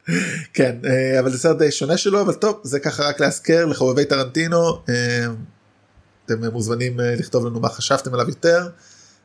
כן 0.53 0.75
אבל 1.19 1.31
זה 1.31 1.37
סרט 1.37 1.57
די 1.57 1.71
שונה 1.71 1.97
שלו 1.97 2.21
אבל 2.21 2.33
טוב 2.33 2.59
זה 2.63 2.79
ככה 2.79 3.03
רק 3.03 3.19
להזכר 3.19 3.65
לחובבי 3.65 4.05
טרנטינו 4.05 4.81
אתם 6.25 6.45
מוזמנים 6.51 6.99
לכתוב 6.99 7.45
לנו 7.45 7.59
מה 7.59 7.69
חשבתם 7.69 8.13
עליו 8.13 8.29
יותר. 8.29 8.67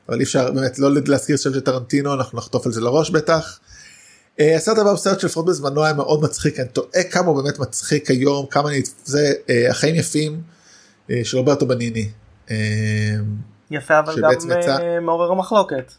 אבל 0.09 0.19
אי 0.19 0.25
אפשר 0.25 0.51
באמת 0.51 0.79
לא 0.79 0.91
להזכיר 1.07 1.37
של 1.37 1.61
טרנטינו 1.61 2.15
אנחנו 2.15 2.39
נחטוף 2.39 2.67
על 2.67 2.73
זה 2.73 2.81
לראש 2.81 3.11
בטח. 3.11 3.61
הסרט 4.39 4.79
הבא 4.79 4.91
הוא 4.91 4.99
סרט 4.99 5.21
שלפחות 5.21 5.47
בזמנו 5.47 5.85
היה 5.85 5.95
מאוד 5.95 6.23
מצחיק 6.23 6.61
אני 6.61 6.69
טועה 6.69 7.03
כמה 7.11 7.27
הוא 7.27 7.43
באמת 7.43 7.59
מצחיק 7.59 8.11
היום 8.11 8.47
כמה 8.51 8.69
אני 8.69 8.83
זה 9.05 9.33
החיים 9.71 9.95
יפים 9.95 10.43
של 11.23 11.37
רוברטו 11.37 11.67
בניני. 11.67 12.09
יפה 13.75 13.99
אבל 13.99 14.21
גם 14.23 14.31
יצא... 14.33 14.99
מעורר 15.01 15.35
מחלוקת. 15.35 15.93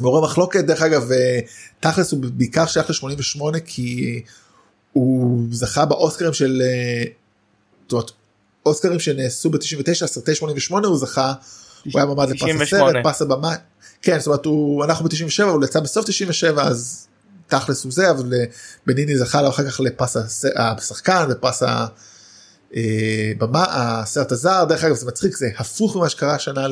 מעורר 0.00 0.24
מחלוקת 0.24 0.64
דרך 0.64 0.82
אגב 0.82 1.10
תכלס 1.80 2.12
הוא 2.12 2.20
בעיקר 2.32 2.66
שייך 2.66 2.90
ל-88 2.90 3.60
כי 3.64 4.22
הוא 4.92 5.40
זכה 5.50 5.84
באוסקרים 5.84 6.32
של 6.32 6.62
אוסקרים 8.66 9.00
שנעשו 9.00 9.50
ב-99 9.50 10.06
סרטי 10.06 10.34
88 10.34 10.88
הוא 10.88 10.98
זכה. 10.98 11.32
הוא 11.84 11.92
היה 11.94 12.06
מועמד 12.06 12.30
לפרס 12.30 12.50
הסרט, 12.62 12.94
פרס 13.02 13.22
הבמה, 13.22 13.54
כן, 14.02 14.18
זאת 14.18 14.26
אומרת, 14.26 14.44
הוא, 14.44 14.84
אנחנו 14.84 15.04
ב-97, 15.04 15.42
הוא 15.42 15.64
יצא 15.64 15.80
בסוף 15.80 16.06
97, 16.06 16.62
אז 16.62 17.06
תכלס 17.46 17.84
הוא 17.84 17.92
זה, 17.92 18.10
אבל 18.10 18.32
בניני 18.86 19.18
זכה 19.18 19.42
לו 19.42 19.48
אחר 19.48 19.70
כך 19.70 19.80
לפרס 19.80 20.44
השחקן 20.56 21.26
ופרס 21.30 21.62
הבמה, 22.74 23.64
הסרט 23.68 24.32
הזר, 24.32 24.64
דרך 24.68 24.84
אגב 24.84 24.94
זה 24.94 25.06
מצחיק, 25.06 25.36
זה 25.36 25.48
הפוך 25.58 25.96
ממה 25.96 26.08
שקרה 26.08 26.34
השנה 26.34 26.66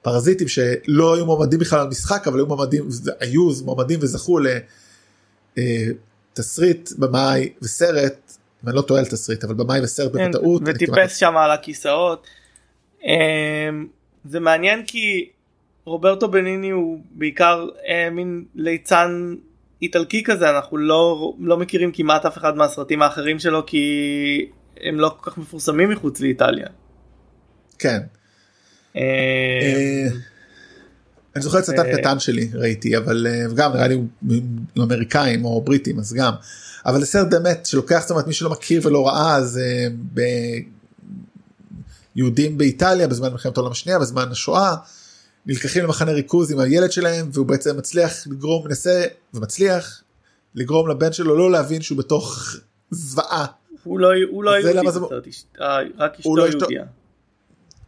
לפרזיטים 0.00 0.48
שלא 0.48 1.14
היו 1.14 1.26
מועמדים 1.26 1.58
בכלל 1.58 1.84
למשחק, 1.84 2.28
אבל 2.28 2.38
היו 2.38 2.46
מועמדים, 2.46 2.88
היו 3.20 3.48
מועמדים 3.64 3.98
וזכו 4.02 4.38
לתסריט, 6.36 6.90
במאי 6.98 7.52
וסרט, 7.62 8.32
אני 8.66 8.76
לא 8.76 8.82
טועה 8.82 9.00
על 9.00 9.06
תסריט, 9.06 9.44
אבל 9.44 9.54
במאי 9.54 9.80
וסרט 9.82 10.12
בטעות. 10.12 10.62
וטיפס 10.66 11.16
שם 11.16 11.36
על 11.36 11.50
הכיסאות. 11.50 12.26
זה 14.24 14.40
מעניין 14.40 14.82
כי 14.86 15.28
רוברטו 15.84 16.28
בניני 16.28 16.70
הוא 16.70 17.00
בעיקר 17.10 17.68
מין 18.12 18.44
ליצן 18.54 19.34
איטלקי 19.82 20.22
כזה 20.22 20.50
אנחנו 20.50 20.76
לא 20.76 21.32
לא 21.40 21.56
מכירים 21.56 21.92
כמעט 21.92 22.26
אף 22.26 22.38
אחד 22.38 22.56
מהסרטים 22.56 23.02
האחרים 23.02 23.38
שלו 23.38 23.66
כי 23.66 24.46
הם 24.82 25.00
לא 25.00 25.16
כל 25.20 25.30
כך 25.30 25.38
מפורסמים 25.38 25.90
מחוץ 25.90 26.20
לאיטליה. 26.20 26.66
כן. 27.78 28.00
אני 31.36 31.42
זוכר 31.42 31.58
את 31.58 31.64
סרטן 31.64 31.96
קטן 31.96 32.18
שלי 32.18 32.50
ראיתי 32.54 32.96
אבל 32.96 33.26
גם 33.56 33.72
נראה 33.72 33.88
לי 33.88 33.94
עם 33.94 34.82
אמריקאים 34.82 35.44
או 35.44 35.60
בריטים 35.60 35.98
אז 35.98 36.12
גם 36.12 36.32
אבל 36.86 37.04
סרט 37.04 37.26
באמת 37.30 37.66
שלוקח 37.66 37.98
זאת 38.00 38.10
אומרת 38.10 38.26
מי 38.26 38.32
שלא 38.32 38.50
מכיר 38.50 38.80
ולא 38.84 39.08
ראה 39.08 39.36
אז 39.36 39.60
יהודים 42.16 42.58
באיטליה 42.58 43.08
בזמן 43.08 43.32
מלחמת 43.32 43.56
העולם 43.56 43.72
השנייה 43.72 43.98
בזמן 43.98 44.28
השואה 44.30 44.74
נלקחים 45.46 45.84
למחנה 45.84 46.12
ריכוז 46.12 46.52
עם 46.52 46.58
הילד 46.58 46.92
שלהם 46.92 47.30
והוא 47.32 47.46
בעצם 47.46 47.76
מצליח 47.76 48.26
לגרום 48.26 48.66
מנסה 48.66 49.04
ומצליח 49.34 50.02
לגרום 50.54 50.88
לבן 50.88 51.12
שלו 51.12 51.36
לא 51.36 51.50
להבין 51.50 51.82
שהוא 51.82 51.98
בתוך 51.98 52.56
זוועה. 52.90 53.46
הוא 53.84 54.00
לא 54.00 54.08
הוא 54.30 54.44
לא 54.44 54.50
יהודי, 54.50 54.90
זה... 54.90 55.00
רק 55.98 56.18
אשתו 56.18 56.36
לא 56.36 56.48
יהודיה. 56.48 56.84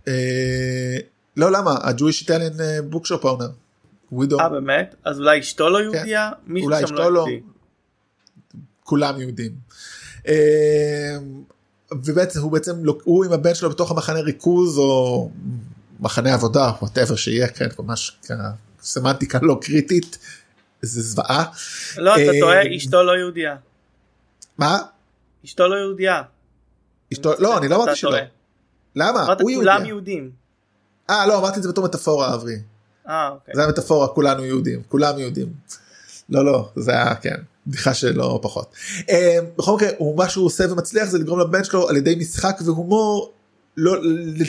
אה, 0.09 0.97
לא 1.36 1.52
למה 1.52 1.74
הג'ויש 1.82 2.20
איטליאן 2.20 2.52
בוקשופ 2.90 3.24
אונר. 3.24 3.48
אה 4.40 4.48
באמת? 4.48 4.94
אז 5.05 5.19
אולי 5.19 5.40
אשתו 5.40 5.69
לא 5.69 5.78
כן. 5.78 5.85
יהודיה? 5.85 6.31
מישהו 6.47 6.70
שם 6.86 6.94
לא 6.94 7.02
יהודי. 7.02 7.40
כולם 8.85 9.20
יהודים. 9.20 9.52
אה, 10.28 11.16
ובעצם 11.93 12.40
הוא 12.40 12.52
בעצם 12.52 12.82
הוא 13.05 13.24
עם 13.24 13.32
הבן 13.32 13.55
שלו 13.55 13.70
בתוך 13.70 13.90
המחנה 13.90 14.20
ריכוז 14.20 14.78
או 14.78 15.31
מחנה 16.01 16.35
עבודה 16.35 16.73
whatever 16.80 17.16
שיהיה 17.16 17.48
כן 17.48 17.69
ממש 17.78 18.19
סמנטיקה 18.82 19.39
לא 19.43 19.59
קריטית. 19.60 20.19
זה 20.82 21.02
זוועה. 21.02 21.44
לא 21.97 22.14
אתה 22.14 22.31
טועה 22.40 22.77
אשתו 22.77 23.02
לא 23.02 23.12
יהודיה. 23.12 23.56
מה? 24.59 24.78
אשתו 25.44 25.69
לא 25.69 25.77
יהודיה. 25.77 26.23
אשתו 27.12 27.32
לא 27.39 27.59
אני 27.59 27.69
לא 27.69 27.77
אמרתי 27.77 27.97
שלא. 27.97 28.19
למה? 28.97 29.27
הוא 29.40 29.51
כולם 29.55 29.85
יהודים. 29.85 30.31
אה 31.10 31.27
לא 31.27 31.39
אמרתי 31.39 31.59
את 31.59 31.62
זה 31.62 31.69
בתור 31.69 31.85
מטאפורה 31.85 32.35
אברי. 32.35 32.56
אה 33.09 33.28
אוקיי. 33.28 33.55
זה 33.55 33.64
המטאפורה 33.64 34.09
כולנו 34.09 34.44
יהודים 34.44 34.82
כולם 34.89 35.19
יהודים. 35.19 35.52
לא 36.28 36.44
לא 36.44 36.69
זה 36.77 36.93
היה 36.93 37.14
כן 37.14 37.36
בדיחה 37.66 37.94
שלא 37.94 38.39
פחות. 38.43 38.74
אה, 39.10 39.39
בכל 39.59 39.77
מקרה 39.77 39.89
מה 40.16 40.28
שהוא 40.28 40.47
עושה 40.47 40.73
ומצליח 40.73 41.09
זה 41.09 41.19
לגרום 41.19 41.40
לבן 41.40 41.64
שלו 41.64 41.89
על 41.89 41.97
ידי 41.97 42.14
משחק 42.14 42.59
והומור 42.64 43.32
לא 43.77 43.97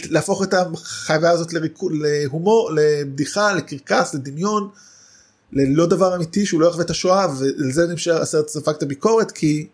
להפוך 0.09 0.43
את 0.43 0.53
החוויה 0.53 1.31
הזאת 1.31 1.53
לריקו, 1.53 1.89
להומור 1.89 2.71
לבדיחה 2.75 3.53
לקרקס 3.53 4.13
לדמיון 4.13 4.69
ללא 5.53 5.85
דבר 5.85 6.15
אמיתי 6.15 6.45
שהוא 6.45 6.61
לא 6.61 6.67
יחווה 6.67 6.83
את 6.83 6.89
השואה 6.89 7.27
ולזה 7.39 7.87
נמשך 7.87 8.15
הסרט 8.21 8.47
ספג 8.47 8.73
את 8.73 8.83
הביקורת 8.83 9.31
כי 9.31 9.67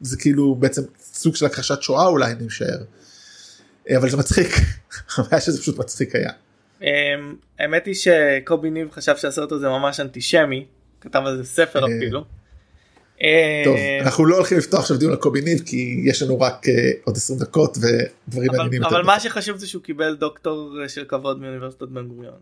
זה 0.00 0.16
כאילו 0.16 0.54
בעצם 0.54 0.82
סוג 1.00 1.36
של 1.36 1.46
הכחשת 1.46 1.82
שואה 1.82 2.06
אולי 2.06 2.32
אני 2.32 2.46
משער. 2.46 2.78
אה, 3.90 3.96
אבל 3.96 4.10
זה 4.10 4.16
מצחיק, 4.16 4.48
הבעיה 5.18 5.40
שזה 5.40 5.60
פשוט 5.60 5.78
מצחיק 5.78 6.14
היה. 6.14 6.30
אמ, 6.82 6.86
האמת 7.58 7.86
היא 7.86 7.94
שקובי 7.94 8.70
ניב 8.70 8.90
חשב 8.90 9.16
שהסרט 9.16 9.52
הזה 9.52 9.68
ממש 9.68 10.00
אנטישמי, 10.00 10.66
כתב 11.00 11.22
על 11.26 11.36
זה 11.36 11.44
ספר 11.44 11.82
אה, 11.82 11.96
אפילו. 11.96 12.24
טוב 13.64 13.76
אמ, 13.76 14.02
אנחנו 14.02 14.26
לא 14.26 14.36
הולכים 14.36 14.58
לפתוח 14.58 14.80
עכשיו 14.80 14.98
דיון 14.98 15.12
על 15.12 15.18
קובי 15.18 15.40
ניב 15.40 15.62
כי 15.66 16.00
יש 16.04 16.22
לנו 16.22 16.40
רק 16.40 16.68
אה, 16.68 16.90
עוד 17.04 17.16
20 17.16 17.38
דקות 17.38 17.78
ודברים 17.78 18.48
מעניינים 18.52 18.84
אבל, 18.84 19.02
מה 19.02 19.20
שחשוב 19.20 19.56
זה 19.56 19.66
שהוא 19.66 19.82
קיבל 19.82 20.16
דוקטור 20.16 20.74
של 20.88 21.04
כבוד 21.08 21.40
מאוניברסיטת 21.40 21.88
בן 21.88 22.08
גוריון. 22.08 22.34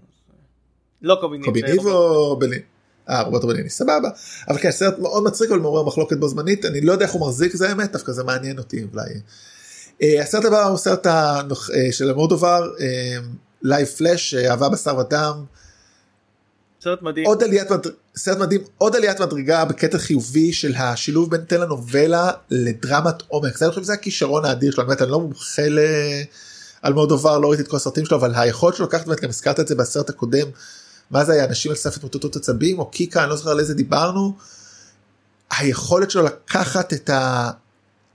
לא 1.03 1.19
קובי 1.21 1.37
ניב. 1.37 1.47
קובי 1.47 1.63
ניב. 1.63 1.87
או 1.87 2.37
בליני? 2.39 2.63
אה 3.11 3.23
רוברטו 3.23 3.47
בליני 3.47 3.71
סבבה. 3.71 4.09
אבל 4.49 4.59
כן 4.59 4.71
סרט 4.71 4.99
מאוד 4.99 5.23
מצחיק 5.23 5.51
אבל 5.51 5.59
מעורר 5.59 5.83
מחלוקת 5.83 6.17
בו 6.17 6.29
זמנית. 6.29 6.65
אני 6.65 6.81
לא 6.81 6.93
יודע 6.93 7.05
איך 7.05 7.13
הוא 7.13 7.29
מחזיק 7.29 7.57
זה 7.57 7.69
האמת 7.69 7.93
דווקא 7.93 8.13
זה 8.13 8.25
מעניין 8.25 8.59
אותי 8.59 8.87
אולי. 8.93 9.11
אה, 10.03 10.23
הסרט 10.23 10.45
הבא 10.45 10.65
הוא 10.65 10.79
סרט 10.79 11.07
הנוח- 11.07 11.71
אה, 11.71 11.93
של 11.93 12.11
אלמודובר 12.11 12.71
Live 13.63 13.87
Flesh 13.87 14.35
אהבה 14.35 14.69
בשר 14.69 14.97
ודם. 14.97 15.45
סרט 16.85 17.03
מדהים. 17.03 17.27
עוד 17.27 17.43
עליית 17.43 17.71
מד... 17.73 17.87
סרט 18.17 18.39
מדהים 18.39 18.61
עוד 18.79 18.97
עליית 18.97 19.21
מדרגה 19.21 19.65
בקטע 19.65 19.99
חיובי 19.99 20.53
של 20.53 20.75
השילוב 20.77 21.31
בין 21.31 21.41
טלנובלה 21.45 22.31
לדרמת 22.51 23.15
עומק. 23.29 23.57
זה 23.57 23.65
אני 23.65 23.71
חושב 23.71 23.83
שזה 23.83 23.93
הכישרון 23.93 24.45
האדיר 24.45 24.73
שלו. 24.73 24.87
באמת 24.87 25.03
אני 25.03 25.11
לא 25.11 25.21
מומחה 25.21 25.69
ל... 25.69 25.79
אלמודובר 26.83 27.39
לא 27.39 27.49
ראיתי 27.49 27.63
את 27.63 27.69
כל 27.69 27.77
הסרטים 27.77 28.05
שלו 28.05 28.17
אבל 28.17 28.33
היכולת 28.35 28.77
שלו 28.77 28.87
לקחת 28.87 29.07
באמת 29.07 29.21
גם 29.21 29.29
הזכרת 29.29 29.61
את 29.61 29.69
זה 29.69 29.75
בסרט 29.75 30.11
הקודם 30.11 30.47
מה 31.11 31.25
זה 31.25 31.33
היה 31.33 31.45
אנשים 31.45 31.71
על 31.71 31.77
סף 31.77 31.97
התמוטטות 31.97 32.37
עצבים 32.37 32.79
או 32.79 32.87
קיקה 32.91 33.23
אני 33.23 33.31
לא 33.31 33.37
זוכר 33.37 33.51
על 33.51 33.59
איזה 33.59 33.75
דיברנו. 33.75 34.37
היכולת 35.51 36.11
שלו 36.11 36.23
לקחת 36.23 36.93
את 36.93 37.11
ה... 37.11 37.51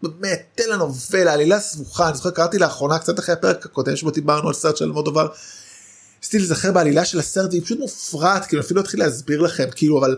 באמת 0.03 0.41
טלנובלה 0.55 1.33
עלילה 1.33 1.59
סבוכה 1.59 2.07
אני 2.07 2.17
זוכר 2.17 2.31
קראתי 2.31 2.57
לאחרונה 2.57 2.99
קצת 2.99 3.19
אחרי 3.19 3.33
הפרק 3.33 3.65
הקודם 3.65 3.95
שבו 3.95 4.11
דיברנו 4.11 4.47
על 4.47 4.53
סרט 4.53 4.77
של 4.77 4.91
מורדובר. 4.91 5.27
ניסיתי 6.21 6.37
להיזכר 6.37 6.71
בעלילה 6.71 7.05
של 7.05 7.19
הסרט 7.19 7.49
והיא 7.49 7.61
פשוט 7.61 7.79
מופרעת 7.79 8.45
כאילו 8.45 8.61
אפילו 8.61 8.79
לא 8.79 8.85
אתחיל 8.85 8.99
להסביר 8.99 9.41
לכם 9.41 9.65
כאילו 9.75 9.99
אבל 9.99 10.17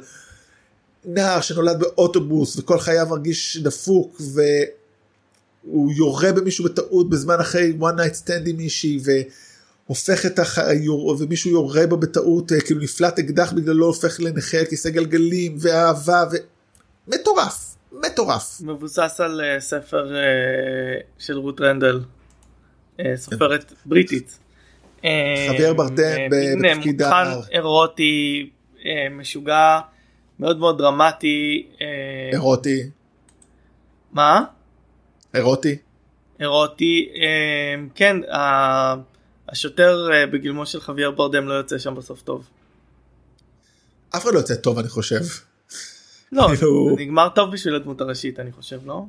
נער 1.05 1.41
שנולד 1.41 1.79
באוטובוס 1.79 2.57
וכל 2.57 2.79
חייו 2.79 3.07
מרגיש 3.09 3.57
דפוק 3.57 4.21
והוא 5.63 5.91
יורה 5.91 6.31
במישהו 6.31 6.65
בטעות 6.65 7.09
בזמן 7.09 7.39
אחרי 7.39 7.73
one 7.79 7.97
night 7.97 8.27
stand 8.27 8.49
עם 8.49 8.57
מישהי 8.57 8.99
והופך 9.93 10.25
את 10.25 10.39
הח... 10.39 10.57
ומישהו 11.19 11.51
יורה 11.51 11.87
בו 11.87 11.97
בטעות 11.97 12.51
אה, 12.51 12.61
כאילו 12.61 12.81
נפלט 12.81 13.19
אקדח 13.19 13.53
בגללו 13.53 13.85
הופך 13.85 14.19
לנכה 14.19 14.57
על 14.57 14.65
כיסא 14.65 14.89
גלגלים 14.89 15.55
ואהבה 15.59 16.23
ומטורף 17.07 17.75
מטורף 17.91 18.61
מבוסס 18.61 19.19
על 19.23 19.41
אה, 19.41 19.59
ספר 19.59 20.15
אה, 20.15 20.21
של 21.17 21.37
רות 21.37 21.61
רנדל, 21.61 21.99
אה, 22.99 23.13
סופרת 23.15 23.73
בריטית. 23.85 24.39
חבייר 25.49 25.73
ברדן 25.73 26.17
ב- 26.31 26.35
מין, 26.35 26.65
אה, 26.65 26.71
בתפקיד 26.75 27.01
מותחן 27.01 27.25
הנער. 27.25 27.41
אירוטי 27.51 28.49
משוגע 29.11 29.79
מאוד 30.39 30.59
מאוד 30.59 30.77
דרמטי. 30.77 31.67
אירוטי 32.33 32.89
מה? 34.11 34.41
אירוטי 35.35 35.75
אירוטי 36.39 37.09
כן 37.95 38.17
ה- 38.31 39.12
השוטר 39.49 40.09
אה, 40.13 40.27
בגילמו 40.27 40.65
של 40.65 40.81
חבייר 40.81 41.11
ברדם 41.11 41.47
לא 41.47 41.53
יוצא 41.53 41.77
שם 41.77 41.95
בסוף 41.95 42.21
טוב. 42.21 42.43
אף 44.15 44.23
אחד 44.23 44.33
לא 44.33 44.39
יוצא 44.39 44.55
טוב 44.55 44.79
אני 44.79 44.87
חושב 44.89 45.19
לא 46.31 46.47
כאילו- 46.47 46.95
זה 46.97 47.03
נגמר 47.03 47.29
טוב 47.29 47.51
בשביל 47.51 47.75
הדמות 47.75 48.01
הראשית 48.01 48.39
אני 48.39 48.51
חושב 48.51 48.79
לא? 48.85 49.05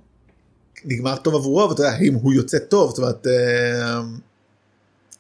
נגמר 0.85 1.16
טוב 1.16 1.35
עבורו 1.35 1.70
ואתה 1.70 1.82
יודע 1.82 1.97
אם 1.98 2.15
הוא 2.15 2.32
יוצא 2.32 2.59
טוב 2.59 2.90
זאת 2.90 2.98
אומרת 2.98 3.27
אה, 3.27 4.01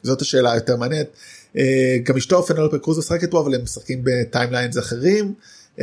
זאת 0.02 0.22
השאלה 0.22 0.52
היותר 0.52 0.76
מעניינת. 0.76 1.06
אה, 1.56 1.96
גם 2.02 2.16
אשתו 2.16 2.42
פנלופה 2.42 2.78
קרוז 2.78 2.98
משחקת 2.98 3.30
בו 3.30 3.40
אבל 3.42 3.54
הם 3.54 3.62
משחקים 3.62 4.00
בטיימליינס 4.04 4.78
אחרים 4.78 5.34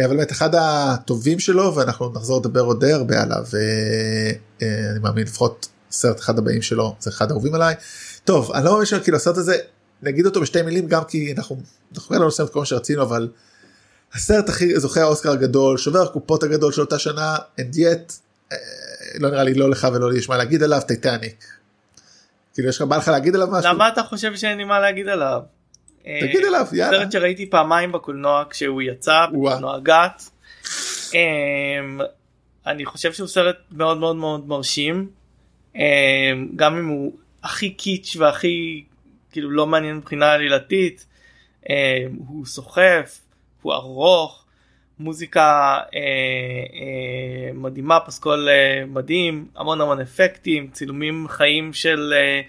אבל 0.06 0.16
באמת 0.16 0.32
אחד 0.32 0.50
הטובים 0.56 1.40
שלו 1.40 1.76
ואנחנו 1.76 2.10
נחזור 2.14 2.40
לדבר 2.40 2.62
עוד 2.62 2.86
די 2.86 2.92
הרבה 2.92 3.22
עליו 3.22 3.44
ואני 3.52 5.00
מאמין 5.00 5.24
לפחות 5.24 5.68
סרט 5.92 6.20
אחד 6.20 6.38
הבאים 6.38 6.62
שלו 6.62 6.96
זה 7.00 7.10
אחד 7.10 7.32
האהובים 7.32 7.56
עליי. 7.56 7.76
טוב 8.26 8.52
אני 8.52 8.66
לא 8.66 8.72
מאמין 8.72 8.86
שכאילו 8.86 9.18
הסרט 9.18 9.38
הזה 9.38 9.58
נגיד 10.02 10.26
אותו 10.26 10.42
בשתי 10.42 10.62
מילים 10.62 10.88
גם 10.88 11.04
כי 11.04 11.34
אנחנו 11.38 11.56
אנחנו 11.96 12.20
לא 12.20 12.26
עושים 12.26 12.46
את 12.46 12.50
כל 12.50 12.60
מה 12.60 12.66
שרצינו 12.66 13.02
אבל 13.02 13.30
הסרט 14.14 14.50
הכי 14.50 14.80
זוכה 14.80 15.02
האוסקר 15.02 15.32
הגדול 15.32 15.78
שובר 15.78 16.02
הקופות 16.02 16.44
הגדול 16.44 16.72
של 16.72 16.82
אותה 16.82 17.00
שנה 17.00 17.36
and 17.60 17.76
yet 17.76 18.14
אה, 18.52 18.58
לא 19.20 19.30
נראה 19.30 19.44
לי 19.44 19.54
לא 19.54 19.70
לך 19.70 19.88
ולא 19.94 20.12
לי 20.12 20.18
יש 20.18 20.30
מה 20.30 20.38
להגיד 20.38 20.64
עליו 20.64 20.82
טייטניק. 20.88 21.46
כאילו 22.54 22.70
יש 22.70 22.76
לך 22.76 22.82
בא 22.82 22.98
לך 22.98 23.08
להגיד 23.08 23.36
עליו 23.36 23.48
משהו? 23.52 23.74
למה 23.74 23.90
אתה 23.90 24.04
חושב 24.04 24.36
שאין 24.36 24.58
לי 24.58 24.64
מה 24.64 24.80
להגיד 24.80 25.08
עליו? 25.08 25.42
אה, 26.08 26.20
תגיד 26.22 26.46
עליו 26.46 26.68
יאללה. 26.74 27.00
סרט 27.00 27.12
שראיתי 27.12 27.50
פעמיים 27.50 27.92
בקולנוע 27.92 28.44
כשהוא 28.50 28.82
יצא. 28.82 29.26
בקולנוע 29.28 29.80
גת. 29.80 30.24
אמ, 31.14 32.00
אני 32.68 32.86
חושב 32.86 33.14
שהוא 33.14 33.28
סרט 33.28 33.56
מאוד 33.72 33.98
מאוד 33.98 34.16
מאוד 34.16 34.48
מרשים. 34.48 35.10
אמ, 35.76 35.82
גם 36.56 36.78
אם 36.78 36.88
הוא 36.88 37.12
הכי 37.44 37.70
קיץ' 37.70 38.16
והכי 38.20 38.84
כאילו 39.32 39.52
לא 39.52 39.68
מעניין 39.68 39.98
מבחינה 39.98 40.32
עלילתית. 40.32 41.06
אמ, 41.70 41.76
הוא 42.28 42.46
סוחף, 42.46 43.22
הוא 43.62 43.74
ארוך, 43.74 44.46
מוזיקה 45.00 45.80
אה, 45.94 46.00
אה, 46.74 47.54
מדהימה, 47.54 48.00
פסקול 48.00 48.50
אה, 48.50 48.86
מדהים, 48.86 49.48
המון 49.56 49.82
המון 49.82 50.00
אפקטים, 50.00 50.70
צילומים 50.72 51.28
חיים 51.30 51.74
של, 51.74 52.14
אה, 52.16 52.42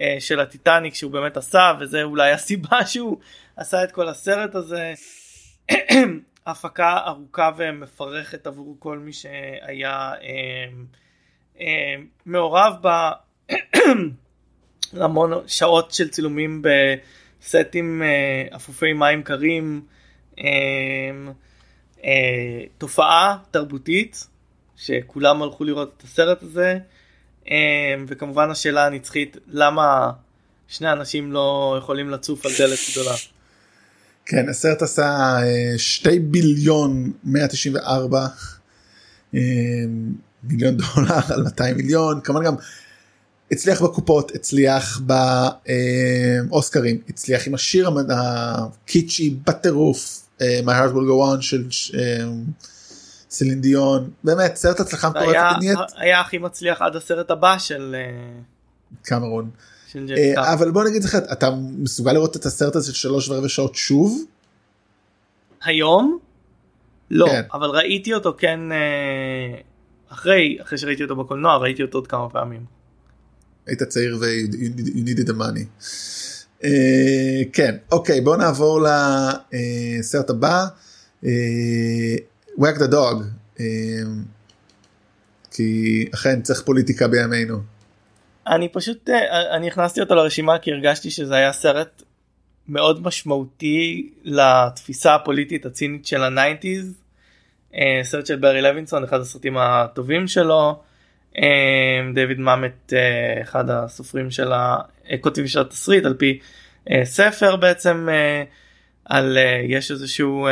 אה, 0.00 0.16
של 0.20 0.40
הטיטניק 0.40 0.94
שהוא 0.94 1.12
באמת 1.12 1.36
עשה, 1.36 1.72
וזה 1.80 2.02
אולי 2.02 2.32
הסיבה 2.36 2.86
שהוא 2.86 3.18
עשה 3.56 3.84
את 3.84 3.92
כל 3.92 4.08
הסרט 4.08 4.54
הזה. 4.54 4.94
הפקה 6.46 6.98
ארוכה 7.06 7.50
ומפרכת 7.56 8.46
עבור 8.46 8.76
כל 8.78 8.98
מי 8.98 9.12
שהיה 9.12 10.12
אה, 10.22 10.66
אה, 11.60 11.94
מעורב 12.26 12.74
בה. 12.80 13.12
המון 14.96 15.32
שעות 15.46 15.92
של 15.92 16.08
צילומים 16.08 16.62
בסטים 16.62 18.02
אה, 18.02 18.56
אפופי 18.56 18.92
מים 18.92 19.22
קרים. 19.22 19.82
אה, 20.38 20.44
אה, 22.04 22.64
תופעה 22.78 23.38
תרבותית 23.50 24.26
שכולם 24.76 25.42
הלכו 25.42 25.64
לראות 25.64 25.94
את 25.96 26.02
הסרט 26.02 26.42
הזה 26.42 26.78
וכמובן 28.08 28.50
השאלה 28.50 28.86
הנצחית 28.86 29.36
למה 29.48 30.10
שני 30.68 30.92
אנשים 30.92 31.32
לא 31.32 31.76
יכולים 31.78 32.10
לצוף 32.10 32.46
על 32.46 32.52
דלת 32.58 32.78
גדולה. 32.92 33.14
כן 34.26 34.48
הסרט 34.48 34.82
עשה 34.82 35.04
אה, 35.42 35.78
שתי 35.78 36.18
ביליון 36.18 37.12
194 37.24 38.26
אה, 39.34 39.40
מיליון 40.42 40.76
דולר 40.76 41.20
על 41.34 41.42
200 41.42 41.76
מיליון 41.76 42.20
כמובן 42.20 42.44
גם 42.44 42.54
הצליח 43.52 43.82
בקופות 43.82 44.34
הצליח 44.34 45.00
באוסקרים 46.48 47.00
הצליח 47.08 47.46
עם 47.46 47.54
השיר 47.54 47.90
הקיצ'י 48.10 49.34
בטירוף 49.46 50.28
אה, 50.40 50.60
My 50.64 50.68
Heart 50.68 50.92
Will 50.92 51.08
Go 51.08 51.36
On 51.36 51.40
של 51.40 51.64
אה, 51.98 52.24
סלין 53.30 53.60
דיון 53.60 54.10
באמת 54.24 54.56
סרט 54.56 54.80
הצלחה 54.80 55.08
מטורפת 55.10 55.36
היה, 55.96 56.20
הכי 56.20 56.38
מצליח 56.38 56.82
עד 56.82 56.96
הסרט 56.96 57.30
הבא 57.30 57.58
של, 57.58 57.96
אה, 57.98 58.40
קמרון 59.02 59.50
אה. 59.96 60.52
אבל 60.52 60.70
בוא 60.70 60.84
נגיד 60.84 61.04
לך 61.04 61.14
אתה 61.32 61.50
מסוגל 61.78 62.12
לראות 62.12 62.36
את 62.36 62.46
הסרט 62.46 62.76
הזה 62.76 62.94
של 62.94 62.98
שלוש 62.98 63.28
ורבע 63.28 63.48
שעות 63.48 63.74
שוב 63.74 64.24
היום? 65.62 66.18
לא, 67.10 67.26
כן. 67.26 67.42
אבל 67.52 67.68
ראיתי 67.68 68.14
אותו 68.14 68.34
כן 68.38 68.72
אה, 68.72 69.60
אחרי, 70.08 70.58
אחרי 70.62 70.78
שראיתי 70.78 71.02
אותו 71.02 71.16
בקולנוע 71.16 71.56
ראיתי 71.56 71.82
אותו 71.82 71.98
עוד 71.98 72.06
כמה 72.06 72.28
פעמים. 72.28 72.77
היית 73.68 73.82
צעיר 73.82 74.18
ו- 74.20 74.24
you 74.52 74.80
you 74.80 75.08
needed 75.08 75.28
the 75.28 75.34
money. 75.34 75.84
Uh, 76.62 76.66
כן 77.52 77.76
אוקיי 77.92 78.20
בוא 78.20 78.36
נעבור 78.36 78.80
לסרט 78.82 80.30
הבא 80.30 80.66
uh, 81.24 81.26
wag 82.58 82.78
the 82.78 82.92
dog 82.92 83.22
uh, 83.56 83.60
כי 85.50 86.04
אכן 86.14 86.42
צריך 86.42 86.62
פוליטיקה 86.62 87.08
בימינו. 87.08 87.58
אני 88.46 88.68
פשוט 88.68 89.10
אה, 89.10 89.56
אני 89.56 89.68
הכנסתי 89.68 90.00
אותו 90.00 90.14
לרשימה 90.14 90.58
כי 90.58 90.72
הרגשתי 90.72 91.10
שזה 91.10 91.34
היה 91.34 91.52
סרט 91.52 92.02
מאוד 92.68 93.02
משמעותי 93.02 94.10
לתפיסה 94.24 95.14
הפוליטית 95.14 95.66
הצינית 95.66 96.06
של 96.06 96.22
ה 96.22 96.30
nineties 96.30 96.94
אה, 97.74 98.00
סרט 98.02 98.26
של 98.26 98.36
ברי 98.36 98.62
לוינסון 98.62 99.04
אחד 99.04 99.20
הסרטים 99.20 99.56
הטובים 99.56 100.28
שלו. 100.28 100.82
אה, 101.38 102.12
דיוויד 102.14 102.38
מאמט 102.38 102.92
אה, 102.92 103.42
אחד 103.42 103.70
הסופרים 103.70 104.30
של 104.30 104.52
הכותבים 104.52 105.46
של 105.46 105.60
התסריט 105.60 106.04
על 106.04 106.14
פי 106.14 106.38
ספר 107.04 107.56
בעצם 107.56 108.08
על 109.04 109.38
יש 109.64 109.90
איזשהו 109.90 110.48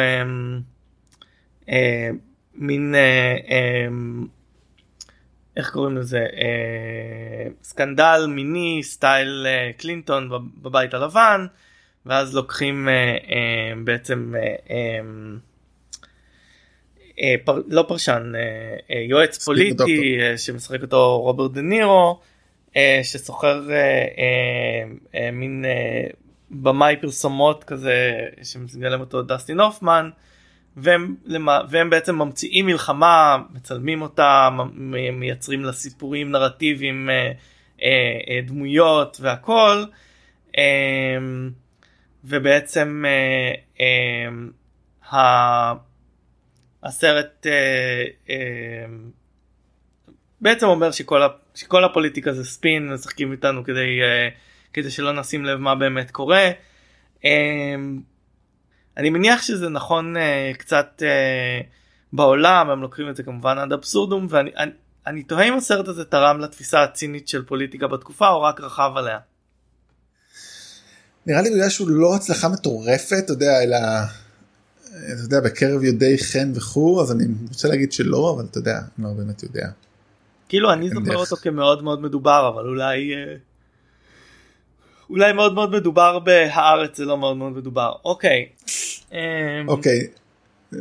מין 2.55 2.95
איך 5.57 5.71
קוראים 5.71 5.97
לזה? 5.97 6.27
סקנדל 7.63 8.27
מיני 8.29 8.81
style 8.83 9.47
קלינטון 9.77 10.31
בבית 10.63 10.95
הלבן 10.95 11.47
ואז 12.07 12.35
לוקחים 12.35 12.89
בעצם 13.85 14.35
אה, 14.71 15.01
פר, 17.45 17.61
לא 17.69 17.85
פרשן 17.89 18.33
אה, 18.35 18.41
אה, 18.91 19.01
יועץ 19.01 19.45
פוליטי 19.45 20.19
אה, 20.21 20.39
שמשחק 20.39 20.83
אותו 20.83 21.19
רוברט 21.21 21.53
דה 21.53 21.61
נירו 21.61 22.21
אה, 22.77 23.01
ששוכר 23.03 23.71
אה, 23.71 23.77
אה, 23.77 24.85
אה, 25.15 25.31
מין 25.31 25.65
אה, 25.65 26.09
במאי 26.51 26.97
פרסומות 27.01 27.65
כזה 27.65 28.13
שמגלם 28.43 29.01
אותו 29.01 29.23
דסטין 29.23 29.61
הופמן 29.61 30.11
והם, 30.77 31.15
והם 31.69 31.91
בעצם 31.91 32.19
ממציאים 32.19 32.67
מלחמה 32.67 33.37
מצלמים 33.51 34.03
אותה 34.03 34.49
מייצרים 35.13 35.65
לה 35.65 35.73
סיפורים 35.73 36.31
נרטיביים 36.31 37.11
אה, 37.11 37.33
אה, 37.83 38.19
אה, 38.29 38.41
דמויות 38.47 39.17
והכל 39.21 39.85
אה, 40.59 40.63
ובעצם 42.25 43.05
אה, 43.07 43.53
אה, 43.81 45.73
הסרט 46.87 47.47
אה, 47.47 48.05
אה, 48.31 48.87
בעצם 50.41 50.67
אומר 50.67 50.91
שכל, 50.91 51.21
שכל 51.55 51.85
הפוליטיקה 51.85 52.33
זה 52.33 52.45
ספין 52.45 52.93
משחקים 52.93 53.33
איתנו 53.33 53.65
כדי, 53.65 54.03
אה, 54.03 54.29
כדי 54.73 54.91
שלא 54.91 55.13
נשים 55.13 55.45
לב 55.45 55.59
מה 55.59 55.75
באמת 55.75 56.11
קורה. 56.11 56.51
אה, 57.25 57.75
אני 58.97 59.11
מניח 59.11 59.43
שזה 59.43 59.69
נכון 59.69 60.17
אה, 60.17 60.53
קצת 60.59 61.03
אה, 61.03 61.61
בעולם 62.13 62.71
הם 62.71 62.81
לוקחים 62.81 63.09
את 63.09 63.17
זה 63.17 63.23
כמובן 63.23 63.59
עד 63.59 63.73
אבסורדום 63.73 64.27
ואני 64.31 64.51
אני, 64.57 64.71
אני 65.07 65.23
תוהה 65.23 65.49
אם 65.49 65.55
הסרט 65.55 65.89
הזה 65.89 66.05
תרם 66.05 66.41
לתפיסה 66.41 66.83
הצינית 66.83 67.29
של 67.29 67.45
פוליטיקה 67.45 67.87
בתקופה 67.87 68.29
או 68.29 68.43
רק 68.43 68.61
רכב 68.61 68.91
עליה. 68.97 69.19
נראה 71.27 71.43
לי 71.43 71.51
בגלל 71.51 71.69
שהוא 71.69 71.89
לא 71.91 72.15
הצלחה 72.15 72.49
מטורפת 72.49 73.25
אתה 73.25 73.33
יודע 73.33 73.63
אלא 73.63 73.77
אתה 74.97 75.23
יודע, 75.23 75.41
בקרב 75.41 75.83
יודעי 75.83 76.19
חן 76.19 76.53
וכו', 76.55 77.03
אז 77.03 77.13
אני 77.13 77.25
רוצה 77.49 77.69
להגיד 77.69 77.93
שלא, 77.93 78.35
אבל 78.37 78.45
אתה 78.51 78.59
יודע, 78.59 78.79
אני 78.79 79.05
לא 79.07 79.11
באמת 79.11 79.43
יודע. 79.43 79.69
כאילו 80.49 80.73
אני 80.73 80.89
זוכר 80.89 81.05
דרך. 81.05 81.17
אותו 81.17 81.37
כמאוד 81.37 81.85
מאוד 81.85 82.03
מדובר, 82.03 82.53
אבל 82.55 82.69
אולי... 82.69 83.15
אה, 83.15 83.37
אולי 85.11 85.33
מאוד 85.33 85.55
מאוד 85.55 85.71
מדובר 85.71 86.19
בהארץ 86.19 86.97
זה 86.97 87.05
לא 87.05 87.19
מאוד 87.19 87.37
מאוד 87.37 87.53
מדובר 87.53 87.93
אוקיי. 88.05 88.47
אמ, 89.13 89.19
אוקיי. 89.69 90.07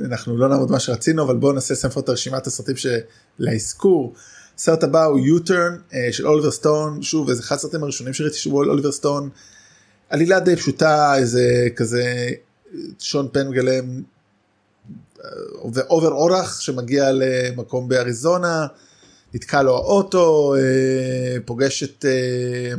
אנחנו 0.06 0.38
לא 0.38 0.48
נעמוד 0.50 0.72
מה 0.72 0.80
שרצינו 0.80 1.24
אבל 1.24 1.36
בואו 1.36 1.54
נעשה 1.54 1.76
סמפות 1.76 2.04
את 2.04 2.10
רשימת 2.10 2.48
הסרטים 2.48 2.76
שלאזכור. 2.76 4.14
הסרט 4.56 4.84
הבא 4.84 5.04
הוא 5.04 5.20
יוטרן 5.20 5.78
אה, 5.94 6.08
של 6.12 6.28
אוליבר 6.28 6.52
סטון 6.52 7.02
שוב 7.02 7.30
איזה 7.30 7.42
אחד 7.42 7.56
הסרטים 7.56 7.84
הראשונים 7.84 8.14
שראיתי 8.14 8.38
שהוא 8.38 8.66
אוליבר 8.66 8.92
סטון. 8.92 9.30
עלילה 10.10 10.40
די 10.40 10.56
פשוטה 10.56 11.16
איזה 11.18 11.68
כזה 11.76 12.30
שון 13.00 13.28
פן 13.32 13.48
מגלם 13.48 14.02
ועובר 15.74 16.12
אורח 16.12 16.60
שמגיע 16.60 17.12
למקום 17.12 17.88
באריזונה, 17.88 18.68
נתקע 19.34 19.62
לו 19.62 19.76
האוטו, 19.76 20.56
אה, 20.56 21.38
פוגש 21.46 21.84
את 21.84 22.06
אה, 22.06 22.78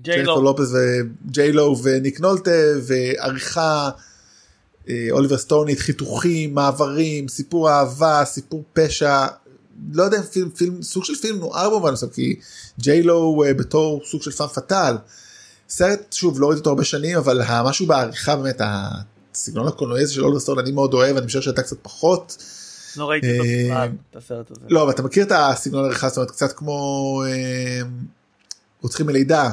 ג'ייפר 0.00 0.34
לופס 0.34 0.68
וג'יילו 0.72 1.76
וניק 1.82 2.20
נולטה 2.20 2.50
ועריכה 2.82 3.90
אה, 4.88 5.06
אוליבר 5.10 5.38
סטונית, 5.38 5.78
חיתוכים, 5.78 6.54
מעברים, 6.54 7.28
סיפור 7.28 7.70
אהבה, 7.70 8.22
סיפור 8.24 8.64
פשע, 8.72 9.26
לא 9.92 10.02
יודע 10.02 10.18
אם 10.18 10.22
פילם, 10.22 10.50
פילם, 10.50 10.82
סוג 10.82 11.04
של 11.04 11.14
פילם 11.14 11.38
נוער 11.38 11.70
במובן 11.70 11.92
מסוים, 11.92 12.12
כי 12.12 12.36
ג'יילו 12.78 13.44
בתור 13.56 14.02
סוג 14.04 14.22
של 14.22 14.30
פאם 14.30 14.46
פאטאל. 14.46 14.94
סרט 15.68 16.12
שוב 16.12 16.40
לא 16.40 16.46
ראיתי 16.46 16.58
אותו 16.58 16.70
הרבה 16.70 16.84
שנים 16.84 17.18
אבל 17.18 17.42
משהו 17.64 17.86
בעריכה 17.86 18.36
באמת 18.36 18.60
הסגנון 19.34 19.68
הקולנועי 19.68 20.02
הזה 20.02 20.12
של 20.12 20.24
אולדרסטון 20.24 20.58
אני 20.58 20.70
מאוד 20.70 20.94
אוהב 20.94 21.16
אני 21.16 21.26
חושב 21.26 21.40
שאתה 21.40 21.62
קצת 21.62 21.76
פחות. 21.82 22.36
לא 22.96 23.10
ראיתי 23.10 23.70
אה, 23.70 23.84
את 23.84 24.16
הסרט 24.16 24.50
הזה. 24.50 24.60
לא 24.68 24.82
אבל 24.82 24.90
אתה 24.90 25.02
מכיר 25.02 25.24
את 25.24 25.32
הסגנון 25.34 25.84
העריכה 25.84 26.08
זאת 26.08 26.16
אומרת 26.16 26.30
קצת 26.30 26.52
כמו 26.52 27.22
אה, 27.26 27.80
רוצחים 28.82 29.06
מלידה 29.06 29.50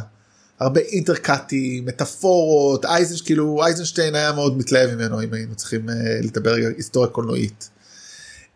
הרבה 0.60 0.82
אינטרקטים 0.82 1.86
מטאפורות 1.86 2.86
אייזנש 2.86 3.22
כאילו 3.22 3.64
אייזנשטיין 3.66 4.16
היה 4.16 4.32
מאוד 4.32 4.58
מתלהב 4.58 4.96
ממנו 4.96 5.24
אם 5.24 5.34
היינו 5.34 5.56
צריכים 5.56 5.90
אה, 5.90 5.96
לדבר 6.24 6.56
היסטוריה 6.78 7.10
קולנועית. 7.10 7.70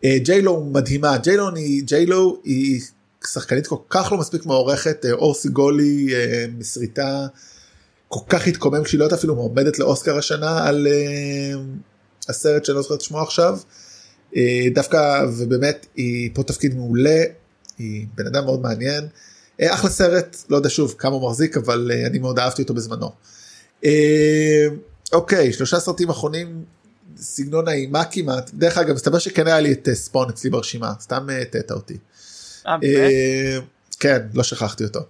ג'יילו 0.04 0.64
מדהימה 0.64 1.16
ג'יילו 1.84 2.40
היא 2.44 2.80
שחקנית 3.26 3.66
כל 3.66 3.76
כך 3.90 4.12
לא 4.12 4.18
מספיק 4.18 4.46
מעורכת 4.46 5.06
אור 5.12 5.34
סיגולי 5.34 6.14
מסריטה 6.58 7.26
כל 8.08 8.20
כך 8.28 8.46
התקומם 8.46 8.84
כשהיא 8.84 8.98
לא 8.98 9.04
הייתה 9.04 9.16
אפילו 9.16 9.34
מועמדת 9.34 9.78
לאוסקר 9.78 10.18
השנה 10.18 10.68
על 10.68 10.86
uh, 10.86 12.28
הסרט 12.28 12.64
שאני 12.64 12.76
לא 12.76 12.82
זוכר 12.82 12.94
את 12.94 13.00
שמו 13.00 13.20
עכשיו. 13.20 13.58
דווקא 14.74 15.24
ובאמת 15.38 15.86
היא 15.96 16.30
פה 16.34 16.42
תפקיד 16.42 16.74
מעולה 16.74 17.22
היא 17.78 18.06
בן 18.14 18.26
אדם 18.26 18.44
מאוד 18.44 18.60
מעניין 18.60 19.08
אחלה 19.62 19.90
סרט 19.90 20.36
לא 20.48 20.56
יודע 20.56 20.70
שוב 20.70 20.94
כמה 20.98 21.14
הוא 21.14 21.30
מחזיק 21.30 21.56
אבל 21.56 21.90
אני 22.06 22.18
מאוד 22.18 22.38
אהבתי 22.38 22.62
אותו 22.62 22.74
בזמנו. 22.74 23.10
אוקיי 25.12 25.52
שלושה 25.52 25.80
סרטים 25.80 26.10
אחרונים 26.10 26.64
סגנון 27.16 27.68
האימה 27.68 28.04
כמעט 28.04 28.50
דרך 28.54 28.78
אגב 28.78 28.94
מסתבר 28.94 29.18
שכן 29.18 29.46
היה 29.46 29.60
לי 29.60 29.72
את 29.72 29.88
ספון 29.92 30.28
אצלי 30.28 30.50
ברשימה 30.50 30.92
סתם 31.00 31.26
הטעת 31.42 31.70
אותי. 31.70 31.96
אה, 32.66 32.78
באמת? 32.78 33.64
כן 34.00 34.22
לא 34.34 34.42
שכחתי 34.42 34.84
אותו. 34.84 35.00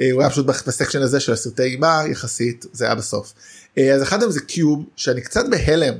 אה, 0.00 0.08
הוא 0.12 0.20
היה 0.20 0.30
פשוט 0.30 0.46
בסקשן 0.46 1.02
הזה 1.02 1.20
של 1.20 1.32
הסרטי 1.32 1.62
אימה 1.62 2.02
יחסית 2.10 2.66
זה 2.72 2.84
היה 2.84 2.94
בסוף. 2.94 3.32
אה, 3.78 3.94
אז 3.94 4.02
אחד 4.02 4.20
מהם 4.20 4.30
זה 4.30 4.40
קיוב 4.40 4.84
שאני 4.96 5.20
קצת 5.20 5.44
בהלם 5.50 5.94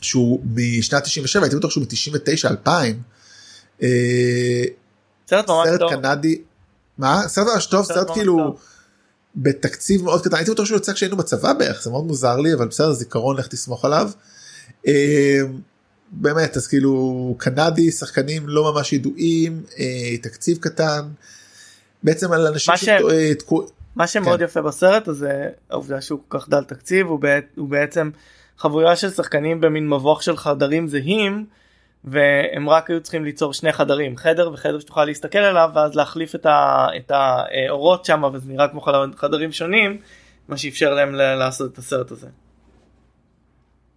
שהוא 0.00 0.40
משנת 0.54 1.02
97 1.04 1.44
הייתי 1.44 1.56
בטוח 1.56 1.70
שהוא 1.70 1.84
מ-99 1.84 2.50
2000. 2.50 3.02
סרט 5.30 5.48
ממש 5.48 5.68
טוב. 5.78 5.90
קנדי. 5.90 6.38
מה? 6.98 7.22
סרט 7.28 7.46
ממש 7.54 7.66
טוב 7.66 7.86
סרט 7.86 8.10
כאילו 8.10 8.56
בתקציב 9.36 10.02
מאוד 10.02 10.24
קטן 10.24 10.36
הייתי 10.36 10.50
בטוח 10.50 10.66
שהוא 10.66 10.76
יוצא 10.76 10.92
כשהיינו 10.92 11.16
בצבא 11.16 11.52
בערך 11.52 11.82
זה 11.82 11.90
מאוד 11.90 12.04
מוזר 12.04 12.36
לי 12.36 12.54
אבל 12.54 12.68
בסדר 12.68 12.92
זיכרון 12.92 13.36
לך 13.36 13.46
תסמוך 13.46 13.84
עליו. 13.84 14.10
אה, 16.12 16.20
באמת 16.20 16.56
אז 16.56 16.66
כאילו 16.66 17.34
קנדי 17.38 17.90
שחקנים 17.90 18.48
לא 18.48 18.72
ממש 18.72 18.92
ידועים 18.92 19.62
תקציב 20.22 20.58
קטן. 20.58 21.00
בעצם 22.02 22.32
על 22.32 22.46
אנשים 22.46 22.74
שתקועים. 22.76 23.68
מה 23.96 24.06
שמאוד 24.06 24.38
כן. 24.38 24.44
יפה 24.44 24.62
בסרט 24.62 25.08
הזה 25.08 25.48
העובדה 25.70 26.00
שהוא 26.00 26.20
כל 26.28 26.38
כך 26.38 26.48
דל 26.48 26.64
תקציב 26.64 27.06
הוא, 27.06 27.20
בעת, 27.20 27.44
הוא 27.56 27.68
בעצם 27.68 28.10
חבורה 28.58 28.96
של 28.96 29.10
שחקנים 29.10 29.60
במין 29.60 29.88
מבוך 29.88 30.22
של 30.22 30.36
חדרים 30.36 30.88
זהים 30.88 31.46
והם 32.04 32.68
רק 32.68 32.90
היו 32.90 33.00
צריכים 33.00 33.24
ליצור 33.24 33.52
שני 33.52 33.72
חדרים 33.72 34.16
חדר 34.16 34.50
וחדר 34.52 34.80
שתוכל 34.80 35.04
להסתכל 35.04 35.38
עליו 35.38 35.70
ואז 35.74 35.94
להחליף 35.94 36.34
את, 36.34 36.46
ה, 36.46 36.86
את 36.96 37.10
האורות 37.10 38.04
שם 38.04 38.22
וזה 38.32 38.48
נראה 38.48 38.68
כמו 38.68 38.80
חדרים 39.16 39.52
שונים 39.52 40.00
מה 40.48 40.56
שאפשר 40.56 40.94
להם 40.94 41.14
לעשות 41.14 41.72
את 41.72 41.78
הסרט 41.78 42.10
הזה. 42.10 42.26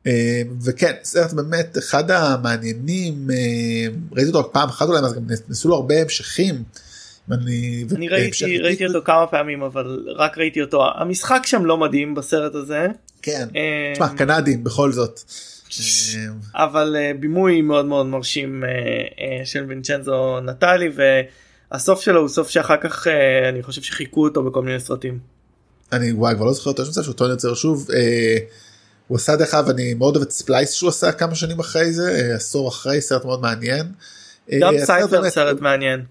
אה, 0.07 0.41
וכן 0.65 0.93
סרט 1.03 1.33
באמת 1.33 1.77
אחד 1.77 2.11
המעניינים 2.11 3.27
אה, 3.31 3.87
ראיתי 4.11 4.31
אותו 4.31 4.51
פעם 4.53 4.69
אחת 4.69 4.87
אולי 4.87 4.99
אז 4.99 5.13
גם 5.13 5.23
נסו 5.49 5.69
לו 5.69 5.75
הרבה 5.75 6.01
המשכים. 6.01 6.63
אני, 7.31 7.85
אני 7.95 8.09
ראיתי, 8.09 8.57
ראיתי 8.57 8.85
אותו 8.85 9.01
כמה 9.05 9.27
פעמים 9.27 9.61
אבל 9.63 10.05
רק 10.15 10.37
ראיתי 10.37 10.61
אותו 10.61 10.85
המשחק 10.95 11.41
שם 11.45 11.65
לא 11.65 11.77
מדהים 11.77 12.15
בסרט 12.15 12.55
הזה. 12.55 12.87
כן, 13.21 13.47
אה, 13.55 13.93
תשמע 13.93 14.09
קנדים 14.09 14.63
בכל 14.63 14.91
זאת. 14.91 15.19
אבל 16.55 16.95
אה, 16.99 17.11
בימוי 17.19 17.61
מאוד 17.61 17.85
מאוד 17.85 18.05
מרשים 18.05 18.63
אה, 18.63 19.45
של 19.45 19.65
וינצ'נזו 19.67 20.39
נטלי 20.39 20.89
והסוף 21.71 22.01
שלו 22.01 22.19
הוא 22.19 22.29
סוף 22.29 22.49
שאחר 22.49 22.77
כך 22.77 23.07
אני 23.49 23.63
חושב 23.63 23.81
שחיכו 23.81 24.23
אותו 24.23 24.43
בכל 24.43 24.61
מיני 24.61 24.79
סרטים. 24.79 25.19
אני 25.91 26.11
וואי 26.11 26.35
כבר 26.35 26.45
לא 26.45 26.53
זוכר 26.53 26.69
אותו 26.69 27.03
שהוא 27.03 27.13
טוען 27.13 27.31
יוצר 27.31 27.53
שוב 27.53 27.87
הוא 29.07 29.15
עשה 29.15 29.35
דרך 29.35 29.53
אגב 29.53 29.69
אני 29.69 29.93
מאוד 29.93 30.15
אוהב 30.15 30.27
את 30.27 30.31
Splice 30.31 30.71
שהוא 30.71 30.89
עשה 30.89 31.11
כמה 31.11 31.35
שנים 31.35 31.59
אחרי 31.59 31.93
זה 31.93 32.31
עשור 32.35 32.69
אחרי 32.69 33.01
סרט 33.01 33.25
מאוד 33.25 33.41
מעניין. 33.41 33.91
גם 34.61 34.73
Cypher 34.85 35.29
סרט 35.29 35.61
מעניין. 35.61 36.05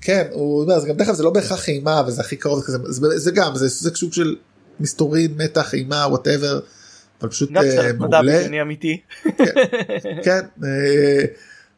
כן 0.00 0.26
הוא 0.32 0.80
זה 0.80 0.88
גם 0.88 0.96
דרך 0.96 1.08
אגב 1.08 1.16
זה 1.16 1.22
לא 1.22 1.30
בהכרח 1.30 1.68
אימה 1.68 2.02
וזה 2.06 2.20
הכי 2.20 2.36
קרוב 2.36 2.62
כזה 2.64 2.78
זה, 2.84 3.18
זה 3.18 3.30
גם 3.30 3.56
זה, 3.56 3.68
זה 3.68 3.90
סוג 3.94 4.12
של 4.12 4.36
מסתורין 4.80 5.34
מתח 5.36 5.74
אימה 5.74 5.96
whatever 5.96 6.60
אבל 7.20 7.30
פשוט 7.30 7.50
גם 7.50 7.64
אה, 7.64 7.70
סרט 7.70 7.94
מדע 7.94 8.16
מעולה. 8.16 8.38
בדיוני 8.38 8.62
אמיתי. 8.62 9.00
כן, 10.24 10.40
אה, 10.64 11.24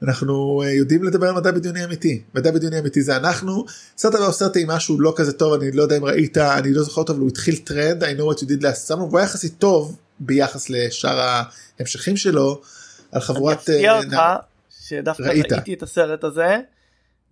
אנחנו 0.02 0.62
אה, 0.62 0.70
יודעים 0.70 1.04
לדבר 1.04 1.28
על 1.28 1.34
מדע 1.34 1.50
בדיוני 1.50 1.84
אמיתי. 1.84 2.22
מדע 2.34 2.50
בדיוני 2.50 2.78
אמיתי 2.78 3.02
זה 3.02 3.16
אנחנו. 3.16 3.64
סרט 3.96 4.14
הבא 4.14 4.30
אותי 4.44 4.64
משהו 4.68 5.00
לא 5.00 5.12
כזה 5.16 5.32
טוב, 5.32 5.52
אני 5.52 5.72
לא 5.72 5.82
יודע 5.82 5.96
אם 5.96 6.04
ראית, 6.04 6.38
אני 6.38 6.72
לא 6.72 6.82
זוכר 6.82 7.00
אותו, 7.00 7.12
אבל 7.12 7.20
הוא 7.20 7.28
התחיל 7.28 7.56
טרנד, 7.56 8.04
I 8.04 8.06
know 8.06 8.34
what 8.34 8.38
you 8.38 8.46
did 8.46 8.62
last 8.62 8.90
summer, 8.90 9.00
והוא 9.00 9.18
היה 9.18 9.24
יחסית 9.24 9.58
טוב 9.58 9.98
ביחס 10.20 10.70
לשאר 10.70 11.20
ההמשכים 11.20 12.16
שלו, 12.16 12.50
על 12.50 12.60
אני 13.12 13.20
חבורת... 13.20 13.58
אפתיע 13.58 13.92
אה, 13.92 13.98
אותך 13.98 14.16
שדווקא 14.80 15.22
ראית. 15.22 15.52
ראיתי 15.52 15.74
את 15.74 15.82
הסרט 15.82 16.24
הזה 16.24 16.60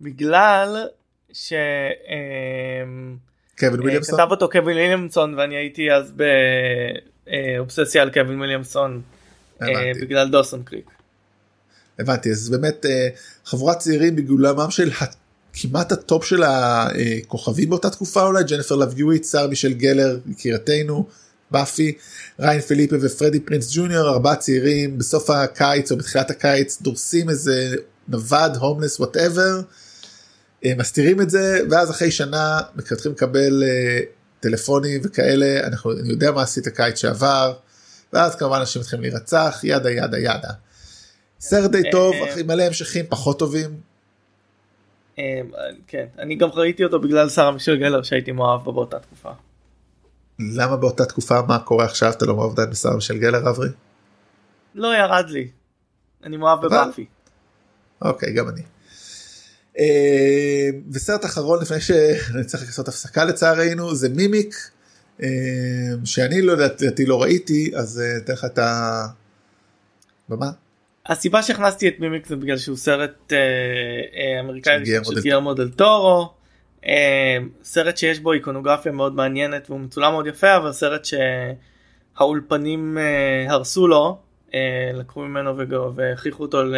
בגלל 0.01 0.87
ש... 1.33 1.53
אמ, 1.53 3.17
קווין 3.59 3.73
אה, 3.73 3.79
וויליאמסון. 3.79 4.19
כתב 4.19 4.27
אותו 4.31 4.49
קווין 4.49 4.63
וויליאמסון 4.63 5.33
ואני 5.37 5.55
הייתי 5.55 5.91
אז 5.91 6.13
באובססיה 7.55 8.01
על 8.01 8.09
קווין 8.09 8.37
וויליאמסון. 8.37 9.01
בגלל 10.01 10.29
דוסון 10.29 10.63
קריק. 10.63 10.89
הבנתי 11.99 12.31
אז 12.31 12.49
באמת 12.49 12.85
אה, 12.85 13.07
חבורת 13.45 13.79
צעירים 13.79 14.15
בגילומם 14.15 14.71
של 14.71 14.91
כמעט 15.53 15.91
ה 15.91 15.99
top 15.99 16.25
של 16.25 16.43
הכוכבים 16.43 17.69
באותה 17.69 17.89
תקופה 17.89 18.23
אולי 18.23 18.43
ג'ניפר 18.43 18.75
לאב 18.75 18.94
יואיט 18.94 19.25
שרה 19.25 19.47
מישל 19.47 19.73
גלר 19.73 20.19
יקירתנו 20.27 21.07
באפי 21.51 21.93
ראיין 22.39 22.61
פיליפה 22.61 22.95
ופרדי 23.01 23.39
פרינס 23.39 23.69
ג'וניור 23.75 24.09
ארבעה 24.09 24.35
צעירים 24.35 24.97
בסוף 24.97 25.29
הקיץ 25.29 25.91
או 25.91 25.97
בתחילת 25.97 26.31
הקיץ 26.31 26.81
דורסים 26.81 27.29
איזה 27.29 27.75
נווד 28.07 28.55
הומלס 28.55 28.99
whatever 28.99 29.61
מסתירים 30.65 31.21
את 31.21 31.29
זה 31.29 31.59
ואז 31.69 31.91
אחרי 31.91 32.11
שנה 32.11 32.59
מתחילים 32.75 33.15
לקבל 33.15 33.63
אה, 33.63 33.99
טלפונים 34.39 35.01
וכאלה 35.03 35.67
אנחנו 35.67 35.91
אני 35.91 36.09
יודע 36.09 36.31
מה 36.31 36.41
עשית 36.41 36.67
קיץ 36.67 36.97
שעבר 36.97 37.53
ואז 38.13 38.35
כמובן 38.35 38.59
אנשים 38.59 38.81
מתחילים 38.81 39.03
להירצח 39.03 39.59
yada 39.63 39.91
yada 39.91 40.17
yada. 40.17 40.51
סרט 41.39 41.71
די 41.71 41.81
טוב 41.91 42.13
אה, 42.13 42.29
אחרי 42.31 42.43
מלא 42.43 42.63
המשכים 42.63 43.05
פחות 43.09 43.39
טובים 43.39 43.79
אמ, 45.17 45.23
כן 45.87 46.05
אני 46.19 46.35
גם 46.35 46.49
ראיתי 46.49 46.83
אותו 46.83 46.99
בגלל 46.99 47.29
שרה 47.29 47.51
מישל 47.51 47.77
גלר 47.77 48.03
שהייתי 48.03 48.31
מאוהב 48.31 48.63
בה 48.63 48.73
באותה 48.73 48.99
תקופה. 48.99 49.29
למה 50.39 50.77
באותה 50.77 51.05
תקופה 51.05 51.41
מה 51.41 51.59
קורה 51.59 51.85
עכשיו 51.85 52.11
אתה 52.11 52.25
לא 52.25 52.35
מאוהב 52.35 52.51
עדיין 52.51 52.69
בשרה 52.69 52.99
מישל 52.99 53.17
גלר 53.17 53.49
אברי? 53.49 53.69
לא 54.75 54.95
ירד 54.95 55.29
לי. 55.29 55.47
אני 56.23 56.37
מאוהב 56.37 56.65
בבאפי. 56.65 57.05
אוקיי 58.01 58.33
גם 58.33 58.49
אני. 58.49 58.61
אה, 59.79 60.69
וסרט 60.91 61.25
אחרון 61.25 61.61
לפני 61.61 61.81
שאני 61.81 62.43
צריך 62.49 62.63
לעשות 62.63 62.87
הפסקה 62.87 63.25
לצערנו 63.25 63.95
זה 63.95 64.09
מימיק 64.09 64.55
אה, 65.23 65.27
שאני 66.05 66.41
לא 66.41 66.57
לדעתי 66.57 67.05
לא 67.05 67.21
ראיתי 67.21 67.71
אז 67.75 67.99
אה, 67.99 68.17
אתן 68.17 68.33
לך 68.33 68.45
את 68.45 68.57
ה... 68.57 69.07
הסיבה 71.07 71.43
שהכנסתי 71.43 71.87
את 71.87 71.99
מימיק 71.99 72.27
זה 72.27 72.35
בגלל 72.35 72.57
שהוא 72.57 72.77
סרט 72.77 73.33
אה, 73.33 73.37
אה, 74.15 74.39
אמריקאי 74.39 74.77
של 74.77 74.83
גיירמו 74.83 75.05
של 75.05 75.15
דל 75.15 75.21
גיירמו 75.21 75.53
דל 75.53 75.69
טורו. 75.69 76.33
אה, 76.85 77.37
סרט 77.63 77.97
שיש 77.97 78.19
בו 78.19 78.33
איקונוגרפיה 78.33 78.91
מאוד 78.91 79.15
מעניינת 79.15 79.69
והוא 79.69 79.79
מצולם 79.79 80.11
מאוד 80.11 80.27
יפה 80.27 80.57
אבל 80.57 80.71
סרט 80.71 81.07
שהאולפנים 82.15 82.97
אה, 82.97 83.53
הרסו 83.53 83.87
לו 83.87 84.17
אה, 84.53 84.91
לקחו 84.93 85.21
ממנו 85.21 85.57
והכריחו 85.95 86.43
אותו 86.43 86.63
ל... 86.63 86.75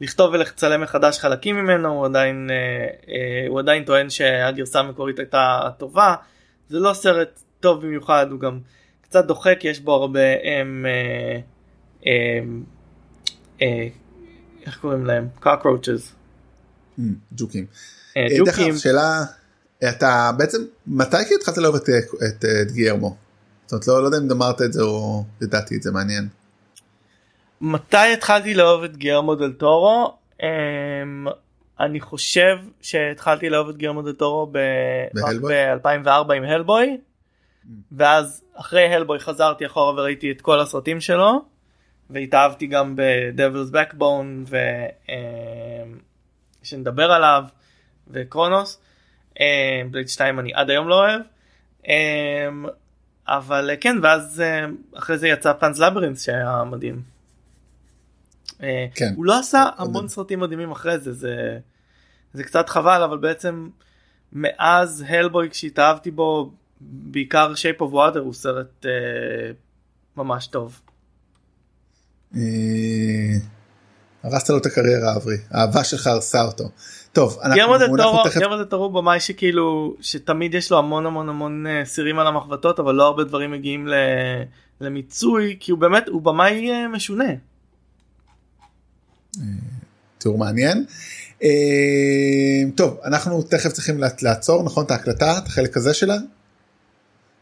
לכתוב 0.00 0.32
ולצלם 0.32 0.80
מחדש 0.80 1.18
חלקים 1.18 1.56
ממנו 1.56 1.88
הוא 1.88 2.06
עדיין 2.06 2.50
אה, 2.50 2.86
אה, 3.08 3.46
הוא 3.48 3.58
עדיין 3.58 3.84
טוען 3.84 4.10
שהגרסה 4.10 4.80
המקורית 4.80 5.18
הייתה 5.18 5.70
טובה 5.78 6.14
זה 6.68 6.78
לא 6.78 6.92
סרט 6.92 7.42
טוב 7.60 7.82
במיוחד 7.82 8.26
הוא 8.30 8.40
גם 8.40 8.58
קצת 9.00 9.26
דוחק 9.26 9.60
יש 9.64 9.80
בו 9.80 9.92
הרבה 9.92 10.20
הם, 10.44 10.86
אה, 10.88 11.40
הם, 12.06 12.62
אה, 12.66 12.72
איך 14.66 14.78
קוראים 14.80 15.06
להם 15.06 15.28
cockroaches 15.42 16.22
Mm, 16.98 17.02
ג'וקים. 17.32 17.66
אה, 18.16 18.22
אה, 18.22 18.28
דרך 18.28 18.48
ג'וקים 18.48 18.70
אגב, 18.70 18.76
שאלה 18.76 19.24
אתה 19.88 20.30
בעצם 20.38 20.58
מתי 20.86 21.16
כאילו 21.26 21.40
התחלת 21.40 21.58
לאהוב 21.58 21.76
את, 21.76 22.44
גיירמו? 22.72 23.16
זאת 23.66 23.72
אומרת 23.72 23.88
לא, 23.88 24.02
לא 24.02 24.06
יודע 24.06 24.18
אם 24.18 24.30
אמרת 24.30 24.62
את 24.62 24.72
זה 24.72 24.82
או 24.82 25.24
ידעתי 25.42 25.76
את 25.76 25.82
זה 25.82 25.90
מעניין. 25.90 26.28
מתי 27.60 28.12
התחלתי 28.12 28.54
לאהוב 28.54 28.84
את 28.84 28.96
גרמו 28.96 29.34
דל 29.34 29.52
טורו 29.52 30.16
אני 31.80 32.00
חושב 32.00 32.56
שהתחלתי 32.80 33.50
לאהוב 33.50 33.68
את 33.68 33.76
גרמו 33.76 34.02
דל 34.02 34.12
טורו 34.12 34.52
בהלבוי? 35.14 35.54
ב-2004 35.82 36.32
עם 36.32 36.44
הלבוי 36.44 36.98
ואז 37.92 38.42
אחרי 38.54 38.94
הלבוי 38.94 39.18
חזרתי 39.18 39.66
אחורה 39.66 39.94
וראיתי 39.94 40.30
את 40.30 40.40
כל 40.40 40.60
הסרטים 40.60 41.00
שלו 41.00 41.51
והתאהבתי 42.12 42.66
גם 42.66 42.96
ב-Devil's 42.96 43.72
Backbone 43.72 44.46
ו... 44.46 44.56
אמ, 45.08 45.98
שנדבר 46.62 47.12
עליו 47.12 47.44
ו 48.08 48.18
Cronos 48.18 48.80
Blade 49.90 50.08
2 50.08 50.38
אני 50.38 50.54
עד 50.54 50.70
היום 50.70 50.88
לא 50.88 50.94
אוהב 50.94 51.20
אמ, 51.88 52.66
אבל 53.28 53.70
אה, 53.70 53.76
כן 53.76 53.96
ואז 54.02 54.40
אה, 54.40 54.66
אחרי 54.98 55.18
זה 55.18 55.28
יצא 55.28 55.52
Pan's 55.52 55.78
Labyrinth 55.78 56.24
שהיה 56.24 56.64
מדהים. 56.64 57.02
אה, 58.62 58.86
כן. 58.94 59.12
הוא 59.16 59.24
לא 59.24 59.38
עשה. 59.38 59.64
המון 59.76 60.08
סרטים 60.08 60.40
מדהימים 60.40 60.70
אחרי 60.70 60.98
זה 60.98 61.12
זה 61.12 61.58
זה 62.32 62.44
קצת 62.44 62.68
חבל 62.68 63.02
אבל 63.02 63.18
בעצם 63.18 63.68
מאז 64.32 65.04
Hellboy 65.08 65.50
כשהתאהבתי 65.50 66.10
בו 66.10 66.52
בעיקר 66.80 67.54
Shape 67.54 67.80
of 67.80 67.92
Water 67.92 68.20
הוא 68.20 68.32
סרט 68.32 68.86
אה, 68.86 68.90
ממש 70.16 70.46
טוב. 70.46 70.80
אה, 72.36 72.40
הרסת 74.22 74.50
לו 74.50 74.58
את 74.58 74.66
הקריירה 74.66 75.16
אברי 75.16 75.36
האהבה 75.50 75.84
שלך 75.84 76.06
הרסה 76.06 76.42
אותו. 76.44 76.70
טוב 77.12 77.38
אנחנו 77.42 77.56
תכף 78.24 78.40
גרמו 78.40 78.56
דה 78.56 78.64
טורו 78.64 78.90
במאי 78.90 79.20
שכאילו 79.20 79.94
שתמיד 80.00 80.54
יש 80.54 80.70
לו 80.70 80.78
המון 80.78 81.06
המון 81.06 81.28
המון 81.28 81.66
אה, 81.66 81.84
סירים 81.84 82.18
על 82.18 82.26
המחבטות 82.26 82.80
אבל 82.80 82.94
לא 82.94 83.06
הרבה 83.06 83.24
דברים 83.24 83.50
מגיעים 83.50 83.88
ל- 83.88 84.42
למיצוי 84.80 85.56
כי 85.60 85.70
הוא 85.70 85.78
באמת 85.78 86.08
הוא 86.08 86.22
במאי 86.22 86.70
אה, 86.70 86.88
משונה. 86.88 87.24
תיאור 90.18 90.38
מעניין. 90.38 90.84
טוב 92.74 92.98
אנחנו 93.04 93.42
תכף 93.42 93.72
צריכים 93.72 93.98
לעצ- 94.04 94.22
לעצור 94.22 94.62
נכון 94.62 94.84
את 94.84 94.90
ההקלטה 94.90 95.38
את 95.38 95.46
החלק 95.46 95.76
הזה 95.76 95.94
שלה. 95.94 96.16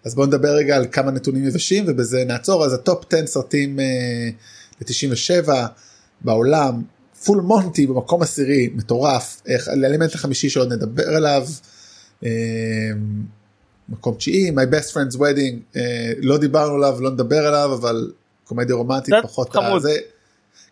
אז 0.05 0.15
בואו 0.15 0.27
נדבר 0.27 0.49
רגע 0.49 0.77
על 0.77 0.87
כמה 0.93 1.11
נתונים 1.11 1.45
יבשים 1.49 1.85
ובזה 1.87 2.25
נעצור 2.27 2.65
אז 2.65 2.73
ה 2.73 2.81
top 2.81 3.05
10 3.15 3.27
סרטים 3.27 3.79
ל-97 4.81 5.49
בעולם 6.21 6.83
Full 7.25 7.41
Monty 7.41 7.87
במקום 7.87 8.23
עשירי 8.23 8.71
מטורף 8.75 9.43
איך- 9.47 9.69
האלמנט 9.69 10.15
החמישי 10.15 10.51
שעוד 10.51 10.73
נדבר 10.73 11.09
עליו. 11.09 11.47
אה, 12.25 12.31
מקום 13.89 14.15
תשיעי 14.15 14.51
my 14.51 14.75
best 14.75 14.93
friend's 14.95 15.17
wedding 15.17 15.77
אה, 15.77 16.13
לא 16.19 16.39
דיברנו 16.39 16.75
עליו 16.75 17.01
לא 17.01 17.11
נדבר 17.11 17.47
עליו 17.47 17.75
אבל 17.81 18.13
קומדיה 18.45 18.77
רומנטית 18.77 19.15
פחות 19.23 19.53
חמוד. 19.53 19.83
זה, 19.83 19.97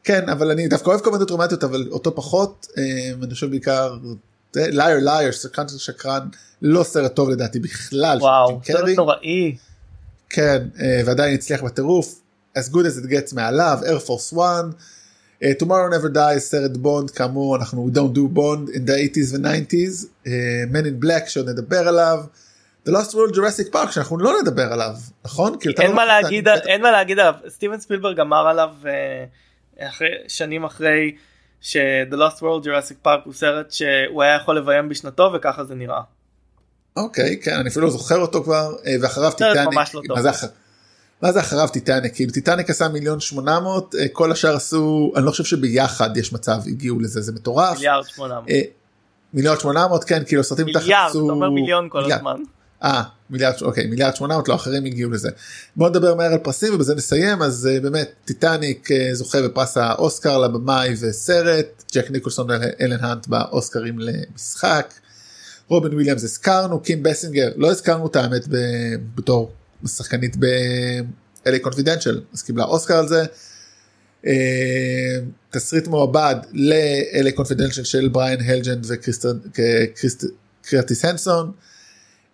כן 0.05 0.28
אבל 0.28 0.51
אני 0.51 0.68
דווקא 0.68 0.90
אוהב 0.90 1.01
קומדיות 1.01 1.30
רומנטיות 1.30 1.64
אבל 1.64 1.89
אותו 1.90 2.14
פחות 2.14 2.66
אה, 2.78 2.82
אני 3.22 3.35
חושב 3.35 3.51
בעיקר 3.51 3.97
זה 4.52 4.66
לייר 4.70 4.98
לייר 5.05 5.30
שקרן 5.32 5.68
של 5.68 5.78
שקרן 5.78 6.28
לא 6.62 6.82
סרט 6.82 7.14
טוב 7.14 7.30
לדעתי 7.30 7.59
בכלל 7.59 8.18
וואו. 8.20 8.60
סרט 8.64 8.89
נוראי. 8.97 9.56
כן 10.30 10.62
אה, 10.80 11.02
ועדיין 11.06 11.35
הצליח 11.35 11.62
בטירוף 11.62 12.20
as 12.57 12.69
good 12.69 12.87
as 12.87 13.05
it 13.05 13.11
gets 13.11 13.35
מעליו 13.35 13.79
air 13.83 14.01
force 14.07 14.33
one. 14.33 14.75
Uh, 15.43 15.65
tomorrow 15.65 15.89
never 15.89 16.09
dies 16.09 16.39
סרט 16.39 16.77
בונד 16.77 17.11
כאמור 17.11 17.57
אנחנו 17.57 17.89
we 17.89 17.97
don't 17.97 18.15
do 18.16 18.37
bond 18.39 18.75
in 18.75 18.81
the 18.81 19.16
80's 19.16 19.33
ו-90's 19.33 20.05
uh, 20.05 20.29
men 20.73 20.87
in 20.87 21.05
black 21.05 21.29
שעוד 21.29 21.49
נדבר 21.49 21.89
עליו. 21.89 22.25
The 22.89 22.91
Lost 22.91 23.12
World 23.15 23.35
Jurassic 23.35 23.73
Park 23.75 23.91
שאנחנו 23.91 24.19
לא 24.19 24.33
נדבר 24.43 24.73
עליו 24.73 24.95
נכון 25.25 25.57
אין 25.81 25.91
לא- 25.91 25.97
מה 25.97 26.05
להגיד 26.05 26.49
אין 26.49 26.83
מה 26.83 26.91
להגיד 26.91 27.19
עליו 27.19 27.35
סטיבן 27.49 27.81
ספילברג 27.81 28.20
אמר 28.20 28.49
עליו 28.49 28.70
אה, 28.87 29.89
אחרי 29.89 30.09
שנים 30.29 30.65
אחרי 30.65 31.16
ש-The 31.61 32.15
Lost 32.15 32.39
World 32.41 32.65
Jurassic 32.65 33.07
Park 33.07 33.20
הוא 33.25 33.35
סרט 33.35 33.73
שהוא 33.73 34.23
היה 34.23 34.35
יכול 34.37 34.57
לביים 34.59 34.89
בשנתו 34.89 35.31
וככה 35.35 35.65
זה 35.65 35.75
נראה. 35.75 36.01
אוקיי 36.97 37.41
כן 37.43 37.55
אני 37.61 37.69
אפילו 37.69 37.87
לא 37.87 37.93
זוכר 37.93 38.19
אותו 38.19 38.45
כבר 38.45 38.75
אה, 38.87 38.95
ואחריו 39.03 39.31
טיטניק 39.31 39.75
ממש 39.75 39.95
לא 39.95 40.03
טוב. 40.09 40.19
מה 41.23 41.32
זה 41.32 41.40
אחריו 41.40 41.69
טיטניק 41.73 42.15
כאילו 42.15 42.32
טיטניק 42.32 42.70
עשה 42.70 42.89
מיליון 42.89 43.20
שמונה 43.20 43.61
מאות 43.61 43.95
אה, 43.99 44.07
כל 44.12 44.32
השאר 44.32 44.57
עשו 44.57 45.12
אני 45.16 45.24
לא 45.27 45.31
חושב 45.31 45.45
שביחד 45.45 46.16
יש 46.16 46.32
מצב 46.32 46.59
הגיעו 46.66 47.01
לזה 47.01 47.20
זה 47.20 47.32
מטורף 47.32 47.77
מיליארד 47.77 48.05
שמונה 48.09 48.35
מאות. 48.35 48.49
אה, 48.51 48.61
מיליון 49.35 49.59
שמונה 49.61 49.89
מאות 49.89 50.05
כן 50.05 50.23
כאילו 50.27 50.45
סרטים 50.45 50.66
תחת 50.73 50.82
מיליארד 50.82 51.11
עשו- 51.11 51.24
אתה 51.24 51.32
אומר 51.32 51.51
מיליון 51.51 51.89
כל 51.90 52.01
מיליארד. 52.01 52.20
הזמן. 52.20 52.43
אה 52.85 53.03
מיליארד 53.31 53.55
אוקיי 53.62 53.86
מיליארד 53.86 54.16
שמונה 54.16 54.35
מאות 54.35 54.49
לא 54.49 54.55
אחרים 54.55 54.85
הגיעו 54.85 55.11
לזה. 55.11 55.28
בוא 55.77 55.89
נדבר 55.89 56.15
מהר 56.15 56.32
על 56.32 56.39
פרסים 56.39 56.74
ובזה 56.74 56.95
נסיים 56.95 57.43
אז 57.43 57.69
uh, 57.78 57.82
באמת 57.82 58.11
טיטניק 58.24 58.89
זוכה 59.12 59.43
בפרס 59.43 59.77
האוסקר 59.77 60.39
לבמאי 60.39 60.95
וסרט 61.01 61.85
ג'ק 61.95 62.11
ניקולסון 62.11 62.47
והלן 62.51 63.05
האנט 63.05 63.27
באוסקרים 63.27 63.99
למשחק. 63.99 64.95
רובין 65.69 65.95
וויליאמס 65.95 66.24
הזכרנו 66.24 66.81
קים 66.81 67.03
בסינגר 67.03 67.49
לא 67.57 67.70
הזכרנו 67.70 68.07
את 68.07 68.16
האמת 68.16 68.43
בתור 69.15 69.51
שחקנית 69.86 70.36
LA 71.46 71.59
Confidential 71.60 72.23
אז 72.32 72.42
קיבלה 72.42 72.64
אוסקר 72.64 72.94
על 72.94 73.09
זה. 73.09 73.24
אה, 74.26 75.18
תסריט 75.50 75.86
מעובד 75.86 76.34
ל-LA 76.52 77.32
Confidential 77.35 77.85
של 77.84 78.09
בריאן 78.09 78.40
הלגלנד 78.40 78.86
וקרטיס 80.62 81.05
הנסון. 81.05 81.52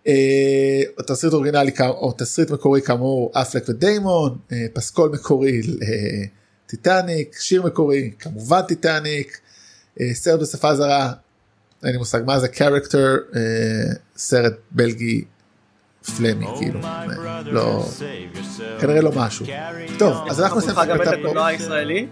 אה, 0.07 0.81
תסריט 1.07 1.33
אורגינלי 1.33 1.71
או 1.79 2.11
תסריט 2.17 2.49
מקורי 2.49 2.81
כאמור 2.81 3.31
אפלק 3.33 3.69
ודיימון 3.69 4.37
אה, 4.51 4.65
פסקול 4.73 5.09
מקורי 5.09 5.61
טיטניק 6.67 7.35
שיר 7.39 7.63
מקורי 7.63 8.11
כמובן 8.19 8.61
טיטניק 8.61 9.39
סרט 10.13 10.39
בשפה 10.39 10.75
זרה 10.75 11.13
אין 11.83 11.91
לי 11.91 11.97
מושג 11.97 12.21
מה 12.25 12.39
זה 12.39 12.47
קרקטר 12.47 13.15
סרט 14.17 14.53
בלגי 14.71 15.23
פלמי 16.17 16.45
כאילו. 16.57 16.79
לא 17.45 17.85
כנראה 18.79 19.01
לא 19.01 19.11
משהו. 19.15 19.45
טוב 19.97 20.17
אז 20.29 20.41
אנחנו 20.41 20.57
נסיים 20.57 20.75
גם 20.89 21.01
את 21.01 21.07
הקולנוע 21.07 21.45
הישראלי? 21.45 22.07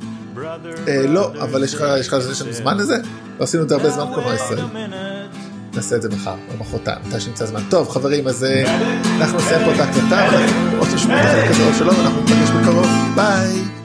לא 1.08 1.32
אבל 1.42 1.64
יש 1.64 1.74
לך 2.08 2.16
זמן 2.50 2.78
לזה? 2.78 2.98
לא 3.40 3.44
עשינו 3.44 3.64
את 3.64 3.70
זה 3.70 3.76
הרבה 3.76 3.90
זמן 3.90 4.06
קולנוע 4.14 4.34
ישראלי. 4.36 4.62
נעשה 5.76 5.96
את 5.96 6.02
זה 6.02 6.10
מחר 6.10 6.36
או 6.52 6.58
מחרתיים 6.60 6.98
מתי 7.08 7.20
שנמצא 7.20 7.46
זמן. 7.46 7.62
טוב 7.70 7.90
חברים 7.90 8.28
אז 8.28 8.46
אנחנו 9.18 9.38
נסיים 9.38 9.66
פה 9.66 9.74
את 9.76 9.80
ההקלטה 9.80 10.28
ואנחנו 10.32 10.78
רוצים 10.80 10.96
לשמוע 10.96 11.20
את 11.20 11.26
החלק 11.26 11.52
הזה 11.52 11.68
או 11.68 11.74
שלא 11.74 11.92
ואנחנו 11.92 12.22
נפגש 12.22 12.50
בקרוב. 12.50 12.88
ביי. 13.16 13.83